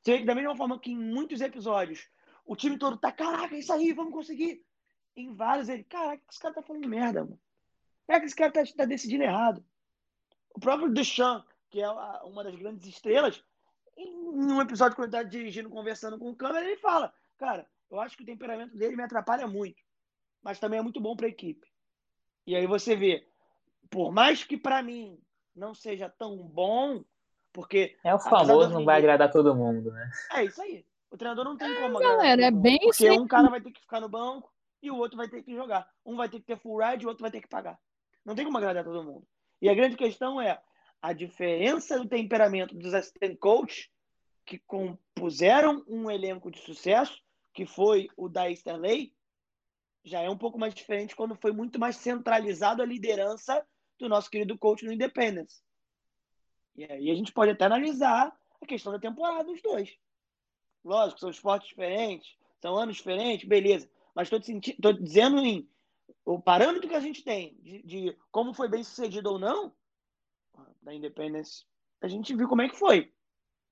Você 0.00 0.12
vê 0.12 0.18
que 0.18 0.24
da 0.24 0.34
mesma 0.36 0.54
forma 0.54 0.78
que 0.78 0.92
em 0.92 0.98
muitos 0.98 1.40
episódios 1.40 2.08
o 2.52 2.56
time 2.56 2.78
todo 2.78 2.98
tá, 2.98 3.10
caraca, 3.10 3.54
é 3.54 3.60
isso 3.60 3.72
aí, 3.72 3.94
vamos 3.94 4.12
conseguir. 4.12 4.62
Em 5.16 5.34
vários, 5.34 5.70
ele, 5.70 5.84
caraca, 5.84 6.22
esse 6.30 6.38
cara 6.38 6.54
tá 6.54 6.62
falando 6.62 6.86
merda, 6.86 7.24
mano. 7.24 7.40
Caraca, 8.06 8.26
esse 8.26 8.36
cara 8.36 8.52
tá, 8.52 8.62
tá 8.76 8.84
decidindo 8.84 9.24
errado. 9.24 9.64
O 10.54 10.60
próprio 10.60 10.92
Duchamp, 10.92 11.46
que 11.70 11.80
é 11.80 11.88
uma 11.88 12.44
das 12.44 12.54
grandes 12.54 12.86
estrelas, 12.86 13.42
em 13.96 14.14
um 14.14 14.60
episódio 14.60 14.94
quando 14.94 15.14
ele 15.14 15.22
tá 15.22 15.28
dirigindo, 15.28 15.70
conversando 15.70 16.18
com 16.18 16.28
o 16.28 16.36
câmera, 16.36 16.66
ele 16.66 16.76
fala, 16.76 17.12
cara, 17.38 17.66
eu 17.90 17.98
acho 17.98 18.18
que 18.18 18.22
o 18.22 18.26
temperamento 18.26 18.76
dele 18.76 18.96
me 18.96 19.02
atrapalha 19.02 19.46
muito, 19.46 19.82
mas 20.42 20.58
também 20.58 20.78
é 20.78 20.82
muito 20.82 21.00
bom 21.00 21.16
para 21.16 21.26
a 21.26 21.30
equipe. 21.30 21.66
E 22.46 22.54
aí 22.54 22.66
você 22.66 22.94
vê, 22.94 23.26
por 23.88 24.12
mais 24.12 24.44
que 24.44 24.58
para 24.58 24.82
mim 24.82 25.18
não 25.56 25.74
seja 25.74 26.10
tão 26.10 26.36
bom, 26.36 27.02
porque 27.50 27.96
é 28.04 28.14
o 28.14 28.18
famoso, 28.18 28.74
não 28.74 28.84
vai 28.84 28.98
agradar 28.98 29.30
todo 29.30 29.54
mundo, 29.54 29.90
né? 29.90 30.10
É 30.32 30.44
isso 30.44 30.60
aí. 30.60 30.84
O 31.12 31.16
treinador 31.18 31.44
não 31.44 31.58
tem 31.58 31.70
é, 31.70 31.80
como 31.82 31.98
Galera, 31.98 32.46
é 32.46 32.50
bem 32.50 32.78
Porque 32.78 33.10
um 33.10 33.28
cara 33.28 33.50
vai 33.50 33.60
ter 33.60 33.70
que 33.70 33.82
ficar 33.82 34.00
no 34.00 34.08
banco 34.08 34.50
e 34.82 34.90
o 34.90 34.96
outro 34.96 35.18
vai 35.18 35.28
ter 35.28 35.42
que 35.42 35.54
jogar. 35.54 35.86
Um 36.06 36.16
vai 36.16 36.26
ter 36.26 36.40
que 36.40 36.46
ter 36.46 36.58
full 36.58 36.78
ride 36.78 37.04
e 37.04 37.06
o 37.06 37.10
outro 37.10 37.20
vai 37.20 37.30
ter 37.30 37.42
que 37.42 37.48
pagar. 37.48 37.78
Não 38.24 38.34
tem 38.34 38.46
como 38.46 38.56
agradar 38.56 38.82
todo 38.82 39.04
mundo. 39.04 39.26
E 39.60 39.68
a 39.68 39.74
grande 39.74 39.94
questão 39.94 40.40
é 40.40 40.58
a 41.02 41.12
diferença 41.12 41.98
do 41.98 42.08
temperamento 42.08 42.74
dos 42.74 42.94
assistant 42.94 43.36
coach 43.38 43.92
que 44.46 44.58
compuseram 44.60 45.84
um 45.86 46.10
elenco 46.10 46.50
de 46.50 46.60
sucesso, 46.60 47.20
que 47.52 47.66
foi 47.66 48.08
o 48.16 48.26
da 48.26 48.50
Easterley, 48.50 49.14
já 50.02 50.20
é 50.20 50.30
um 50.30 50.38
pouco 50.38 50.58
mais 50.58 50.74
diferente 50.74 51.14
quando 51.14 51.36
foi 51.36 51.52
muito 51.52 51.78
mais 51.78 51.96
centralizado 51.96 52.80
a 52.80 52.86
liderança 52.86 53.64
do 53.98 54.08
nosso 54.08 54.30
querido 54.30 54.56
coach 54.56 54.84
no 54.84 54.92
Independence. 54.92 55.62
E 56.74 56.84
aí 56.84 57.10
a 57.10 57.14
gente 57.14 57.32
pode 57.32 57.50
até 57.50 57.66
analisar 57.66 58.34
a 58.60 58.66
questão 58.66 58.92
da 58.92 58.98
temporada 58.98 59.44
dos 59.44 59.60
dois. 59.60 59.94
Lógico, 60.84 61.20
são 61.20 61.30
esportes 61.30 61.68
diferentes, 61.68 62.36
são 62.60 62.76
anos 62.76 62.96
diferentes, 62.96 63.48
beleza. 63.48 63.88
Mas 64.14 64.30
estou 64.30 64.92
dizendo 64.92 65.40
em 65.40 65.68
o 66.24 66.40
parâmetro 66.40 66.88
que 66.88 66.94
a 66.94 67.00
gente 67.00 67.22
tem 67.22 67.56
de, 67.60 67.82
de, 67.82 68.18
como 68.30 68.54
foi 68.54 68.68
bem 68.68 68.84
sucedido 68.84 69.30
ou 69.30 69.38
não 69.38 69.72
da 70.82 70.94
Independence, 70.94 71.64
a 72.00 72.08
gente 72.08 72.34
viu 72.34 72.48
como 72.48 72.62
é 72.62 72.68
que 72.68 72.76
foi. 72.76 73.12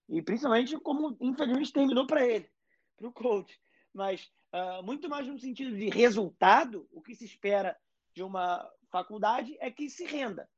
E 0.08 0.22
principalmente 0.22 0.78
como, 0.78 1.16
infelizmente, 1.20 1.72
terminou 1.72 2.06
para 2.06 2.26
ele, 2.26 2.48
para 2.96 3.08
o 3.08 3.12
coach. 3.12 3.60
Mas 3.92 4.30
uh, 4.52 4.82
muito 4.84 5.08
mais 5.08 5.26
no 5.26 5.38
sentido 5.38 5.76
de 5.76 5.88
resultado, 5.88 6.88
o 6.92 7.02
que 7.02 7.14
se 7.14 7.24
espera 7.24 7.76
de 8.14 8.22
uma 8.22 8.68
faculdade 8.90 9.56
é 9.60 9.70
que 9.70 9.88
se 9.88 10.04
renda. 10.04 10.48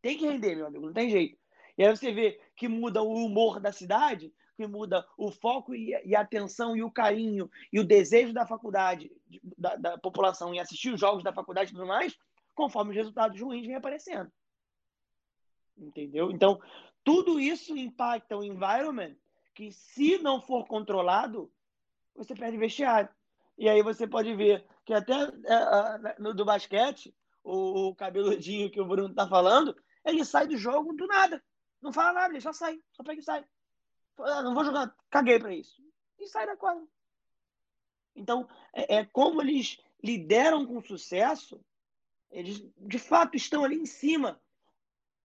Tem 0.00 0.16
que 0.16 0.26
render, 0.26 0.56
meu 0.56 0.66
amigo, 0.66 0.86
não 0.86 0.92
tem 0.92 1.10
jeito. 1.10 1.38
E 1.76 1.84
aí 1.84 1.94
você 1.94 2.12
vê 2.12 2.40
que 2.54 2.68
muda 2.68 3.02
o 3.02 3.12
humor 3.12 3.60
da 3.60 3.72
cidade, 3.72 4.32
que 4.56 4.66
muda 4.66 5.06
o 5.16 5.30
foco 5.30 5.74
e, 5.74 5.94
a 6.14 6.20
atenção 6.20 6.76
e 6.76 6.82
o 6.82 6.90
carinho 6.90 7.50
e 7.72 7.78
o 7.78 7.84
desejo 7.84 8.32
da 8.32 8.46
faculdade, 8.46 9.12
da, 9.56 9.76
da 9.76 9.98
população 9.98 10.54
em 10.54 10.58
assistir 10.58 10.92
os 10.92 10.98
jogos 10.98 11.22
da 11.22 11.32
faculdade 11.32 11.70
e 11.70 11.74
tudo 11.74 11.86
mais, 11.86 12.16
conforme 12.54 12.90
os 12.90 12.96
resultados 12.96 13.40
ruins 13.40 13.66
vêm 13.66 13.76
aparecendo. 13.76 14.32
Entendeu? 15.76 16.30
Então, 16.30 16.60
tudo 17.04 17.38
isso 17.38 17.76
impacta 17.76 18.36
o 18.36 18.42
environment 18.42 19.14
que, 19.54 19.70
se 19.70 20.18
não 20.18 20.40
for 20.40 20.66
controlado, 20.66 21.52
você 22.14 22.34
perde 22.34 22.56
vestiário. 22.56 23.10
E 23.58 23.68
aí 23.68 23.82
você 23.82 24.06
pode 24.06 24.34
ver 24.34 24.66
que 24.84 24.94
até 24.94 25.14
é, 25.14 26.16
no 26.18 26.32
do 26.34 26.44
basquete, 26.44 27.14
o, 27.44 27.88
o 27.88 27.94
cabeludinho 27.94 28.70
que 28.70 28.80
o 28.80 28.86
Bruno 28.86 29.14
tá 29.14 29.28
falando, 29.28 29.76
ele 30.04 30.24
sai 30.24 30.46
do 30.46 30.56
jogo 30.56 30.94
do 30.94 31.06
nada. 31.06 31.42
Não 31.80 31.92
fala 31.92 32.14
nada, 32.14 32.32
ele 32.32 32.40
só 32.40 32.52
sai. 32.52 32.80
Só 32.92 33.02
pega 33.02 33.20
e 33.20 33.24
sai. 33.24 33.44
Ah, 34.18 34.42
não 34.42 34.54
vou 34.54 34.64
jogar, 34.64 34.94
caguei 35.10 35.38
para 35.38 35.54
isso. 35.54 35.82
E 36.18 36.26
sai 36.26 36.46
da 36.46 36.56
quadra. 36.56 36.84
Então, 38.14 38.48
é, 38.72 38.96
é, 38.96 39.04
como 39.04 39.42
eles 39.42 39.78
lideram 40.02 40.66
com 40.66 40.80
sucesso, 40.80 41.62
eles 42.30 42.64
de 42.78 42.98
fato 42.98 43.36
estão 43.36 43.64
ali 43.64 43.76
em 43.76 43.86
cima. 43.86 44.40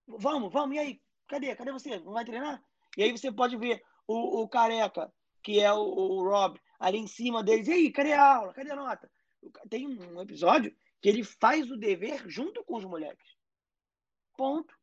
Vamos, 0.06 0.52
vamos, 0.52 0.76
e 0.76 0.80
aí? 0.80 1.02
Cadê? 1.28 1.56
Cadê 1.56 1.72
você? 1.72 2.00
Não 2.00 2.14
vai 2.14 2.26
treinar? 2.26 2.64
E 2.98 3.04
aí 3.04 3.12
você 3.12 3.32
pode 3.32 3.56
ver 3.56 3.82
o, 4.06 4.42
o 4.42 4.50
careca, 4.50 5.12
que 5.42 5.60
é 5.60 5.72
o, 5.72 5.80
o 5.80 6.24
Rob, 6.30 6.60
ali 6.78 6.98
em 6.98 7.08
cima 7.08 7.44
deles. 7.44 7.68
E 7.68 7.72
aí, 7.72 7.92
cadê 7.92 8.14
a 8.14 8.36
aula? 8.36 8.54
Cadê 8.54 8.72
a 8.72 8.76
nota? 8.76 9.10
Tem 9.70 9.88
um 9.88 10.22
episódio 10.22 10.76
que 11.02 11.10
ele 11.10 11.24
faz 11.24 11.72
o 11.72 11.78
dever 11.78 12.28
junto 12.30 12.64
com 12.64 12.76
os 12.76 12.86
moleques. 12.86 13.36
Ponto. 14.38 14.76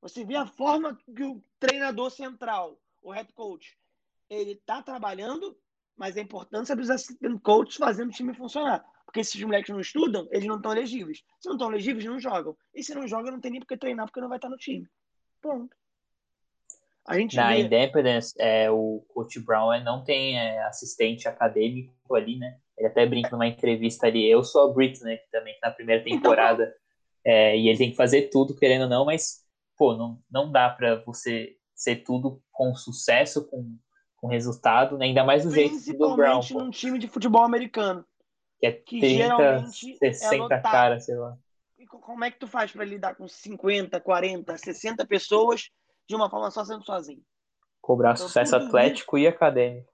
Você 0.00 0.24
vê 0.24 0.36
a 0.36 0.46
forma 0.46 0.96
que 0.96 1.24
o 1.24 1.42
treinador 1.58 2.10
central, 2.10 2.78
o 3.04 3.12
head 3.12 3.32
coach, 3.34 3.76
ele 4.28 4.52
está 4.52 4.82
trabalhando, 4.82 5.56
mas 5.96 6.16
a 6.16 6.20
importância 6.20 6.74
dos 6.74 6.90
assistant 6.90 7.40
coaches 7.42 7.76
fazendo 7.76 8.08
o 8.08 8.12
time 8.12 8.34
funcionar. 8.34 8.84
Porque 9.04 9.22
se 9.22 9.36
os 9.36 9.44
moleques 9.44 9.72
não 9.72 9.80
estudam, 9.80 10.26
eles 10.32 10.46
não 10.46 10.56
estão 10.56 10.72
elegíveis. 10.72 11.22
Se 11.38 11.46
não 11.46 11.54
estão 11.54 11.70
elegíveis, 11.70 12.04
não 12.04 12.18
jogam. 12.18 12.56
E 12.74 12.82
se 12.82 12.94
não 12.94 13.06
jogam, 13.06 13.30
não 13.30 13.40
tem 13.40 13.52
nem 13.52 13.60
porque 13.60 13.76
treinar, 13.76 14.06
porque 14.06 14.20
não 14.20 14.28
vai 14.28 14.38
estar 14.38 14.48
no 14.48 14.56
time. 14.56 14.88
Ponto. 15.40 15.76
A 17.06 17.18
gente 17.18 17.36
Na 17.36 17.50
vê... 17.50 17.60
Independence, 17.60 18.34
é, 18.38 18.70
o 18.70 19.04
coach 19.08 19.38
Brown 19.38 19.78
não 19.84 20.02
tem 20.02 20.38
é, 20.38 20.64
assistente 20.64 21.28
acadêmico 21.28 22.14
ali, 22.14 22.38
né? 22.38 22.58
Ele 22.76 22.88
até 22.88 23.06
brinca 23.06 23.30
numa 23.30 23.46
entrevista 23.46 24.06
ali, 24.06 24.26
eu 24.26 24.42
sou 24.42 24.70
a 24.70 24.72
Brit, 24.72 25.00
né? 25.04 25.18
Que 25.18 25.30
também 25.30 25.54
tá 25.60 25.68
na 25.68 25.74
primeira 25.74 26.02
então, 26.02 26.16
temporada. 26.16 26.74
É, 27.22 27.56
e 27.56 27.68
ele 27.68 27.78
tem 27.78 27.90
que 27.90 27.96
fazer 27.96 28.30
tudo, 28.30 28.56
querendo 28.56 28.82
ou 28.82 28.88
não, 28.88 29.04
mas, 29.04 29.44
pô, 29.76 29.94
não, 29.94 30.18
não 30.30 30.50
dá 30.50 30.70
para 30.70 30.96
você 31.04 31.56
ser 31.74 31.96
tudo 31.96 32.42
com 32.52 32.74
sucesso, 32.74 33.46
com, 33.46 33.76
com 34.16 34.28
resultado, 34.28 34.96
né? 34.96 35.06
ainda 35.06 35.24
mais 35.24 35.44
do 35.44 35.50
jeito 35.50 35.74
do 35.96 36.16
Brown. 36.16 36.38
Principalmente 36.38 36.54
num 36.54 36.70
time 36.70 36.98
de 36.98 37.08
futebol 37.08 37.42
americano. 37.42 38.04
Que 38.58 38.66
é 38.66 38.72
que 38.72 39.00
30, 39.00 39.66
60 39.66 40.54
é 40.54 40.60
caras, 40.60 41.04
sei 41.04 41.16
lá. 41.16 41.36
E 41.78 41.86
como 41.86 42.24
é 42.24 42.30
que 42.30 42.38
tu 42.38 42.46
faz 42.46 42.72
para 42.72 42.84
lidar 42.84 43.14
com 43.14 43.26
50, 43.26 44.00
40, 44.00 44.56
60 44.56 45.06
pessoas 45.06 45.70
de 46.08 46.14
uma 46.14 46.30
forma 46.30 46.50
só 46.50 46.64
sendo 46.64 46.84
sozinho? 46.84 47.22
Cobrar 47.80 48.12
então, 48.12 48.26
sucesso 48.26 48.56
atlético 48.56 49.18
isso... 49.18 49.24
e 49.24 49.28
acadêmico. 49.28 49.92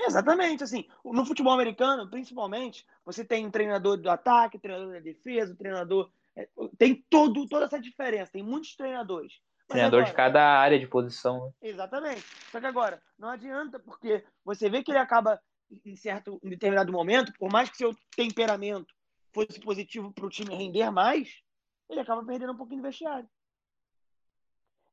Exatamente, 0.00 0.64
assim, 0.64 0.86
no 1.04 1.24
futebol 1.24 1.52
americano, 1.52 2.10
principalmente, 2.10 2.84
você 3.04 3.24
tem 3.24 3.46
um 3.46 3.50
treinador 3.50 3.96
do 3.96 4.10
ataque, 4.10 4.58
treinador 4.58 4.92
da 4.92 5.00
defesa, 5.00 5.56
treinador 5.56 6.10
é, 6.38 6.48
tem 6.78 7.04
todo, 7.10 7.48
toda 7.48 7.64
essa 7.64 7.80
diferença, 7.80 8.30
tem 8.32 8.44
muitos 8.44 8.76
treinadores. 8.76 9.40
Treinador 9.68 10.00
agora, 10.00 10.10
de 10.10 10.16
cada 10.16 10.42
área 10.42 10.78
de 10.78 10.86
posição. 10.86 11.46
Né? 11.46 11.52
Exatamente. 11.70 12.24
Só 12.50 12.58
que 12.58 12.66
agora, 12.66 13.02
não 13.18 13.28
adianta, 13.28 13.78
porque 13.78 14.24
você 14.44 14.68
vê 14.70 14.82
que 14.82 14.90
ele 14.90 14.98
acaba, 14.98 15.40
em 15.84 15.94
certo 15.94 16.40
em 16.42 16.48
determinado 16.48 16.90
momento, 16.90 17.32
por 17.38 17.52
mais 17.52 17.70
que 17.70 17.76
seu 17.76 17.94
temperamento 18.16 18.94
fosse 19.32 19.60
positivo 19.60 20.12
para 20.12 20.26
o 20.26 20.30
time 20.30 20.54
render 20.54 20.90
mais, 20.90 21.28
ele 21.88 22.00
acaba 22.00 22.24
perdendo 22.24 22.52
um 22.52 22.56
pouquinho 22.56 22.80
de 22.80 22.88
vestiário. 22.88 23.28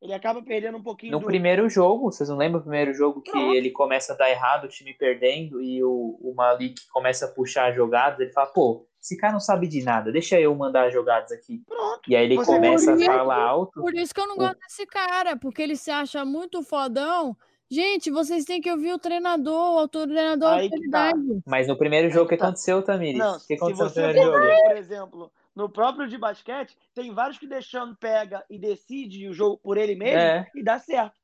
Ele 0.02 0.14
acaba 0.14 0.42
perdendo 0.42 0.78
um 0.78 0.84
pouquinho. 0.84 1.14
No 1.14 1.20
do... 1.20 1.26
primeiro 1.26 1.70
jogo, 1.70 2.12
vocês 2.12 2.30
não 2.30 2.38
lembram 2.38 2.60
o 2.60 2.64
primeiro 2.64 2.94
jogo 2.94 3.22
que 3.22 3.32
Pronto. 3.32 3.54
ele 3.54 3.72
começa 3.72 4.14
a 4.14 4.16
dar 4.16 4.30
errado, 4.30 4.66
o 4.66 4.70
time 4.70 4.94
perdendo, 4.94 5.62
e 5.62 5.84
o, 5.84 6.20
o 6.22 6.34
Malik 6.36 6.88
começa 6.92 7.26
a 7.26 7.30
puxar 7.30 7.74
jogadas, 7.74 8.20
ele 8.20 8.32
fala, 8.32 8.48
pô, 8.48 8.86
esse 9.02 9.18
cara 9.18 9.34
não 9.34 9.40
sabe 9.40 9.68
de 9.68 9.84
nada, 9.84 10.12
deixa 10.12 10.40
eu 10.40 10.54
mandar 10.56 10.90
jogadas 10.90 11.32
aqui. 11.32 11.64
Pronto. 11.68 12.02
E 12.08 12.16
aí 12.16 12.26
ele 12.26 12.44
começa 12.44 12.94
a 12.94 13.00
falar 13.00 13.42
alto. 13.42 13.80
Por 13.80 13.94
isso 13.94 14.14
que 14.14 14.20
eu 14.20 14.28
não 14.28 14.36
gosto 14.36 14.60
desse 14.60 14.86
cara, 14.86 15.38
porque 15.38 15.62
ele 15.62 15.76
se 15.76 15.92
acha 15.92 16.26
muito 16.26 16.64
fodão. 16.64 17.36
Gente, 17.70 18.12
vocês 18.12 18.46
têm 18.46 18.62
que 18.62 18.70
ouvir 18.70 18.94
o 18.94 19.00
treinador, 19.00 19.84
o 19.84 19.88
treinador 19.88 20.50
aí 20.50 20.66
autoridade. 20.66 21.20
Tá. 21.20 21.42
Mas 21.48 21.68
no 21.68 21.78
primeiro 21.78 22.10
jogo, 22.10 22.26
o 22.26 22.30
que 22.30 22.38
tá. 22.38 22.46
aconteceu, 22.46 22.82
Tamires? 22.84 23.18
Não, 23.18 23.40
que 23.40 23.54
aconteceu 23.56 23.86
no 23.86 23.92
primeiro 23.92 24.22
jogo? 24.22 24.64
por 24.68 24.78
exemplo, 24.78 25.32
no 25.56 25.69
próprio 25.69 26.07
de 26.07 26.18
basquete, 26.18 26.77
tem 26.94 27.14
vários 27.14 27.38
que 27.38 27.48
deixando 27.48 27.95
pega 27.95 28.45
e 28.49 28.60
decide 28.60 29.27
o 29.27 29.34
jogo 29.34 29.57
por 29.57 29.77
ele 29.77 29.95
mesmo 29.95 30.19
é. 30.19 30.52
e 30.53 30.61
dá 30.61 30.77
certo. 30.77 31.15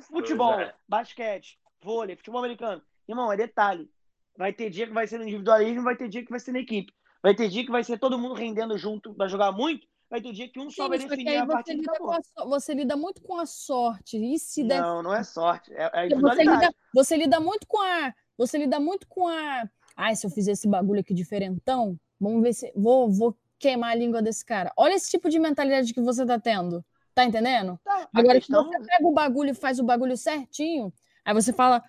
Futebol, 0.00 0.58
é. 0.58 0.74
basquete, 0.88 1.58
vôlei, 1.82 2.16
futebol 2.16 2.40
americano. 2.40 2.82
Irmão, 3.08 3.32
é 3.32 3.36
detalhe. 3.36 3.90
Vai 4.36 4.52
ter 4.52 4.70
dia 4.70 4.86
que 4.86 4.92
vai 4.92 5.06
ser 5.06 5.18
no 5.18 5.24
individualismo, 5.24 5.82
vai 5.82 5.96
ter 5.96 6.08
dia 6.08 6.24
que 6.24 6.30
vai 6.30 6.40
ser 6.40 6.52
na 6.52 6.60
equipe. 6.60 6.92
Vai 7.22 7.34
ter 7.34 7.48
dia 7.48 7.64
que 7.64 7.70
vai 7.70 7.82
ser 7.82 7.98
todo 7.98 8.18
mundo 8.18 8.34
rendendo 8.34 8.76
junto, 8.76 9.14
vai 9.14 9.28
jogar 9.28 9.52
muito. 9.52 9.86
Vai 10.08 10.20
ter 10.20 10.32
dia 10.32 10.48
que 10.48 10.60
um 10.60 10.70
Sim, 10.70 10.76
só 10.76 10.88
vai 10.88 10.98
definir 10.98 11.36
a 11.36 11.46
partida. 11.46 11.78
Lida 11.78 12.20
a, 12.36 12.44
você 12.44 12.74
lida 12.74 12.96
muito 12.96 13.20
com 13.22 13.36
a 13.38 13.46
sorte. 13.46 14.16
E 14.16 14.38
se 14.38 14.62
não, 14.62 14.68
der... 14.68 15.02
não 15.02 15.14
é 15.14 15.24
sorte. 15.24 15.72
É, 15.74 16.06
é 16.06 16.08
você, 16.08 16.44
lida, 16.44 16.74
você 16.94 17.16
lida 17.16 17.40
muito 17.40 17.66
com 17.66 17.82
a. 17.82 18.14
Você 18.38 18.58
lida 18.58 18.78
muito 18.78 19.08
com 19.08 19.26
a. 19.26 19.68
Ai, 19.96 20.14
se 20.14 20.26
eu 20.26 20.30
fizer 20.30 20.52
esse 20.52 20.68
bagulho 20.68 21.00
aqui 21.00 21.12
diferentão, 21.12 21.98
vamos 22.20 22.42
ver 22.42 22.52
se. 22.52 22.72
Vou, 22.76 23.10
vou 23.10 23.36
queimar 23.58 23.90
a 23.90 23.94
língua 23.94 24.22
desse 24.22 24.44
cara. 24.44 24.72
Olha 24.76 24.94
esse 24.94 25.10
tipo 25.10 25.28
de 25.28 25.38
mentalidade 25.38 25.92
que 25.92 26.00
você 26.00 26.24
tá 26.24 26.38
tendo. 26.38 26.84
Tá 27.14 27.24
entendendo? 27.24 27.80
Tá, 27.82 28.08
Agora, 28.14 28.38
questão... 28.38 28.64
se 28.64 28.78
você 28.78 28.86
pega 28.86 29.06
o 29.06 29.12
bagulho 29.12 29.50
e 29.50 29.54
faz 29.54 29.78
o 29.78 29.84
bagulho 29.84 30.16
certinho, 30.16 30.92
aí 31.24 31.32
você 31.32 31.52
fala. 31.52 31.82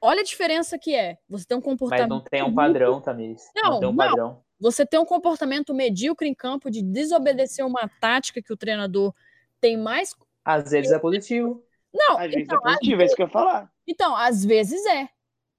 Olha 0.00 0.20
a 0.20 0.24
diferença 0.24 0.76
que 0.78 0.94
é. 0.94 1.16
Você 1.28 1.46
tem 1.46 1.56
um 1.56 1.62
comportamento. 1.62 2.08
Mas 2.08 2.18
não 2.18 2.24
tem 2.24 2.42
um 2.42 2.54
padrão, 2.54 3.00
Tamires. 3.00 3.50
Não, 3.54 3.70
não 3.70 3.80
tem 3.80 3.88
um 3.88 3.96
padrão. 3.96 4.28
Não. 4.28 4.44
Você 4.60 4.84
tem 4.84 5.00
um 5.00 5.04
comportamento 5.04 5.72
medíocre 5.72 6.28
em 6.28 6.34
campo 6.34 6.70
de 6.70 6.82
desobedecer 6.82 7.64
uma 7.64 7.88
tática 8.00 8.42
que 8.42 8.52
o 8.52 8.56
treinador 8.56 9.14
tem 9.60 9.76
mais. 9.76 10.14
Às 10.44 10.70
vezes 10.70 10.92
é 10.92 10.98
positivo. 10.98 11.62
Não, 11.92 12.18
às 12.18 12.26
então, 12.26 12.30
vezes 12.30 12.52
é 12.52 12.58
positivo, 12.58 13.02
é 13.02 13.04
isso 13.04 13.16
que 13.16 13.22
eu 13.22 13.26
ia 13.26 13.32
falar. 13.32 13.70
Então, 13.86 14.16
às 14.16 14.44
vezes 14.44 14.84
é. 14.86 15.08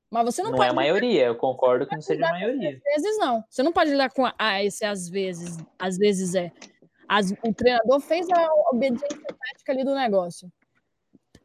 Mas 0.10 0.26
você 0.26 0.44
não, 0.44 0.52
não 0.52 0.58
pode. 0.58 0.68
é 0.68 0.72
a 0.72 0.76
maioria, 0.76 1.26
eu 1.26 1.36
concordo 1.36 1.86
que 1.88 1.96
não 1.96 2.02
seja 2.02 2.26
a 2.28 2.32
maioria. 2.32 2.80
Às 2.96 3.02
vezes 3.02 3.18
não. 3.18 3.44
Você 3.50 3.64
não 3.64 3.72
pode 3.72 3.92
lidar 3.92 4.10
com. 4.12 4.24
Ah, 4.38 4.64
esse 4.64 4.86
às 4.86 5.10
vezes. 5.10 5.58
Às 5.78 5.98
vezes 5.98 6.36
é. 6.36 6.52
As, 7.08 7.32
o 7.44 7.54
treinador 7.54 8.00
fez 8.00 8.28
a 8.30 8.48
obediência 8.72 9.10
tática 9.10 9.72
ali 9.72 9.84
do 9.84 9.94
negócio. 9.94 10.52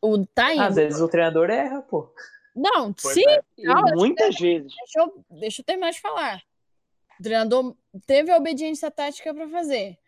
O, 0.00 0.24
tá 0.26 0.54
indo. 0.54 0.62
Às 0.62 0.76
vezes 0.76 1.00
o 1.00 1.08
treinador 1.08 1.50
erra, 1.50 1.82
pô. 1.82 2.12
Não, 2.54 2.92
pois 2.92 3.14
sim. 3.14 3.26
É. 3.26 3.42
Não, 3.58 3.82
muitas 3.94 4.36
vezes. 4.36 4.72
Deixa 4.74 5.00
eu, 5.00 5.24
deixa 5.30 5.60
eu 5.60 5.64
terminar 5.64 5.90
de 5.90 6.00
falar. 6.00 6.42
O 7.18 7.22
treinador 7.22 7.76
teve 8.06 8.30
a 8.30 8.36
obediência 8.36 8.90
tática 8.90 9.34
para 9.34 9.48
fazer. 9.48 9.98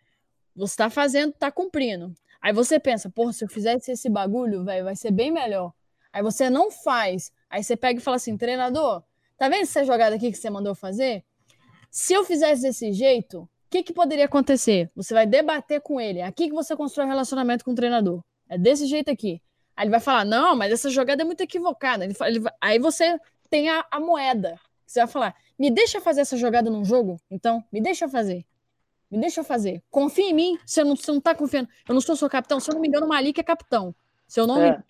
Você 0.55 0.75
tá 0.75 0.89
fazendo, 0.89 1.33
tá 1.33 1.51
cumprindo. 1.51 2.13
Aí 2.41 2.51
você 2.51 2.79
pensa, 2.79 3.09
porra, 3.09 3.33
se 3.33 3.43
eu 3.43 3.49
fizesse 3.49 3.91
esse 3.91 4.09
bagulho, 4.09 4.63
velho, 4.63 4.83
vai 4.83 4.95
ser 4.95 5.11
bem 5.11 5.31
melhor. 5.31 5.73
Aí 6.11 6.21
você 6.21 6.49
não 6.49 6.69
faz. 6.69 7.31
Aí 7.53 7.63
você 7.63 7.77
pega 7.77 7.99
e 7.99 8.01
fala 8.01 8.17
assim, 8.17 8.35
treinador, 8.35 9.03
tá 9.37 9.47
vendo 9.47 9.61
essa 9.61 9.85
jogada 9.85 10.15
aqui 10.15 10.31
que 10.31 10.37
você 10.39 10.49
mandou 10.49 10.73
fazer? 10.73 11.23
Se 11.91 12.11
eu 12.11 12.23
fizesse 12.23 12.63
desse 12.63 12.91
jeito, 12.91 13.41
o 13.41 13.49
que, 13.69 13.83
que 13.83 13.93
poderia 13.93 14.25
acontecer? 14.25 14.89
Você 14.95 15.13
vai 15.13 15.27
debater 15.27 15.79
com 15.79 16.01
ele. 16.01 16.17
É 16.17 16.25
aqui 16.25 16.47
que 16.47 16.53
você 16.55 16.75
constrói 16.75 17.05
relacionamento 17.05 17.63
com 17.63 17.69
o 17.69 17.75
treinador. 17.75 18.23
É 18.49 18.57
desse 18.57 18.87
jeito 18.87 19.11
aqui. 19.11 19.39
Aí 19.75 19.83
ele 19.83 19.91
vai 19.91 19.99
falar, 19.99 20.25
não, 20.25 20.55
mas 20.55 20.73
essa 20.73 20.89
jogada 20.89 21.21
é 21.21 21.25
muito 21.25 21.41
equivocada. 21.41 22.03
Ele, 22.03 22.15
ele, 22.21 22.43
aí 22.59 22.79
você 22.79 23.19
tem 23.51 23.69
a, 23.69 23.85
a 23.91 23.99
moeda. 23.99 24.59
Você 24.87 25.01
vai 25.01 25.07
falar, 25.07 25.35
me 25.57 25.69
deixa 25.69 26.01
fazer 26.01 26.21
essa 26.21 26.35
jogada 26.35 26.71
num 26.71 26.83
jogo? 26.83 27.21
Então, 27.29 27.63
me 27.71 27.79
deixa 27.79 28.09
fazer. 28.09 28.43
Me 29.11 29.19
deixa 29.19 29.43
fazer. 29.43 29.83
Confia 29.91 30.27
em 30.27 30.33
mim. 30.33 30.57
Você 30.65 30.83
não, 30.83 30.95
você 30.95 31.11
não 31.11 31.21
tá 31.21 31.35
confiando. 31.35 31.69
Eu 31.87 31.93
não 31.93 32.01
sou 32.01 32.15
seu 32.15 32.27
capitão. 32.27 32.59
Se 32.59 32.71
eu 32.71 32.73
não 32.73 32.81
me 32.81 32.87
engano, 32.87 33.05
o 33.05 33.09
Malik 33.09 33.39
é 33.39 33.43
capitão. 33.43 33.93
Se 34.27 34.39
eu 34.39 34.47
não 34.47 34.59
é. 34.59 34.71
me... 34.71 34.83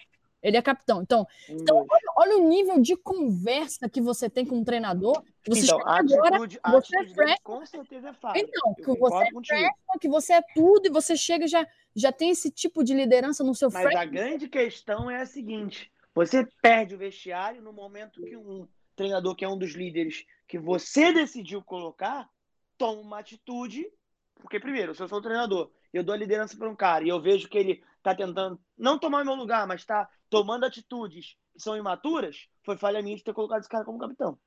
Ele 0.44 0.58
é 0.58 0.62
capitão. 0.62 1.02
Então, 1.02 1.26
então 1.48 1.78
olha, 1.90 2.14
olha, 2.18 2.38
o 2.38 2.50
nível 2.50 2.80
de 2.80 2.98
conversa 2.98 3.88
que 3.88 4.02
você 4.02 4.30
tem 4.30 4.46
com 4.46 4.58
um 4.58 4.64
treinador. 4.64 5.24
Você 5.48 5.64
então, 5.64 5.80
a 5.88 6.00
agora, 6.00 6.36
atitude, 6.36 6.60
você 6.70 7.00
é 7.00 7.08
fresh, 7.08 7.40
com 7.42 7.66
certeza 7.66 8.10
é 8.10 8.14
fácil. 8.14 8.44
Então, 8.44 8.74
que 8.76 9.00
você 9.00 9.24
é 9.24 9.30
fresh, 9.30 10.00
que 10.02 10.10
você 10.10 10.34
é 10.34 10.42
tudo 10.54 10.88
e 10.88 10.92
você 10.92 11.16
chega 11.16 11.48
já 11.48 11.66
já 11.96 12.12
tem 12.12 12.32
esse 12.32 12.52
tipo 12.52 12.84
de 12.84 12.94
liderança 12.94 13.44
no 13.44 13.54
seu 13.54 13.70
Mas 13.72 13.96
a 13.96 14.06
grande 14.06 14.50
questão 14.50 15.10
é 15.10 15.22
a 15.22 15.26
seguinte: 15.26 15.92
Você 16.14 16.46
perde 16.62 16.96
o 16.96 16.98
vestiário 16.98 17.62
no 17.62 17.72
momento 17.72 18.22
que 18.22 18.36
um 18.36 18.68
treinador 18.96 19.36
que 19.36 19.46
é 19.46 19.50
um 19.50 19.58
dos 19.58 19.74
líderes 19.74 20.26
que 20.48 20.60
você 20.60 21.14
decidiu 21.14 21.62
colocar 21.62 22.30
toma 22.78 23.02
uma 23.02 23.20
atitude. 23.20 23.88
Porque, 24.36 24.60
primeiro, 24.60 24.94
se 24.94 25.02
eu 25.02 25.08
sou 25.08 25.20
o 25.20 25.22
treinador, 25.22 25.72
eu 25.94 26.04
dou 26.04 26.14
a 26.14 26.18
liderança 26.18 26.58
para 26.58 26.70
um 26.70 26.76
cara 26.76 27.04
e 27.04 27.10
eu 27.10 27.22
vejo 27.22 27.48
que 27.48 27.58
ele 27.58 27.84
está 27.98 28.14
tentando 28.14 28.60
não 28.78 29.00
tomar 29.00 29.24
meu 29.24 29.36
lugar, 29.36 29.66
mas 29.66 29.82
está 29.82 30.10
tomando 30.38 30.64
atitudes 30.66 31.36
que 31.54 31.60
são 31.62 31.78
imaturas, 31.78 32.48
foi 32.64 32.76
falha 32.76 33.02
minha 33.02 33.16
de 33.16 33.24
ter 33.24 33.34
colocado 33.34 33.60
esse 33.60 33.70
cara 33.70 33.86
como 33.86 34.00
capitão. 34.00 34.38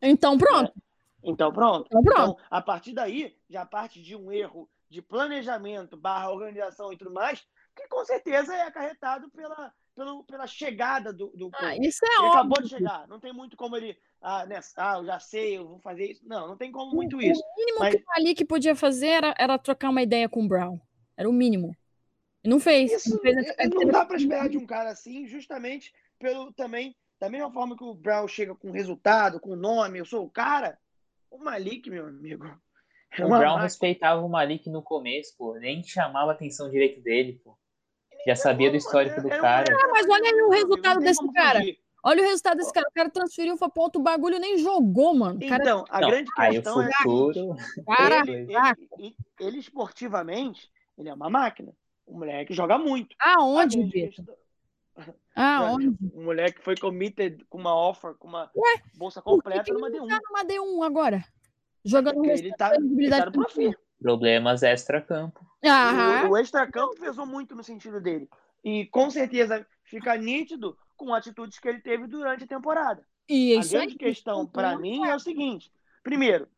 Então, 0.00 0.38
pronto. 0.38 0.70
É. 0.70 1.30
Então, 1.30 1.52
pronto. 1.52 1.86
Então, 1.88 2.02
pronto. 2.04 2.30
Então, 2.32 2.46
a 2.50 2.62
partir 2.62 2.92
daí, 2.92 3.36
já 3.50 3.66
parte 3.66 4.00
de 4.00 4.14
um 4.14 4.30
erro 4.30 4.68
de 4.88 5.02
planejamento 5.02 5.96
barra 5.96 6.30
organização 6.30 6.92
e 6.92 6.96
tudo 6.96 7.12
mais, 7.12 7.44
que 7.74 7.88
com 7.88 8.04
certeza 8.04 8.54
é 8.54 8.62
acarretado 8.62 9.28
pela, 9.30 9.72
pela, 9.96 10.22
pela 10.22 10.46
chegada 10.46 11.12
do, 11.12 11.32
do 11.34 11.50
Ah, 11.54 11.74
isso 11.76 12.04
é 12.04 12.08
Ele 12.08 12.16
óbvio. 12.18 12.30
acabou 12.32 12.62
de 12.62 12.68
chegar. 12.68 13.08
Não 13.08 13.18
tem 13.18 13.32
muito 13.32 13.56
como 13.56 13.76
ele. 13.76 13.98
Ah, 14.22 14.46
né, 14.46 14.60
ah, 14.76 14.98
eu 14.98 15.06
já 15.06 15.18
sei, 15.18 15.58
eu 15.58 15.66
vou 15.66 15.80
fazer 15.80 16.12
isso. 16.12 16.22
Não, 16.24 16.46
não 16.46 16.56
tem 16.56 16.70
como 16.70 16.94
muito 16.94 17.20
isso. 17.20 17.40
O 17.40 17.56
mínimo 17.58 17.78
Mas- 17.80 17.94
que 17.96 18.00
o 18.02 18.04
Malik 18.14 18.44
podia 18.44 18.76
fazer 18.76 19.08
era, 19.08 19.34
era 19.36 19.58
trocar 19.58 19.90
uma 19.90 20.02
ideia 20.02 20.28
com 20.28 20.44
o 20.44 20.48
Brown. 20.48 20.78
Era 21.16 21.28
o 21.28 21.32
mínimo. 21.32 21.74
Não 22.46 22.60
fez. 22.60 22.92
Isso 22.92 23.10
não 23.10 23.18
fez 23.18 23.36
é, 23.58 23.68
não 23.68 23.86
dá 23.86 24.04
para 24.04 24.16
esperar 24.16 24.48
de 24.48 24.58
um 24.58 24.66
cara 24.66 24.90
assim, 24.90 25.26
justamente 25.26 25.92
pelo 26.18 26.52
também. 26.52 26.96
Da 27.18 27.30
mesma 27.30 27.50
forma 27.50 27.76
que 27.76 27.84
o 27.84 27.94
Brown 27.94 28.28
chega 28.28 28.54
com 28.54 28.70
resultado, 28.70 29.40
com 29.40 29.56
nome, 29.56 29.98
eu 29.98 30.04
sou 30.04 30.24
o 30.24 30.30
cara, 30.30 30.78
o 31.30 31.38
Malik, 31.38 31.88
meu 31.88 32.06
amigo. 32.06 32.46
É 33.18 33.24
O 33.24 33.28
Brown 33.28 33.40
máquina. 33.40 33.62
respeitava 33.62 34.20
o 34.20 34.28
Malik 34.28 34.68
no 34.68 34.82
começo, 34.82 35.34
pô. 35.38 35.54
Nem 35.54 35.82
chamava 35.82 36.32
a 36.32 36.34
atenção 36.34 36.68
direito 36.70 37.00
dele, 37.00 37.40
pô. 37.42 37.56
Já 38.26 38.34
sabia 38.34 38.70
do 38.70 38.76
histórico 38.76 39.20
do 39.22 39.28
um 39.28 39.30
cara. 39.30 39.72
Ah, 39.72 39.88
mas 39.92 40.06
olha 40.08 40.24
aí 40.24 40.42
o 40.42 40.50
resultado 40.50 41.00
desse 41.00 41.32
cara. 41.32 41.60
Olha 42.02 42.22
o 42.22 42.26
resultado 42.26 42.56
desse 42.58 42.72
cara. 42.72 42.86
O 42.88 42.92
cara 42.92 43.08
transferiu, 43.08 43.56
foi 43.56 43.70
pra 43.70 43.82
outro 43.82 44.02
bagulho, 44.02 44.38
nem 44.38 44.58
jogou, 44.58 45.14
mano. 45.14 45.38
O 45.40 45.48
cara, 45.48 45.62
Então, 45.62 45.84
a 45.88 46.00
Não, 46.00 46.08
grande 46.08 46.30
aí 46.36 46.50
o 46.50 46.52
questão 46.54 46.82
é 46.82 46.86
a 46.86 46.92
futuro. 46.98 47.56
seguinte, 47.56 47.84
cara 47.86 48.22
ele, 48.26 48.30
ele, 48.30 48.54
ele, 48.98 49.16
ele 49.40 49.58
esportivamente, 49.58 50.70
ele 50.98 51.08
é 51.08 51.14
uma 51.14 51.30
máquina. 51.30 51.72
O 52.06 52.18
moleque 52.18 52.54
joga 52.54 52.78
muito. 52.78 53.14
aonde, 53.18 53.82
A 53.82 53.86
Vitor? 53.86 54.24
Aonde? 55.34 55.96
O 56.14 56.22
moleque 56.22 56.62
foi 56.62 56.76
committed 56.76 57.44
com 57.50 57.58
uma 57.58 57.74
offer, 57.74 58.14
com 58.14 58.28
uma 58.28 58.50
Ué, 58.56 58.82
bolsa 58.94 59.20
que 59.20 59.24
completa 59.28 59.64
que 59.64 59.72
numa 59.72 59.90
não 59.90 60.06
D1. 60.06 60.08
tá 60.08 60.20
numa 60.24 60.44
D1 60.44 60.86
agora? 60.86 61.24
Jogando 61.84 62.18
no 62.18 62.26
ele 62.26 62.52
tá, 62.54 62.74
ele 62.74 63.10
tá. 63.10 63.30
Problemas 64.00 64.62
extra-campo. 64.62 65.44
O, 66.26 66.30
o 66.30 66.38
extracampo 66.38 66.98
pesou 66.98 67.26
muito 67.26 67.54
no 67.54 67.62
sentido 67.64 68.00
dele. 68.00 68.28
E 68.64 68.86
com 68.86 69.10
certeza 69.10 69.66
fica 69.84 70.16
nítido 70.16 70.76
com 70.96 71.14
atitudes 71.14 71.58
que 71.58 71.68
ele 71.68 71.80
teve 71.80 72.06
durante 72.06 72.44
a 72.44 72.46
temporada. 72.46 73.06
E 73.28 73.56
a 73.56 73.60
isso 73.60 73.76
aí. 73.76 73.82
grande 73.82 73.98
questão 73.98 74.46
para 74.46 74.78
mim 74.78 75.06
é 75.06 75.14
o 75.14 75.20
seguinte: 75.20 75.70
primeiro, 76.02 76.48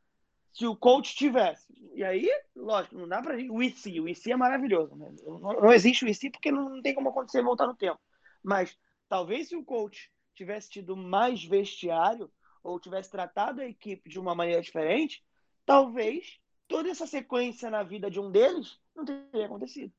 se 0.53 0.67
o 0.67 0.77
coach 0.77 1.15
tivesse, 1.15 1.67
e 1.95 2.03
aí, 2.05 2.29
lógico, 2.55 2.97
não 2.97 3.09
dá 3.09 3.21
pra 3.21 3.37
gente. 3.37 3.51
O 3.51 3.63
IC, 3.63 4.01
o 4.01 4.09
IC 4.09 4.33
é 4.33 4.37
maravilhoso. 4.37 4.95
Né? 4.97 5.15
Não, 5.25 5.39
não 5.39 5.73
existe 5.73 6.05
o 6.05 6.09
IC 6.09 6.31
porque 6.31 6.51
não, 6.51 6.69
não 6.69 6.83
tem 6.83 6.95
como 6.95 7.09
acontecer 7.09 7.43
voltar 7.43 7.67
no 7.67 7.75
tempo. 7.75 8.01
Mas 8.43 8.79
talvez 9.09 9.49
se 9.49 9.57
o 9.57 9.65
coach 9.65 10.11
tivesse 10.35 10.71
tido 10.71 10.97
mais 10.97 11.45
vestiário 11.45 12.31
ou 12.63 12.79
tivesse 12.79 13.11
tratado 13.11 13.61
a 13.61 13.67
equipe 13.67 14.09
de 14.09 14.19
uma 14.19 14.35
maneira 14.35 14.63
diferente, 14.63 15.25
talvez 15.65 16.41
toda 16.67 16.89
essa 16.89 17.07
sequência 17.07 17.71
na 17.71 17.83
vida 17.83 18.11
de 18.11 18.21
um 18.21 18.31
deles 18.31 18.79
não 18.95 19.05
teria 19.05 19.47
acontecido. 19.47 19.93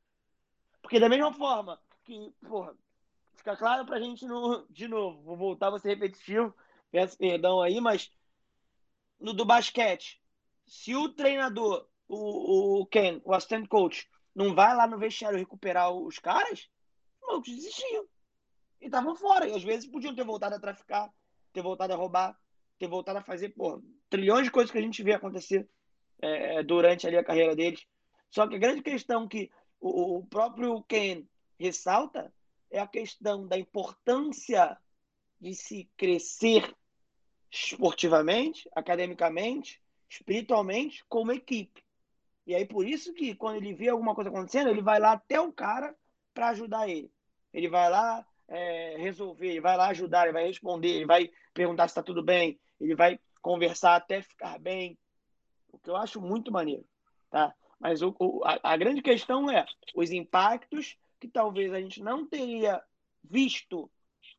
Porque 0.81 0.99
da 0.99 1.09
mesma 1.09 1.33
forma 1.33 1.79
que, 2.03 2.33
porra, 2.47 2.75
fica 3.35 3.57
claro 3.57 3.85
pra 3.85 3.99
gente 3.99 4.25
no, 4.25 4.65
de 4.69 4.87
novo, 4.87 5.21
vou 5.21 5.35
voltar 5.35 5.73
a 5.73 5.79
ser 5.79 5.89
repetitivo, 5.89 6.55
peço 6.91 7.17
perdão 7.17 7.61
aí, 7.61 7.81
mas 7.81 8.11
no 9.19 9.33
do 9.33 9.43
basquete, 9.43 10.18
se 10.69 10.95
o 10.95 11.09
treinador, 11.09 11.87
o, 12.07 12.81
o 12.81 12.85
Ken, 12.85 13.19
o 13.25 13.33
assistant 13.33 13.67
coach, 13.67 14.07
não 14.35 14.53
vai 14.53 14.75
lá 14.75 14.87
no 14.87 14.99
vestiário 14.99 15.37
recuperar 15.37 15.91
os 15.91 16.19
caras, 16.19 16.69
os 17.21 17.27
malucos 17.27 17.55
desistiam. 17.55 18.05
E 18.79 18.85
estavam 18.85 19.15
fora. 19.15 19.47
E 19.47 19.55
às 19.55 19.63
vezes 19.63 19.89
podiam 19.89 20.15
ter 20.15 20.23
voltado 20.23 20.55
a 20.55 20.59
traficar, 20.59 21.11
ter 21.51 21.61
voltado 21.61 21.91
a 21.91 21.95
roubar, 21.95 22.39
ter 22.77 22.87
voltado 22.87 23.19
a 23.19 23.23
fazer, 23.23 23.49
pô, 23.49 23.83
trilhões 24.09 24.45
de 24.45 24.51
coisas 24.51 24.71
que 24.71 24.77
a 24.77 24.81
gente 24.81 25.03
vê 25.03 25.13
acontecer 25.13 25.67
é, 26.21 26.63
durante 26.63 27.07
ali 27.07 27.17
a 27.17 27.23
carreira 27.23 27.55
deles. 27.55 27.85
Só 28.29 28.47
que 28.47 28.55
a 28.55 28.59
grande 28.59 28.81
questão 28.81 29.27
que 29.27 29.51
o, 29.79 30.19
o 30.19 30.25
próprio 30.27 30.81
Ken 30.83 31.27
ressalta 31.59 32.31
é 32.71 32.79
a 32.79 32.87
questão 32.87 33.47
da 33.47 33.57
importância 33.57 34.77
de 35.41 35.55
se 35.55 35.89
crescer 35.97 36.73
esportivamente, 37.51 38.69
academicamente, 38.75 39.81
espiritualmente, 40.09 41.03
como 41.07 41.31
equipe. 41.31 41.83
E 42.45 42.55
aí, 42.55 42.65
por 42.65 42.87
isso 42.87 43.13
que 43.13 43.35
quando 43.35 43.57
ele 43.57 43.73
vê 43.73 43.89
alguma 43.89 44.15
coisa 44.15 44.29
acontecendo, 44.29 44.69
ele 44.69 44.81
vai 44.81 44.99
lá 44.99 45.13
até 45.13 45.39
o 45.39 45.53
cara 45.53 45.95
para 46.33 46.49
ajudar 46.49 46.89
ele. 46.89 47.11
Ele 47.53 47.69
vai 47.69 47.89
lá 47.89 48.25
é, 48.47 48.97
resolver, 48.97 49.47
ele 49.47 49.61
vai 49.61 49.77
lá 49.77 49.89
ajudar, 49.89 50.23
ele 50.23 50.33
vai 50.33 50.47
responder, 50.47 50.89
ele 50.89 51.05
vai 51.05 51.31
perguntar 51.53 51.87
se 51.87 51.91
está 51.91 52.01
tudo 52.01 52.23
bem, 52.23 52.59
ele 52.79 52.95
vai 52.95 53.19
conversar 53.41 53.95
até 53.95 54.21
ficar 54.21 54.57
bem. 54.59 54.97
O 55.71 55.77
que 55.77 55.89
eu 55.89 55.95
acho 55.95 56.19
muito 56.19 56.51
maneiro, 56.51 56.85
tá? 57.29 57.53
Mas 57.79 58.01
o, 58.01 58.15
o, 58.19 58.41
a, 58.43 58.59
a 58.63 58.77
grande 58.77 59.01
questão 59.01 59.49
é 59.49 59.65
os 59.95 60.11
impactos 60.11 60.97
que 61.19 61.27
talvez 61.27 61.71
a 61.71 61.79
gente 61.79 62.01
não 62.01 62.27
teria 62.27 62.81
visto 63.23 63.91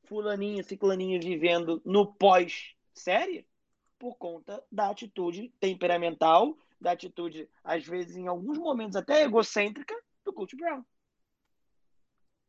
fulaninho, 0.04 0.64
ciclaninho 0.64 1.20
vivendo 1.20 1.80
no 1.84 2.12
pós-série 2.12 3.46
por 4.00 4.16
conta 4.16 4.64
da 4.72 4.88
atitude 4.88 5.52
temperamental, 5.60 6.56
da 6.80 6.92
atitude, 6.92 7.48
às 7.62 7.86
vezes, 7.86 8.16
em 8.16 8.26
alguns 8.26 8.56
momentos 8.56 8.96
até 8.96 9.22
egocêntrica, 9.22 9.94
do 10.24 10.32
Coach 10.32 10.56
Brown. 10.56 10.82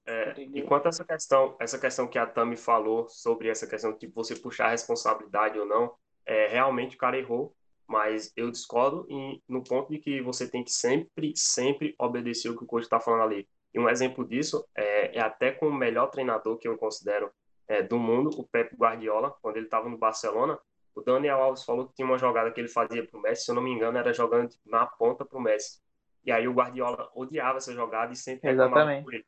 É, 0.06 0.32
Entendeu? 0.32 0.64
enquanto 0.64 0.88
essa 0.88 1.04
questão, 1.04 1.56
essa 1.60 1.78
questão 1.78 2.08
que 2.08 2.18
a 2.18 2.26
Tami 2.26 2.56
falou 2.56 3.08
sobre 3.10 3.50
essa 3.50 3.68
questão 3.68 3.96
de 3.96 4.08
você 4.08 4.36
puxar 4.36 4.68
a 4.68 4.72
responsabilidade 4.72 5.60
ou 5.60 5.66
não, 5.66 5.94
é, 6.26 6.48
realmente 6.48 6.96
o 6.96 7.00
cara 7.00 7.20
errou, 7.20 7.54
mas 7.86 8.32
eu 8.36 8.50
discordo 8.50 9.06
em, 9.10 9.44
no 9.48 9.62
ponto 9.62 9.92
de 9.92 10.00
que 10.00 10.22
você 10.22 10.50
tem 10.50 10.64
que 10.64 10.72
sempre, 10.72 11.34
sempre 11.36 11.94
obedecer 12.00 12.50
o 12.50 12.58
que 12.58 12.64
o 12.64 12.68
coach 12.68 12.84
está 12.84 13.00
falando 13.00 13.24
ali. 13.24 13.48
E 13.74 13.80
um 13.80 13.90
exemplo 13.90 14.26
disso 14.26 14.66
é, 14.76 15.18
é 15.18 15.22
até 15.22 15.52
com 15.52 15.68
o 15.68 15.74
melhor 15.74 16.08
treinador 16.08 16.58
que 16.58 16.68
eu 16.68 16.78
considero 16.78 17.30
é, 17.68 17.84
do 17.84 18.00
mundo, 18.00 18.30
o 18.38 18.48
Pep 18.48 18.76
Guardiola, 18.76 19.36
quando 19.42 19.58
ele 19.58 19.66
estava 19.66 19.88
no 19.88 19.98
Barcelona, 19.98 20.58
o 21.00 21.02
Daniel 21.02 21.42
Alves 21.42 21.64
falou 21.64 21.88
que 21.88 21.94
tinha 21.96 22.06
uma 22.06 22.18
jogada 22.18 22.52
que 22.52 22.60
ele 22.60 22.68
fazia 22.68 23.06
para 23.06 23.18
o 23.18 23.22
Messi, 23.22 23.46
se 23.46 23.52
eu 23.52 23.56
não 23.56 23.62
me 23.62 23.72
engano, 23.72 23.98
era 23.98 24.14
jogando 24.14 24.50
tipo, 24.50 24.70
na 24.70 24.86
ponta 24.86 25.26
para 25.26 25.38
o 25.38 25.42
Messi. 25.42 25.80
E 26.26 26.32
aí 26.32 26.48
o 26.48 26.54
Guardiola 26.54 27.10
odiava 27.16 27.58
essa 27.58 27.74
jogada 27.74 28.14
e 28.14 28.16
sempre 28.16 28.50
reclamava 28.50 28.82
Exatamente. 28.82 29.04
por 29.04 29.14
ele. 29.14 29.26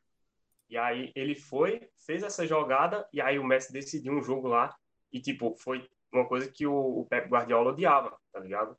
E 0.70 0.76
aí 0.78 1.12
ele 1.14 1.34
foi, 1.34 1.88
fez 2.06 2.22
essa 2.22 2.46
jogada, 2.46 3.06
e 3.12 3.20
aí 3.20 3.38
o 3.38 3.44
Messi 3.44 3.72
decidiu 3.72 4.12
um 4.12 4.22
jogo 4.22 4.48
lá, 4.48 4.74
e 5.12 5.20
tipo, 5.20 5.54
foi 5.58 5.88
uma 6.12 6.26
coisa 6.26 6.50
que 6.50 6.66
o, 6.66 7.00
o 7.00 7.06
Pep 7.06 7.28
Guardiola 7.28 7.70
odiava, 7.72 8.16
tá 8.32 8.40
ligado? 8.40 8.76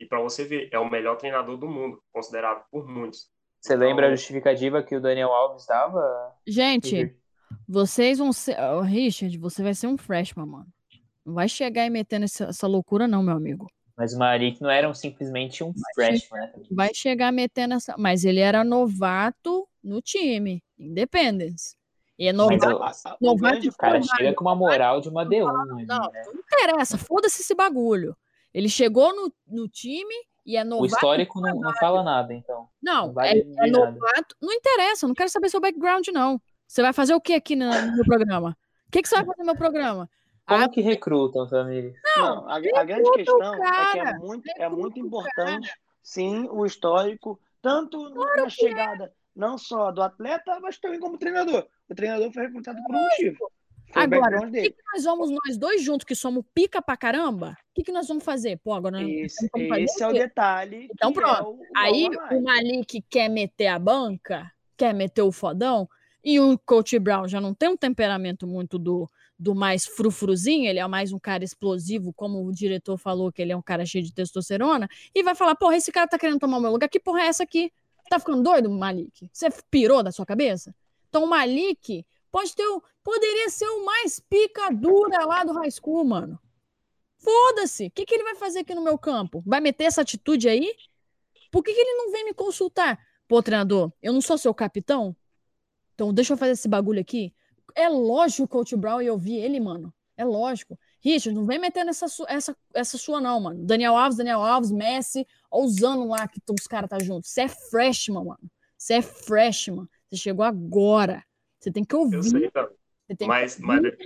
E 0.00 0.06
para 0.06 0.20
você 0.20 0.44
ver, 0.44 0.68
é 0.72 0.78
o 0.78 0.88
melhor 0.88 1.16
treinador 1.16 1.56
do 1.56 1.66
mundo, 1.68 2.02
considerado 2.12 2.64
por 2.70 2.86
muitos. 2.88 3.30
Você 3.60 3.74
Então- 3.74 3.86
lembra 3.86 4.06
a 4.06 4.10
justificativa 4.14 4.82
que 4.82 4.94
o 4.96 5.00
Daniel 5.00 5.32
Alves 5.32 5.66
dava? 5.66 6.32
Gente, 6.46 7.14
vocês 7.68 8.18
vão 8.18 8.32
ser. 8.32 8.58
Ô, 8.60 8.80
Richard, 8.80 9.36
você 9.38 9.62
vai 9.62 9.74
ser 9.74 9.86
um 9.88 9.96
freshman, 9.98 10.46
mano. 10.46 10.66
Não 11.28 11.34
vai 11.34 11.46
chegar 11.46 11.84
e 11.84 11.90
metendo 11.90 12.24
essa, 12.24 12.44
essa 12.46 12.66
loucura, 12.66 13.06
não, 13.06 13.22
meu 13.22 13.36
amigo. 13.36 13.66
Mas 13.94 14.14
o 14.14 14.18
Malik 14.18 14.62
não 14.62 14.70
era 14.70 14.88
um- 14.88 14.94
simplesmente 14.94 15.62
um 15.62 15.74
freshman, 15.94 16.40
né? 16.40 16.52
Vai 16.70 16.94
chegar 16.94 17.30
metendo 17.30 17.74
essa. 17.74 17.94
Mas 17.98 18.24
ele 18.24 18.40
era 18.40 18.64
novato 18.64 19.68
no 19.84 20.00
time, 20.00 20.62
Independence. 20.78 21.76
E 22.18 22.26
é 22.26 22.32
Mas 22.32 22.60
novato. 22.62 22.82
A- 22.82 23.12
a- 23.12 23.16
não 23.20 23.34
o 23.34 23.36
vai 23.36 23.52
grande 23.52 23.68
O 23.68 23.72
cara 23.76 24.00
ponto- 24.00 24.16
chega 24.16 24.34
com 24.34 24.42
uma 24.44 24.54
moral 24.54 25.00
de 25.02 25.08
uma 25.10 25.24
D1, 25.26 25.52
né? 25.76 25.84
Não, 25.86 25.98
não 25.98 26.40
interessa, 26.40 26.96
foda-se 26.96 27.42
esse 27.42 27.54
bagulho. 27.54 28.16
Ele 28.54 28.68
chegou 28.70 29.14
no, 29.14 29.30
no 29.46 29.68
time 29.68 30.14
e 30.46 30.56
é 30.56 30.62
O 30.62 30.64
novato. 30.64 30.86
histórico 30.94 31.40
não, 31.42 31.60
não 31.60 31.74
fala 31.74 32.02
nada, 32.02 32.32
então. 32.32 32.68
Não, 32.82 33.08
não 33.08 33.12
vai 33.12 33.32
é, 33.32 33.38
é 33.40 33.44
nada. 33.70 33.90
novato. 33.90 34.34
Não 34.40 34.52
interessa, 34.52 35.04
eu 35.04 35.08
não 35.08 35.14
quero 35.14 35.28
saber 35.28 35.50
seu 35.50 35.60
background, 35.60 36.08
não. 36.08 36.40
Você 36.66 36.80
vai 36.80 36.92
fazer 36.94 37.14
o 37.14 37.20
que 37.20 37.34
aqui 37.34 37.54
no, 37.54 37.66
no 37.68 37.96
meu 37.96 38.04
programa? 38.04 38.56
O 38.86 38.90
que, 38.90 39.02
que 39.02 39.08
você 39.08 39.16
vai 39.16 39.24
fazer 39.26 39.40
no 39.40 39.46
meu 39.46 39.56
programa? 39.56 40.08
Como 40.48 40.64
Ah, 40.64 40.68
que 40.68 40.80
recrutam, 40.80 41.46
família? 41.46 41.92
Não, 42.16 42.48
a, 42.48 42.56
a 42.56 42.84
grande 42.84 43.10
questão 43.12 43.54
é 43.54 43.58
que 43.58 43.98
cara, 43.98 44.10
é 44.10 44.18
muito, 44.18 44.50
é 44.56 44.68
muito 44.68 44.98
importante, 44.98 45.70
sim, 46.02 46.48
o 46.50 46.64
histórico, 46.64 47.38
tanto 47.60 48.08
na 48.08 48.48
chegada, 48.48 49.12
não 49.36 49.58
só 49.58 49.92
do 49.92 50.00
atleta, 50.00 50.58
mas 50.60 50.78
também 50.78 50.98
como 50.98 51.18
treinador. 51.18 51.66
O 51.88 51.94
treinador 51.94 52.32
foi 52.32 52.44
recrutado 52.46 52.78
por 52.86 52.96
um 52.96 53.02
motivo. 53.02 53.36
Foi 53.92 54.02
Agora, 54.02 54.38
o 54.46 54.50
que, 54.50 54.70
que 54.70 54.82
nós 54.94 55.04
vamos, 55.04 55.30
nós 55.30 55.56
dois 55.58 55.82
juntos, 55.82 56.04
que 56.04 56.14
somos 56.14 56.44
pica 56.54 56.80
pra 56.80 56.96
caramba, 56.96 57.50
o 57.50 57.74
que, 57.74 57.82
que 57.84 57.92
nós 57.92 58.08
vamos 58.08 58.24
fazer? 58.24 58.58
Pô, 58.58 58.72
agora 58.72 59.00
nós 59.00 59.08
Esse, 59.08 59.48
vamos 59.52 59.68
fazer 59.68 59.82
esse 59.82 60.02
é 60.02 60.08
o 60.08 60.12
detalhe. 60.12 60.88
Então 60.92 61.12
que 61.12 61.20
pronto. 61.20 61.40
é 61.40 61.42
o- 61.42 61.52
o 61.56 61.62
Aí 61.76 62.08
a 62.30 62.34
o 62.34 62.42
Malik 62.42 63.02
quer 63.08 63.28
meter 63.28 63.66
a 63.68 63.78
banca, 63.78 64.50
quer 64.76 64.94
meter 64.94 65.22
o 65.22 65.32
fodão, 65.32 65.88
E 66.24 66.40
o 66.40 66.58
Coach 66.58 66.98
Brown 66.98 67.28
já 67.28 67.40
não 67.40 67.54
tem 67.54 67.68
um 67.68 67.76
temperamento 67.76 68.46
muito 68.46 68.78
do, 68.78 69.08
do 69.38 69.54
mais 69.54 69.86
frufruzinho, 69.86 70.68
ele 70.68 70.78
é 70.80 70.86
mais 70.88 71.12
um 71.12 71.18
cara 71.18 71.44
explosivo, 71.44 72.12
como 72.12 72.44
o 72.44 72.52
diretor 72.52 72.98
falou, 72.98 73.30
que 73.30 73.40
ele 73.40 73.52
é 73.52 73.56
um 73.56 73.62
cara 73.62 73.86
cheio 73.86 74.04
de 74.04 74.12
testosterona, 74.12 74.88
e 75.14 75.22
vai 75.22 75.34
falar, 75.34 75.54
porra, 75.54 75.76
esse 75.76 75.92
cara 75.92 76.08
tá 76.08 76.18
querendo 76.18 76.40
tomar 76.40 76.58
meu 76.58 76.72
lugar, 76.72 76.88
que 76.88 76.98
porra 76.98 77.20
é 77.20 77.26
essa 77.26 77.44
aqui? 77.44 77.72
Tá 78.10 78.18
ficando 78.18 78.42
doido, 78.42 78.70
Malik? 78.70 79.30
Você 79.32 79.48
pirou 79.70 80.02
da 80.02 80.10
sua 80.10 80.26
cabeça? 80.26 80.74
Então 81.08 81.24
o 81.24 81.26
Malik 81.26 82.04
pode 82.30 82.54
ter 82.54 82.66
o, 82.66 82.82
poderia 83.04 83.48
ser 83.50 83.66
o 83.66 83.84
mais 83.84 84.18
pica 84.18 84.70
dura 84.70 85.24
lá 85.24 85.44
do 85.44 85.52
high 85.52 85.70
school, 85.70 86.04
mano. 86.04 86.38
Foda-se. 87.18 87.86
O 87.86 87.90
que, 87.90 88.06
que 88.06 88.14
ele 88.14 88.24
vai 88.24 88.34
fazer 88.36 88.60
aqui 88.60 88.74
no 88.74 88.82
meu 88.82 88.96
campo? 88.98 89.42
Vai 89.46 89.60
meter 89.60 89.84
essa 89.84 90.02
atitude 90.02 90.48
aí? 90.48 90.72
Por 91.50 91.62
que, 91.62 91.72
que 91.72 91.80
ele 91.80 91.94
não 91.94 92.12
vem 92.12 92.24
me 92.24 92.34
consultar? 92.34 92.98
Pô, 93.26 93.42
treinador, 93.42 93.92
eu 94.02 94.12
não 94.12 94.20
sou 94.20 94.38
seu 94.38 94.54
capitão? 94.54 95.14
Então 95.94 96.14
deixa 96.14 96.32
eu 96.32 96.36
fazer 96.36 96.52
esse 96.52 96.68
bagulho 96.68 97.00
aqui. 97.00 97.34
É 97.78 97.88
lógico 97.88 98.42
o 98.42 98.48
Coach 98.48 98.74
Brown 98.74 99.00
e 99.00 99.08
ouvir 99.08 99.36
ele, 99.36 99.60
mano. 99.60 99.94
É 100.16 100.24
lógico. 100.24 100.76
Richard, 101.00 101.38
não 101.38 101.46
vem 101.46 101.60
metendo 101.60 101.90
essa, 101.90 102.06
essa, 102.26 102.56
essa 102.74 102.98
sua, 102.98 103.20
não, 103.20 103.38
mano. 103.38 103.64
Daniel 103.64 103.96
Alves, 103.96 104.18
Daniel 104.18 104.40
Alves, 104.40 104.72
Messi, 104.72 105.24
usando 105.52 106.08
lá 106.08 106.26
que 106.26 106.40
os 106.50 106.66
caras 106.66 106.90
tá 106.90 106.98
juntos. 106.98 107.30
Você 107.30 107.42
é 107.42 107.48
freshman, 107.48 108.24
mano. 108.24 108.50
Você 108.76 108.94
é 108.94 109.02
freshman. 109.02 109.86
Você 110.08 110.16
chegou 110.16 110.44
agora. 110.44 111.24
Você 111.60 111.70
tem 111.70 111.84
que 111.84 111.94
ouvir. 111.94 112.16
Eu 112.16 112.22
sei, 112.24 112.46
então. 112.46 112.68
Você 113.06 113.16
tem 113.16 113.28
mas, 113.28 113.54
que 113.54 113.62
ouvir, 113.64 113.96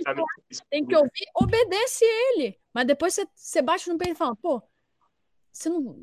mas 0.47 0.61
tem 0.69 0.85
que 0.85 0.95
ouvir, 0.95 1.25
obedece 1.35 2.05
ele. 2.05 2.57
Mas 2.71 2.85
depois 2.85 3.15
você, 3.15 3.27
você 3.33 3.61
bate 3.61 3.89
no 3.89 3.97
peito 3.97 4.13
e 4.13 4.17
fala, 4.17 4.35
pô, 4.35 4.61
você 5.51 5.67
não. 5.67 5.97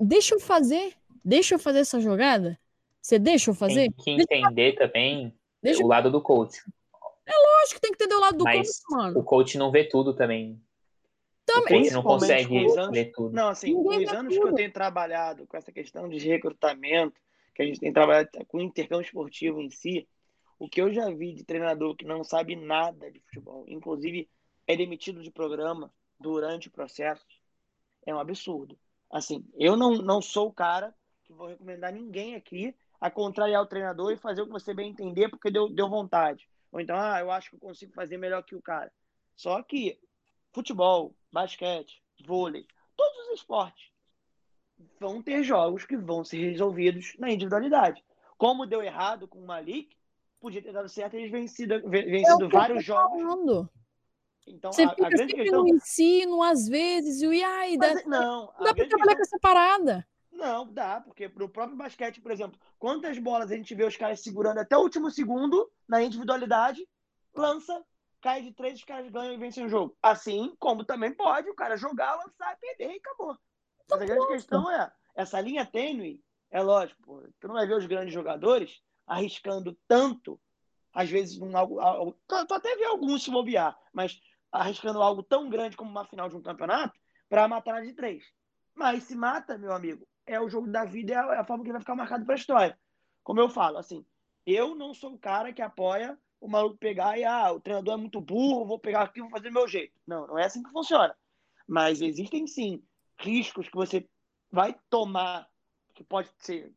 Deixa 0.00 0.34
eu 0.34 0.40
fazer. 0.40 0.92
Deixa 1.24 1.54
eu 1.54 1.58
fazer 1.60 1.78
essa 1.78 2.00
jogada. 2.00 2.58
Você 3.00 3.16
deixa 3.16 3.50
eu 3.50 3.54
fazer? 3.54 3.92
Tem 4.04 4.16
que 4.16 4.22
entender 4.22 4.72
deixa... 4.72 4.78
também 4.78 5.32
deixa... 5.62 5.84
o 5.84 5.86
lado 5.86 6.10
do 6.10 6.20
coach. 6.20 6.60
É 7.26 7.32
lógico 7.32 7.74
que 7.74 7.80
tem 7.80 7.90
que 7.90 8.02
entender 8.02 8.14
o 8.14 8.20
lado 8.20 8.38
do 8.38 8.44
Mas 8.44 8.80
coach, 8.80 8.96
mano. 8.96 9.18
O 9.18 9.24
coach 9.24 9.58
não 9.58 9.70
vê 9.70 9.84
tudo 9.84 10.14
também. 10.14 10.60
Também. 11.44 11.80
O 11.80 11.82
coach 11.82 11.92
não 11.92 12.02
consegue 12.02 12.58
anos... 12.58 12.90
ver 12.90 13.12
tudo. 13.12 13.34
Não, 13.34 13.48
assim, 13.48 13.74
Ninguém 13.74 14.04
os 14.04 14.12
anos 14.12 14.34
tudo. 14.34 14.46
que 14.46 14.52
eu 14.52 14.54
tenho 14.54 14.72
trabalhado 14.72 15.46
com 15.46 15.56
essa 15.56 15.72
questão 15.72 16.08
de 16.08 16.18
recrutamento, 16.18 17.20
que 17.54 17.62
a 17.62 17.66
gente 17.66 17.80
tem 17.80 17.92
trabalhado 17.92 18.30
com 18.46 18.58
o 18.58 18.62
intercâmbio 18.62 19.04
esportivo 19.04 19.60
em 19.60 19.70
si, 19.70 20.08
o 20.58 20.68
que 20.68 20.80
eu 20.80 20.92
já 20.92 21.10
vi 21.10 21.32
de 21.34 21.44
treinador 21.44 21.94
que 21.96 22.04
não 22.04 22.24
sabe 22.24 22.56
nada 22.56 23.10
de 23.10 23.20
futebol, 23.20 23.64
inclusive 23.68 24.28
é 24.66 24.76
demitido 24.76 25.22
de 25.22 25.30
programa 25.30 25.92
durante 26.18 26.68
o 26.68 26.70
processo, 26.70 27.24
é 28.04 28.14
um 28.14 28.18
absurdo. 28.18 28.78
Assim, 29.10 29.44
eu 29.54 29.76
não, 29.76 29.96
não 29.96 30.20
sou 30.20 30.48
o 30.48 30.52
cara 30.52 30.94
que 31.24 31.32
vou 31.32 31.48
recomendar 31.48 31.92
ninguém 31.92 32.34
aqui 32.34 32.74
a 33.00 33.10
contrariar 33.10 33.62
o 33.62 33.66
treinador 33.66 34.12
e 34.12 34.16
fazer 34.16 34.42
o 34.42 34.46
que 34.46 34.52
você 34.52 34.72
bem 34.72 34.90
entender 34.90 35.28
porque 35.28 35.50
deu, 35.50 35.68
deu 35.68 35.88
vontade. 35.88 36.48
Ou 36.72 36.80
então, 36.80 36.96
ah, 36.98 37.20
eu 37.20 37.30
acho 37.30 37.50
que 37.50 37.56
eu 37.56 37.60
consigo 37.60 37.92
fazer 37.92 38.16
melhor 38.16 38.42
que 38.42 38.54
o 38.54 38.62
cara. 38.62 38.92
Só 39.34 39.62
que 39.62 39.98
futebol, 40.52 41.14
basquete, 41.30 42.02
vôlei, 42.24 42.66
todos 42.96 43.28
os 43.28 43.40
esportes 43.40 43.90
vão 45.00 45.22
ter 45.22 45.42
jogos 45.42 45.84
que 45.84 45.96
vão 45.96 46.24
ser 46.24 46.50
resolvidos 46.50 47.14
na 47.18 47.30
individualidade. 47.30 48.02
Como 48.36 48.66
deu 48.66 48.82
errado 48.82 49.26
com 49.26 49.38
o 49.38 49.46
Malik, 49.46 49.96
podia 50.40 50.62
ter 50.62 50.72
dado 50.72 50.88
certo 50.88 51.14
eles 51.14 51.30
vencido, 51.30 51.88
vencido 51.88 52.44
é 52.44 52.48
vários 52.48 52.84
jogos. 52.84 53.22
Falando. 53.22 53.70
Então, 54.46 54.72
Você 54.72 54.84
a, 54.84 54.90
fica 54.90 55.06
a 55.06 55.10
grande 55.10 55.34
questão... 55.34 55.62
no 55.62 55.68
ensino, 55.68 56.42
às 56.42 56.68
vezes, 56.68 57.20
e 57.20 57.42
ai, 57.42 57.76
dá... 57.76 57.94
não, 58.06 58.46
dá 58.60 58.74
pra 58.74 58.86
trabalhar 58.86 58.86
questão... 58.86 59.16
com 59.16 59.22
essa 59.22 59.38
parada. 59.40 60.06
Não, 60.36 60.70
dá, 60.70 61.00
porque 61.00 61.28
pro 61.28 61.48
próprio 61.48 61.78
basquete, 61.78 62.20
por 62.20 62.30
exemplo, 62.30 62.60
quantas 62.78 63.18
bolas 63.18 63.50
a 63.50 63.56
gente 63.56 63.74
vê 63.74 63.84
os 63.84 63.96
caras 63.96 64.22
segurando 64.22 64.58
até 64.58 64.76
o 64.76 64.82
último 64.82 65.10
segundo 65.10 65.70
na 65.88 66.02
individualidade, 66.02 66.86
lança, 67.34 67.82
cai 68.20 68.42
de 68.42 68.52
três, 68.52 68.78
os 68.78 68.84
caras 68.84 69.10
ganham 69.10 69.32
e 69.32 69.38
vencem 69.38 69.64
o 69.64 69.68
jogo. 69.68 69.96
Assim 70.02 70.54
como 70.58 70.84
também 70.84 71.14
pode 71.14 71.48
o 71.48 71.54
cara 71.54 71.76
jogar, 71.76 72.16
lançar, 72.16 72.56
perder 72.58 72.92
e 72.92 72.98
acabou. 72.98 73.36
Mas 73.90 74.02
a 74.02 74.04
grande 74.04 74.26
questão 74.26 74.70
é, 74.70 74.92
essa 75.14 75.40
linha 75.40 75.64
tênue, 75.64 76.22
é 76.50 76.62
lógico, 76.62 77.00
pô, 77.02 77.22
tu 77.40 77.48
não 77.48 77.54
vai 77.54 77.66
ver 77.66 77.76
os 77.76 77.86
grandes 77.86 78.12
jogadores 78.12 78.82
arriscando 79.06 79.76
tanto, 79.88 80.38
às 80.92 81.08
vezes, 81.08 81.40
um 81.40 81.56
algo. 81.56 81.80
algo 81.80 82.14
tu, 82.26 82.34
até 82.34 82.76
vê 82.76 82.84
alguns 82.84 83.24
se 83.24 83.30
bobear, 83.30 83.78
mas 83.92 84.20
arriscando 84.52 85.00
algo 85.00 85.22
tão 85.22 85.48
grande 85.48 85.76
como 85.76 85.90
uma 85.90 86.04
final 86.04 86.28
de 86.28 86.36
um 86.36 86.42
campeonato 86.42 86.98
para 87.28 87.48
matar 87.48 87.82
de 87.82 87.94
três. 87.94 88.24
Mas 88.74 89.04
se 89.04 89.14
mata, 89.14 89.56
meu 89.56 89.72
amigo, 89.72 90.06
é 90.26 90.40
o 90.40 90.48
jogo 90.48 90.68
da 90.68 90.84
vida, 90.84 91.14
é 91.14 91.16
a, 91.16 91.40
é 91.40 91.44
forma 91.44 91.64
que 91.64 91.72
vai 91.72 91.80
ficar 91.80 91.94
marcado 91.94 92.24
para 92.24 92.34
a 92.34 92.38
história. 92.38 92.78
Como 93.22 93.40
eu 93.40 93.48
falo, 93.48 93.78
assim, 93.78 94.04
eu 94.44 94.74
não 94.74 94.94
sou 94.94 95.14
o 95.14 95.18
cara 95.18 95.52
que 95.52 95.62
apoia 95.62 96.18
o 96.40 96.48
maluco 96.48 96.76
pegar 96.76 97.18
e, 97.18 97.24
ah, 97.24 97.52
o 97.52 97.60
treinador 97.60 97.94
é 97.94 97.96
muito 97.96 98.20
burro, 98.20 98.66
vou 98.66 98.78
pegar 98.78 99.02
aqui 99.02 99.18
e 99.18 99.22
vou 99.22 99.30
fazer 99.30 99.48
do 99.48 99.54
meu 99.54 99.66
jeito. 99.66 99.92
Não, 100.06 100.26
não 100.26 100.38
é 100.38 100.44
assim 100.44 100.62
que 100.62 100.70
funciona. 100.70 101.16
Mas 101.66 102.00
existem 102.00 102.46
sim 102.46 102.82
riscos 103.18 103.68
que 103.68 103.76
você 103.76 104.08
vai 104.50 104.76
tomar 104.90 105.48
que 105.94 106.04
pode 106.04 106.28
ser 106.38 106.72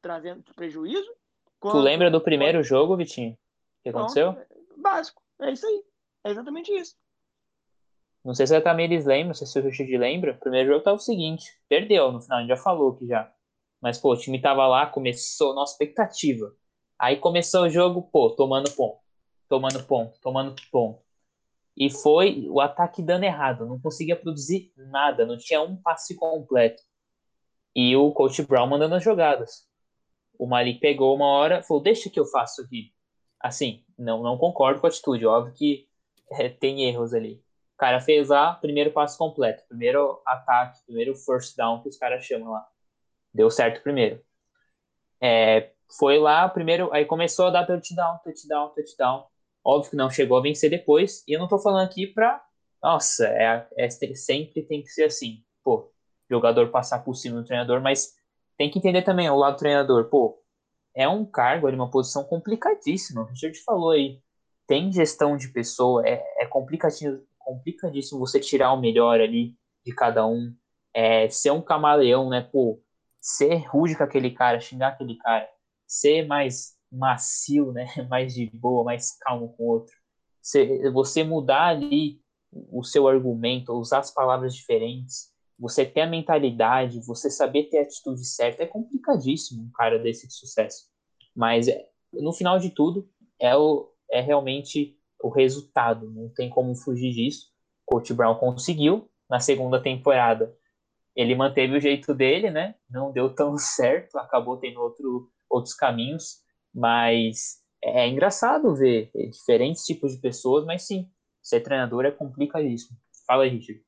trazendo 0.00 0.42
prejuízo 0.54 1.14
Tu 1.60 1.78
lembra 1.78 2.10
do 2.10 2.20
primeiro 2.20 2.62
jogo, 2.62 2.96
Vitinho? 2.96 3.32
O 3.32 3.82
que 3.82 3.88
aconteceu? 3.88 4.32
Não, 4.32 4.82
básico. 4.82 5.22
É 5.40 5.52
isso 5.52 5.66
aí. 5.66 5.84
É 6.24 6.30
exatamente 6.30 6.72
isso. 6.72 6.94
Não 8.26 8.34
sei 8.34 8.46
se 8.46 8.56
a 8.56 8.60
Tamires 8.60 9.04
lembra, 9.06 9.28
não 9.28 9.34
sei 9.34 9.46
se 9.46 9.58
o 9.58 9.62
Richard 9.62 9.96
lembra. 9.96 10.32
O 10.32 10.38
primeiro 10.38 10.70
jogo 10.70 10.84
tava 10.84 10.96
o 10.96 11.00
seguinte: 11.00 11.50
perdeu 11.68 12.12
no 12.12 12.20
final, 12.20 12.38
a 12.38 12.40
gente 12.42 12.50
já 12.50 12.56
falou 12.56 12.94
que 12.96 13.06
já. 13.06 13.32
Mas, 13.80 13.98
pô, 13.98 14.12
o 14.12 14.16
time 14.16 14.40
tava 14.40 14.66
lá, 14.66 14.86
começou 14.86 15.54
nossa 15.54 15.72
expectativa. 15.72 16.52
Aí 16.98 17.16
começou 17.18 17.64
o 17.64 17.70
jogo, 17.70 18.02
pô, 18.10 18.30
tomando 18.30 18.70
ponto, 18.72 19.00
tomando 19.48 19.82
ponto, 19.84 20.18
tomando 20.20 20.54
ponto. 20.72 21.02
E 21.76 21.90
foi 21.90 22.48
o 22.50 22.60
ataque 22.60 23.02
dando 23.02 23.24
errado, 23.24 23.66
não 23.66 23.80
conseguia 23.80 24.16
produzir 24.16 24.72
nada, 24.76 25.26
não 25.26 25.36
tinha 25.36 25.60
um 25.62 25.76
passe 25.76 26.16
completo. 26.16 26.82
E 27.74 27.94
o 27.96 28.12
coach 28.12 28.42
Brown 28.42 28.66
mandando 28.66 28.94
as 28.94 29.04
jogadas 29.04 29.66
o 30.38 30.46
Malik 30.46 30.80
pegou 30.80 31.14
uma 31.14 31.26
hora, 31.26 31.62
falou, 31.62 31.82
deixa 31.82 32.10
que 32.10 32.18
eu 32.18 32.26
faço 32.26 32.62
aqui. 32.62 32.92
Assim, 33.40 33.84
não, 33.98 34.22
não 34.22 34.38
concordo 34.38 34.80
com 34.80 34.86
a 34.86 34.90
atitude, 34.90 35.26
óbvio 35.26 35.54
que 35.54 35.88
é, 36.32 36.48
tem 36.48 36.84
erros 36.84 37.14
ali. 37.14 37.42
O 37.76 37.78
cara 37.78 38.00
fez 38.00 38.28
lá, 38.30 38.54
primeiro 38.54 38.90
passo 38.90 39.18
completo, 39.18 39.62
primeiro 39.68 40.20
ataque, 40.24 40.82
primeiro 40.86 41.14
first 41.14 41.54
down 41.54 41.82
que 41.82 41.90
os 41.90 41.98
caras 41.98 42.24
chamam 42.24 42.50
lá. 42.50 42.66
Deu 43.34 43.50
certo 43.50 43.82
primeiro. 43.82 44.18
É, 45.20 45.72
foi 45.98 46.18
lá, 46.18 46.48
primeiro, 46.48 46.90
aí 46.90 47.04
começou 47.04 47.46
a 47.46 47.50
dar 47.50 47.66
touchdown, 47.66 48.18
touchdown, 48.24 48.70
touchdown. 48.70 49.26
Óbvio 49.62 49.90
que 49.90 49.96
não 49.96 50.08
chegou 50.10 50.38
a 50.38 50.40
vencer 50.40 50.70
depois, 50.70 51.22
e 51.28 51.34
eu 51.34 51.38
não 51.38 51.48
tô 51.48 51.58
falando 51.58 51.84
aqui 51.86 52.06
pra. 52.06 52.42
Nossa, 52.82 53.26
é, 53.26 53.68
é 53.76 53.90
sempre 53.90 54.62
tem 54.62 54.82
que 54.82 54.88
ser 54.88 55.04
assim. 55.04 55.44
Pô, 55.62 55.92
jogador 56.30 56.70
passar 56.70 57.00
por 57.00 57.14
cima 57.14 57.40
do 57.40 57.44
treinador, 57.44 57.82
mas 57.82 58.14
tem 58.56 58.70
que 58.70 58.78
entender 58.78 59.02
também 59.02 59.28
o 59.28 59.36
lado 59.36 59.56
do 59.56 59.58
treinador. 59.58 60.08
Pô, 60.08 60.42
é 60.94 61.06
um 61.06 61.26
cargo 61.26 61.66
ali, 61.66 61.76
uma 61.76 61.90
posição 61.90 62.24
complicadíssima. 62.24 63.22
O 63.22 63.24
Richard 63.26 63.58
falou 63.64 63.90
aí. 63.90 64.22
Tem 64.66 64.90
gestão 64.90 65.36
de 65.36 65.48
pessoa, 65.48 66.02
é, 66.06 66.24
é 66.38 66.46
complicadíssimo 67.46 68.20
você 68.20 68.40
tirar 68.40 68.72
o 68.72 68.80
melhor 68.80 69.20
ali 69.20 69.56
de 69.84 69.94
cada 69.94 70.26
um. 70.26 70.54
É, 70.94 71.28
ser 71.28 71.50
um 71.50 71.62
camaleão, 71.62 72.28
né? 72.28 72.40
Pô, 72.40 72.82
ser 73.20 73.66
rude 73.68 73.96
com 73.96 74.02
aquele 74.02 74.30
cara, 74.30 74.60
xingar 74.60 74.88
aquele 74.88 75.16
cara. 75.16 75.48
Ser 75.86 76.26
mais 76.26 76.76
macio, 76.90 77.72
né? 77.72 77.86
Mais 78.10 78.34
de 78.34 78.46
boa, 78.50 78.84
mais 78.84 79.16
calmo 79.18 79.54
com 79.56 79.64
o 79.64 79.68
outro. 79.68 79.94
você 80.92 81.24
mudar 81.24 81.66
ali 81.68 82.20
o 82.52 82.82
seu 82.82 83.08
argumento, 83.08 83.72
usar 83.72 83.98
as 83.98 84.10
palavras 84.10 84.54
diferentes 84.54 85.34
você 85.58 85.84
ter 85.84 86.02
a 86.02 86.06
mentalidade, 86.06 87.00
você 87.00 87.30
saber 87.30 87.64
ter 87.64 87.78
a 87.78 87.82
atitude 87.82 88.24
certa, 88.24 88.62
é 88.62 88.66
complicadíssimo 88.66 89.62
um 89.62 89.70
cara 89.72 89.98
desse 89.98 90.26
de 90.26 90.34
sucesso. 90.34 90.86
Mas 91.34 91.68
é, 91.68 91.88
no 92.12 92.32
final 92.32 92.58
de 92.58 92.70
tudo, 92.70 93.08
é, 93.38 93.56
o, 93.56 93.90
é 94.10 94.20
realmente 94.20 94.95
o 95.26 95.30
resultado, 95.30 96.10
não 96.10 96.28
tem 96.28 96.48
como 96.48 96.74
fugir 96.74 97.12
disso. 97.12 97.50
Coach 97.84 98.12
Brown 98.14 98.36
conseguiu 98.36 99.10
na 99.28 99.40
segunda 99.40 99.82
temporada. 99.82 100.54
Ele 101.14 101.34
manteve 101.34 101.76
o 101.76 101.80
jeito 101.80 102.14
dele, 102.14 102.50
né? 102.50 102.74
Não 102.88 103.12
deu 103.12 103.34
tão 103.34 103.56
certo, 103.58 104.18
acabou 104.18 104.56
tendo 104.56 104.80
outro, 104.80 105.30
outros 105.48 105.74
caminhos, 105.74 106.42
mas 106.72 107.60
é, 107.82 108.04
é 108.04 108.08
engraçado 108.08 108.74
ver 108.74 109.10
diferentes 109.30 109.84
tipos 109.84 110.14
de 110.14 110.20
pessoas, 110.20 110.64
mas 110.64 110.86
sim, 110.86 111.10
ser 111.42 111.60
treinador 111.60 112.04
é 112.04 112.10
complicadíssimo. 112.10 112.96
Fala 113.26 113.44
aí, 113.44 113.50
Richard. 113.50 113.84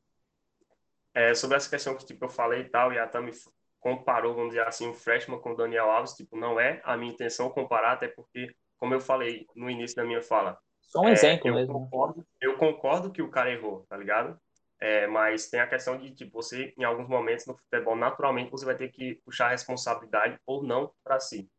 É, 1.15 1.35
sobre 1.35 1.57
essa 1.57 1.71
questão 1.71 1.97
que 1.97 2.05
tipo, 2.05 2.25
eu 2.25 2.29
falei 2.29 2.63
e 2.63 2.69
tal, 2.69 2.93
e 2.93 2.99
a 2.99 3.07
Tami 3.07 3.33
comparou, 3.81 4.35
vamos 4.35 4.51
dizer 4.51 4.67
assim, 4.67 4.89
o 4.89 4.95
freshman 4.95 5.41
com 5.41 5.53
o 5.53 5.57
Daniel 5.57 5.91
Alves, 5.91 6.15
tipo, 6.15 6.37
não 6.37 6.59
é 6.59 6.81
a 6.85 6.97
minha 6.97 7.13
intenção 7.13 7.51
comparar, 7.51 7.93
até 7.93 8.09
porque, 8.09 8.55
como 8.77 8.95
eu 8.95 9.01
falei 9.01 9.47
no 9.55 9.69
início 9.71 9.97
da 9.97 10.05
minha 10.05 10.23
fala, 10.23 10.59
só 10.89 11.03
um 11.03 11.09
é, 11.09 11.13
exemplo 11.13 11.49
eu 11.49 11.55
mesmo. 11.55 11.75
Concordo, 11.75 12.27
eu 12.41 12.57
concordo 12.57 13.13
que 13.13 13.23
o 13.23 13.31
cara 13.31 13.53
errou, 13.53 13.87
tá 13.89 13.97
ligado? 13.97 14.39
É, 14.81 15.07
mas 15.07 15.51
tem 15.51 15.61
a 15.61 15.67
questão 15.67 15.99
de, 15.99 16.11
tipo, 16.13 16.33
você, 16.33 16.73
em 16.79 16.85
alguns 16.85 17.09
momentos 17.09 17.47
no 17.47 17.57
futebol, 17.57 17.97
naturalmente, 17.97 18.51
você 18.51 18.65
vai 18.65 18.77
ter 18.77 18.89
que 18.89 19.17
puxar 19.25 19.47
a 19.47 19.51
responsabilidade 19.51 20.39
ou 20.47 20.63
não 20.63 20.93
para 21.05 21.21
si. 21.21 21.51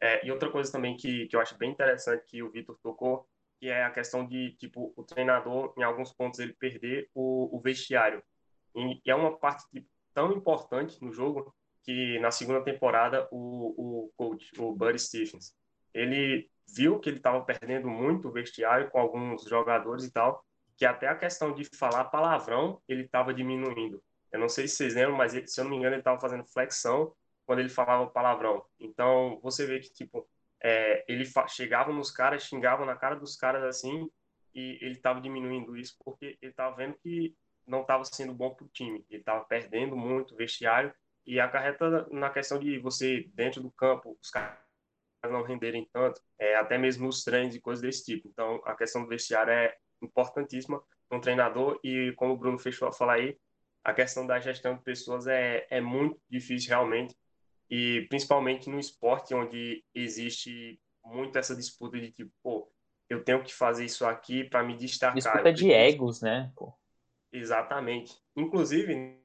É, 0.00 0.26
e 0.26 0.30
outra 0.30 0.50
coisa 0.50 0.70
também 0.70 0.96
que, 0.96 1.26
que 1.26 1.36
eu 1.36 1.40
acho 1.40 1.56
bem 1.56 1.70
interessante 1.70 2.24
que 2.26 2.42
o 2.42 2.50
Vitor 2.50 2.76
tocou, 2.82 3.26
que 3.58 3.68
é 3.68 3.84
a 3.84 3.90
questão 3.90 4.26
de, 4.26 4.52
tipo, 4.56 4.92
o 4.96 5.04
treinador, 5.04 5.72
em 5.78 5.82
alguns 5.82 6.12
pontos, 6.12 6.40
ele 6.40 6.52
perder 6.52 7.08
o, 7.14 7.56
o 7.56 7.60
vestiário. 7.60 8.22
E, 8.74 9.00
e, 9.04 9.10
é 9.10 9.14
uma 9.14 9.38
parte 9.38 9.64
tipo, 9.70 9.88
tão 10.12 10.32
importante 10.32 11.02
no 11.02 11.12
jogo 11.12 11.54
que 11.84 12.18
na 12.18 12.30
segunda 12.30 12.62
temporada 12.62 13.28
o, 13.30 14.06
o 14.06 14.12
coach, 14.16 14.50
o 14.58 14.74
Buddy 14.74 14.98
Stephens, 14.98 15.54
ele 15.92 16.50
viu 16.68 16.98
que 16.98 17.08
ele 17.08 17.18
estava 17.18 17.42
perdendo 17.42 17.88
muito 17.88 18.28
o 18.28 18.32
vestiário 18.32 18.90
com 18.90 18.98
alguns 18.98 19.44
jogadores 19.44 20.04
e 20.04 20.10
tal, 20.10 20.44
que 20.76 20.84
até 20.84 21.06
a 21.06 21.14
questão 21.14 21.52
de 21.52 21.64
falar 21.76 22.04
palavrão 22.04 22.80
ele 22.88 23.02
estava 23.02 23.32
diminuindo. 23.32 24.02
Eu 24.32 24.40
não 24.40 24.48
sei 24.48 24.66
se 24.66 24.76
vocês 24.76 24.94
lembram, 24.94 25.16
mas 25.16 25.34
ele, 25.34 25.46
se 25.46 25.60
eu 25.60 25.64
não 25.64 25.70
me 25.70 25.76
engano 25.76 25.94
ele 25.94 26.00
estava 26.00 26.20
fazendo 26.20 26.44
flexão 26.44 27.14
quando 27.46 27.60
ele 27.60 27.68
falava 27.68 28.06
palavrão. 28.08 28.64
Então 28.80 29.38
você 29.42 29.66
vê 29.66 29.78
que 29.78 29.92
tipo 29.92 30.28
é, 30.60 31.04
ele 31.06 31.24
chegava 31.48 31.92
nos 31.92 32.10
caras, 32.10 32.42
xingava 32.42 32.84
na 32.84 32.96
cara 32.96 33.14
dos 33.14 33.36
caras 33.36 33.62
assim 33.62 34.10
e 34.54 34.78
ele 34.80 34.94
estava 34.94 35.20
diminuindo 35.20 35.76
isso 35.76 35.96
porque 36.04 36.38
ele 36.40 36.50
estava 36.50 36.74
vendo 36.74 36.94
que 36.94 37.36
não 37.66 37.82
estava 37.82 38.04
sendo 38.04 38.34
bom 38.34 38.54
para 38.54 38.64
o 38.64 38.68
time. 38.68 39.04
Ele 39.10 39.20
estava 39.20 39.44
perdendo 39.44 39.96
muito 39.96 40.34
vestiário 40.34 40.92
e 41.26 41.38
acarreta 41.38 42.06
na 42.10 42.30
questão 42.30 42.58
de 42.58 42.78
você 42.78 43.28
dentro 43.34 43.62
do 43.62 43.70
campo 43.70 44.16
os 44.20 44.30
caras 44.30 44.63
não 45.30 45.42
renderem 45.42 45.88
tanto, 45.92 46.20
é, 46.38 46.56
até 46.56 46.78
mesmo 46.78 47.08
os 47.08 47.22
treinos 47.22 47.54
e 47.54 47.60
coisas 47.60 47.82
desse 47.82 48.04
tipo. 48.04 48.28
Então, 48.28 48.60
a 48.64 48.74
questão 48.74 49.02
do 49.02 49.08
vestiário 49.08 49.52
é 49.52 49.74
importantíssima 50.02 50.82
para 51.08 51.18
um 51.18 51.20
treinador 51.20 51.78
e, 51.82 52.12
como 52.16 52.32
o 52.32 52.36
Bruno 52.36 52.58
fechou 52.58 52.88
a 52.88 52.92
falar 52.92 53.14
aí, 53.14 53.36
a 53.82 53.92
questão 53.92 54.26
da 54.26 54.40
gestão 54.40 54.76
de 54.76 54.82
pessoas 54.82 55.26
é, 55.26 55.66
é 55.70 55.80
muito 55.80 56.18
difícil 56.28 56.70
realmente 56.70 57.14
e 57.70 58.06
principalmente 58.08 58.68
no 58.68 58.78
esporte 58.78 59.34
onde 59.34 59.84
existe 59.94 60.80
muito 61.04 61.38
essa 61.38 61.54
disputa 61.54 61.98
de 61.98 62.10
tipo, 62.10 62.30
pô, 62.42 62.70
eu 63.08 63.22
tenho 63.22 63.42
que 63.42 63.52
fazer 63.52 63.84
isso 63.84 64.06
aqui 64.06 64.44
para 64.44 64.62
me 64.62 64.76
destacar. 64.76 65.14
Disputa 65.14 65.52
de 65.52 65.70
egos, 65.70 66.22
né? 66.22 66.50
Pô. 66.56 66.72
Exatamente. 67.32 68.16
Inclusive, 68.36 69.18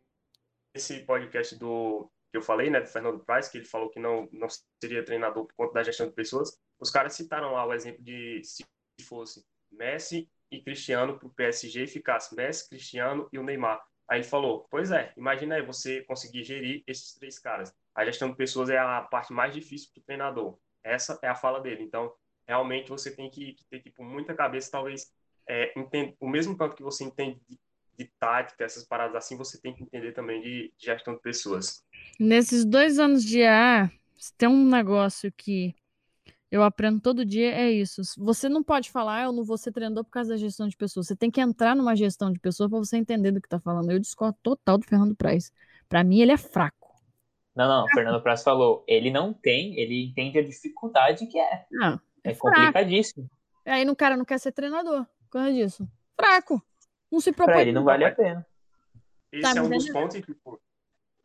nesse 0.73 0.99
podcast 1.05 1.55
do 1.55 2.11
que 2.31 2.38
eu 2.38 2.41
falei, 2.41 2.69
né, 2.69 2.80
do 2.80 2.88
Fernando 2.88 3.23
Price, 3.23 3.51
que 3.51 3.57
ele 3.57 3.65
falou 3.65 3.89
que 3.89 3.99
não, 3.99 4.30
não 4.31 4.47
seria 4.81 5.03
treinador 5.03 5.45
por 5.45 5.56
conta 5.56 5.73
da 5.73 5.84
gestão 5.84 6.07
de 6.07 6.14
pessoas, 6.14 6.60
os 6.80 6.91
caras 6.91 7.14
citaram 7.14 7.53
lá 7.53 7.65
o 7.65 7.73
exemplo 7.73 8.03
de 8.03 8.41
se 8.43 8.64
fosse 9.03 9.43
Messi 9.72 10.30
e 10.51 10.61
Cristiano 10.61 11.18
para 11.18 11.27
o 11.27 11.34
PSG 11.34 11.84
e 11.84 11.88
ficasse 11.88 12.35
Messi, 12.35 12.69
Cristiano 12.69 13.27
e 13.31 13.39
o 13.39 13.43
Neymar. 13.43 13.84
Aí 14.07 14.19
ele 14.19 14.27
falou, 14.27 14.68
pois 14.69 14.91
é, 14.91 15.14
imagina 15.15 15.56
aí 15.56 15.61
você 15.61 16.01
conseguir 16.03 16.43
gerir 16.43 16.84
esses 16.88 17.14
três 17.14 17.38
caras. 17.38 17.73
A 17.93 18.06
gestão 18.06 18.30
de 18.30 18.35
pessoas 18.35 18.69
é 18.69 18.77
a 18.77 19.01
parte 19.01 19.31
mais 19.31 19.53
difícil 19.53 19.89
para 19.93 20.01
o 20.01 20.03
treinador. 20.03 20.57
Essa 20.84 21.19
é 21.22 21.27
a 21.27 21.35
fala 21.35 21.60
dele. 21.60 21.84
Então, 21.84 22.11
realmente 22.47 22.89
você 22.89 23.15
tem 23.15 23.30
que, 23.30 23.53
que 23.53 23.64
ter 23.65 23.81
tipo 23.81 24.03
muita 24.03 24.34
cabeça, 24.34 24.72
talvez 24.72 25.11
é, 25.47 25.72
entende, 25.77 26.15
o 26.19 26.27
mesmo 26.27 26.57
tanto 26.57 26.76
que 26.76 26.84
você 26.84 27.03
entende 27.03 27.39
de, 27.47 27.60
de 27.99 28.05
tática, 28.17 28.63
essas 28.63 28.85
paradas 28.85 29.15
assim, 29.17 29.35
você 29.35 29.59
tem 29.59 29.76
que 29.76 29.84
entender 29.84 30.13
também 30.13 30.41
de, 30.41 30.73
de 30.77 30.85
gestão 30.85 31.15
de 31.15 31.21
pessoas. 31.21 31.84
Nesses 32.17 32.63
dois 32.63 32.97
anos 32.97 33.26
de 33.26 33.43
A, 33.43 33.91
tem 34.38 34.47
um 34.47 34.69
negócio 34.69 35.30
que 35.35 35.76
eu 36.49 36.63
aprendo 36.63 37.01
todo 37.01 37.26
dia, 37.26 37.51
é 37.51 37.69
isso. 37.69 38.01
Você 38.17 38.47
não 38.47 38.63
pode 38.63 38.89
falar, 38.89 39.17
ah, 39.17 39.23
eu 39.23 39.34
não 39.34 39.43
vou 39.43 39.57
ser 39.57 39.73
treinador 39.73 40.05
por 40.05 40.11
causa 40.11 40.30
da 40.30 40.38
gestão 40.38 40.67
de 40.67 40.77
pessoas. 40.77 41.07
Você 41.07 41.15
tem 41.15 41.30
que 41.30 41.41
entrar 41.41 41.76
numa 41.76 41.93
gestão 41.93 42.31
de 42.31 42.39
pessoas 42.39 42.69
para 42.69 42.80
você 42.80 42.95
entender 42.95 43.31
do 43.31 43.41
que 43.41 43.47
está 43.47 43.59
falando. 43.59 43.91
Eu 43.91 43.99
discordo 43.99 44.38
total 44.41 44.77
do 44.77 44.85
Fernando 44.85 45.15
Praz. 45.15 45.51
Para 45.89 46.01
mim, 46.03 46.21
ele 46.21 46.31
é 46.31 46.38
fraco. 46.38 46.95
Não, 47.53 47.67
não, 47.67 47.84
o 47.84 47.89
Fernando 47.89 48.23
Praz 48.23 48.41
falou, 48.41 48.85
ele 48.88 49.11
não 49.11 49.34
tem, 49.34 49.77
ele 49.77 50.05
entende 50.05 50.39
a 50.39 50.43
dificuldade 50.43 51.27
que 51.27 51.38
é. 51.38 51.65
Não, 51.69 51.99
é, 52.23 52.31
é 52.31 52.35
complicadíssimo. 52.35 53.30
Aí 53.65 53.88
o 53.88 53.95
cara 53.95 54.15
não 54.15 54.23
quer 54.23 54.39
ser 54.39 54.53
treinador 54.53 55.05
por 55.26 55.31
causa 55.31 55.51
disso. 55.51 55.88
Fraco. 56.15 56.63
Não 57.11 57.19
se 57.19 57.31
propõe. 57.31 57.53
Pra 57.53 57.61
ele 57.61 57.72
não 57.72 57.84
vale 57.84 58.06
a 58.06 58.14
pena. 58.14 58.45
Esse 59.31 59.53
tá, 59.53 59.60
é 59.60 59.61
um 59.61 59.69
dos 59.69 59.90
pontos 59.90 60.15
que, 60.18 60.22
tipo, 60.22 60.60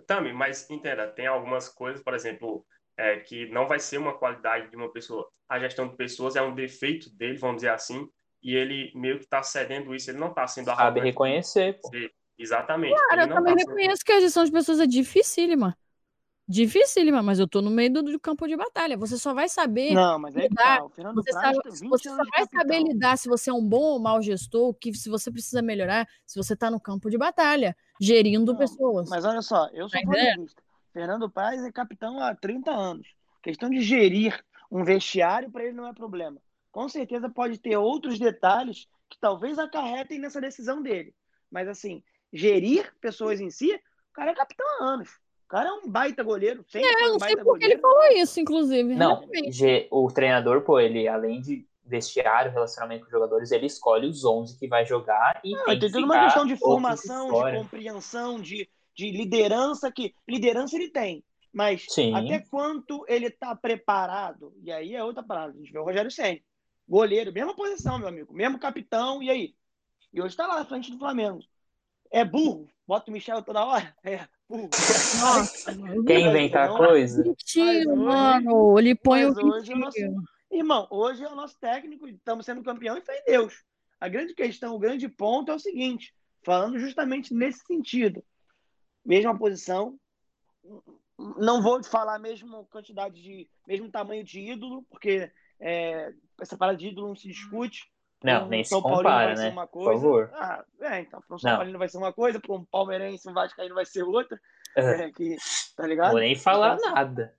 também, 0.06 0.32
mas 0.32 0.68
entenda, 0.70 1.06
tem 1.06 1.26
algumas 1.26 1.68
coisas, 1.68 2.02
por 2.02 2.14
exemplo, 2.14 2.64
é, 2.96 3.16
que 3.18 3.46
não 3.50 3.66
vai 3.66 3.78
ser 3.78 3.98
uma 3.98 4.16
qualidade 4.16 4.68
de 4.68 4.76
uma 4.76 4.92
pessoa. 4.92 5.28
A 5.48 5.58
gestão 5.58 5.88
de 5.88 5.96
pessoas 5.96 6.36
é 6.36 6.42
um 6.42 6.54
defeito 6.54 7.14
dele, 7.14 7.38
vamos 7.38 7.56
dizer 7.56 7.70
assim, 7.70 8.08
e 8.42 8.54
ele 8.54 8.92
meio 8.94 9.18
que 9.18 9.24
está 9.24 9.42
cedendo 9.42 9.94
isso, 9.94 10.10
ele 10.10 10.18
não 10.18 10.28
está 10.28 10.46
sendo 10.46 10.68
arrogante. 10.68 10.96
Sabe 10.96 11.00
reconhecer. 11.00 11.78
Pô. 11.80 11.90
Exatamente. 12.38 12.94
Claro, 12.94 13.22
eu 13.22 13.28
também 13.28 13.54
tá 13.54 13.60
reconheço 13.60 13.96
sendo... 13.96 14.04
que 14.04 14.12
a 14.12 14.20
gestão 14.20 14.44
de 14.44 14.52
pessoas 14.52 14.80
é 14.80 14.86
dificílima. 14.86 15.76
Dificílima, 16.46 17.22
mas 17.22 17.38
eu 17.38 17.48
tô 17.48 17.62
no 17.62 17.70
meio 17.70 17.90
do, 17.90 18.02
do, 18.02 18.20
campo 18.20 18.46
de 18.46 18.54
batalha. 18.54 18.98
Você 18.98 19.16
só 19.16 19.32
vai 19.32 19.48
saber. 19.48 19.94
Não, 19.94 20.18
mas 20.18 20.36
é 20.36 20.42
lidar. 20.42 20.82
Tá, 20.82 21.12
você, 21.12 21.32
sabe, 21.32 21.58
você 21.88 22.08
só 22.10 22.16
vai 22.16 22.46
saber 22.46 22.80
lidar 22.80 23.16
se 23.16 23.28
você 23.28 23.48
é 23.48 23.52
um 23.52 23.66
bom 23.66 23.80
ou 23.80 23.98
mau 23.98 24.20
gestor, 24.20 24.74
que 24.74 24.92
se 24.92 25.08
você 25.08 25.30
precisa 25.32 25.62
melhorar, 25.62 26.06
se 26.26 26.36
você 26.36 26.54
tá 26.54 26.70
no 26.70 26.78
campo 26.78 27.08
de 27.08 27.16
batalha, 27.16 27.74
gerindo 27.98 28.52
Não, 28.52 28.58
pessoas. 28.58 29.08
Mas 29.08 29.24
olha 29.24 29.40
só, 29.40 29.68
eu 29.72 29.88
sou 29.88 30.00
flamenguista. 30.02 30.62
Fernando 30.92 31.30
Praz 31.30 31.64
é 31.64 31.72
capitão 31.72 32.20
há 32.20 32.34
30 32.34 32.70
anos. 32.70 33.08
questão 33.42 33.70
de 33.70 33.80
gerir 33.80 34.38
um 34.70 34.84
vestiário 34.84 35.50
para 35.50 35.64
ele 35.64 35.72
não 35.72 35.88
é 35.88 35.94
problema. 35.94 36.40
Com 36.70 36.88
certeza 36.88 37.28
pode 37.28 37.58
ter 37.58 37.76
outros 37.76 38.18
detalhes 38.18 38.86
que 39.08 39.18
talvez 39.18 39.58
acarretem 39.58 40.18
nessa 40.18 40.40
decisão 40.40 40.82
dele. 40.82 41.14
Mas 41.50 41.68
assim, 41.68 42.02
gerir 42.32 42.92
pessoas 43.00 43.40
em 43.40 43.48
si, 43.48 43.72
o 43.72 44.12
cara 44.12 44.32
é 44.32 44.34
capitão 44.34 44.66
há 44.68 44.84
anos. 44.84 45.23
O 45.54 45.56
cara 45.56 45.68
é 45.68 45.72
um 45.72 45.88
baita 45.88 46.24
goleiro. 46.24 46.64
Sempre 46.68 46.88
é, 46.88 47.04
eu 47.04 47.08
não 47.10 47.16
um 47.16 47.20
sei 47.20 47.36
porque 47.36 47.64
ele 47.64 47.78
falou 47.78 48.02
isso, 48.10 48.40
inclusive. 48.40 48.92
Não, 48.96 49.22
o 49.88 50.10
treinador, 50.10 50.62
pô, 50.62 50.80
ele, 50.80 51.06
além 51.06 51.40
de 51.40 51.64
vestiário, 51.86 52.50
relacionamento 52.50 53.02
com 53.02 53.06
os 53.06 53.12
jogadores, 53.12 53.52
ele 53.52 53.66
escolhe 53.66 54.08
os 54.08 54.24
11 54.24 54.58
que 54.58 54.66
vai 54.66 54.84
jogar 54.84 55.40
e 55.44 55.52
não, 55.52 55.64
tem, 55.66 55.78
tem 55.78 55.92
toda 55.92 56.06
uma 56.06 56.24
questão 56.24 56.44
de 56.44 56.56
formação, 56.56 57.28
de 57.28 57.56
compreensão, 57.56 58.40
de, 58.40 58.68
de 58.96 59.12
liderança 59.12 59.92
que 59.92 60.12
liderança 60.26 60.74
ele 60.74 60.88
tem, 60.88 61.22
mas 61.52 61.86
Sim. 61.88 62.12
até 62.14 62.40
quanto 62.40 63.04
ele 63.06 63.26
está 63.26 63.54
preparado? 63.54 64.52
E 64.60 64.72
aí 64.72 64.96
é 64.96 65.04
outra 65.04 65.22
parada. 65.22 65.52
A 65.52 65.56
gente 65.56 65.70
vê 65.70 65.78
o 65.78 65.84
Rogério 65.84 66.10
Senna, 66.10 66.40
goleiro, 66.88 67.32
mesma 67.32 67.54
posição, 67.54 67.96
meu 67.96 68.08
amigo, 68.08 68.34
mesmo 68.34 68.58
capitão, 68.58 69.22
e 69.22 69.30
aí? 69.30 69.54
E 70.12 70.20
hoje 70.20 70.30
está 70.30 70.48
lá 70.48 70.56
na 70.56 70.64
frente 70.64 70.90
do 70.90 70.98
Flamengo. 70.98 71.38
É 72.10 72.24
burro? 72.24 72.68
Bota 72.86 73.08
o 73.08 73.12
Michel 73.12 73.42
toda 73.42 73.64
hora? 73.64 73.94
É. 74.02 74.26
Nossa, 75.20 75.72
Quer 76.06 76.20
inventar 76.20 76.68
não, 76.68 76.76
coisa? 76.76 77.22
Mentira, 77.22 77.94
mano. 77.94 78.78
Ele 78.78 78.94
põe 78.94 79.24
o 79.24 79.30
hoje 79.30 79.72
é 79.72 79.76
nosso... 79.76 79.98
Irmão, 80.50 80.86
hoje 80.90 81.24
é 81.24 81.28
o 81.28 81.34
nosso 81.34 81.58
técnico, 81.58 82.06
estamos 82.06 82.46
sendo 82.46 82.62
campeão 82.62 82.96
e 82.96 83.02
foi 83.02 83.20
Deus. 83.22 83.64
A 84.00 84.08
grande 84.08 84.34
questão, 84.34 84.74
o 84.74 84.78
grande 84.78 85.08
ponto 85.08 85.50
é 85.50 85.54
o 85.54 85.58
seguinte, 85.58 86.14
falando 86.44 86.78
justamente 86.78 87.34
nesse 87.34 87.64
sentido. 87.66 88.22
Mesma 89.04 89.36
posição, 89.36 89.98
não 91.38 91.62
vou 91.62 91.82
falar 91.82 92.18
mesmo 92.18 92.66
quantidade 92.66 93.20
de, 93.20 93.48
mesmo 93.66 93.90
tamanho 93.90 94.22
de 94.22 94.40
ídolo, 94.40 94.84
porque 94.90 95.30
é, 95.58 96.12
essa 96.40 96.56
parada 96.56 96.78
de 96.78 96.88
ídolo 96.88 97.08
não 97.08 97.16
se 97.16 97.28
discute. 97.28 97.90
Não, 98.24 98.48
nem 98.48 98.64
São 98.64 98.80
se 98.80 98.88
compara, 98.88 99.34
né? 99.34 99.50
Uma 99.50 99.66
coisa. 99.66 99.90
Por 99.90 99.96
favor. 99.96 100.30
Ah, 100.32 100.64
é, 100.80 101.00
então, 101.00 101.20
para 101.20 101.36
um 101.36 101.38
São 101.38 101.56
Paulino 101.56 101.78
vai 101.78 101.88
ser 101.90 101.98
uma 101.98 102.12
coisa, 102.12 102.40
para 102.40 102.54
um 102.54 102.64
palmeirense, 102.64 103.28
um 103.28 103.34
vascaíno 103.34 103.74
vai 103.74 103.84
ser 103.84 104.02
outra. 104.02 104.40
É, 104.74 105.10
que, 105.10 105.36
tá 105.76 105.86
ligado? 105.86 106.12
Vou 106.12 106.20
nem 106.20 106.34
falar 106.34 106.76
então, 106.76 106.94
nada. 106.94 107.34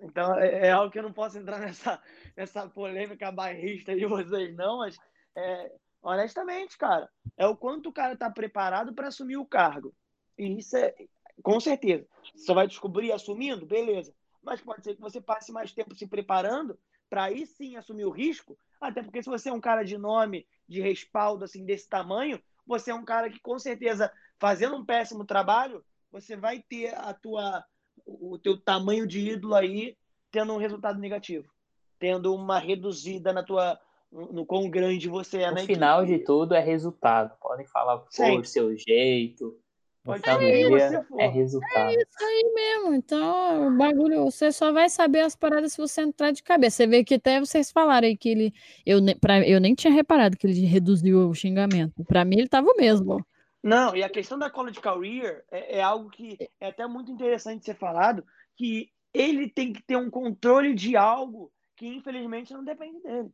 Então, 0.00 0.38
é, 0.38 0.68
é, 0.68 0.70
algo 0.70 0.90
que 0.90 1.00
eu 1.00 1.02
não 1.02 1.12
posso 1.12 1.36
entrar 1.36 1.58
nessa, 1.60 2.00
nessa 2.36 2.68
polêmica 2.68 3.32
bairrista 3.32 3.94
de 3.94 4.06
vocês, 4.06 4.54
não, 4.54 4.78
mas 4.78 4.96
é, 5.36 5.72
honestamente, 6.00 6.78
cara, 6.78 7.08
é 7.36 7.46
o 7.46 7.56
quanto 7.56 7.88
o 7.88 7.92
cara 7.92 8.16
tá 8.16 8.30
preparado 8.30 8.94
para 8.94 9.08
assumir 9.08 9.36
o 9.36 9.44
cargo. 9.44 9.92
E 10.38 10.58
isso 10.58 10.76
é, 10.76 10.94
com 11.42 11.58
certeza. 11.58 12.06
Você 12.36 12.54
vai 12.54 12.68
descobrir 12.68 13.10
assumindo, 13.10 13.66
beleza. 13.66 14.14
Mas 14.42 14.60
pode 14.60 14.84
ser 14.84 14.94
que 14.94 15.00
você 15.00 15.20
passe 15.20 15.50
mais 15.50 15.72
tempo 15.72 15.94
se 15.94 16.06
preparando 16.06 16.78
para 17.10 17.24
aí 17.24 17.44
sim 17.44 17.76
assumir 17.76 18.04
o 18.06 18.10
risco 18.10 18.56
até 18.80 19.02
porque 19.02 19.22
se 19.22 19.28
você 19.28 19.50
é 19.50 19.52
um 19.52 19.60
cara 19.60 19.82
de 19.84 19.98
nome, 19.98 20.46
de 20.66 20.80
respaldo 20.80 21.44
assim 21.44 21.64
desse 21.64 21.86
tamanho, 21.88 22.40
você 22.66 22.90
é 22.90 22.94
um 22.94 23.04
cara 23.04 23.28
que 23.28 23.38
com 23.38 23.58
certeza 23.58 24.10
fazendo 24.38 24.76
um 24.76 24.84
péssimo 24.84 25.24
trabalho, 25.24 25.84
você 26.10 26.34
vai 26.36 26.60
ter 26.60 26.94
a 26.94 27.12
tua 27.12 27.62
o 28.06 28.38
teu 28.38 28.58
tamanho 28.58 29.06
de 29.06 29.20
ídolo 29.32 29.54
aí 29.54 29.96
tendo 30.30 30.54
um 30.54 30.56
resultado 30.56 30.98
negativo, 30.98 31.52
tendo 31.98 32.34
uma 32.34 32.58
reduzida 32.58 33.32
na 33.32 33.42
tua 33.42 33.78
no 34.10 34.44
quão 34.46 34.68
grande 34.68 35.08
você 35.08 35.42
é 35.42 35.48
no 35.50 35.56
na 35.56 35.60
final 35.60 36.02
equipe. 36.02 36.18
de 36.18 36.24
tudo 36.24 36.54
é 36.54 36.60
resultado. 36.60 37.36
Podem 37.38 37.66
falar 37.66 37.98
por 37.98 38.46
seu 38.46 38.76
jeito, 38.76 39.56
Pode 40.02 40.24
ser, 40.24 41.06
é 41.18 41.26
resultado. 41.26 41.90
É 41.90 41.94
isso 41.94 42.24
aí 42.24 42.52
mesmo. 42.54 42.94
Então, 42.94 43.68
o 43.68 43.76
bagulho, 43.76 44.24
você 44.24 44.50
só 44.50 44.72
vai 44.72 44.88
saber 44.88 45.20
as 45.20 45.36
paradas 45.36 45.72
se 45.72 45.78
você 45.78 46.00
entrar 46.00 46.30
de 46.30 46.42
cabeça. 46.42 46.78
Você 46.78 46.86
vê 46.86 47.04
que 47.04 47.14
até 47.14 47.38
vocês 47.38 47.70
falaram 47.70 48.08
aí 48.08 48.16
que 48.16 48.30
ele. 48.30 48.54
Eu, 48.86 48.98
pra, 49.20 49.46
eu 49.46 49.60
nem 49.60 49.74
tinha 49.74 49.92
reparado 49.92 50.38
que 50.38 50.46
ele 50.46 50.64
reduziu 50.64 51.28
o 51.28 51.34
xingamento. 51.34 52.02
Para 52.04 52.24
mim, 52.24 52.38
ele 52.38 52.48
tava 52.48 52.70
o 52.70 52.76
mesmo. 52.76 53.24
Não, 53.62 53.94
e 53.94 54.02
a 54.02 54.08
questão 54.08 54.38
da 54.38 54.48
college 54.48 54.80
career 54.80 55.44
é, 55.50 55.78
é, 55.78 55.82
algo 55.82 56.08
que 56.08 56.38
é 56.58 56.68
até 56.68 56.86
muito 56.86 57.12
interessante 57.12 57.66
ser 57.66 57.76
falado, 57.76 58.24
que 58.56 58.90
ele 59.12 59.50
tem 59.50 59.70
que 59.70 59.82
ter 59.82 59.96
um 59.96 60.08
controle 60.08 60.74
de 60.74 60.96
algo 60.96 61.52
que 61.76 61.86
infelizmente 61.86 62.54
não 62.54 62.64
depende 62.64 63.02
dele. 63.02 63.30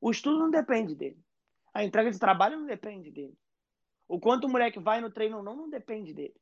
O 0.00 0.10
estudo 0.10 0.38
não 0.38 0.50
depende 0.50 0.94
dele. 0.94 1.18
A 1.74 1.84
entrega 1.84 2.10
de 2.10 2.18
trabalho 2.18 2.58
não 2.58 2.66
depende 2.66 3.10
dele. 3.10 3.34
O 4.10 4.18
quanto 4.18 4.48
o 4.48 4.50
moleque 4.50 4.80
vai 4.80 5.00
no 5.00 5.08
treino 5.08 5.36
ou 5.36 5.42
não, 5.42 5.54
não 5.54 5.70
depende 5.70 6.12
dele. 6.12 6.34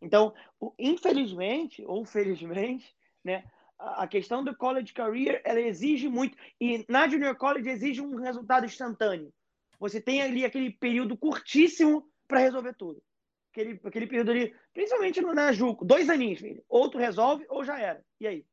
Então, 0.00 0.32
infelizmente, 0.78 1.84
ou 1.84 2.04
felizmente, 2.04 2.94
né, 3.24 3.44
a 3.76 4.06
questão 4.06 4.44
do 4.44 4.56
college 4.56 4.92
career, 4.92 5.42
ela 5.44 5.60
exige 5.60 6.08
muito. 6.08 6.38
E 6.60 6.84
na 6.88 7.08
junior 7.08 7.34
college 7.34 7.68
exige 7.68 8.00
um 8.00 8.14
resultado 8.14 8.64
instantâneo. 8.64 9.34
Você 9.80 10.00
tem 10.00 10.22
ali 10.22 10.44
aquele 10.44 10.70
período 10.70 11.16
curtíssimo 11.16 12.08
para 12.28 12.38
resolver 12.38 12.74
tudo. 12.74 13.02
Aquele, 13.50 13.80
aquele 13.84 14.06
período 14.06 14.30
ali, 14.30 14.54
principalmente 14.72 15.20
no 15.20 15.34
Najuco, 15.34 15.84
dois 15.84 16.08
aninhos, 16.08 16.38
filho. 16.38 16.62
Ou 16.68 16.88
tu 16.88 16.96
resolve 16.96 17.44
ou 17.48 17.64
já 17.64 17.76
era. 17.76 18.04
E 18.20 18.26
aí? 18.28 18.46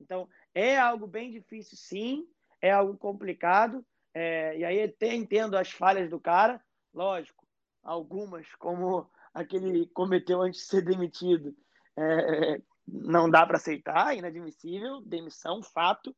Então, 0.00 0.28
é 0.52 0.76
algo 0.76 1.06
bem 1.06 1.30
difícil, 1.30 1.78
sim. 1.78 2.26
É 2.60 2.72
algo 2.72 2.98
complicado. 2.98 3.86
É, 4.12 4.58
e 4.58 4.64
aí 4.64 4.82
até 4.82 5.14
entendo 5.14 5.56
as 5.56 5.70
falhas 5.70 6.10
do 6.10 6.18
cara. 6.18 6.60
Lógico, 6.96 7.46
algumas, 7.82 8.46
como 8.54 9.06
aquele 9.34 9.86
cometeu 9.88 10.40
antes 10.40 10.62
de 10.62 10.66
ser 10.66 10.82
demitido, 10.82 11.54
é, 11.94 12.58
não 12.88 13.28
dá 13.28 13.44
para 13.44 13.58
aceitar, 13.58 14.16
inadmissível, 14.16 15.02
demissão, 15.02 15.62
fato. 15.62 16.16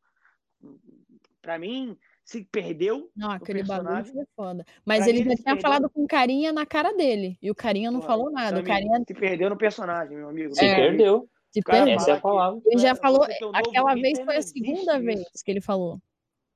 Para 1.42 1.58
mim, 1.58 1.98
se 2.24 2.44
perdeu. 2.44 3.10
Não, 3.16 3.32
aquele 3.32 3.64
bagulho 3.64 4.04
foi 4.04 4.24
foda. 4.36 4.64
Mas 4.84 5.04
ele 5.08 5.18
já 5.18 5.34
tinha 5.34 5.36
perdeu. 5.44 5.62
falado 5.62 5.90
com 5.90 6.06
carinha 6.06 6.52
na 6.52 6.64
cara 6.64 6.92
dele. 6.92 7.36
E 7.42 7.50
o 7.50 7.54
carinha 7.56 7.90
não 7.90 8.00
Pô, 8.00 8.06
falou 8.06 8.30
nada. 8.30 8.60
O 8.60 8.64
carinha... 8.64 9.02
Se 9.04 9.14
perdeu 9.14 9.50
no 9.50 9.58
personagem, 9.58 10.16
meu 10.16 10.28
amigo. 10.28 10.54
Se 10.54 10.64
é, 10.64 10.76
perdeu. 10.76 11.28
Se 11.50 11.60
perdeu. 11.60 11.94
Essa 11.94 12.12
é 12.12 12.14
a 12.14 12.20
palavra. 12.20 12.60
Ele 12.66 12.80
já 12.80 12.94
falou. 12.94 13.24
Aquela 13.52 13.94
vez 13.94 14.20
foi 14.20 14.36
a 14.36 14.42
segunda 14.42 15.00
vez 15.00 15.24
que 15.44 15.50
ele 15.50 15.60
falou. 15.60 16.00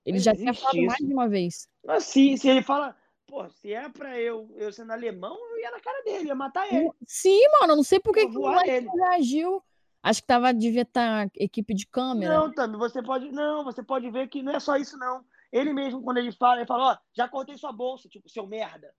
Ele 0.06 0.18
já 0.20 0.32
tinha 0.32 0.54
falado 0.54 0.76
isso. 0.76 0.86
mais 0.86 0.98
de 0.98 1.12
uma 1.12 1.28
vez. 1.28 1.68
Mas 1.84 2.04
se, 2.04 2.36
se 2.36 2.48
ele 2.48 2.62
fala, 2.62 2.94
pô, 3.32 3.48
se 3.48 3.72
é 3.72 3.88
pra 3.88 4.20
eu, 4.20 4.54
eu 4.58 4.70
sendo 4.70 4.92
alemão, 4.92 5.34
eu 5.52 5.60
ia 5.60 5.70
na 5.70 5.80
cara 5.80 6.02
dele, 6.04 6.28
ia 6.28 6.34
matar 6.34 6.70
ele. 6.70 6.90
Sim, 7.06 7.40
mano, 7.58 7.76
não 7.76 7.82
sei 7.82 7.98
por 7.98 8.12
que, 8.12 8.24
o 8.24 8.94
reagiu. 8.94 9.62
Acho 10.02 10.20
que 10.20 10.26
tava, 10.26 10.52
devia 10.52 10.82
estar 10.82 11.30
tá 11.30 11.32
equipe 11.36 11.72
de 11.72 11.86
câmera. 11.86 12.36
Não, 12.36 12.52
também 12.52 12.78
você 12.78 13.02
pode. 13.02 13.32
Não, 13.32 13.64
você 13.64 13.82
pode 13.82 14.10
ver 14.10 14.28
que 14.28 14.42
não 14.42 14.52
é 14.52 14.60
só 14.60 14.76
isso, 14.76 14.98
não. 14.98 15.24
Ele 15.50 15.72
mesmo, 15.72 16.02
quando 16.02 16.18
ele 16.18 16.30
fala, 16.32 16.56
ele 16.56 16.66
fala, 16.66 16.92
ó, 16.92 16.98
já 17.16 17.26
cortei 17.26 17.56
sua 17.56 17.72
bolsa, 17.72 18.06
tipo, 18.06 18.28
seu 18.28 18.46
merda. 18.46 18.92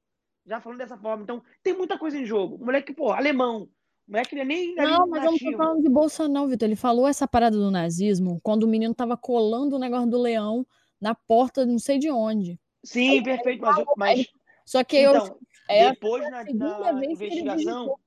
Já 0.47 0.59
falando 0.59 0.79
dessa 0.79 0.97
forma. 0.97 1.21
Então, 1.21 1.43
tem 1.61 1.77
muita 1.77 1.99
coisa 1.99 2.17
em 2.17 2.25
jogo. 2.25 2.55
O 2.55 2.65
moleque, 2.65 2.93
pô, 2.93 3.11
alemão. 3.11 3.63
O 4.07 4.11
moleque 4.11 4.39
é 4.39 4.45
nem. 4.45 4.73
Não, 4.75 5.07
mas 5.07 5.25
nativo. 5.25 5.45
eu 5.45 5.51
não 5.51 5.51
tô 5.51 5.63
falando 5.63 5.83
de 5.83 5.89
bolsa, 5.89 6.27
não, 6.27 6.47
Vitor. 6.47 6.67
Ele 6.67 6.75
falou 6.75 7.07
essa 7.07 7.27
parada 7.27 7.55
do 7.55 7.69
nazismo 7.69 8.39
quando 8.41 8.63
o 8.63 8.67
menino 8.67 8.95
tava 8.95 9.15
colando 9.15 9.75
o 9.75 9.79
negócio 9.79 10.09
do 10.09 10.19
leão 10.19 10.65
na 10.99 11.13
porta, 11.13 11.65
não 11.65 11.77
sei 11.77 11.99
de 11.99 12.09
onde. 12.09 12.59
Sim, 12.83 13.11
Aí, 13.11 13.23
perfeito. 13.23 13.61
Mas, 13.61 13.85
mas, 13.97 14.27
Só 14.65 14.83
que 14.83 14.99
então, 14.99 15.25
eu. 15.27 15.39
É 15.69 15.89
depois 15.91 16.29
na, 16.29 16.43
na 16.43 17.05
investigação. 17.05 17.97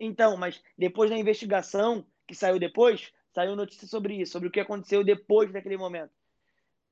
Então, 0.00 0.36
mas 0.36 0.60
depois 0.76 1.10
da 1.10 1.16
investigação, 1.16 2.04
que 2.26 2.34
saiu 2.34 2.58
depois, 2.58 3.12
saiu 3.32 3.54
notícia 3.54 3.86
sobre 3.86 4.14
isso, 4.14 4.32
sobre 4.32 4.48
o 4.48 4.50
que 4.50 4.60
aconteceu 4.60 5.04
depois 5.04 5.52
daquele 5.52 5.76
momento. 5.76 6.10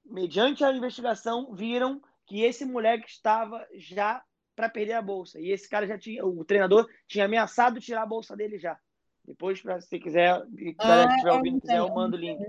Mediante 0.04 0.62
a 0.62 0.72
investigação, 0.72 1.54
viram 1.54 2.00
que 2.26 2.42
esse 2.42 2.64
moleque 2.64 3.08
estava 3.08 3.66
já 3.74 4.22
para 4.54 4.68
perder 4.68 4.92
a 4.92 5.02
bolsa. 5.02 5.40
E 5.40 5.50
esse 5.50 5.68
cara 5.68 5.86
já 5.86 5.98
tinha, 5.98 6.24
o 6.24 6.44
treinador 6.44 6.88
tinha 7.08 7.24
ameaçado 7.24 7.80
tirar 7.80 8.02
a 8.02 8.06
bolsa 8.06 8.36
dele 8.36 8.58
já. 8.58 8.78
Depois, 9.24 9.60
pra, 9.60 9.80
se 9.80 9.98
quiser, 9.98 10.40
se 10.54 10.76
ah, 10.78 11.06
estiver 11.08 11.32
ouvindo, 11.32 11.60
quiser, 11.60 11.78
eu 11.78 11.88
mando 11.88 12.16
o 12.16 12.20
link. 12.20 12.40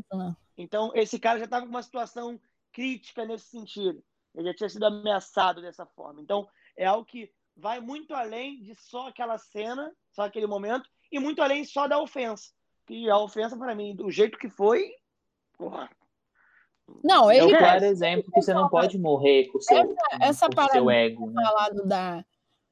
Então, 0.57 0.91
esse 0.93 1.19
cara 1.19 1.39
já 1.39 1.45
estava 1.45 1.65
com 1.65 1.72
uma 1.72 1.84
situação 1.84 2.39
crítica 2.72 3.26
nesse 3.26 3.45
sentido. 3.45 4.03
Ele 4.36 4.48
já 4.48 4.53
tinha 4.53 4.70
sido 4.70 4.86
ameaçado 4.86 5.62
dessa 5.62 5.86
forma. 5.86 6.22
Então, 6.22 6.48
é 6.78 6.86
algo 6.86 7.06
que 7.06 7.30
vai 7.56 7.80
muito 7.80 8.14
além 8.14 8.62
de 8.62 8.76
só 8.76 9.08
aquela 9.08 9.38
cena, 9.38 9.91
só 10.12 10.24
aquele 10.24 10.48
momento, 10.48 10.90
e 11.12 11.20
muito 11.20 11.41
além 11.41 11.66
só 11.66 11.88
da 11.88 11.99
ofensa. 11.99 12.52
E 12.90 13.10
a 13.10 13.18
ofensa, 13.18 13.58
para 13.58 13.76
mim, 13.76 13.95
do 13.95 14.10
jeito 14.10 14.38
que 14.38 14.49
foi, 14.49 14.91
porra. 15.58 15.90
Não, 17.03 17.32
ele 17.32 17.53
é 17.53 17.56
um 17.56 17.58
claro 17.58 17.86
exemplo 17.86 18.32
que 18.32 18.41
você 18.41 18.53
não 18.53 18.68
pode 18.68 18.98
morrer 18.98 19.48
com 19.48 19.58
o 19.58 19.62
seu, 19.62 19.78
essa, 19.78 19.95
essa 20.20 20.49
com 20.49 20.68
seu 20.70 20.90
ego. 20.90 21.30
Né? 21.30 21.41
Falado 21.41 21.86
da, 21.86 22.26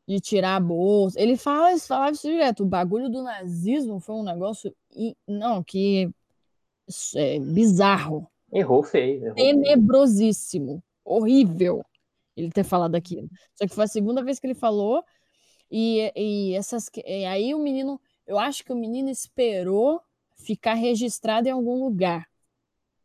de 0.05 0.19
tirar 0.19 0.55
a 0.57 0.59
bolsa. 0.59 1.21
Ele 1.21 1.37
fala, 1.37 1.77
falava 1.79 2.11
isso 2.11 2.27
direto. 2.27 2.63
O 2.63 2.65
bagulho 2.65 3.09
do 3.09 3.21
nazismo 3.23 3.99
foi 3.99 4.15
um 4.15 4.23
negócio. 4.23 4.75
Não, 5.27 5.63
que. 5.63 6.09
É 7.15 7.39
bizarro. 7.39 8.27
Errou 8.51 8.81
feio. 8.81 9.25
Errou 9.25 9.35
Tenebrosíssimo. 9.35 10.83
Horrível 11.09 11.83
ele 12.37 12.51
ter 12.51 12.63
falado 12.63 12.95
aquilo. 12.95 13.27
Só 13.55 13.67
que 13.67 13.73
foi 13.73 13.85
a 13.85 13.87
segunda 13.87 14.23
vez 14.23 14.39
que 14.39 14.47
ele 14.47 14.53
falou. 14.53 15.03
E, 15.71 16.11
e 16.15 16.53
essas. 16.55 16.89
E 17.05 17.25
aí 17.25 17.53
o 17.53 17.59
menino. 17.59 17.99
Eu 18.25 18.37
acho 18.37 18.63
que 18.63 18.71
o 18.71 18.75
menino 18.75 19.09
esperou 19.09 19.99
ficar 20.35 20.75
registrado 20.75 21.47
em 21.47 21.51
algum 21.51 21.83
lugar. 21.83 22.27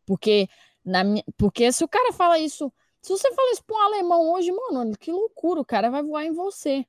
Porque, 0.05 0.49
na, 0.85 1.03
porque 1.37 1.73
se 1.73 1.83
o 1.83 1.89
cara 1.89 2.13
fala 2.13 2.39
isso. 2.39 2.73
Se 3.01 3.11
você 3.11 3.33
fala 3.35 3.53
isso 3.53 3.65
para 3.65 3.77
um 3.77 3.81
alemão 3.81 4.33
hoje, 4.33 4.51
mano, 4.51 4.97
que 4.99 5.13
loucura, 5.13 5.61
o 5.61 5.65
cara 5.65 5.91
vai 5.91 6.03
voar 6.03 6.25
em 6.25 6.33
você. 6.33 6.87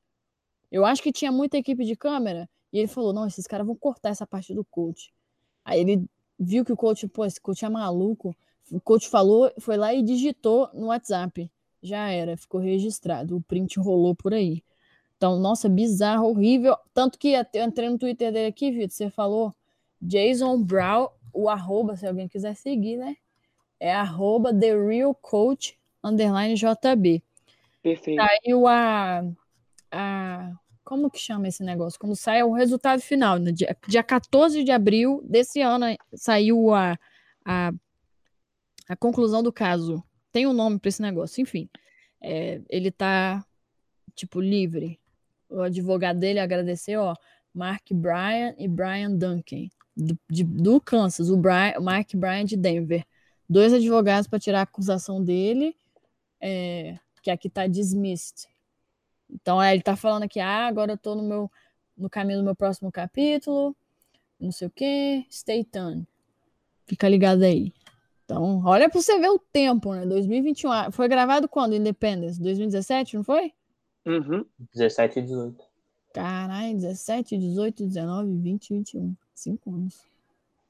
Eu 0.71 0.85
acho 0.85 1.01
que 1.01 1.11
tinha 1.11 1.31
muita 1.31 1.57
equipe 1.57 1.83
de 1.83 1.95
câmera 1.95 2.49
e 2.71 2.79
ele 2.79 2.87
falou: 2.87 3.13
não, 3.13 3.25
esses 3.27 3.47
caras 3.47 3.65
vão 3.65 3.75
cortar 3.75 4.09
essa 4.09 4.27
parte 4.27 4.53
do 4.53 4.63
coach. 4.65 5.13
Aí 5.63 5.79
ele 5.79 6.05
viu 6.39 6.63
que 6.65 6.73
o 6.73 6.77
coach, 6.77 7.07
pô, 7.07 7.25
esse 7.25 7.39
coach 7.39 7.63
é 7.63 7.69
maluco. 7.69 8.35
O 8.71 8.79
coach 8.79 9.07
falou, 9.07 9.51
foi 9.59 9.77
lá 9.77 9.93
e 9.93 10.01
digitou 10.01 10.69
no 10.73 10.87
WhatsApp. 10.87 11.51
Já 11.81 12.09
era, 12.09 12.35
ficou 12.35 12.59
registrado. 12.59 13.37
O 13.37 13.41
print 13.41 13.79
rolou 13.79 14.15
por 14.15 14.33
aí. 14.33 14.63
Então, 15.17 15.39
nossa, 15.39 15.69
bizarro, 15.69 16.27
horrível. 16.27 16.75
Tanto 16.93 17.17
que 17.17 17.33
eu 17.53 17.63
entrei 17.63 17.89
no 17.89 17.97
Twitter 17.97 18.31
dele 18.31 18.47
aqui, 18.47 18.71
Vitor, 18.71 18.89
você 18.89 19.09
falou 19.09 19.55
Jason 20.01 20.61
Brown, 20.61 21.09
o 21.33 21.49
arroba, 21.49 21.95
se 21.95 22.05
alguém 22.05 22.27
quiser 22.27 22.55
seguir, 22.55 22.97
né? 22.97 23.15
É 23.79 23.93
arroba 23.93 24.53
The 24.53 24.75
Real 24.75 25.13
Coach 25.13 25.77
underline 26.03 26.55
JB. 26.55 27.23
Perfeito. 27.81 28.21
Saiu 28.21 28.67
a, 28.67 29.23
a. 29.91 30.51
Como 30.83 31.09
que 31.09 31.19
chama 31.19 31.47
esse 31.47 31.63
negócio? 31.63 31.99
Quando 31.99 32.15
sai 32.15 32.43
o 32.43 32.53
resultado 32.53 33.01
final, 33.01 33.39
no 33.39 33.51
dia, 33.51 33.75
dia 33.87 34.03
14 34.03 34.63
de 34.63 34.71
abril 34.71 35.21
desse 35.23 35.61
ano, 35.61 35.85
saiu 36.13 36.73
a, 36.73 36.97
a, 37.43 37.71
a 38.87 38.95
conclusão 38.95 39.41
do 39.41 39.51
caso. 39.51 40.03
Tem 40.31 40.45
um 40.47 40.53
nome 40.53 40.79
para 40.79 40.89
esse 40.89 41.01
negócio, 41.01 41.41
enfim. 41.41 41.69
É, 42.21 42.61
ele 42.69 42.91
tá, 42.91 43.45
tipo, 44.15 44.41
livre. 44.41 44.99
O 45.49 45.61
advogado 45.61 46.19
dele 46.19 46.39
agradeceu, 46.39 47.01
ó, 47.01 47.15
Mark 47.53 47.91
Bryan 47.91 48.53
e 48.57 48.67
Brian 48.67 49.11
Duncan 49.11 49.69
do, 49.95 50.17
de, 50.29 50.43
do 50.43 50.81
Kansas, 50.81 51.29
o, 51.29 51.37
Brian, 51.37 51.79
Mark 51.79 52.13
Bryan 52.15 52.45
de 52.45 52.57
Denver. 52.57 53.05
Dois 53.47 53.73
advogados 53.73 54.27
para 54.27 54.39
tirar 54.39 54.59
a 54.59 54.63
acusação 54.63 55.23
dele, 55.23 55.75
é, 56.41 56.97
que 57.21 57.31
aqui 57.31 57.47
está 57.47 57.67
dismissed. 57.67 58.47
Então, 59.29 59.61
é, 59.61 59.71
ele 59.71 59.79
está 59.79 59.95
falando 59.95 60.23
aqui, 60.23 60.39
ah, 60.39 60.67
agora 60.67 60.91
eu 60.91 60.95
estou 60.95 61.15
no, 61.15 61.23
meu, 61.23 61.51
no 61.95 62.09
caminho 62.09 62.39
do 62.39 62.45
meu 62.45 62.55
próximo 62.55 62.91
capítulo, 62.91 63.75
não 64.39 64.51
sei 64.51 64.67
o 64.67 64.71
que, 64.71 65.25
stay 65.29 65.63
tuned. 65.63 66.05
Fica 66.87 67.07
ligado 67.07 67.43
aí. 67.43 67.73
Então, 68.25 68.63
olha 68.65 68.89
para 68.89 68.99
você 68.99 69.19
ver 69.19 69.29
o 69.29 69.39
tempo, 69.39 69.93
né? 69.93 70.03
2021. 70.05 70.71
Ah, 70.71 70.91
foi 70.91 71.07
gravado 71.07 71.47
quando? 71.47 71.75
Independence? 71.75 72.41
2017, 72.41 73.17
não 73.17 73.23
foi? 73.23 73.53
Uhum. 74.05 74.43
17 74.73 75.19
e 75.19 75.21
18. 75.21 75.63
Caralho, 76.11 76.75
17, 76.75 77.37
18, 77.37 77.85
19, 77.85 78.37
20, 78.37 78.73
21. 78.73 79.15
Cinco 79.35 79.69
anos. 79.69 80.01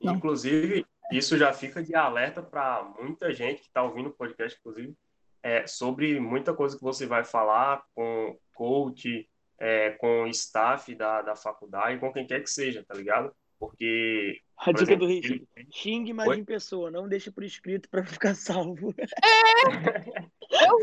Não. 0.01 0.15
Inclusive, 0.15 0.85
isso 1.11 1.37
já 1.37 1.53
fica 1.53 1.81
de 1.81 1.95
alerta 1.95 2.41
para 2.41 2.83
muita 2.99 3.33
gente 3.33 3.61
que 3.61 3.67
está 3.67 3.83
ouvindo 3.83 4.09
o 4.09 4.13
podcast, 4.13 4.57
inclusive, 4.59 4.93
é, 5.41 5.65
sobre 5.65 6.19
muita 6.19 6.53
coisa 6.53 6.75
que 6.75 6.83
você 6.83 7.05
vai 7.05 7.23
falar 7.23 7.85
com 7.93 8.37
coach, 8.53 9.29
é, 9.59 9.91
com 9.91 10.27
staff 10.27 10.93
da, 10.95 11.21
da 11.21 11.35
faculdade, 11.35 11.99
com 11.99 12.11
quem 12.11 12.27
quer 12.27 12.41
que 12.41 12.49
seja, 12.49 12.83
tá 12.83 12.95
ligado? 12.95 13.33
Porque. 13.67 14.41
A 14.57 14.71
dica 14.71 14.83
exemplo, 14.83 15.07
do 15.07 15.13
Richard: 15.13 15.47
ele... 15.55 15.67
xingue 15.71 16.13
mais 16.13 16.29
Oi? 16.29 16.37
em 16.37 16.45
pessoa, 16.45 16.89
não 16.89 17.07
deixe 17.07 17.29
por 17.29 17.43
escrito 17.43 17.89
para 17.89 18.03
ficar 18.05 18.35
salvo. 18.35 18.93
É! 18.97 20.67
Eu... 20.67 20.77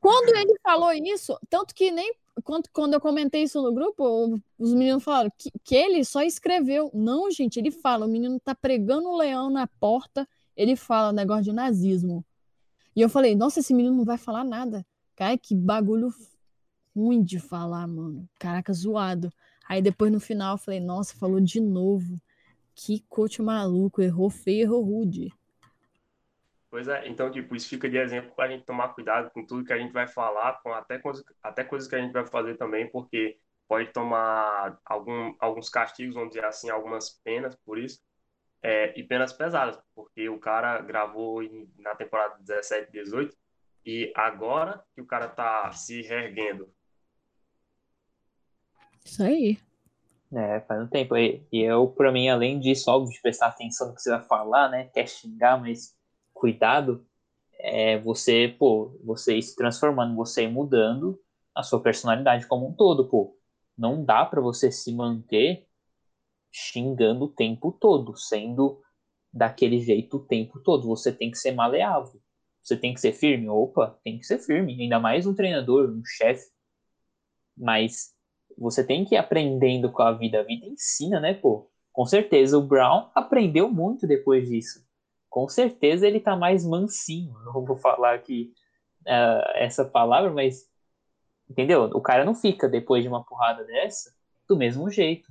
Quando 0.00 0.36
ele 0.36 0.58
falou 0.62 0.92
isso, 0.92 1.38
tanto 1.48 1.74
que 1.74 1.90
nem 1.90 2.14
quando, 2.42 2.68
quando 2.72 2.94
eu 2.94 3.00
comentei 3.00 3.42
isso 3.42 3.62
no 3.62 3.72
grupo, 3.72 4.38
os 4.58 4.74
meninos 4.74 5.02
falaram 5.02 5.30
que, 5.36 5.50
que 5.62 5.74
ele 5.74 6.04
só 6.04 6.22
escreveu. 6.22 6.90
Não, 6.92 7.30
gente, 7.30 7.58
ele 7.58 7.70
fala, 7.70 8.06
o 8.06 8.08
menino 8.08 8.38
tá 8.40 8.54
pregando 8.54 9.08
o 9.08 9.16
leão 9.16 9.48
na 9.48 9.66
porta, 9.66 10.28
ele 10.56 10.76
fala 10.76 11.12
negócio 11.12 11.44
de 11.44 11.52
nazismo. 11.52 12.24
E 12.94 13.00
eu 13.00 13.08
falei, 13.08 13.34
nossa, 13.34 13.60
esse 13.60 13.72
menino 13.72 13.96
não 13.96 14.04
vai 14.04 14.18
falar 14.18 14.44
nada. 14.44 14.84
Cara, 15.16 15.38
que 15.38 15.54
bagulho 15.54 16.12
ruim 16.94 17.22
de 17.22 17.38
falar, 17.38 17.86
mano. 17.86 18.28
Caraca, 18.38 18.72
zoado. 18.72 19.32
Aí 19.68 19.80
depois 19.82 20.12
no 20.12 20.20
final 20.20 20.54
eu 20.54 20.58
falei, 20.58 20.80
nossa, 20.80 21.16
falou 21.16 21.40
de 21.40 21.60
novo. 21.60 22.20
Que 22.74 23.00
coach 23.08 23.40
maluco, 23.40 24.02
errou 24.02 24.28
feio, 24.28 24.62
errou 24.62 24.82
rude. 24.82 25.32
Pois 26.70 26.88
é, 26.88 27.06
então, 27.06 27.30
tipo, 27.30 27.54
isso 27.54 27.68
fica 27.68 27.88
de 27.88 27.96
exemplo 27.96 28.32
para 28.34 28.46
a 28.46 28.48
gente 28.48 28.64
tomar 28.64 28.88
cuidado 28.88 29.30
com 29.30 29.46
tudo 29.46 29.64
que 29.64 29.72
a 29.72 29.78
gente 29.78 29.92
vai 29.92 30.08
falar, 30.08 30.60
com 30.60 30.72
até, 30.72 30.98
coisas, 30.98 31.24
até 31.40 31.62
coisas 31.62 31.88
que 31.88 31.94
a 31.94 32.00
gente 32.00 32.12
vai 32.12 32.26
fazer 32.26 32.56
também, 32.56 32.90
porque 32.90 33.38
pode 33.68 33.92
tomar 33.92 34.76
algum, 34.84 35.36
alguns 35.38 35.68
castigos, 35.68 36.16
vamos 36.16 36.30
dizer 36.30 36.44
assim, 36.44 36.70
algumas 36.70 37.10
penas 37.10 37.54
por 37.64 37.78
isso, 37.78 38.02
é, 38.60 38.92
e 38.98 39.04
penas 39.04 39.32
pesadas, 39.32 39.78
porque 39.94 40.28
o 40.28 40.40
cara 40.40 40.80
gravou 40.80 41.44
em, 41.44 41.70
na 41.78 41.94
temporada 41.94 42.38
17, 42.40 42.90
18, 42.90 43.36
e 43.86 44.12
agora 44.16 44.82
que 44.96 45.00
o 45.00 45.06
cara 45.06 45.28
tá 45.28 45.70
se 45.70 46.02
reerguendo. 46.02 46.68
Isso 49.04 49.22
aí. 49.22 49.58
É, 50.32 50.60
faz 50.62 50.82
um 50.82 50.88
tempo. 50.88 51.16
E 51.16 51.46
eu, 51.52 51.86
pra 51.88 52.10
mim, 52.10 52.28
além 52.28 52.58
disso, 52.58 52.90
óbvio, 52.90 53.12
de 53.12 53.20
prestar 53.22 53.48
atenção 53.48 53.88
no 53.88 53.94
que 53.94 54.02
você 54.02 54.10
vai 54.10 54.24
falar, 54.24 54.68
né? 54.68 54.84
Quer 54.92 55.08
xingar, 55.08 55.60
mas 55.60 55.94
cuidado. 56.32 57.06
É 57.58 57.98
você, 57.98 58.54
pô, 58.58 58.98
você 59.04 59.40
se 59.40 59.54
transformando, 59.56 60.14
você 60.16 60.46
mudando 60.48 61.18
a 61.54 61.62
sua 61.62 61.80
personalidade 61.80 62.46
como 62.46 62.68
um 62.68 62.72
todo, 62.74 63.08
pô. 63.08 63.38
Não 63.76 64.04
dá 64.04 64.24
pra 64.24 64.40
você 64.40 64.70
se 64.70 64.92
manter 64.92 65.66
xingando 66.52 67.24
o 67.26 67.28
tempo 67.28 67.72
todo, 67.72 68.16
sendo 68.16 68.80
daquele 69.32 69.80
jeito 69.80 70.16
o 70.18 70.26
tempo 70.26 70.60
todo. 70.60 70.88
Você 70.88 71.12
tem 71.12 71.30
que 71.30 71.38
ser 71.38 71.52
maleável. 71.52 72.20
Você 72.62 72.76
tem 72.76 72.94
que 72.94 73.00
ser 73.00 73.12
firme. 73.12 73.48
Opa, 73.48 73.98
tem 74.04 74.18
que 74.18 74.26
ser 74.26 74.38
firme. 74.38 74.80
Ainda 74.80 74.98
mais 74.98 75.26
um 75.26 75.34
treinador, 75.34 75.90
um 75.90 76.02
chefe. 76.04 76.50
Mas 77.56 78.13
você 78.56 78.84
tem 78.84 79.04
que 79.04 79.14
ir 79.14 79.18
aprendendo 79.18 79.90
com 79.90 80.02
a 80.02 80.12
vida. 80.12 80.40
A 80.40 80.42
vida 80.42 80.66
ensina, 80.66 81.20
né, 81.20 81.34
pô? 81.34 81.70
Com 81.92 82.06
certeza 82.06 82.58
o 82.58 82.62
Brown 82.62 83.08
aprendeu 83.14 83.70
muito 83.70 84.06
depois 84.06 84.48
disso. 84.48 84.84
Com 85.30 85.48
certeza 85.48 86.06
ele 86.06 86.20
tá 86.20 86.36
mais 86.36 86.64
mansinho. 86.66 87.34
Não 87.44 87.64
vou 87.64 87.76
falar 87.76 88.14
aqui 88.14 88.52
uh, 89.02 89.50
essa 89.54 89.84
palavra, 89.84 90.30
mas. 90.30 90.68
Entendeu? 91.48 91.84
O 91.94 92.00
cara 92.00 92.24
não 92.24 92.34
fica 92.34 92.68
depois 92.68 93.02
de 93.02 93.08
uma 93.08 93.24
porrada 93.24 93.64
dessa 93.64 94.14
do 94.48 94.56
mesmo 94.56 94.90
jeito. 94.90 95.28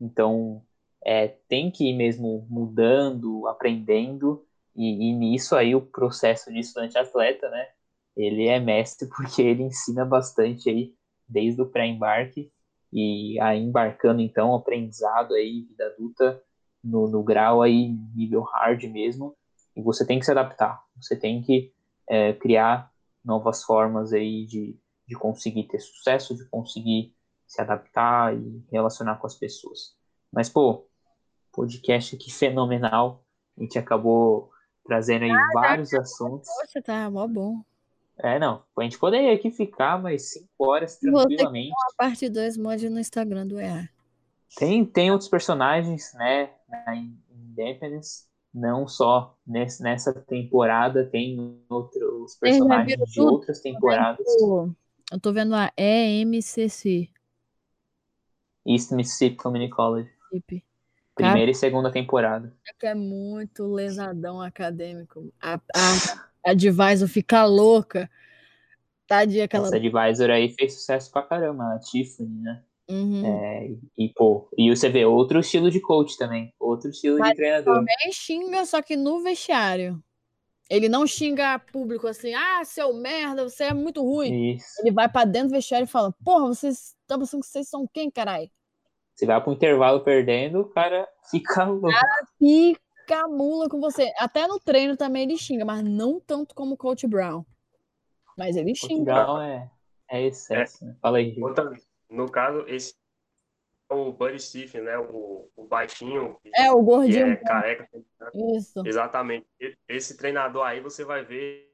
Então, 0.00 0.62
é, 1.04 1.28
tem 1.48 1.70
que 1.70 1.90
ir 1.90 1.94
mesmo 1.94 2.46
mudando, 2.50 3.46
aprendendo, 3.46 4.44
e, 4.74 5.10
e 5.10 5.12
nisso 5.14 5.56
aí 5.56 5.74
o 5.74 5.80
processo 5.80 6.52
de 6.52 6.58
estudante 6.60 6.98
atleta, 6.98 7.48
né? 7.48 7.68
Ele 8.16 8.46
é 8.46 8.58
mestre 8.58 9.08
porque 9.14 9.42
ele 9.42 9.62
ensina 9.62 10.04
bastante 10.04 10.68
aí 10.68 10.94
desde 11.28 11.60
o 11.62 11.66
pré-embarque 11.66 12.50
e 12.92 13.38
aí 13.40 13.60
embarcando 13.60 14.20
então 14.20 14.54
aprendizado 14.54 15.34
aí 15.34 15.62
vida 15.68 15.86
adulta 15.86 16.42
no, 16.82 17.08
no 17.08 17.22
grau 17.22 17.62
aí 17.62 17.88
nível 18.14 18.42
hard 18.42 18.84
mesmo 18.84 19.36
e 19.76 19.82
você 19.82 20.06
tem 20.06 20.18
que 20.18 20.24
se 20.24 20.30
adaptar. 20.30 20.82
Você 20.96 21.16
tem 21.16 21.42
que 21.42 21.72
é, 22.08 22.32
criar 22.32 22.90
novas 23.24 23.62
formas 23.62 24.12
aí 24.12 24.46
de, 24.46 24.78
de 25.06 25.14
conseguir 25.16 25.64
ter 25.64 25.80
sucesso 25.80 26.34
de 26.34 26.44
conseguir 26.48 27.14
se 27.46 27.60
adaptar 27.60 28.36
e 28.36 28.64
relacionar 28.70 29.16
com 29.16 29.26
as 29.26 29.34
pessoas. 29.34 29.96
Mas 30.32 30.48
pô 30.48 30.86
podcast 31.52 32.14
aqui 32.14 32.30
fenomenal. 32.30 33.24
A 33.56 33.62
gente 33.62 33.78
acabou 33.78 34.50
trazendo 34.84 35.24
aí 35.24 35.30
Ah, 35.30 35.50
vários 35.54 35.92
assuntos. 35.94 36.48
Poxa, 36.60 36.82
tá 36.82 37.10
mó 37.10 37.26
bom. 37.26 37.62
É, 38.18 38.38
não. 38.38 38.62
A 38.76 38.82
gente 38.82 38.98
poderia 38.98 39.34
aqui 39.34 39.50
ficar 39.50 40.00
mais 40.00 40.32
cinco 40.32 40.48
horas 40.58 40.92
Se 40.92 41.10
você 41.10 41.26
tranquilamente. 41.26 41.72
A 41.72 41.96
parte 41.96 42.28
2 42.28 42.56
mande 42.56 42.88
no 42.88 42.98
Instagram 42.98 43.46
do 43.46 43.60
EA. 43.60 43.88
Tem, 44.56 44.84
tem 44.84 45.10
outros 45.10 45.28
personagens, 45.28 46.14
né, 46.14 46.50
na 46.68 46.96
Independence, 46.96 48.24
não 48.52 48.88
só 48.88 49.36
nesse, 49.46 49.82
nessa 49.82 50.14
temporada, 50.14 51.04
tem 51.04 51.60
outros 51.68 52.36
personagens 52.36 52.96
de 52.96 53.14
tudo? 53.14 53.32
outras 53.34 53.60
temporadas. 53.60 54.26
Pô, 54.38 54.70
Eu 55.12 55.20
tô 55.20 55.32
vendo 55.32 55.54
a 55.54 55.70
EMCC. 55.76 57.10
East 58.66 58.90
Mississippi 58.92 59.36
Community 59.36 59.70
College, 59.70 60.10
Felipe. 60.28 60.64
primeira 61.14 61.50
e 61.50 61.54
segunda 61.54 61.90
temporada. 61.92 62.52
É 62.66 62.72
que 62.72 62.86
é 62.86 62.94
muito 62.94 63.66
lesadão 63.66 64.40
acadêmico. 64.40 65.32
A, 65.40 65.54
a, 65.54 65.60
a 66.46 66.54
Divisor 66.54 67.08
fica 67.08 67.44
louca. 67.44 68.08
Tadinha 69.06 69.44
aquela. 69.44 69.66
Essa 69.66 69.76
advisor 69.76 70.30
aí 70.30 70.48
fez 70.50 70.74
sucesso 70.74 71.10
pra 71.10 71.22
caramba, 71.22 71.74
a 71.74 71.78
Tiffany, 71.78 72.40
né? 72.40 72.62
Uhum. 72.88 73.26
É, 73.26 73.70
e, 73.98 74.08
pô, 74.14 74.48
e 74.56 74.70
você 74.70 74.88
vê 74.88 75.04
outro 75.04 75.40
estilo 75.40 75.70
de 75.70 75.80
coach 75.80 76.16
também, 76.16 76.54
outro 76.58 76.90
estilo 76.90 77.18
Mas 77.18 77.30
de 77.30 77.36
treinador. 77.36 77.74
Também 77.74 78.12
xinga, 78.12 78.64
só 78.64 78.80
que 78.80 78.96
no 78.96 79.22
vestiário. 79.22 80.02
Ele 80.68 80.88
não 80.88 81.06
xinga 81.06 81.60
público 81.72 82.08
assim, 82.08 82.34
ah, 82.34 82.64
seu 82.64 82.92
merda, 82.94 83.48
você 83.48 83.64
é 83.64 83.74
muito 83.74 84.02
ruim. 84.02 84.54
Isso. 84.54 84.80
Ele 84.80 84.90
vai 84.90 85.08
pra 85.08 85.24
dentro 85.24 85.48
do 85.48 85.54
vestiário 85.54 85.84
e 85.84 85.88
fala, 85.88 86.12
porra, 86.24 86.48
vocês 86.48 86.96
estão 87.00 87.18
pensando 87.18 87.40
que 87.40 87.46
vocês 87.46 87.68
são 87.68 87.88
quem, 87.92 88.10
caralho? 88.10 88.50
Você 89.14 89.26
vai 89.26 89.40
pro 89.40 89.52
intervalo 89.52 90.00
perdendo, 90.00 90.60
o 90.60 90.68
cara 90.68 91.08
fica 91.30 91.64
louco. 91.64 91.88
Fica 92.38 92.80
mula 93.28 93.68
com 93.68 93.80
você. 93.80 94.12
Até 94.18 94.46
no 94.46 94.58
treino 94.58 94.96
também 94.96 95.24
ele 95.24 95.36
xinga, 95.36 95.64
mas 95.64 95.82
não 95.82 96.20
tanto 96.20 96.54
como 96.54 96.74
o 96.74 96.76
Coach 96.76 97.06
Brown. 97.06 97.44
Mas 98.36 98.56
ele 98.56 98.74
xinga. 98.74 99.14
Portugal 99.14 99.42
é, 99.42 99.70
é 100.10 100.22
excesso, 100.22 100.84
né? 100.84 100.96
Fala 101.00 101.18
aí. 101.18 101.36
Outra, 101.42 101.72
no 102.10 102.30
caso, 102.30 102.64
esse 102.68 102.94
é 103.90 103.94
o 103.94 104.12
Buddy 104.12 104.40
Stephen, 104.40 104.82
né? 104.82 104.98
O, 104.98 105.48
o 105.56 105.64
baixinho, 105.66 106.38
É, 106.54 106.70
o 106.70 106.78
que 106.78 106.84
gordinho. 106.84 107.26
é 107.28 107.36
careca. 107.36 107.88
Isso. 108.56 108.82
Exatamente. 108.84 109.46
Esse 109.88 110.16
treinador 110.16 110.64
aí, 110.66 110.80
você 110.80 111.04
vai 111.04 111.24
ver 111.24 111.66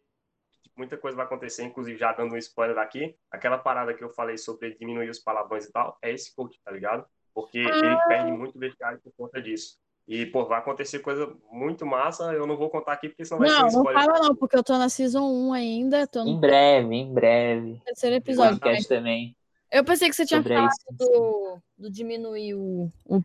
muita 0.77 0.97
coisa 0.97 1.17
vai 1.17 1.27
acontecer, 1.27 1.65
inclusive 1.65 1.99
já 1.99 2.13
dando 2.13 2.35
um 2.35 2.39
spoiler 2.39 2.79
aqui. 2.79 3.17
Aquela 3.31 3.59
parada 3.59 3.95
que 3.95 4.03
eu 4.03 4.11
falei 4.11 4.39
sobre 4.39 4.75
diminuir 4.75 5.09
os 5.09 5.19
palavrões 5.19 5.67
e 5.67 5.73
tal, 5.73 5.99
é 6.03 6.11
esse 6.11 6.35
coach, 6.35 6.59
tá 6.65 6.71
ligado? 6.71 7.05
Porque 7.35 7.59
ele 7.59 7.97
perde 8.09 8.31
muito 8.33 8.59
vestiário 8.59 9.01
por 9.03 9.13
conta 9.17 9.41
disso. 9.41 9.79
E, 10.07 10.27
pô, 10.27 10.45
vai 10.47 10.59
acontecer 10.59 10.99
coisa 10.99 11.33
muito 11.51 11.87
massa. 11.87 12.33
Eu 12.33 12.47
não 12.47 12.57
vou 12.57 12.69
contar 12.69 12.93
aqui, 12.95 13.09
porque 13.09 13.25
senão 13.25 13.39
vai 13.39 13.49
ser 13.49 13.55
Não, 13.55 13.61
um 13.61 13.63
não 13.63 13.79
spoiler. 13.83 14.05
fala 14.05 14.19
não, 14.19 14.35
porque 14.37 14.57
eu 14.57 14.63
tô 14.65 14.77
na 14.77 14.89
Season 14.89 15.23
1 15.23 15.53
ainda, 15.53 16.07
tô 16.07 16.23
Em 16.23 16.35
no 16.35 16.41
breve, 16.41 16.95
em 16.95 17.13
breve. 17.13 17.81
terceiro 17.85 18.17
episódio. 18.17 18.59
Podcast 18.59 18.89
também. 18.89 19.37
Eu 19.71 19.85
pensei 19.85 20.09
que 20.11 20.15
você 20.17 20.27
tinha 20.27 20.41
Sobre 20.41 20.55
falado 20.55 20.73
isso. 20.73 20.85
do, 20.99 21.59
do 21.79 21.91
diminuir 21.91 22.55
o, 22.55 22.93
o, 23.07 23.23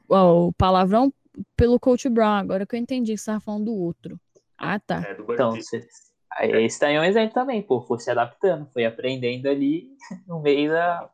o 0.47 0.53
palavrão 0.53 1.11
pelo 1.57 1.79
Coach 1.79 2.07
Brown, 2.09 2.35
agora 2.35 2.65
que 2.65 2.75
eu 2.75 2.79
entendi 2.79 3.11
que 3.11 3.17
você 3.17 3.23
estava 3.23 3.41
falando 3.41 3.65
do 3.65 3.75
outro. 3.75 4.19
Ah, 4.57 4.79
tá. 4.79 5.03
É, 5.05 5.17
Então, 5.19 5.51
você, 5.51 5.85
aí 6.31 6.63
esse 6.63 6.79
tá 6.79 6.87
aí 6.87 6.95
é 6.95 7.01
um 7.01 7.03
exemplo 7.03 7.33
também, 7.33 7.61
pô. 7.61 7.81
Foi 7.81 7.99
se 7.99 8.09
adaptando, 8.09 8.65
foi 8.71 8.85
aprendendo 8.85 9.47
ali 9.49 9.89
no 10.25 10.39
meio 10.41 10.71
da, 10.71 11.09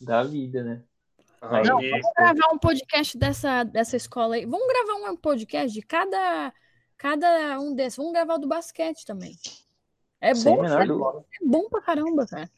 da 0.00 0.22
vida, 0.22 0.62
né? 0.62 0.82
Aham, 1.42 1.62
Não, 1.62 1.80
e- 1.82 1.90
Vamos 1.90 2.12
gravar 2.16 2.52
um 2.54 2.58
podcast 2.58 3.18
dessa, 3.18 3.64
dessa 3.64 3.96
escola 3.96 4.34
aí. 4.36 4.44
Vamos 4.46 4.66
gravar 4.68 5.10
um 5.10 5.16
podcast 5.16 5.72
de 5.72 5.82
cada, 5.86 6.52
cada 6.96 7.58
um 7.60 7.74
desses. 7.74 7.96
Vamos 7.96 8.12
gravar 8.12 8.34
o 8.34 8.38
do 8.38 8.48
basquete 8.48 9.04
também. 9.06 9.36
É 10.20 10.34
Sem 10.34 10.54
bom, 10.54 10.62
menor 10.62 10.82
é 10.82 10.86
dúvida. 10.86 11.24
bom 11.42 11.68
pra 11.68 11.80
caramba, 11.80 12.26
cara. 12.26 12.50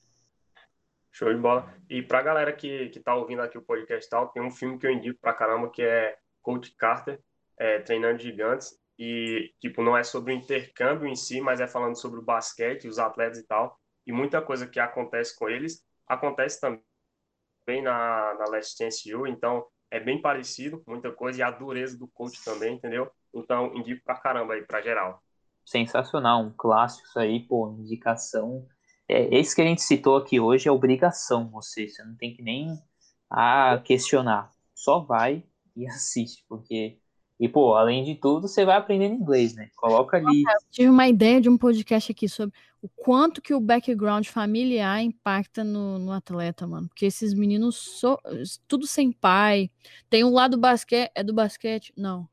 Show 1.13 1.33
de 1.33 1.39
bola. 1.41 1.73
E 1.89 2.03
pra 2.03 2.23
galera 2.23 2.53
que, 2.53 2.89
que 2.89 2.99
tá 2.99 3.15
ouvindo 3.15 3.43
aqui 3.43 3.57
o 3.57 3.63
podcast 3.63 4.07
e 4.07 4.11
tal, 4.11 4.29
tem 4.29 4.43
um 4.43 4.51
filme 4.51 4.79
que 4.79 4.87
eu 4.87 4.91
indico 4.91 5.21
pra 5.21 5.35
caramba 5.35 5.71
que 5.71 5.83
é 5.83 6.17
Coach 6.43 6.75
Carter, 6.75 7.21
é, 7.59 7.79
Treinando 7.81 8.19
Gigantes. 8.21 8.77
E, 8.99 9.53
tipo, 9.61 9.83
não 9.83 9.97
é 9.97 10.03
sobre 10.03 10.33
o 10.33 10.37
intercâmbio 10.37 11.07
em 11.09 11.15
si, 11.15 11.41
mas 11.41 11.61
é 11.61 11.67
falando 11.69 11.97
sobre 11.97 12.19
o 12.19 12.23
basquete, 12.25 12.89
os 12.89 12.99
atletas 12.99 13.39
e 13.39 13.47
tal. 13.47 13.79
E 14.07 14.13
muita 14.13 14.43
coisa 14.43 14.67
que 14.67 14.81
acontece 14.81 15.37
com 15.39 15.49
eles 15.49 15.85
acontece 16.07 16.61
também 16.61 16.83
na, 17.67 18.35
na 18.35 18.45
Last 18.49 18.77
Chance 18.77 19.15
U. 19.15 19.27
Então, 19.27 19.65
é 19.91 20.01
bem 20.01 20.21
parecido, 20.21 20.83
muita 20.87 21.13
coisa. 21.13 21.41
E 21.41 21.43
a 21.43 21.51
dureza 21.51 21.99
do 21.99 22.09
coach 22.09 22.43
também, 22.45 22.75
entendeu? 22.75 23.11
Então, 23.35 23.75
indico 23.75 24.03
pra 24.05 24.17
caramba 24.17 24.55
aí, 24.55 24.63
pra 24.63 24.81
geral. 24.81 25.23
Sensacional, 25.65 26.43
um 26.43 26.53
clássico 26.57 27.07
isso 27.07 27.19
aí, 27.19 27.41
pô, 27.41 27.77
indicação. 27.79 28.67
É, 29.09 29.35
esse 29.37 29.55
que 29.55 29.63
a 29.63 29.65
gente 29.65 29.83
citou 29.83 30.17
aqui 30.17 30.41
hoje 30.41 30.69
é 30.69 30.73
obrigação, 30.73 31.51
você. 31.51 31.89
Você 31.89 32.03
não 32.05 32.17
tem 32.17 32.35
que 32.35 32.43
nem 32.43 32.69
ah, 33.31 33.81
questionar. 33.85 34.51
Só 34.75 35.01
vai 35.01 35.45
e 35.77 35.87
assiste, 35.89 36.45
porque. 36.49 36.99
E, 37.43 37.49
pô, 37.49 37.75
além 37.75 38.05
de 38.05 38.15
tudo, 38.15 38.47
você 38.47 38.65
vai 38.65 38.77
aprendendo 38.77 39.17
inglês, 39.17 39.53
né? 39.57 39.69
Coloca 39.75 40.17
ali. 40.17 40.45
Tive 40.71 40.89
uma 40.89 41.09
ideia 41.09 41.41
de 41.41 41.49
um 41.49 41.59
podcast 41.59 42.13
aqui 42.13 42.29
sobre 42.29 42.55
o 42.81 42.89
quanto 42.89 43.43
que 43.43 43.53
o 43.53 43.59
background 43.59 44.25
familiar 44.29 45.03
impacta 45.03 45.65
no, 45.65 45.99
no 45.99 46.13
atleta, 46.13 46.69
mano. 46.69 46.87
Porque 46.87 47.05
esses 47.05 47.35
meninos, 47.35 47.75
so, 47.75 48.17
tudo 48.69 48.87
sem 48.87 49.11
pai. 49.11 49.69
Tem 50.09 50.23
um 50.23 50.33
lado 50.33 50.53
do 50.53 50.61
basquete. 50.61 51.11
É 51.17 51.25
do 51.25 51.35
basquete? 51.35 51.93
Não. 51.97 52.29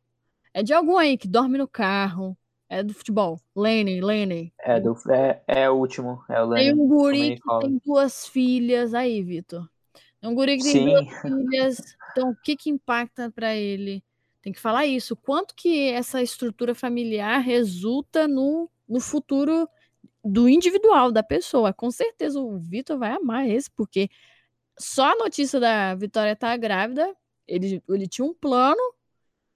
É 0.53 0.61
de 0.61 0.75
algum 0.75 0.95
aí 0.95 1.17
que 1.17 1.27
dorme 1.27 1.57
no 1.57 1.67
carro. 1.67 2.37
É 2.69 2.83
do 2.83 2.93
futebol. 2.93 3.41
Lenny, 3.55 4.01
Lenny. 4.01 4.53
É, 4.59 4.79
do, 4.79 4.95
é, 5.09 5.41
é 5.47 5.69
o 5.71 5.73
último, 5.73 6.23
é 6.29 6.39
o 6.39 6.53
Tem 6.53 6.69
Lennon 6.69 6.83
um 6.83 6.87
guri 6.87 7.33
que 7.33 7.41
College. 7.41 7.67
tem 7.67 7.81
duas 7.83 8.27
filhas. 8.27 8.93
Aí, 8.93 9.23
Vitor. 9.23 9.67
Tem 10.21 10.29
um 10.29 10.35
guri 10.35 10.57
que 10.57 10.63
tem 10.65 10.71
Sim. 10.71 10.85
duas 10.85 11.21
filhas. 11.21 11.97
Então, 12.11 12.29
o 12.29 12.35
que 12.35 12.55
que 12.55 12.69
impacta 12.69 13.31
pra 13.31 13.55
ele? 13.55 14.03
Tem 14.41 14.53
que 14.53 14.59
falar 14.59 14.85
isso. 14.85 15.15
Quanto 15.15 15.53
que 15.55 15.89
essa 15.89 16.21
estrutura 16.21 16.73
familiar 16.73 17.39
resulta 17.39 18.27
no, 18.27 18.69
no 18.87 18.99
futuro 18.99 19.67
do 20.23 20.49
individual, 20.49 21.11
da 21.11 21.23
pessoa. 21.23 21.73
Com 21.73 21.91
certeza 21.91 22.39
o 22.39 22.57
Vitor 22.57 22.97
vai 22.97 23.11
amar 23.11 23.47
esse, 23.47 23.69
porque 23.71 24.09
só 24.77 25.11
a 25.11 25.15
notícia 25.15 25.59
da 25.59 25.95
Vitória 25.95 26.33
estar 26.33 26.49
tá 26.49 26.57
grávida, 26.57 27.15
ele, 27.47 27.81
ele 27.89 28.07
tinha 28.07 28.25
um 28.25 28.33
plano 28.33 28.81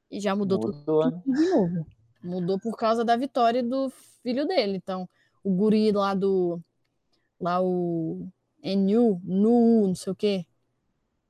e 0.09 0.19
já 0.19 0.35
mudou, 0.35 0.59
mudou 0.59 0.71
tudo, 0.83 1.11
tudo 1.11 1.23
de 1.25 1.49
novo. 1.49 1.85
Mudou 2.23 2.59
por 2.59 2.77
causa 2.77 3.03
da 3.03 3.17
vitória 3.17 3.61
do 3.61 3.89
filho 4.21 4.45
dele. 4.47 4.77
Então, 4.77 5.09
o 5.43 5.51
guri 5.53 5.91
lá 5.91 6.13
do. 6.13 6.61
Lá 7.39 7.61
o. 7.61 8.27
Enu, 8.61 9.19
Nu, 9.25 9.87
não 9.87 9.95
sei 9.95 10.13
o 10.13 10.15
quê. 10.15 10.45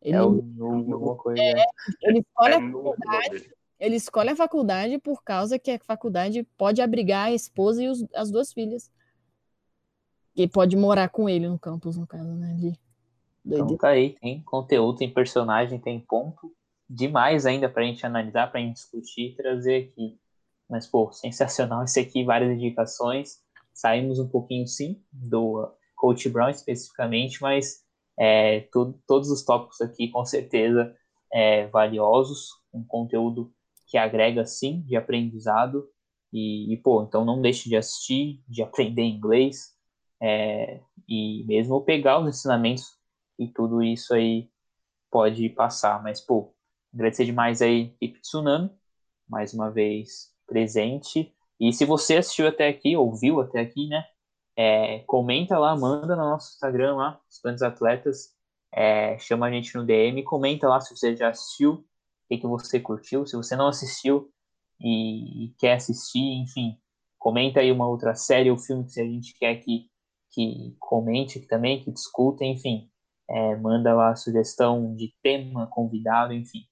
Ele, 0.04 0.18
é 0.18 0.22
o 0.22 0.32
Nu, 0.32 0.92
alguma 0.92 1.16
coisa. 1.16 1.42
É, 1.42 1.66
ele 2.02 2.20
escolhe 2.20 2.54
é 2.54 2.58
a 2.58 2.62
faculdade. 2.62 3.54
Ele 3.80 3.96
escolhe 3.96 4.30
a 4.30 4.36
faculdade 4.36 4.98
por 5.00 5.24
causa 5.24 5.58
que 5.58 5.72
a 5.72 5.80
faculdade 5.80 6.44
pode 6.58 6.82
abrigar 6.82 7.28
a 7.28 7.32
esposa 7.32 7.84
e 7.84 7.88
os, 7.88 8.06
as 8.14 8.30
duas 8.30 8.52
filhas. 8.52 8.92
Que 10.36 10.48
pode 10.48 10.76
morar 10.76 11.10
com 11.10 11.30
ele 11.30 11.48
no 11.48 11.58
campus, 11.58 11.98
no 11.98 12.06
caso, 12.06 12.32
né? 12.34 12.52
Ali. 12.52 12.80
Então 13.46 13.78
tá 13.78 13.90
aí, 13.90 14.16
tem 14.22 14.42
conteúdo, 14.42 15.00
tem 15.00 15.14
personagem, 15.14 15.80
tem 15.80 16.00
ponto 16.00 16.54
demais 16.90 17.46
ainda 17.46 17.68
pra 17.68 17.84
gente 17.84 18.06
analisar, 18.06 18.52
pra 18.52 18.60
gente 18.60 18.76
discutir 18.76 19.32
e 19.32 19.36
trazer 19.36 19.92
aqui. 19.92 20.18
Mas, 20.70 20.88
pô, 20.88 21.12
sensacional 21.12 21.84
esse 21.84 22.00
aqui, 22.00 22.24
várias 22.24 22.52
indicações. 22.52 23.42
Saímos 23.74 24.20
um 24.20 24.28
pouquinho, 24.28 24.68
sim, 24.68 25.02
do 25.12 25.70
Coach 25.96 26.30
Brown 26.30 26.50
especificamente, 26.50 27.42
mas 27.42 27.84
é, 28.18 28.62
todos 29.08 29.30
os 29.30 29.44
tópicos 29.44 29.82
aqui, 29.82 30.10
com 30.10 30.26
certeza, 30.26 30.96
é, 31.32 31.68
valiosos, 31.68 32.50
um 32.74 32.84
conteúdo 32.84 33.54
que 33.88 33.98
agrega, 33.98 34.46
sim, 34.46 34.82
de 34.82 34.96
aprendizado. 34.96 35.88
E, 36.32 36.74
e, 36.74 36.78
pô, 36.78 37.04
então 37.04 37.24
não 37.26 37.42
deixe 37.42 37.70
de 37.70 37.76
assistir, 37.76 38.42
de 38.48 38.64
aprender 38.64 39.04
inglês, 39.04 39.76
é, 40.22 40.82
e 41.08 41.44
mesmo 41.46 41.82
pegar 41.82 42.20
os 42.20 42.28
ensinamentos 42.30 42.98
e 43.38 43.48
tudo 43.48 43.84
isso 43.84 44.14
aí 44.14 44.50
pode 45.12 45.50
passar. 45.50 46.02
Mas, 46.04 46.22
pô, 46.22 46.54
agradecer 46.94 47.26
demais 47.26 47.62
aí, 47.62 47.96
equipe 48.02 48.22
Tsunami, 48.22 48.70
mais 49.28 49.54
uma 49.54 49.70
vez 49.72 50.32
presente. 50.48 51.34
E 51.60 51.72
se 51.74 51.86
você 51.86 52.18
assistiu 52.18 52.48
até 52.48 52.68
aqui, 52.68 52.96
ouviu 52.98 53.42
até 53.42 53.62
aqui, 53.62 53.88
né? 53.88 54.04
É, 54.56 55.00
comenta 55.08 55.58
lá, 55.58 55.76
manda 55.76 56.16
no 56.16 56.24
nosso 56.24 56.54
Instagram 56.54 56.96
lá, 56.96 57.20
Estudantes 57.30 57.64
Atletas, 57.64 58.34
é, 58.72 59.18
chama 59.20 59.48
a 59.48 59.52
gente 59.52 59.76
no 59.76 59.86
DM, 59.86 60.24
comenta 60.24 60.68
lá 60.68 60.80
se 60.80 60.96
você 60.96 61.16
já 61.16 61.30
assistiu, 61.30 61.74
o 61.74 61.86
que, 62.28 62.38
que 62.38 62.48
você 62.48 62.80
curtiu, 62.80 63.26
se 63.26 63.36
você 63.36 63.56
não 63.56 63.68
assistiu 63.68 64.32
e, 64.80 65.46
e, 65.46 65.54
quer 65.58 65.74
assistir, 65.76 66.20
enfim, 66.20 66.78
comenta 67.20 67.60
aí 67.60 67.72
uma 67.72 67.88
outra 67.88 68.16
série 68.16 68.50
ou 68.50 68.58
filme 68.58 68.86
que 68.86 69.00
a 69.00 69.06
gente 69.06 69.38
quer 69.38 69.56
que, 69.58 69.88
que 70.32 70.76
comente 70.80 71.40
também, 71.42 71.84
que 71.84 71.92
discuta, 71.92 72.44
enfim, 72.44 72.90
é, 73.30 73.56
manda 73.56 73.94
lá 73.94 74.16
sugestão 74.16 74.96
de 74.96 75.14
tema, 75.22 75.68
convidado, 75.68 76.34
enfim, 76.34 76.66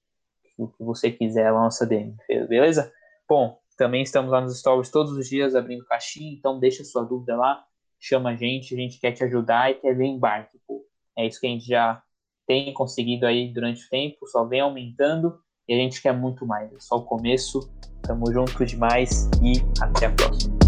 o 0.58 0.68
que 0.68 0.82
você 0.82 1.10
quiser 1.10 1.50
lá 1.50 1.58
na 1.58 1.64
nossa 1.64 1.86
DM, 1.86 2.16
beleza? 2.48 2.92
Bom, 3.28 3.58
também 3.76 4.02
estamos 4.02 4.30
lá 4.30 4.40
nos 4.40 4.58
stories 4.58 4.90
todos 4.90 5.12
os 5.12 5.28
dias 5.28 5.54
abrindo 5.54 5.84
caixinha, 5.86 6.32
então 6.32 6.58
deixa 6.58 6.84
sua 6.84 7.04
dúvida 7.04 7.36
lá, 7.36 7.64
chama 8.02 8.30
a 8.30 8.36
gente, 8.36 8.74
a 8.74 8.76
gente 8.76 8.98
quer 8.98 9.12
te 9.12 9.22
ajudar 9.24 9.70
e 9.70 9.74
quer 9.74 9.96
ver 9.96 10.06
embarque. 10.06 10.58
Pô. 10.66 10.84
É 11.16 11.26
isso 11.26 11.40
que 11.40 11.46
a 11.46 11.50
gente 11.50 11.66
já 11.66 12.02
tem 12.46 12.72
conseguido 12.74 13.26
aí 13.26 13.52
durante 13.52 13.84
o 13.86 13.88
tempo, 13.88 14.26
só 14.26 14.44
vem 14.44 14.60
aumentando 14.60 15.38
e 15.68 15.74
a 15.74 15.76
gente 15.76 16.02
quer 16.02 16.12
muito 16.12 16.44
mais. 16.44 16.72
É 16.72 16.80
só 16.80 16.96
o 16.96 17.04
começo. 17.04 17.72
Tamo 18.02 18.32
junto 18.32 18.66
demais 18.66 19.30
e 19.40 19.62
até 19.80 20.06
a 20.06 20.10
próxima. 20.10 20.61